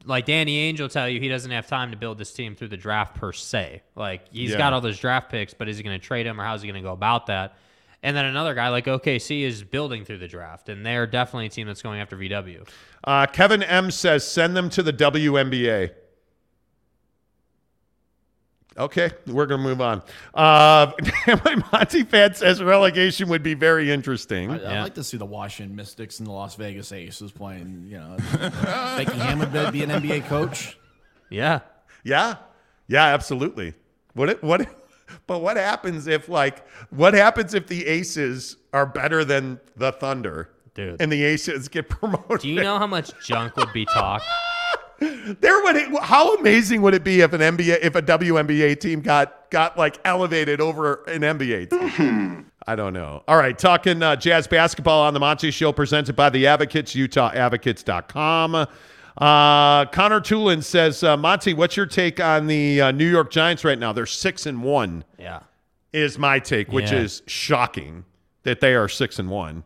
[0.06, 2.78] like Danny Angel tell you, he doesn't have time to build this team through the
[2.78, 3.82] draft per se.
[3.96, 4.58] Like he's Yeah.
[4.58, 6.68] got all those draft picks, but is he going to trade him or how's he
[6.72, 7.56] going to go about that?
[8.04, 11.50] And then another guy like OKC is building through the draft, and they're definitely a
[11.50, 12.64] team that's going after VW.
[13.04, 15.90] Uh, Kevin M says send them to the WNBA.
[18.78, 20.04] Okay, we're gonna move on.
[20.36, 20.92] Uh,
[21.28, 24.52] my Monty fan says relegation would be very interesting.
[24.52, 27.88] I, I'd like to see the Washington Mystics and the Las Vegas Aces playing.
[27.88, 30.78] You know, Becky Hammon would be an NBA coach.
[31.30, 31.62] Yeah,
[32.04, 32.36] yeah,
[32.88, 33.74] yeah, absolutely.
[34.14, 34.68] What it, what?
[35.26, 40.50] But what happens if like what happens if the Aces are better than the Thunder,
[40.76, 41.02] Dude.
[41.02, 42.42] and the Aces get promoted?
[42.42, 44.26] Do you know how much junk would be talked?
[45.00, 49.02] There would it, how amazing would it be if an NBA if a WNBA team
[49.02, 52.52] got got like elevated over an NBA team?
[52.66, 53.24] I don't know.
[53.28, 58.56] All right, talking uh, jazz basketball on the Monty Show, presented by the Advocates, UtahAdvocates.com.
[58.56, 63.64] Uh, Connor Tulin says, uh, Monty, what's your take on the uh, New York Giants
[63.64, 63.92] right now?
[63.94, 65.04] They're six and one.
[65.18, 65.40] Yeah.
[65.94, 67.00] is my take, which Yeah.
[67.00, 68.04] is shocking
[68.44, 69.64] that they are six and one.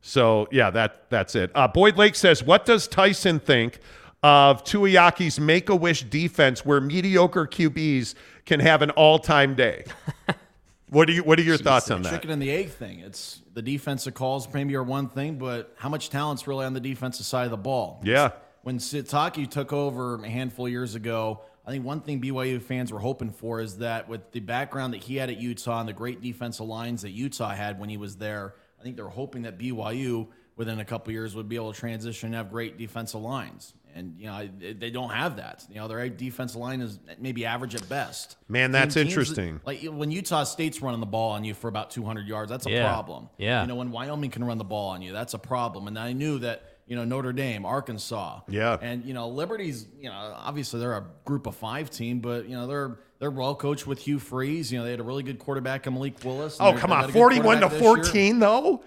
[0.00, 1.50] So yeah, that that's it.
[1.54, 3.78] Uh, Boyd Lake says, "What does Tyson think
[4.22, 8.14] of Tuiaki's Make a Wish defense, where mediocre QBs
[8.46, 9.84] can have an all-time day?"
[10.90, 12.12] what are you What are your thoughts on that?
[12.12, 13.00] Chicken and the egg thing.
[13.00, 16.80] It's the defensive calls maybe are one thing, but how much talent's really on the
[16.80, 18.00] defensive side of the ball?
[18.04, 18.30] Yeah.
[18.62, 22.90] When Sitake took over a handful of years ago, I think one thing BYU fans
[22.92, 25.92] were hoping for is that with the background that he had at Utah and the
[25.92, 29.42] great defensive lines that Utah had when he was there, I think they were hoping
[29.42, 33.22] that BYU within a couple years would be able to transition and have great defensive
[33.22, 33.72] lines.
[33.94, 35.64] And you know they they don't have that.
[35.70, 38.36] You know their defensive line is maybe average at best.
[38.46, 39.60] Man, that's Teams interesting.
[39.64, 42.70] Like when Utah State's running the ball on you for about 200 yards, that's a
[42.70, 42.86] Yeah.
[42.86, 43.28] problem.
[43.38, 43.62] Yeah.
[43.62, 45.88] You know when Wyoming can run the ball on you, that's a problem.
[45.88, 48.76] And I knew that you know Notre Dame, Arkansas, Yeah.
[48.80, 49.86] and you know Liberty's.
[49.98, 53.56] You know obviously they're a Group of Five team, but you know they're they're well
[53.56, 54.70] coached with Hugh Freeze.
[54.70, 56.58] You know they had a really good quarterback in Malik Willis.
[56.60, 57.94] Oh come on, got a good forty-one to quarterback this year.
[58.04, 58.84] fourteen though.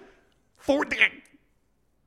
[0.56, 0.96] Forty.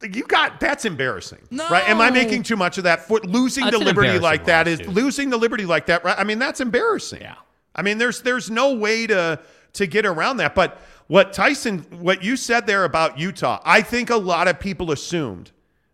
[0.03, 1.87] You got that's embarrassing, right?
[1.87, 3.07] Am I making too much of that?
[3.07, 6.17] For losing That's the liberty like that is losing the liberty like that, right?
[6.17, 7.21] I mean, that's embarrassing.
[7.21, 7.35] Yeah.
[7.75, 9.39] I mean, there's there's no way to
[9.73, 10.53] to get around that.
[10.53, 14.91] But what Tyson, what you said there about Utah, I think a lot of people
[14.91, 15.51] assumed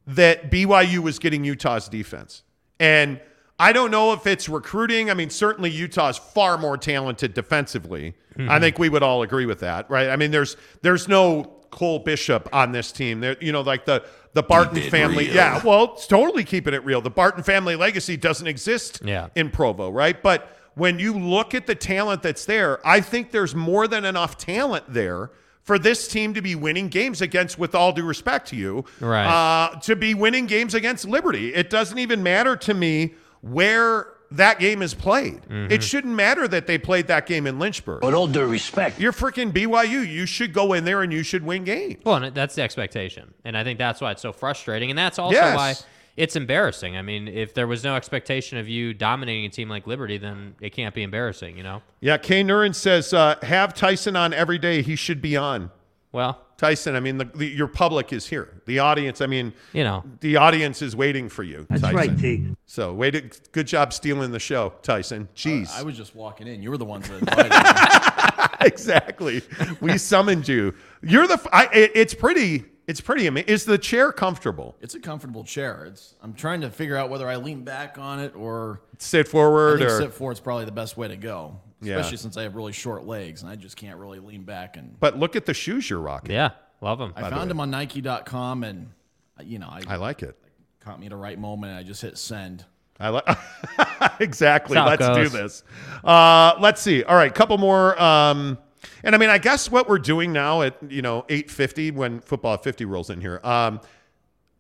[0.07, 2.43] that BYU was getting Utah's defense,
[2.79, 3.19] and
[3.59, 5.11] I don't know if it's recruiting.
[5.11, 8.15] I mean, certainly Utah's far more talented defensively.
[8.39, 10.09] I think we would all agree with that, right?
[10.09, 13.19] I mean, there's there's no Cole Bishop on this team.
[13.21, 15.25] There, you know, like the the Barton family.
[15.25, 15.35] real.
[15.35, 17.01] Yeah, well, it's totally keeping it real.
[17.01, 19.27] The Barton family legacy doesn't exist Yeah.
[19.35, 20.21] in Provo, right?
[20.21, 24.37] But when you look at the talent that's there, I think there's more than enough
[24.37, 25.31] talent there
[25.63, 29.25] for this team to be winning games against, with all due respect to you, Right.
[29.27, 31.53] uh, to be winning games against Liberty.
[31.53, 35.41] It doesn't even matter to me where that game is played.
[35.43, 35.71] Mm-hmm.
[35.71, 38.03] It shouldn't matter that they played that game in Lynchburg.
[38.03, 40.07] With all due respect, You're freaking BYU.
[40.07, 42.01] You should go in there and you should win games.
[42.03, 45.19] Well, and that's the expectation, and I think that's why it's so frustrating, and that's
[45.19, 45.55] also Yes.
[45.57, 45.75] why
[46.17, 46.97] it's embarrassing.
[46.97, 50.55] I mean, if there was no expectation of you dominating a team like Liberty, then
[50.61, 51.81] it can't be embarrassing, you know.
[51.99, 54.81] Yeah, Kay Nurin says, uh, have Tyson on every day.
[54.81, 55.71] He should be on.
[56.11, 58.61] Well, Tyson, I mean, the, the, your public is here.
[58.65, 61.65] The audience, I mean, you know, the audience is waiting for you.
[61.69, 61.95] That's Tyson.
[61.95, 62.55] right, T.
[62.65, 65.29] So, way to, good job stealing the show, Tyson.
[65.35, 65.71] Jeez.
[65.73, 66.61] I was just walking in.
[66.61, 68.67] You were the ones that invited me.
[68.67, 69.41] exactly.
[69.79, 70.73] We summoned you.
[71.01, 71.35] You're the.
[71.35, 72.65] f- I, it, it's pretty.
[72.87, 73.47] It's pretty amazing.
[73.47, 74.75] Is the chair comfortable?
[74.81, 75.85] It's a comfortable chair.
[75.85, 79.29] It's I'm trying to figure out whether I lean back on it or Sit I
[79.29, 81.59] forward think or sit forward's probably the best way to go.
[81.81, 81.95] Yeah.
[81.97, 84.99] Especially since I have really short legs and I just can't really lean back and
[84.99, 86.31] But look at the shoes you're rocking.
[86.33, 86.51] yeah,
[86.81, 87.13] love them.
[87.15, 88.91] I found them on Nike.com and
[89.39, 90.37] uh, you know I, I like it.
[90.79, 92.65] caught me at the right moment and I just hit send.
[92.99, 93.25] I like
[94.19, 94.75] exactly.
[94.75, 95.63] That's Let's how it do this.
[96.03, 97.03] Uh, let's see.
[97.03, 97.99] All right, couple more.
[98.01, 98.59] Um,
[99.03, 102.19] and I mean, I guess what we're doing now at you know eight fifty when
[102.21, 103.39] football fifty rolls in here.
[103.43, 103.81] Um,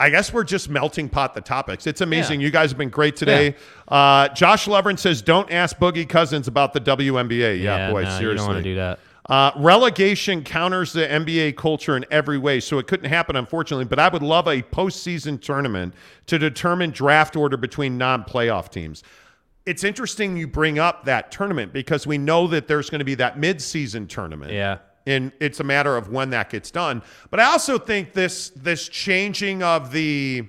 [0.01, 1.85] I guess we're just melting pot the topics.
[1.85, 2.41] It's amazing.
[2.41, 3.55] You guys have been great today.
[3.87, 8.19] Uh, Josh Levern says, "Don't ask Boogie Cousins about the WNBA." Yeah, Yeah, boy, no,
[8.19, 8.97] you don't wanna do that.
[9.29, 13.85] Uh, relegation counters the NBA culture in every way, so it couldn't happen, unfortunately.
[13.85, 15.93] But I would love a postseason tournament
[16.25, 19.03] to determine draft order between non-playoff teams.
[19.67, 23.15] It's interesting you bring up that tournament because we know that there's going to be
[23.15, 24.79] that mid-season tournament Yeah.
[25.05, 27.01] And it's a matter of when that gets done.
[27.29, 30.47] But I also think this this changing of the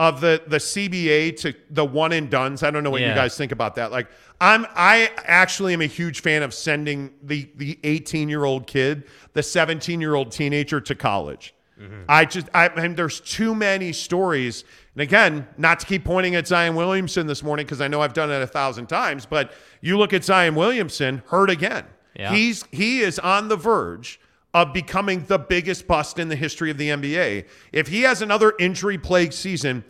[0.00, 2.62] of the the CBA to the one and dones.
[2.62, 3.92] I don't know what you guys think about that.
[3.92, 4.08] Like
[4.40, 9.04] I'm I actually am a huge fan of sending the the 18 year old kid,
[9.34, 11.54] the 17 year old teenager to college.
[11.78, 12.02] Mm-hmm.
[12.08, 14.64] I just I and there's too many stories.
[14.94, 18.14] And again, not to keep pointing at Zion Williamson this morning because I know I've
[18.14, 21.84] done it a thousand times, but you look at Zion Williamson, hurt again.
[22.20, 22.34] Yeah.
[22.34, 24.20] He's he is on the verge
[24.52, 27.46] of becoming the biggest bust in the history of the NBA.
[27.72, 29.84] If he has another injury plagued season,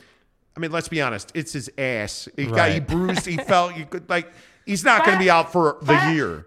[0.57, 2.29] I mean, let's be honest, it's his ass.
[2.37, 4.31] He got he bruised, he felt you could like
[4.65, 6.47] he's not going to be out for the year.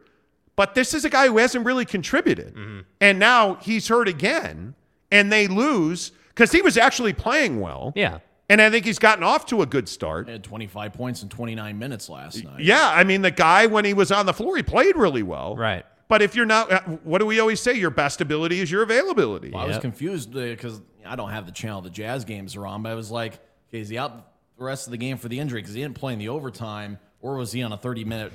[0.56, 2.56] But this is a guy who hasn't really contributed.
[2.56, 2.80] Mm-hmm.
[3.02, 4.76] And now he's hurt again
[5.12, 7.92] and they lose cuz he was actually playing well.
[7.94, 8.20] Yeah.
[8.50, 10.28] And I think he's gotten off to a good start.
[10.28, 12.60] He had 25 points in 29 minutes last night.
[12.60, 15.56] Yeah, I mean the guy when he was on the floor, he played really well.
[15.56, 15.86] Right.
[16.10, 17.74] But if you're not, uh, what do we always say?
[17.74, 19.50] Your best ability is your availability.
[19.50, 22.84] Well, I was confused because I don't have the channel the Jazz games are on,
[22.84, 23.34] but I was like,
[23.70, 25.96] okay, is he out the rest of the game for the injury because he didn't
[25.96, 28.34] play in the overtime, or was he on a 30 minute?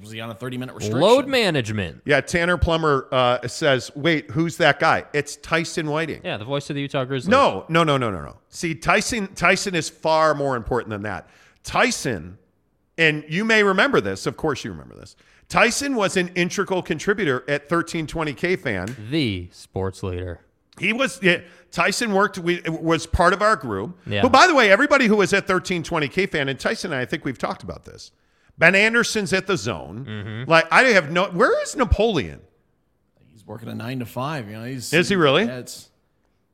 [0.00, 1.00] Was he on a 30 minute restriction?
[1.00, 2.02] Load management.
[2.04, 5.04] Yeah, Tanner Plummer uh, says, "Wait, who's that guy?
[5.12, 7.28] It's Tyson Whiting." Yeah, the voice of the Utah Grizzlies.
[7.28, 8.36] No, no, no, no, no, no.
[8.48, 11.28] See, Tyson Tyson is far more important than that.
[11.62, 12.38] Tyson,
[12.98, 14.26] and you may remember this.
[14.26, 15.16] Of course, you remember this.
[15.48, 18.96] Tyson was an integral contributor at 1320K fan.
[19.10, 20.40] The sports leader.
[20.78, 21.40] He was yeah,
[21.70, 23.98] Tyson worked we was part of our group.
[24.06, 24.22] Yeah.
[24.22, 27.04] Who by the way, everybody who was at 1320K fan and Tyson and I, I
[27.04, 28.12] think we've talked about this.
[28.60, 30.04] Ben Anderson's at the zone.
[30.08, 30.48] Mm-hmm.
[30.50, 32.40] Like I have no where is Napoleon?
[33.32, 34.46] He's working a nine to five.
[34.48, 35.44] You know, he's Is he really?
[35.46, 35.88] Yeah, it's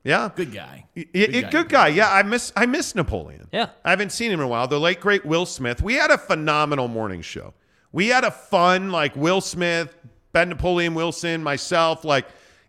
[0.05, 0.31] Yeah.
[0.35, 0.87] good guy.
[0.97, 1.89] Y- y- good, guy.
[1.89, 3.49] Yeah, I miss I miss Napoleon.
[3.53, 3.71] Yeah.
[3.85, 4.67] I haven't seen him in a while.
[4.69, 5.83] The late great Will Smith.
[5.83, 7.53] We had a phenomenal morning show.
[7.93, 9.95] We had a fun like Will Smith,
[10.33, 12.27] Ben Napoleon Wilson, myself, like,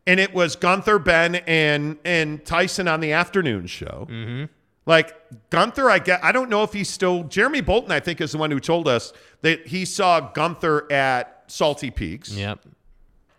[0.08, 4.08] and it was Gunther, Ben, and and Tyson on the afternoon show.
[4.10, 4.46] Mm-hmm.
[4.88, 5.16] Like
[5.50, 6.24] Gunther, I get.
[6.24, 7.24] I don't know if he's still.
[7.26, 11.44] Jeremy Bolton, I think, is the one who told us that he saw Gunther at
[11.48, 12.32] Salty Peaks.
[12.32, 12.62] Yep.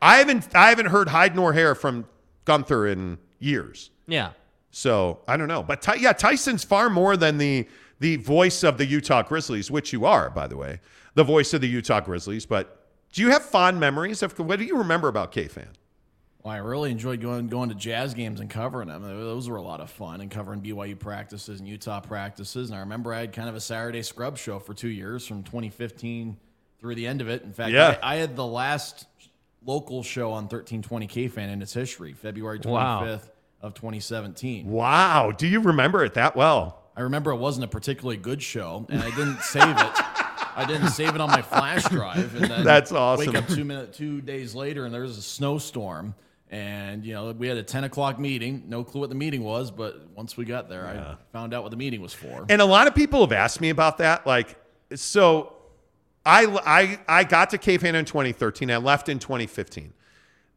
[0.00, 0.54] I haven't.
[0.54, 2.06] I haven't heard hide nor hair from
[2.44, 3.90] Gunther in years.
[4.06, 4.32] Yeah.
[4.70, 7.66] So I don't know, but Ty- yeah, Tyson's far more than the
[7.98, 10.80] the voice of the Utah Grizzlies, which you are, by the way,
[11.14, 12.44] the voice of the Utah Grizzlies.
[12.44, 15.70] But do you have fond memories of what do you remember about K fan?
[16.48, 19.02] Well, I really enjoyed going going to Jazz games and covering them.
[19.02, 22.70] Those were a lot of fun and covering BYU practices and Utah practices.
[22.70, 25.42] And I remember I had kind of a Saturday scrub show for two years from
[25.42, 26.38] 2015
[26.80, 27.42] through the end of it.
[27.42, 27.98] In fact, Yeah.
[28.02, 29.04] I, I had the last
[29.66, 33.20] local show on 1320K fan in its history, February 25th Wow.
[33.60, 34.70] of 2017.
[34.70, 36.82] Wow, do you remember it that well?
[36.96, 39.92] I remember it wasn't a particularly good show, and I didn't save it.
[40.56, 43.26] I didn't save it on my flash drive, and then That's awesome.
[43.26, 46.14] Wake up two minute, two days later, and there was a snowstorm,
[46.50, 48.64] and you know we had a ten o'clock meeting.
[48.66, 51.70] No clue what the meeting was, but once we got there, I found out what
[51.70, 52.46] the meeting was for.
[52.48, 54.26] And a lot of people have asked me about that.
[54.26, 54.56] Like,
[54.94, 55.54] so
[56.24, 58.70] I I I got to Cave fan in 2013.
[58.70, 59.92] I left in 2015.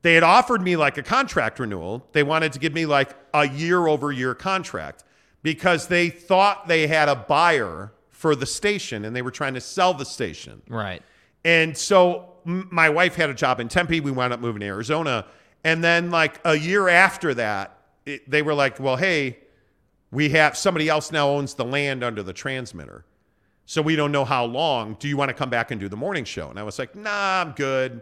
[0.04, 2.08] They had offered me like a contract renewal.
[2.14, 5.04] They wanted to give me like a year over year contract
[5.44, 9.62] because they thought they had a buyer for the station and they were trying to
[9.62, 10.62] sell the station.
[10.68, 11.04] Right.
[11.46, 14.00] And so m- my wife had a job in Tempe.
[14.00, 15.26] We wound up moving to Arizona.
[15.64, 19.38] And then, like a year after that, it, they were like, well, hey,
[20.12, 23.06] we have somebody else now owns the land under the transmitter.
[23.66, 24.96] So we don't know how long.
[25.00, 26.50] Do you want to come back and do the morning show?
[26.50, 28.02] And I was like, nah, I'm good.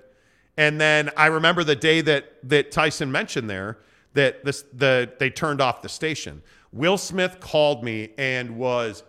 [0.58, 3.78] And then I remember the day that that Tyson mentioned there
[4.14, 6.42] that this the they turned off the station.
[6.72, 9.04] Will Smith called me and was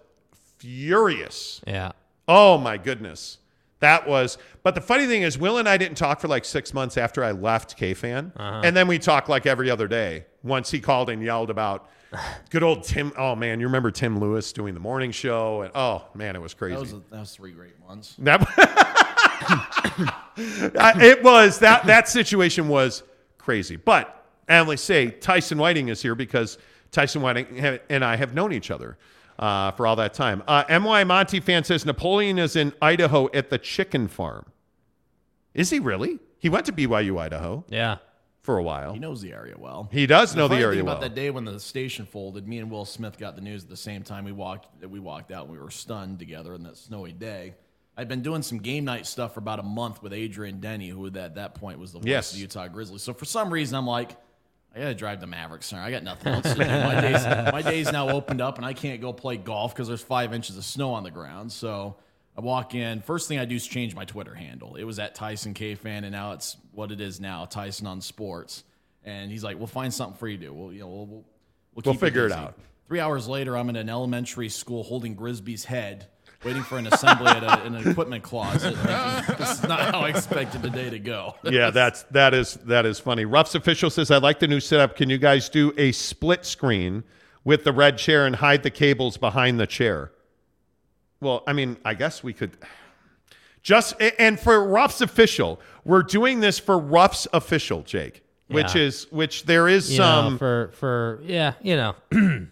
[0.58, 1.60] furious.
[1.66, 1.92] Yeah.
[2.28, 3.38] Oh my goodness.
[3.80, 6.72] That was, but the funny thing is, Will and I didn't talk for like six
[6.74, 8.32] months after I left KFan.
[8.36, 8.60] Uh-huh.
[8.62, 11.88] And then we talked like every other day once he called and yelled about
[12.50, 13.12] good old Tim.
[13.16, 15.62] Oh man, you remember Tim Lewis doing the morning show?
[15.62, 16.74] And oh man, it was crazy.
[16.74, 18.16] That was, a, that was three great months.
[18.18, 18.40] That,
[20.36, 23.02] it was that that situation was
[23.38, 23.76] crazy.
[23.76, 26.58] But I only say Tyson Whiting is here because
[26.90, 28.98] Tyson Whiting and I have known each other
[29.40, 30.44] uh, for all that time.
[30.46, 34.44] Uh, My Monty fan says Napoleon is in Idaho at the chicken farm.
[35.54, 36.20] Is he really?
[36.38, 37.64] He went to BYU Idaho.
[37.68, 37.96] Yeah.
[38.42, 38.92] for a while.
[38.94, 39.88] He knows the area well.
[39.92, 40.60] He does know the area well.
[40.60, 40.94] funny area thing well.
[40.96, 43.68] About that day when the station folded, me and Will Smith got the news at
[43.68, 44.24] the same time.
[44.24, 44.82] We walked.
[44.84, 45.44] We walked out.
[45.46, 47.54] and We were stunned together on that snowy day.
[47.96, 51.06] I'd been doing some game night stuff for about a month with Adrian Denny, who
[51.08, 52.30] at that point was the voice Yes.
[52.30, 53.02] of the Utah Grizzlies.
[53.02, 54.16] So for some reason, I'm like,
[54.74, 55.82] I gotta drive to Mavericks Center.
[55.82, 56.64] I got nothing else to do.
[56.64, 60.02] My days, my days now opened up, and I can't go play golf because there's
[60.02, 61.50] five inches of snow on the ground.
[61.50, 61.96] So
[62.38, 63.00] I walk in.
[63.00, 64.76] First thing I do is change my Twitter handle.
[64.76, 68.00] It was at Tyson K fan, and now it's what it is now, Tyson on
[68.00, 68.62] Sports.
[69.04, 70.52] And he's like, "We'll find something for you to do.
[70.52, 71.24] We'll, you know, we'll, we'll,
[71.74, 72.54] We'll you figure it busy." out.
[72.86, 76.06] Three hours later, I'm in an elementary school holding Grizbee's head,
[76.44, 78.74] waiting for an assembly at a, an equipment closet.
[78.76, 81.34] thinking, this is not how I expected the day to go.
[81.44, 83.24] yeah, that's that is that is funny.
[83.24, 84.96] Ruff's official says I like the new setup.
[84.96, 87.04] Can you guys do a split screen
[87.44, 90.12] with the red chair and hide the cables behind the chair?
[91.20, 92.56] Well, I mean, I guess we could
[93.62, 99.44] just and for Ruff's official, we're doing this for Ruff's official, Jake, which is which
[99.44, 101.94] there is You know, some for for yeah, you know,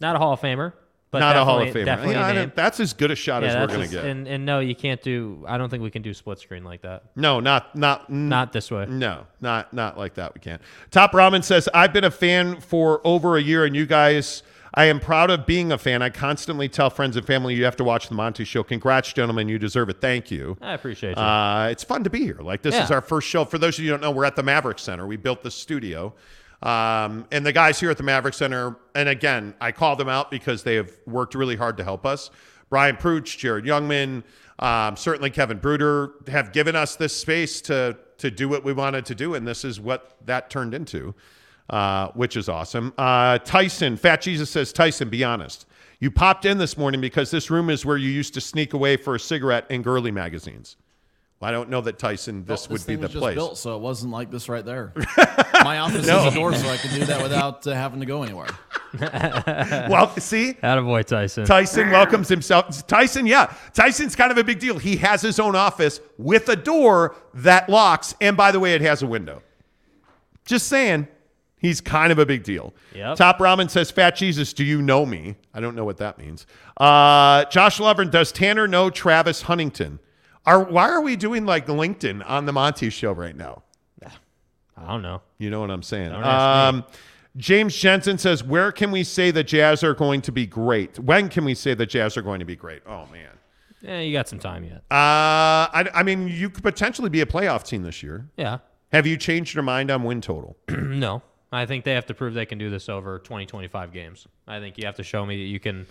[0.00, 0.74] not a Hall of Famer,
[1.10, 1.86] but not a Hall of Famer.
[1.86, 4.04] Yeah, a I don't- that's as good a shot Yeah, as we're gonna get.
[4.04, 5.44] And and no, you can't do.
[5.48, 7.04] I don't think we can do split screen like that.
[7.16, 8.86] No, not not Not this way.
[8.88, 10.34] No, not not like that.
[10.34, 10.62] We can't.
[10.90, 14.84] Top Ramen says I've been a fan for over a year, and you guys, I
[14.84, 16.00] am proud of being a fan.
[16.00, 18.62] I constantly tell friends and family you have to watch the Monty Show.
[18.62, 20.00] Congrats, gentlemen, you deserve it.
[20.00, 20.56] Thank you.
[20.62, 21.22] I appreciate you.
[21.22, 22.38] Uh, it's fun to be here.
[22.40, 23.44] Like this is our first show.
[23.44, 25.06] For those of you who don't know, we're at the Maverik Center.
[25.08, 26.14] We built the studio.
[26.62, 30.30] Um, and the guys here at the Maverik Center, and again, I call them out
[30.30, 32.30] because they have worked really hard to help us.
[32.68, 34.22] Brian Pruch, Jared Youngman,
[34.58, 39.06] um, certainly Kevin Bruder have given us this space to to do what we wanted
[39.06, 41.14] to do, and this is what that turned into,
[41.70, 42.92] uh, which is awesome.
[42.98, 45.66] Uh, Tyson, Fat Jesus says, Tyson, be honest.
[46.00, 48.98] You popped in this morning because this room is where you used to sneak away
[48.98, 50.76] for a cigarette in girly magazines.
[51.40, 53.34] Well, I don't know that Tyson, this Well, would be the was just place.
[53.34, 54.92] Built, so it wasn't like this right there.
[55.64, 56.26] My office No.
[56.26, 58.48] is a door, so I can do that without uh, having to go anywhere.
[59.00, 61.46] well, see, Attaboy, Tyson.
[61.46, 62.86] Tyson welcomes himself.
[62.86, 63.54] Tyson, yeah.
[63.72, 64.78] Tyson's kind of a big deal.
[64.78, 68.14] He has his own office with a door that locks.
[68.20, 69.42] And by the way, it has a window.
[70.44, 71.08] Just saying,
[71.56, 72.74] he's kind of a big deal.
[72.94, 73.16] Yep.
[73.16, 75.36] Top Ramen says, Fat Jesus, do you know me?
[75.54, 76.46] I don't know what that means.
[76.76, 80.00] Uh, Josh Lovren, does Tanner know Travis Huntington?
[80.46, 83.62] Are, why are we doing like LinkedIn on the Monty show right now?
[84.76, 85.20] I don't know.
[85.38, 86.10] You know what I'm saying.
[86.10, 86.78] Don't ask me.
[86.78, 86.84] Um,
[87.36, 90.98] James Jensen says, "Where can we say the Jazz are going to be great?
[90.98, 93.28] When can we say the Jazz are going to be great?" Oh man.
[93.82, 94.78] Yeah, you got some time yet.
[94.90, 98.28] Uh, I, I mean, you could potentially be a playoff team this year.
[98.36, 98.58] Yeah.
[98.92, 100.56] Have you changed your mind on win total?
[100.68, 101.22] no.
[101.52, 104.26] I think they have to prove they can do this over 20, 25 games.
[104.46, 105.86] I think you have to show me that you can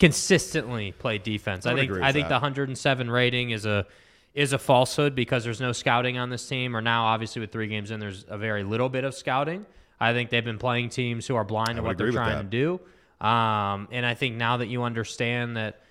[0.00, 1.66] consistently play defense.
[1.66, 2.30] I I, think I think that.
[2.30, 3.86] the 107 rating is a
[4.34, 6.76] is a falsehood because there's no scouting on this team.
[6.76, 9.66] Or now, obviously, with three games in, there's a very little bit of scouting.
[10.00, 12.80] I think they've been playing teams who are blind to what they're trying to do.
[13.24, 15.82] Um, and I think now that you understand that,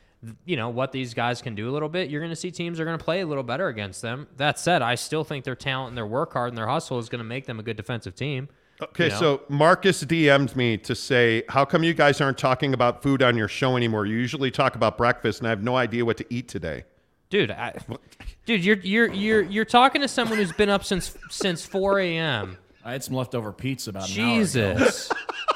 [0.46, 2.80] you know, what these guys can do a little bit, you're going to see teams
[2.80, 4.28] are going to play a little better against them.
[4.38, 7.08] That said, I still think their talent and their work hard and their hustle is
[7.08, 8.50] going to make them a good defensive team.
[8.82, 9.20] Okay, You know?
[9.20, 13.36] so Marcus DM'd me to say, "How come you guys aren't talking about food on
[13.36, 14.06] your show anymore?
[14.06, 16.86] You usually talk about breakfast, and I have no idea what to eat today."
[17.30, 17.52] dude.
[17.52, 17.76] I,
[18.46, 22.58] dude, you're you're you're you're talking to someone who's been up since since 4 a.m.
[22.84, 24.40] I had some leftover pizza about an hour ago.
[24.40, 25.12] Jesus.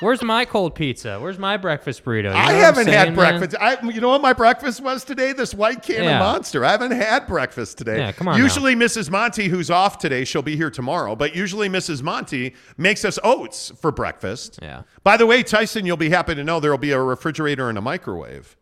[0.00, 1.18] Where's my cold pizza?
[1.18, 2.24] Where's my breakfast burrito?
[2.24, 3.38] You know I haven't had saying, man?
[3.40, 3.56] breakfast.
[3.60, 5.32] I, you know what my breakfast was today?
[5.32, 6.18] This white can Yeah.
[6.18, 6.64] monster.
[6.64, 7.98] I haven't had breakfast today.
[7.98, 9.10] Yeah, come on Usually, Mrs.
[9.10, 11.16] Monty, who's off today, she'll be here tomorrow.
[11.16, 12.02] But usually, Mrs.
[12.02, 14.58] Monty makes us oats for breakfast.
[14.60, 14.82] Yeah.
[15.02, 17.78] By the way, Tyson, you'll be happy to know there will be a refrigerator and
[17.78, 18.56] a microwave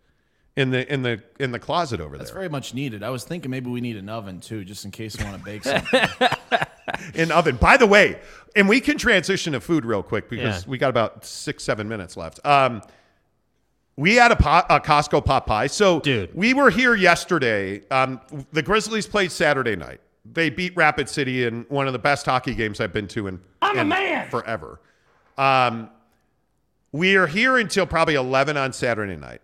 [0.57, 2.35] in the in the in the closet over That's there.
[2.35, 3.03] That's very much needed.
[3.03, 5.45] I was thinking maybe we need an oven too, just in case I want to
[5.45, 6.09] bake something.
[7.15, 7.57] in oven.
[7.57, 8.21] By the way,
[8.57, 10.71] and we can transition to food real quick because Yeah.
[10.71, 12.45] we got about six, seven minutes left.
[12.47, 12.83] Um,
[13.97, 15.67] we had a, pot, a Costco pot pie.
[15.69, 16.35] So, Dude.
[16.35, 17.83] we were here yesterday.
[17.91, 18.21] Um,
[18.53, 20.01] the Grizzlies played Saturday night.
[20.25, 23.41] They beat Rapid City in one of the best hockey games I've been to in,
[23.63, 24.81] I'm in forever.
[25.37, 25.91] Um,
[26.93, 29.43] we are here until probably 11 on Saturday night.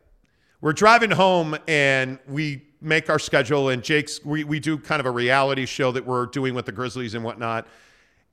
[0.60, 5.06] We're driving home and we make our schedule and Jake's we, we do kind of
[5.06, 7.66] a reality show that we're doing with the Grizzlies and whatnot.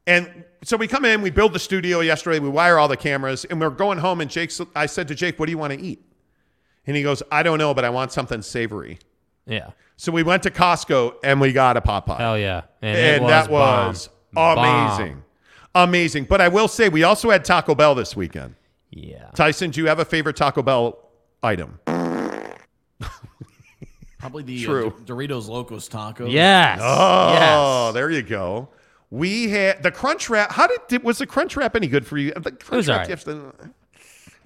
[0.08, 3.46] And so we come in, we build the studio yesterday, we wire all the cameras,
[3.46, 4.22] and we're going home.
[4.22, 6.02] And Jake's I said to Jake, What do you want to eat?
[6.88, 8.98] And he goes, I don't know, but I want something savory.
[9.46, 9.72] Yeah.
[9.98, 12.18] So we went to Costco and we got a pot pie.
[12.18, 12.62] Hell yeah.
[12.82, 14.58] And, And, was that was Bomb.
[14.58, 15.24] amazing.
[15.76, 16.26] Amazing.
[16.26, 18.56] But I will say we also had Taco Bell this weekend.
[18.90, 19.30] Yeah.
[19.36, 20.98] Tyson, do you have a favorite Taco Bell
[21.44, 21.80] item?
[24.20, 24.88] Probably the True.
[24.88, 26.32] Uh, Doritos Locos Tacos.
[26.32, 26.80] Yes.
[26.82, 27.34] Oh,
[27.88, 27.94] yes.
[27.94, 28.70] there you go.
[29.10, 30.52] We had the crunch wrap.
[30.52, 32.34] How did, did was the crunch wrap any good for you?
[32.34, 33.10] The crunch was wrap all right.
[33.10, 33.70] yesterday-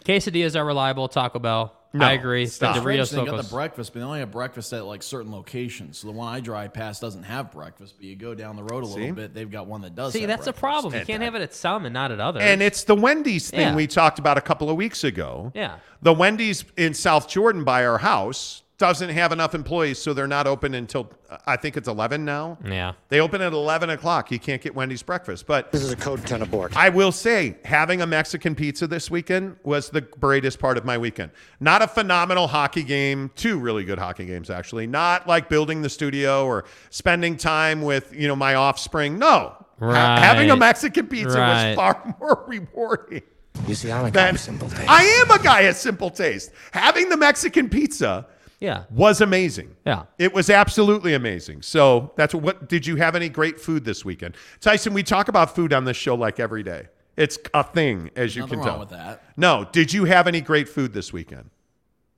[0.05, 1.07] Quesadillas are reliable.
[1.07, 1.75] Taco Bell.
[1.93, 2.45] No, I agree.
[2.45, 2.75] stop.
[2.75, 5.97] The Doritos thing, got the breakfast, but they only have breakfast at like certain locations.
[5.97, 8.85] So the one I drive past doesn't have breakfast, but you go down the road
[8.85, 8.99] a See?
[9.01, 10.13] little bit, they've got one that does.
[10.13, 10.93] See, have that's a problem.
[10.95, 12.43] You can't have it at some and not at others.
[12.43, 13.75] And it's the Wendy's thing Yeah.
[13.75, 15.51] we talked about a couple of weeks ago.
[15.53, 15.79] Yeah.
[16.01, 20.47] The Wendy's in South Jordan by our house doesn't have enough employees, so they're not
[20.47, 22.57] open until uh, I think it's 11 now.
[22.65, 22.93] Yeah.
[23.09, 24.31] They open at 11 o'clock.
[24.31, 25.45] You can't get Wendy's breakfast.
[25.45, 26.75] But This is a code 10 abort.
[26.75, 30.97] I will say, having a Mexican pizza this weekend was the greatest part of my
[30.97, 31.29] weekend.
[31.59, 34.87] Not a phenomenal hockey game, two really good hockey games, actually.
[34.87, 39.19] Not like building the studio or spending time with, you know, my offspring.
[39.19, 39.55] No.
[39.79, 41.67] Ha- having a Mexican pizza Right.
[41.69, 43.21] was far more rewarding.
[43.67, 44.89] You see, I'm a guy than- of simple taste.
[44.89, 46.51] I am a guy of simple taste.
[46.71, 48.25] Having the Mexican pizza
[48.61, 48.83] Yeah.
[48.91, 49.75] was amazing.
[49.85, 50.03] Yeah.
[50.19, 51.63] It was absolutely amazing.
[51.63, 54.37] So that's what, what did you have any great food this weekend?
[54.59, 56.87] Tyson, we talk about food on this show like every day.
[57.17, 58.79] It's a thing, as you Nothing can wrong tell.
[58.79, 59.23] with that.
[59.35, 61.49] No, did you have any great food this weekend?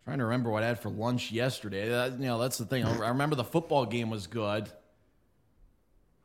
[0.04, 1.88] Trying to remember what I had for lunch yesterday.
[1.90, 2.84] That, you know, that's the thing.
[2.84, 4.70] I remember the football game was good.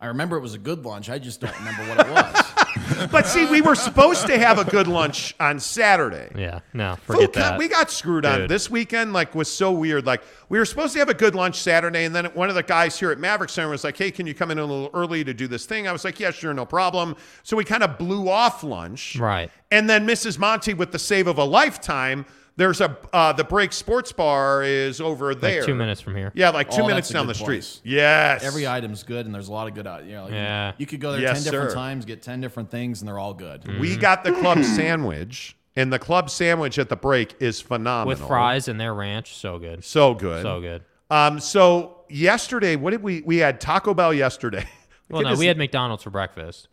[0.00, 1.08] I remember it was a good lunch.
[1.08, 2.44] I just don't remember what it was.
[3.10, 6.30] But see, we were supposed to have a good lunch on Saturday.
[6.36, 6.60] Yeah.
[6.72, 7.58] No, forget co- that.
[7.58, 8.50] We got screwed on Dude.
[8.50, 9.12] this weekend.
[9.12, 10.04] Like, was so weird.
[10.04, 12.62] Like, we were supposed to have a good lunch Saturday, and then one of the
[12.62, 15.22] guys here at Maverik Center was like, "Hey, can you come in a little early
[15.24, 17.98] to do this thing?" I was like, "Yeah, sure, no problem." So we kind of
[17.98, 19.50] blew off lunch, Right.
[19.70, 20.38] And then Mrs.
[20.38, 22.26] Monty with the save of a lifetime.
[22.58, 26.32] There's a uh, the Break Sports Bar is over there, Like two minutes from here.
[26.34, 27.46] Yeah, like two Oh, minutes that's a down good the street.
[27.58, 27.80] place.
[27.84, 29.86] Yes, Every item's good, and there's a lot of good.
[29.86, 30.72] uh, You know, you- Yeah.
[30.76, 31.76] You could go there Yes, ten different sir.
[31.76, 33.78] times, get ten different things, and they're all good.
[33.78, 38.26] We got the club sandwich, and the club sandwich at the break is phenomenal With
[38.28, 39.84] fries and their ranch, so good.
[39.84, 40.42] So good.
[40.42, 40.82] So good.
[41.10, 44.66] Um, so yesterday, what did we we had Taco Bell yesterday.
[45.10, 46.68] Well, no, Goodness- we had McDonald's for breakfast,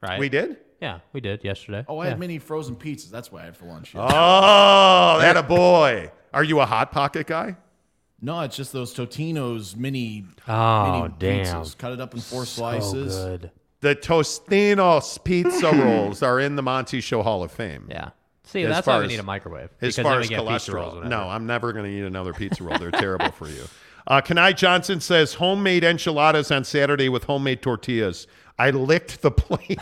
[0.00, 0.20] right?
[0.20, 0.58] We did?
[0.80, 1.84] Yeah, we did yesterday.
[1.88, 2.10] Oh, I yeah.
[2.10, 3.10] had mini frozen pizzas.
[3.10, 3.94] That's what I had for lunch.
[3.94, 4.00] yeah.
[4.02, 6.10] Oh, that a boy.
[6.32, 7.56] Are you a hot pocket guy?
[8.22, 10.24] No, it's just those Totino's mini.
[10.48, 11.44] Oh, mini damn.
[11.62, 11.76] Pizzas.
[11.76, 13.14] Cut it up in four So slices.
[13.16, 13.50] good.
[13.80, 17.86] The Tostinos pizza rolls are in the Monty Show Hall of Fame.
[17.90, 18.10] Yeah.
[18.44, 19.70] See, As that's why we as- need a microwave.
[19.80, 22.62] As far as get pizza rolls cholesterol, no, I'm never going to eat another pizza
[22.64, 22.78] roll.
[22.78, 23.62] They're terrible for you.
[24.06, 28.26] Uh, Kanai Johnson says homemade enchiladas on Saturday with homemade tortillas.
[28.60, 29.80] I licked the plate.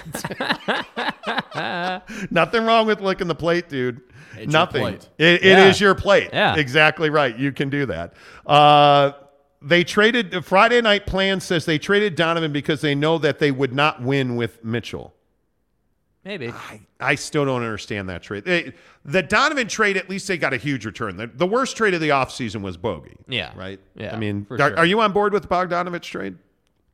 [2.30, 4.00] Nothing wrong with licking the plate, dude.
[4.36, 4.82] It's Nothing.
[4.82, 5.08] plate.
[5.18, 5.66] It, it Yeah.
[5.68, 6.30] is your plate.
[6.32, 6.54] Yeah.
[6.56, 7.36] Exactly right.
[7.36, 8.14] You can do that.
[8.46, 9.12] Uh,
[9.60, 13.74] they traded Friday night plan says they traded Donovan because they know that they would
[13.74, 15.12] not win with Mitchell.
[16.24, 16.52] Maybe.
[17.00, 18.44] I still don't understand that trade.
[18.44, 18.74] They-
[19.04, 21.16] the Donovan trade, at least they got a huge return.
[21.16, 23.16] The, the worst trade of the offseason was Bogey.
[23.26, 23.52] Yeah.
[23.56, 23.80] Right?
[23.96, 24.76] Yeah, I mean, are, sure.
[24.78, 26.36] are you on board with the Bogdanovic trade?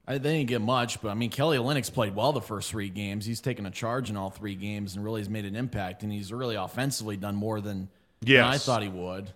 [0.07, 2.91] I, they didn't get much, but I mean, Kelly Olynyk played well the first three
[2.91, 3.25] games.
[3.25, 6.03] He's taken a charge in all three games and really has made an impact.
[6.03, 7.89] And he's really offensively done more than,
[8.21, 9.33] than I thought he would.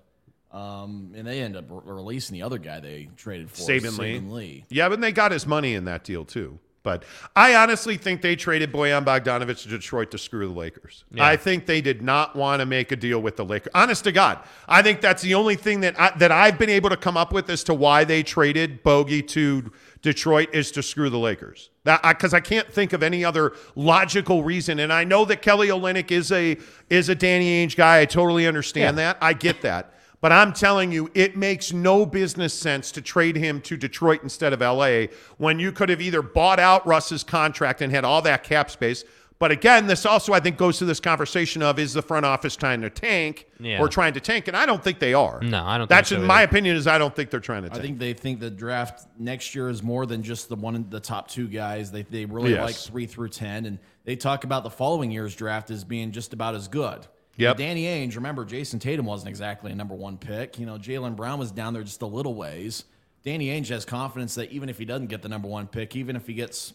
[0.52, 4.18] Um, and they end up re- releasing the other guy they traded for, Saben Lee.
[4.18, 4.64] Lee.
[4.68, 6.58] Yeah, but they got his money in that deal too.
[6.82, 7.04] But
[7.36, 11.04] I honestly think they traded Bojan Bogdanovic to Detroit to screw the Lakers.
[11.12, 11.26] Yeah.
[11.26, 13.70] I think they did not want to make a deal with the Lakers.
[13.74, 16.88] Honest to God, I think that's the only thing that I, that I've been able
[16.88, 19.70] to come up with as to why they traded Bogey to
[20.02, 21.70] Detroit is to screw the Lakers.
[21.84, 24.78] That because I, can't think of any other logical reason.
[24.78, 26.56] And I know that Kelly Olynyk is a
[26.88, 28.00] is a Danny Ainge guy.
[28.00, 29.12] I totally understand Yeah.
[29.14, 29.18] that.
[29.20, 29.94] I get that.
[30.20, 34.52] But I'm telling you, it makes no business sense to trade him to Detroit instead
[34.52, 38.42] of LA when you could have either bought out Russ's contract and had all that
[38.42, 39.04] cap space.
[39.40, 42.56] But again, this also, I think, goes to this conversation of is the front office
[42.56, 43.78] trying to tank Yeah.
[43.80, 44.48] or trying to tank?
[44.48, 45.40] And I don't think they are.
[45.40, 46.74] No, I don't think That's so in my opinion.
[46.76, 49.68] Is I don't think they're trying to I think they think the draft next year
[49.68, 51.92] is more than just the one the top two guys.
[51.92, 52.64] They they really Yes.
[52.64, 56.32] like three through ten, and they talk about the following year's draft as being just
[56.32, 57.06] about as good.
[57.36, 60.58] Yeah, Danny Ainge, remember Jayson Tatum wasn't exactly a number one pick.
[60.58, 62.84] You know, Jaylen Brown was down there just a little ways.
[63.24, 66.16] Danny Ainge has confidence that even if he doesn't get the number one pick, even
[66.16, 66.72] if he gets,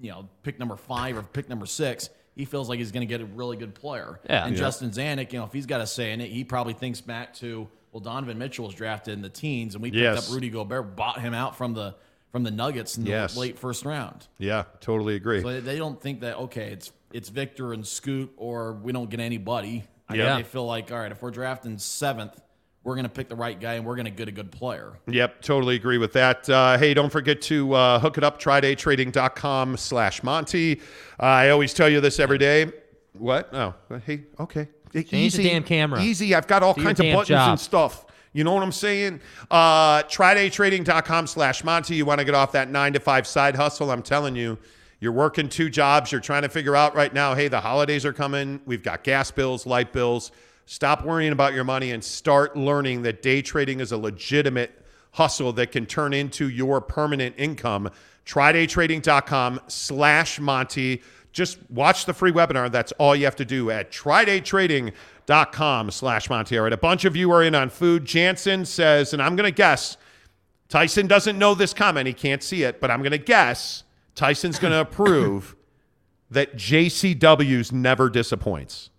[0.00, 3.12] you know, pick number five or pick number six, he feels like he's going to
[3.12, 4.20] get a really good player.
[4.28, 4.44] Yeah.
[4.46, 4.60] And Yeah.
[4.60, 7.34] Justin Zanik, you know, if he's got a say in it, he probably thinks back
[7.34, 10.28] to well, Donovan Mitchell was drafted in the teens, and we picked Yes.
[10.28, 11.94] up Rudy Gobert, bought him out from the
[12.32, 13.36] from the Nuggets in the Yes.
[13.36, 14.26] late first round.
[14.38, 15.40] yeah, totally agree.
[15.40, 19.08] So they- they don't think that okay, it's it's Victor and Scoot, or we don't
[19.08, 19.84] get anybody.
[20.08, 20.36] I Yeah.
[20.38, 22.40] they feel like all right, if we're drafting seventh,
[22.84, 24.92] we're going to pick the right guy, and we're going to get a good player.
[25.08, 26.48] Yep, totally agree with that.
[26.48, 30.80] Uh, hey, don't forget to uh, hook it up, trydaytrading.com slash Monty.
[31.18, 32.70] Uh, I always tell you this every day.
[33.14, 33.48] What?
[33.54, 33.74] Oh,
[34.06, 34.68] hey, okay.
[34.92, 35.42] Change the Easy.
[35.44, 36.00] damn camera.
[36.00, 36.34] Easy.
[36.34, 37.50] I've got all Do kinds of buttons job.
[37.50, 38.06] and stuff.
[38.32, 39.20] You know what I'm saying?
[39.50, 41.94] Uh, trydaytrading.com slash Monty.
[41.96, 43.90] You want to get off that nine to five side hustle?
[43.90, 44.58] I'm telling you,
[45.00, 46.10] You're working two jobs.
[46.12, 48.60] You're trying to figure out right now, hey, the holidays are coming.
[48.66, 50.30] We've got gas bills, light bills.
[50.66, 55.52] Stop worrying about your money and start learning that day trading is a legitimate hustle
[55.52, 57.90] that can turn into your permanent income.
[58.26, 61.02] TryDayTrading.com slash Monty.
[61.32, 62.70] Just watch the free webinar.
[62.70, 66.56] That's all you have to do at TryDayTrading.com slash Monty.
[66.56, 68.04] All right, a bunch of you are in on food.
[68.04, 69.96] Jansen says, and I'm going to guess,
[70.68, 72.06] Tyson doesn't know this comment.
[72.06, 73.84] He can't see it, but I'm going to guess
[74.14, 75.54] Tyson's going to approve
[76.30, 78.90] that JCW's never disappoints.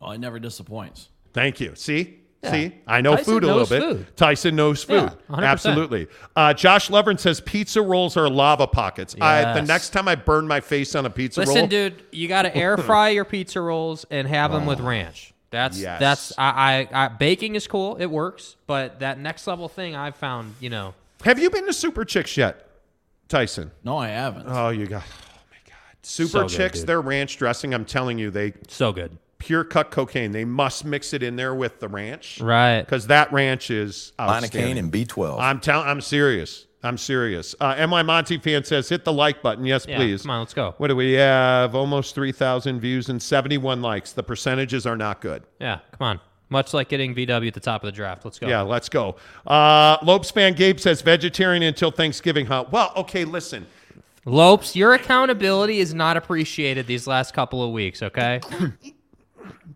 [0.00, 1.08] Oh, it never disappoints.
[1.32, 1.74] Thank you.
[1.74, 2.20] See?
[2.42, 2.50] Yeah.
[2.52, 2.74] See?
[2.86, 3.82] I know Tyson food a little bit.
[3.82, 4.16] food.
[4.16, 5.10] Tyson knows food.
[5.28, 5.42] Yeah, 100%.
[5.44, 6.06] Absolutely.
[6.36, 9.16] Uh, Josh Levern says pizza rolls are lava pockets.
[9.20, 11.64] I, the next time I burn my face on a pizza Listen, roll.
[11.64, 15.32] Listen, dude, you got to air fry your pizza rolls and have them with ranch.
[15.50, 16.00] That's Yes.
[16.00, 17.96] that's I, I, I baking is cool.
[17.96, 20.92] It works, but that next level thing I've found, you know,
[21.24, 22.68] Have you been to Super Chicks yet,
[23.28, 23.70] Tyson?
[23.84, 24.44] No, I haven't.
[24.48, 25.02] Oh, you got.
[25.04, 25.76] Oh my God.
[26.02, 26.88] Super So Chicks, dude.
[26.88, 27.72] their ranch dressing.
[27.74, 29.16] I'm telling you, they so good.
[29.38, 30.32] Pure cut cocaine.
[30.32, 32.80] They must mix it in there with the ranch, Right.
[32.80, 34.76] Because that ranch is outstanding.
[34.76, 35.38] Lidocaine and B12.
[35.40, 35.86] I'm telling.
[35.86, 36.66] I'm serious.
[36.82, 37.54] I'm serious.
[37.60, 40.22] Uh, My Monty fan says, "Hit the like button." Yes, Yeah, please.
[40.22, 40.74] come on, let's go.
[40.78, 41.74] What do we have?
[41.74, 44.12] Almost three thousand views and seventy-one likes.
[44.12, 45.42] The percentages are not good.
[45.60, 46.20] yeah, come on.
[46.48, 48.24] Much like getting VW at the top of the draft.
[48.24, 48.46] Let's go.
[48.46, 49.16] Yeah, let's go.
[49.46, 52.46] Uh, Lopes fan Gabe says vegetarian until Thanksgiving.
[52.46, 52.66] Huh?
[52.70, 53.24] Well, okay.
[53.24, 53.66] Listen,
[54.24, 58.40] Lopes, your accountability is not appreciated these last couple of weeks, okay?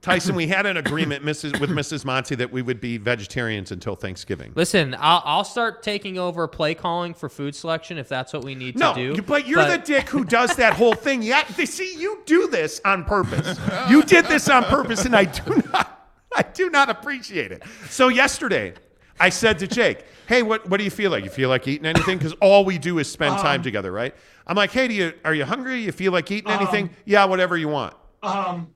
[0.03, 1.61] Tyson, we had an agreement, Mrs.
[1.61, 2.05] with Mrs.
[2.05, 4.53] Monty, that we would be vegetarians until Thanksgiving.
[4.55, 8.55] Listen, I'll, I'll start taking over play calling for food selection if that's what we
[8.55, 9.15] need No, to do.
[9.17, 11.23] you- but you're the dick who does that whole thing.
[11.23, 13.59] Yeah, they- see, you do this on purpose.
[13.91, 17.63] You did this on purpose, and I do not, I do not appreciate it.
[17.89, 18.75] So yesterday,
[19.19, 21.25] I said to Jake, "Hey, what what do you feel like?
[21.25, 22.17] You feel like eating anything?
[22.17, 24.15] Because all we do is spend time Um, together, right?"
[24.47, 25.81] I'm like, "Hey, do you are you hungry?
[25.83, 26.91] You feel like eating Um, anything?
[27.05, 28.69] yeah, whatever you want." Um,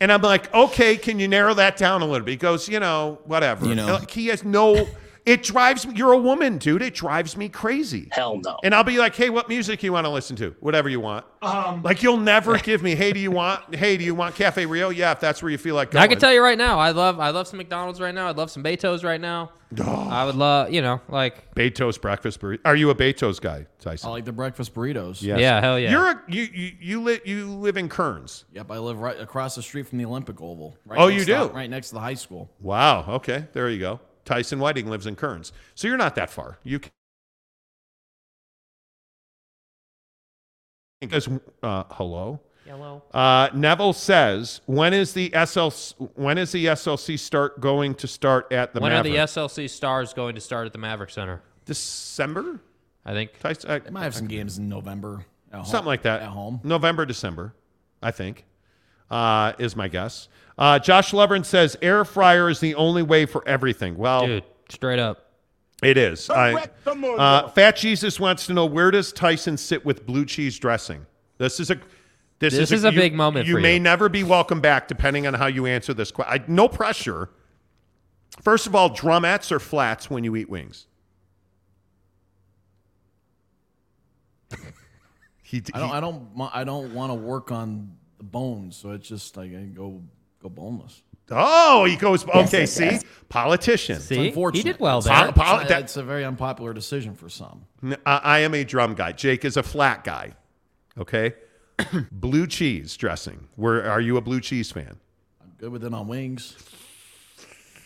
[0.00, 2.32] And I'm like, okay, can you narrow that down a little bit?
[2.32, 3.66] He goes, you know, whatever.
[3.66, 3.86] You know.
[3.94, 4.86] Like, he has no.
[5.26, 5.94] It drives me.
[5.96, 6.82] You're a woman, dude.
[6.82, 8.08] It drives me crazy.
[8.12, 8.58] Hell no.
[8.62, 10.54] And I'll be like, hey, what music you want to listen to?
[10.60, 11.24] Whatever you want.
[11.40, 14.66] Um, Like you'll never give me, hey, do you want, hey, do you want Cafe
[14.66, 14.90] Rio?
[14.90, 16.02] Yeah, if that's where you feel like going.
[16.02, 18.28] I can tell you right now, I love I love some McDonald's right now.
[18.28, 19.50] I'd love some Beto's right now.
[19.82, 22.60] I would love, you know, like Beto's breakfast burrito.
[22.66, 24.08] Are you a Beto's guy, Tyson?
[24.08, 25.20] I like the breakfast burritos.
[25.22, 25.40] Yes.
[25.40, 25.90] Yeah, hell yeah.
[25.90, 28.44] You're a, you you you live you live in Kearns.
[28.52, 30.76] Yep, I live right across the street from the Olympic Oval.
[30.86, 31.44] Right Oh, you to- do?
[31.48, 32.50] right next to the high school.
[32.60, 33.04] Wow.
[33.08, 34.00] Okay, there you go.
[34.24, 36.58] Tyson Whiting lives in Kearns, so you're not that far.
[36.62, 36.90] You can.
[41.00, 41.28] Because
[41.62, 42.40] uh, hello.
[42.66, 43.02] Hello.
[43.12, 45.94] Uh, Neville says, "When is the SLC?
[46.14, 49.00] When is the SLC start going to start at the when Maverik?
[49.00, 51.42] are the SLC Stars going to start at the Maverik Center?
[51.66, 52.60] December?
[53.04, 53.38] I think.
[53.38, 55.26] Tyson, I- They might have some games in November.
[55.52, 56.22] At home, something like that.
[56.22, 56.60] At home.
[56.64, 57.54] November, December,
[58.02, 58.46] I think,
[59.10, 60.28] uh, is my guess.
[60.56, 63.96] Uh, Josh Levern says air fryer is the only way for everything.
[63.96, 65.20] Well, Dude, straight up.
[65.82, 66.30] It is.
[66.30, 66.54] I,
[66.86, 71.04] uh, Fat Jesus wants to know where does Tyson sit with blue cheese dressing?
[71.38, 71.74] This is a
[72.38, 73.80] this, This is, is a you- big moment You for may you.
[73.80, 76.44] never be welcome back, depending on how you answer this question.
[76.48, 77.30] No pressure.
[78.42, 80.86] First of all, drumettes or flats when you eat wings.
[85.42, 85.90] he, I don't.
[85.90, 86.36] I don't.
[86.36, 90.02] mo- I don't want to work on the bones, so it's just like I go
[90.42, 91.02] go boneless.
[91.30, 92.24] Oh, he goes.
[92.26, 93.04] Yes, Okay, yes, see, yes.
[93.30, 93.96] politician.
[93.96, 94.78] It's unfortunate.
[94.78, 97.64] Pol- It's, pol- it's, that- it's a very unpopular decision for some.
[97.82, 99.12] Uh, I am a drum guy.
[99.12, 100.34] Jake is a flat guy.
[100.98, 101.32] Okay,
[102.12, 103.48] blue cheese dressing.
[103.56, 104.98] Where are you a blue cheese fan?
[105.42, 106.56] I'm good with it on wings.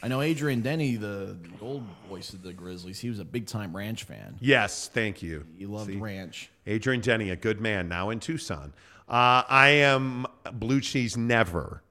[0.02, 3.00] I know Adrian Denny, the, the old voice of the Grizzlies.
[3.00, 4.36] He was a big time ranch fan.
[4.40, 5.44] Yes, thank you.
[5.58, 6.50] He loved ranch.
[6.66, 8.72] Adrian Denny, a good man, now in Tucson.
[9.08, 11.82] Uh, I am blue cheese never.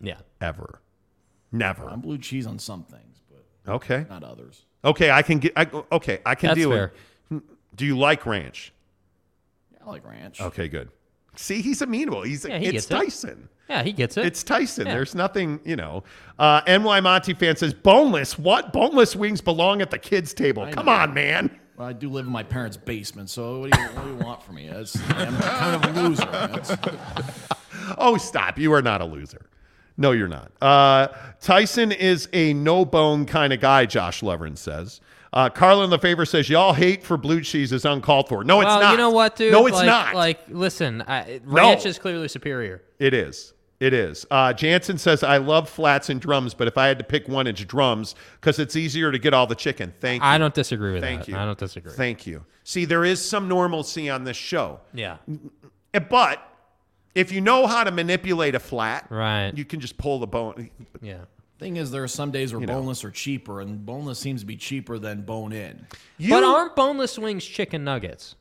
[0.00, 0.18] Yeah.
[0.40, 0.80] Ever.
[1.52, 1.88] Never.
[1.88, 4.06] I'm blue cheese on some things, but Okay.
[4.08, 4.64] not others.
[4.84, 5.52] Okay, I can get.
[5.56, 6.92] I, okay, I can That's deal fair.
[7.30, 7.42] with.
[7.74, 8.72] Do you like ranch?
[9.84, 10.40] I like ranch.
[10.40, 10.88] Okay, good.
[11.36, 12.22] See, he's amenable.
[12.22, 12.94] He's Yeah, he it's gets it.
[12.94, 13.48] Tyson.
[13.68, 14.26] Yeah, he gets it.
[14.26, 14.86] It's Tyson.
[14.86, 14.94] Yeah.
[14.94, 16.04] There's nothing, you know.
[16.38, 18.38] Uh, NY Monty fan says boneless.
[18.38, 20.64] What boneless wings belong at the kids' table?
[20.64, 20.92] I Come know.
[20.92, 21.58] on, man.
[21.76, 24.16] Well, I do live in my parents' basement, so what do you, what do you
[24.16, 24.68] want from me?
[24.68, 26.22] It's, I'm kind of a loser.
[26.54, 26.76] It's-
[27.98, 28.58] Oh, stop.
[28.58, 29.42] You are not a loser.
[29.98, 30.50] No, you're not.
[30.60, 31.08] Uh,
[31.40, 35.00] Tyson is a no bone kind of guy, Josh Levern says.
[35.34, 38.42] Uh, Carlin LeFavor says, Y'all hate for blue cheese is uncalled for.
[38.42, 38.90] No, it's well, not.
[38.92, 39.52] you know what, dude?
[39.52, 40.14] No, it's like, not.
[40.14, 41.52] Like, listen, I, No.
[41.54, 42.82] ranch is clearly superior.
[42.98, 43.52] It is.
[43.80, 44.24] It is.
[44.30, 47.46] Uh, Jansen says, I love flats and drums, but if I had to pick one,
[47.46, 49.92] it's drums because it's easier to get all the chicken.
[50.00, 50.28] Thank you.
[50.28, 51.06] I don't disagree with that.
[51.08, 51.28] Thank that.
[51.28, 51.36] you.
[51.36, 51.92] I don't disagree.
[51.92, 52.44] Thank you.
[52.62, 54.80] See, there is some normalcy on this show.
[54.94, 55.16] Yeah.
[55.92, 56.40] Eh, But
[57.14, 60.70] if you know how to manipulate a flat, right, you can just pull the bone.
[61.02, 61.24] Yeah.
[61.58, 62.74] Thing is, there are some days where You know.
[62.80, 65.86] boneless are cheaper, and boneless seems to be cheaper than bone in.
[66.28, 68.34] but aren't boneless wings chicken nuggets?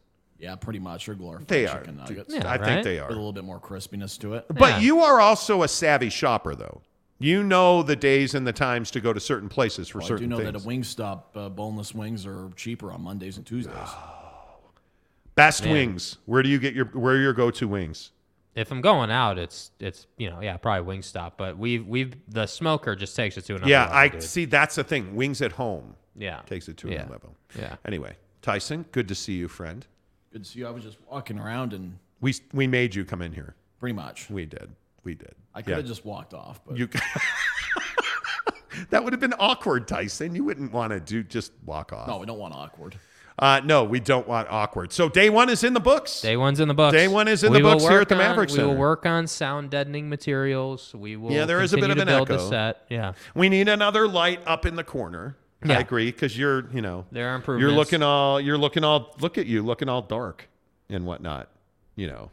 [0.44, 1.06] Yeah, pretty much.
[1.06, 1.80] They're glorified They are.
[1.80, 2.34] chicken nuggets.
[2.34, 3.08] Yeah, I think they are.
[3.08, 4.46] With a little bit more crispiness to it.
[4.50, 6.82] But you are also a savvy shopper, though.
[7.20, 10.08] You know the days and the times to go to certain places for Well, I
[10.10, 10.52] certain do know things.
[10.52, 13.74] that at Wingstop, uh, boneless wings are cheaper on Mondays and Tuesdays.
[15.36, 15.74] Best Man.
[15.74, 16.18] wings.
[16.26, 18.12] Where do you get your where are your go to wings?
[18.56, 22.46] If I'm going out, it's it's you know yeah probably Wingstop, but we've we've the
[22.46, 23.72] smoker just takes it to another level.
[23.72, 24.24] yeah, level, I dude.
[24.24, 24.46] see.
[24.46, 25.16] That's the thing.
[25.16, 25.96] Wings at home.
[26.16, 26.42] Yeah.
[26.46, 26.94] takes it to Yeah.
[26.96, 27.36] another level.
[27.58, 27.76] Yeah.
[27.86, 29.88] Anyway, Tyson, good to see you, friend.
[30.34, 30.68] Good to see you.
[30.68, 33.54] I was just walking around and We we made you come in here.
[33.80, 34.30] pretty much.
[34.32, 34.72] We did.
[35.04, 35.36] We did.
[35.54, 35.76] I could Yeah.
[35.78, 36.90] have just walked off, but You.
[38.90, 40.34] that would have been awkward, Tyson.
[40.36, 42.08] You wouldn't want to do just walk off.
[42.08, 42.96] no, we don't want awkward.
[43.38, 44.92] Uh, no, we don't want awkward.
[44.92, 46.22] So day one is in the books.
[46.22, 46.94] Day one's in the books.
[46.94, 49.06] Day one is in We the books here at the on- Maverik We will work
[49.08, 50.94] on sound deadening materials.
[50.96, 51.32] We will.
[51.32, 52.50] yeah, there is a bit of an echo.
[52.50, 52.86] Set.
[52.90, 53.14] Yeah.
[53.36, 55.36] We need another light up in the corner.
[55.72, 59.38] I agree because you're, you know, There are You're looking all, you're looking all, look
[59.38, 60.48] at you, looking all dark
[60.90, 61.50] and whatnot.
[61.96, 62.32] You know,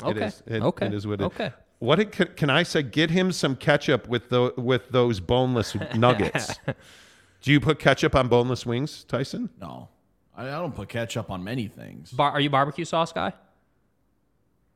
[0.00, 0.24] it Okay.
[0.26, 0.42] is.
[0.46, 0.86] It, Okay.
[0.86, 1.24] It is what it.
[1.24, 1.52] Okay.
[1.80, 2.82] What it, can, can I say?
[2.82, 6.58] Get him some ketchup with the with those boneless nuggets.
[7.40, 9.48] Do you put ketchup on boneless wings, Tyson?
[9.60, 9.88] No,
[10.36, 12.10] I, I don't put ketchup on many things.
[12.10, 13.32] Bar- are you barbecue sauce guy?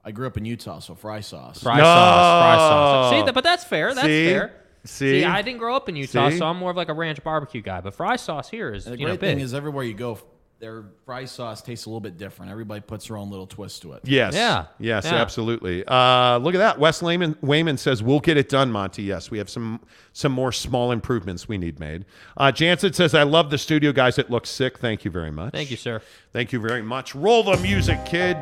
[0.05, 1.63] I grew up in Utah, so fry sauce.
[1.63, 2.43] Fry sauce.
[2.43, 3.11] Fry sauce.
[3.13, 3.95] See, th- but that's fair.
[3.95, 4.27] That's See?
[4.27, 4.62] fair.
[4.85, 5.25] See?
[5.25, 6.39] I didn't grow up in Utah, See?
[6.39, 7.81] so I'm more of like a ranch barbecue guy.
[7.81, 9.37] But fry sauce here is And the you know great big.
[9.37, 10.19] thing is, everywhere you go,
[10.59, 12.53] their fry sauce tastes a little bit different.
[12.53, 14.01] Everybody puts their own little twist to it.
[14.05, 14.33] Yes.
[14.35, 14.67] Yeah.
[14.79, 15.15] Yes, Yeah.
[15.17, 15.85] absolutely.
[15.87, 16.79] Uh, look at that.
[16.79, 19.03] Wes Layman, Wayman says, We'll get it done, Monty.
[19.03, 19.81] Yes, we have some
[20.13, 22.05] some more small improvements we need made.
[22.37, 24.19] Uh, Jansen says, I love the studio, guys.
[24.19, 24.79] It looks sick.
[24.79, 25.53] Thank you very much.
[25.53, 26.01] Thank you, sir.
[26.33, 27.15] Thank you very much.
[27.15, 28.37] Roll the music, kid.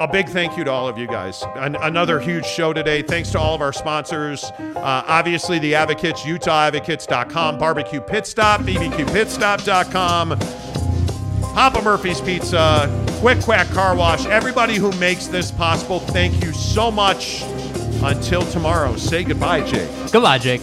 [0.00, 1.44] A big thank you to all of you guys.
[1.54, 3.00] An- another huge show today.
[3.02, 4.42] Thanks to all of our sponsors.
[4.44, 10.36] Uh, obviously, the Advocates, UtahAdvocates.com, Barbecue Pit Stop, BBQPitstop.com,
[11.54, 12.90] Papa Murphy's Pizza,
[13.20, 17.42] Quick Quack Car Wash, everybody who makes this possible, thank you so much.
[18.02, 19.88] Until tomorrow, say goodbye, Jake.
[20.12, 20.60] Goodbye, Jake.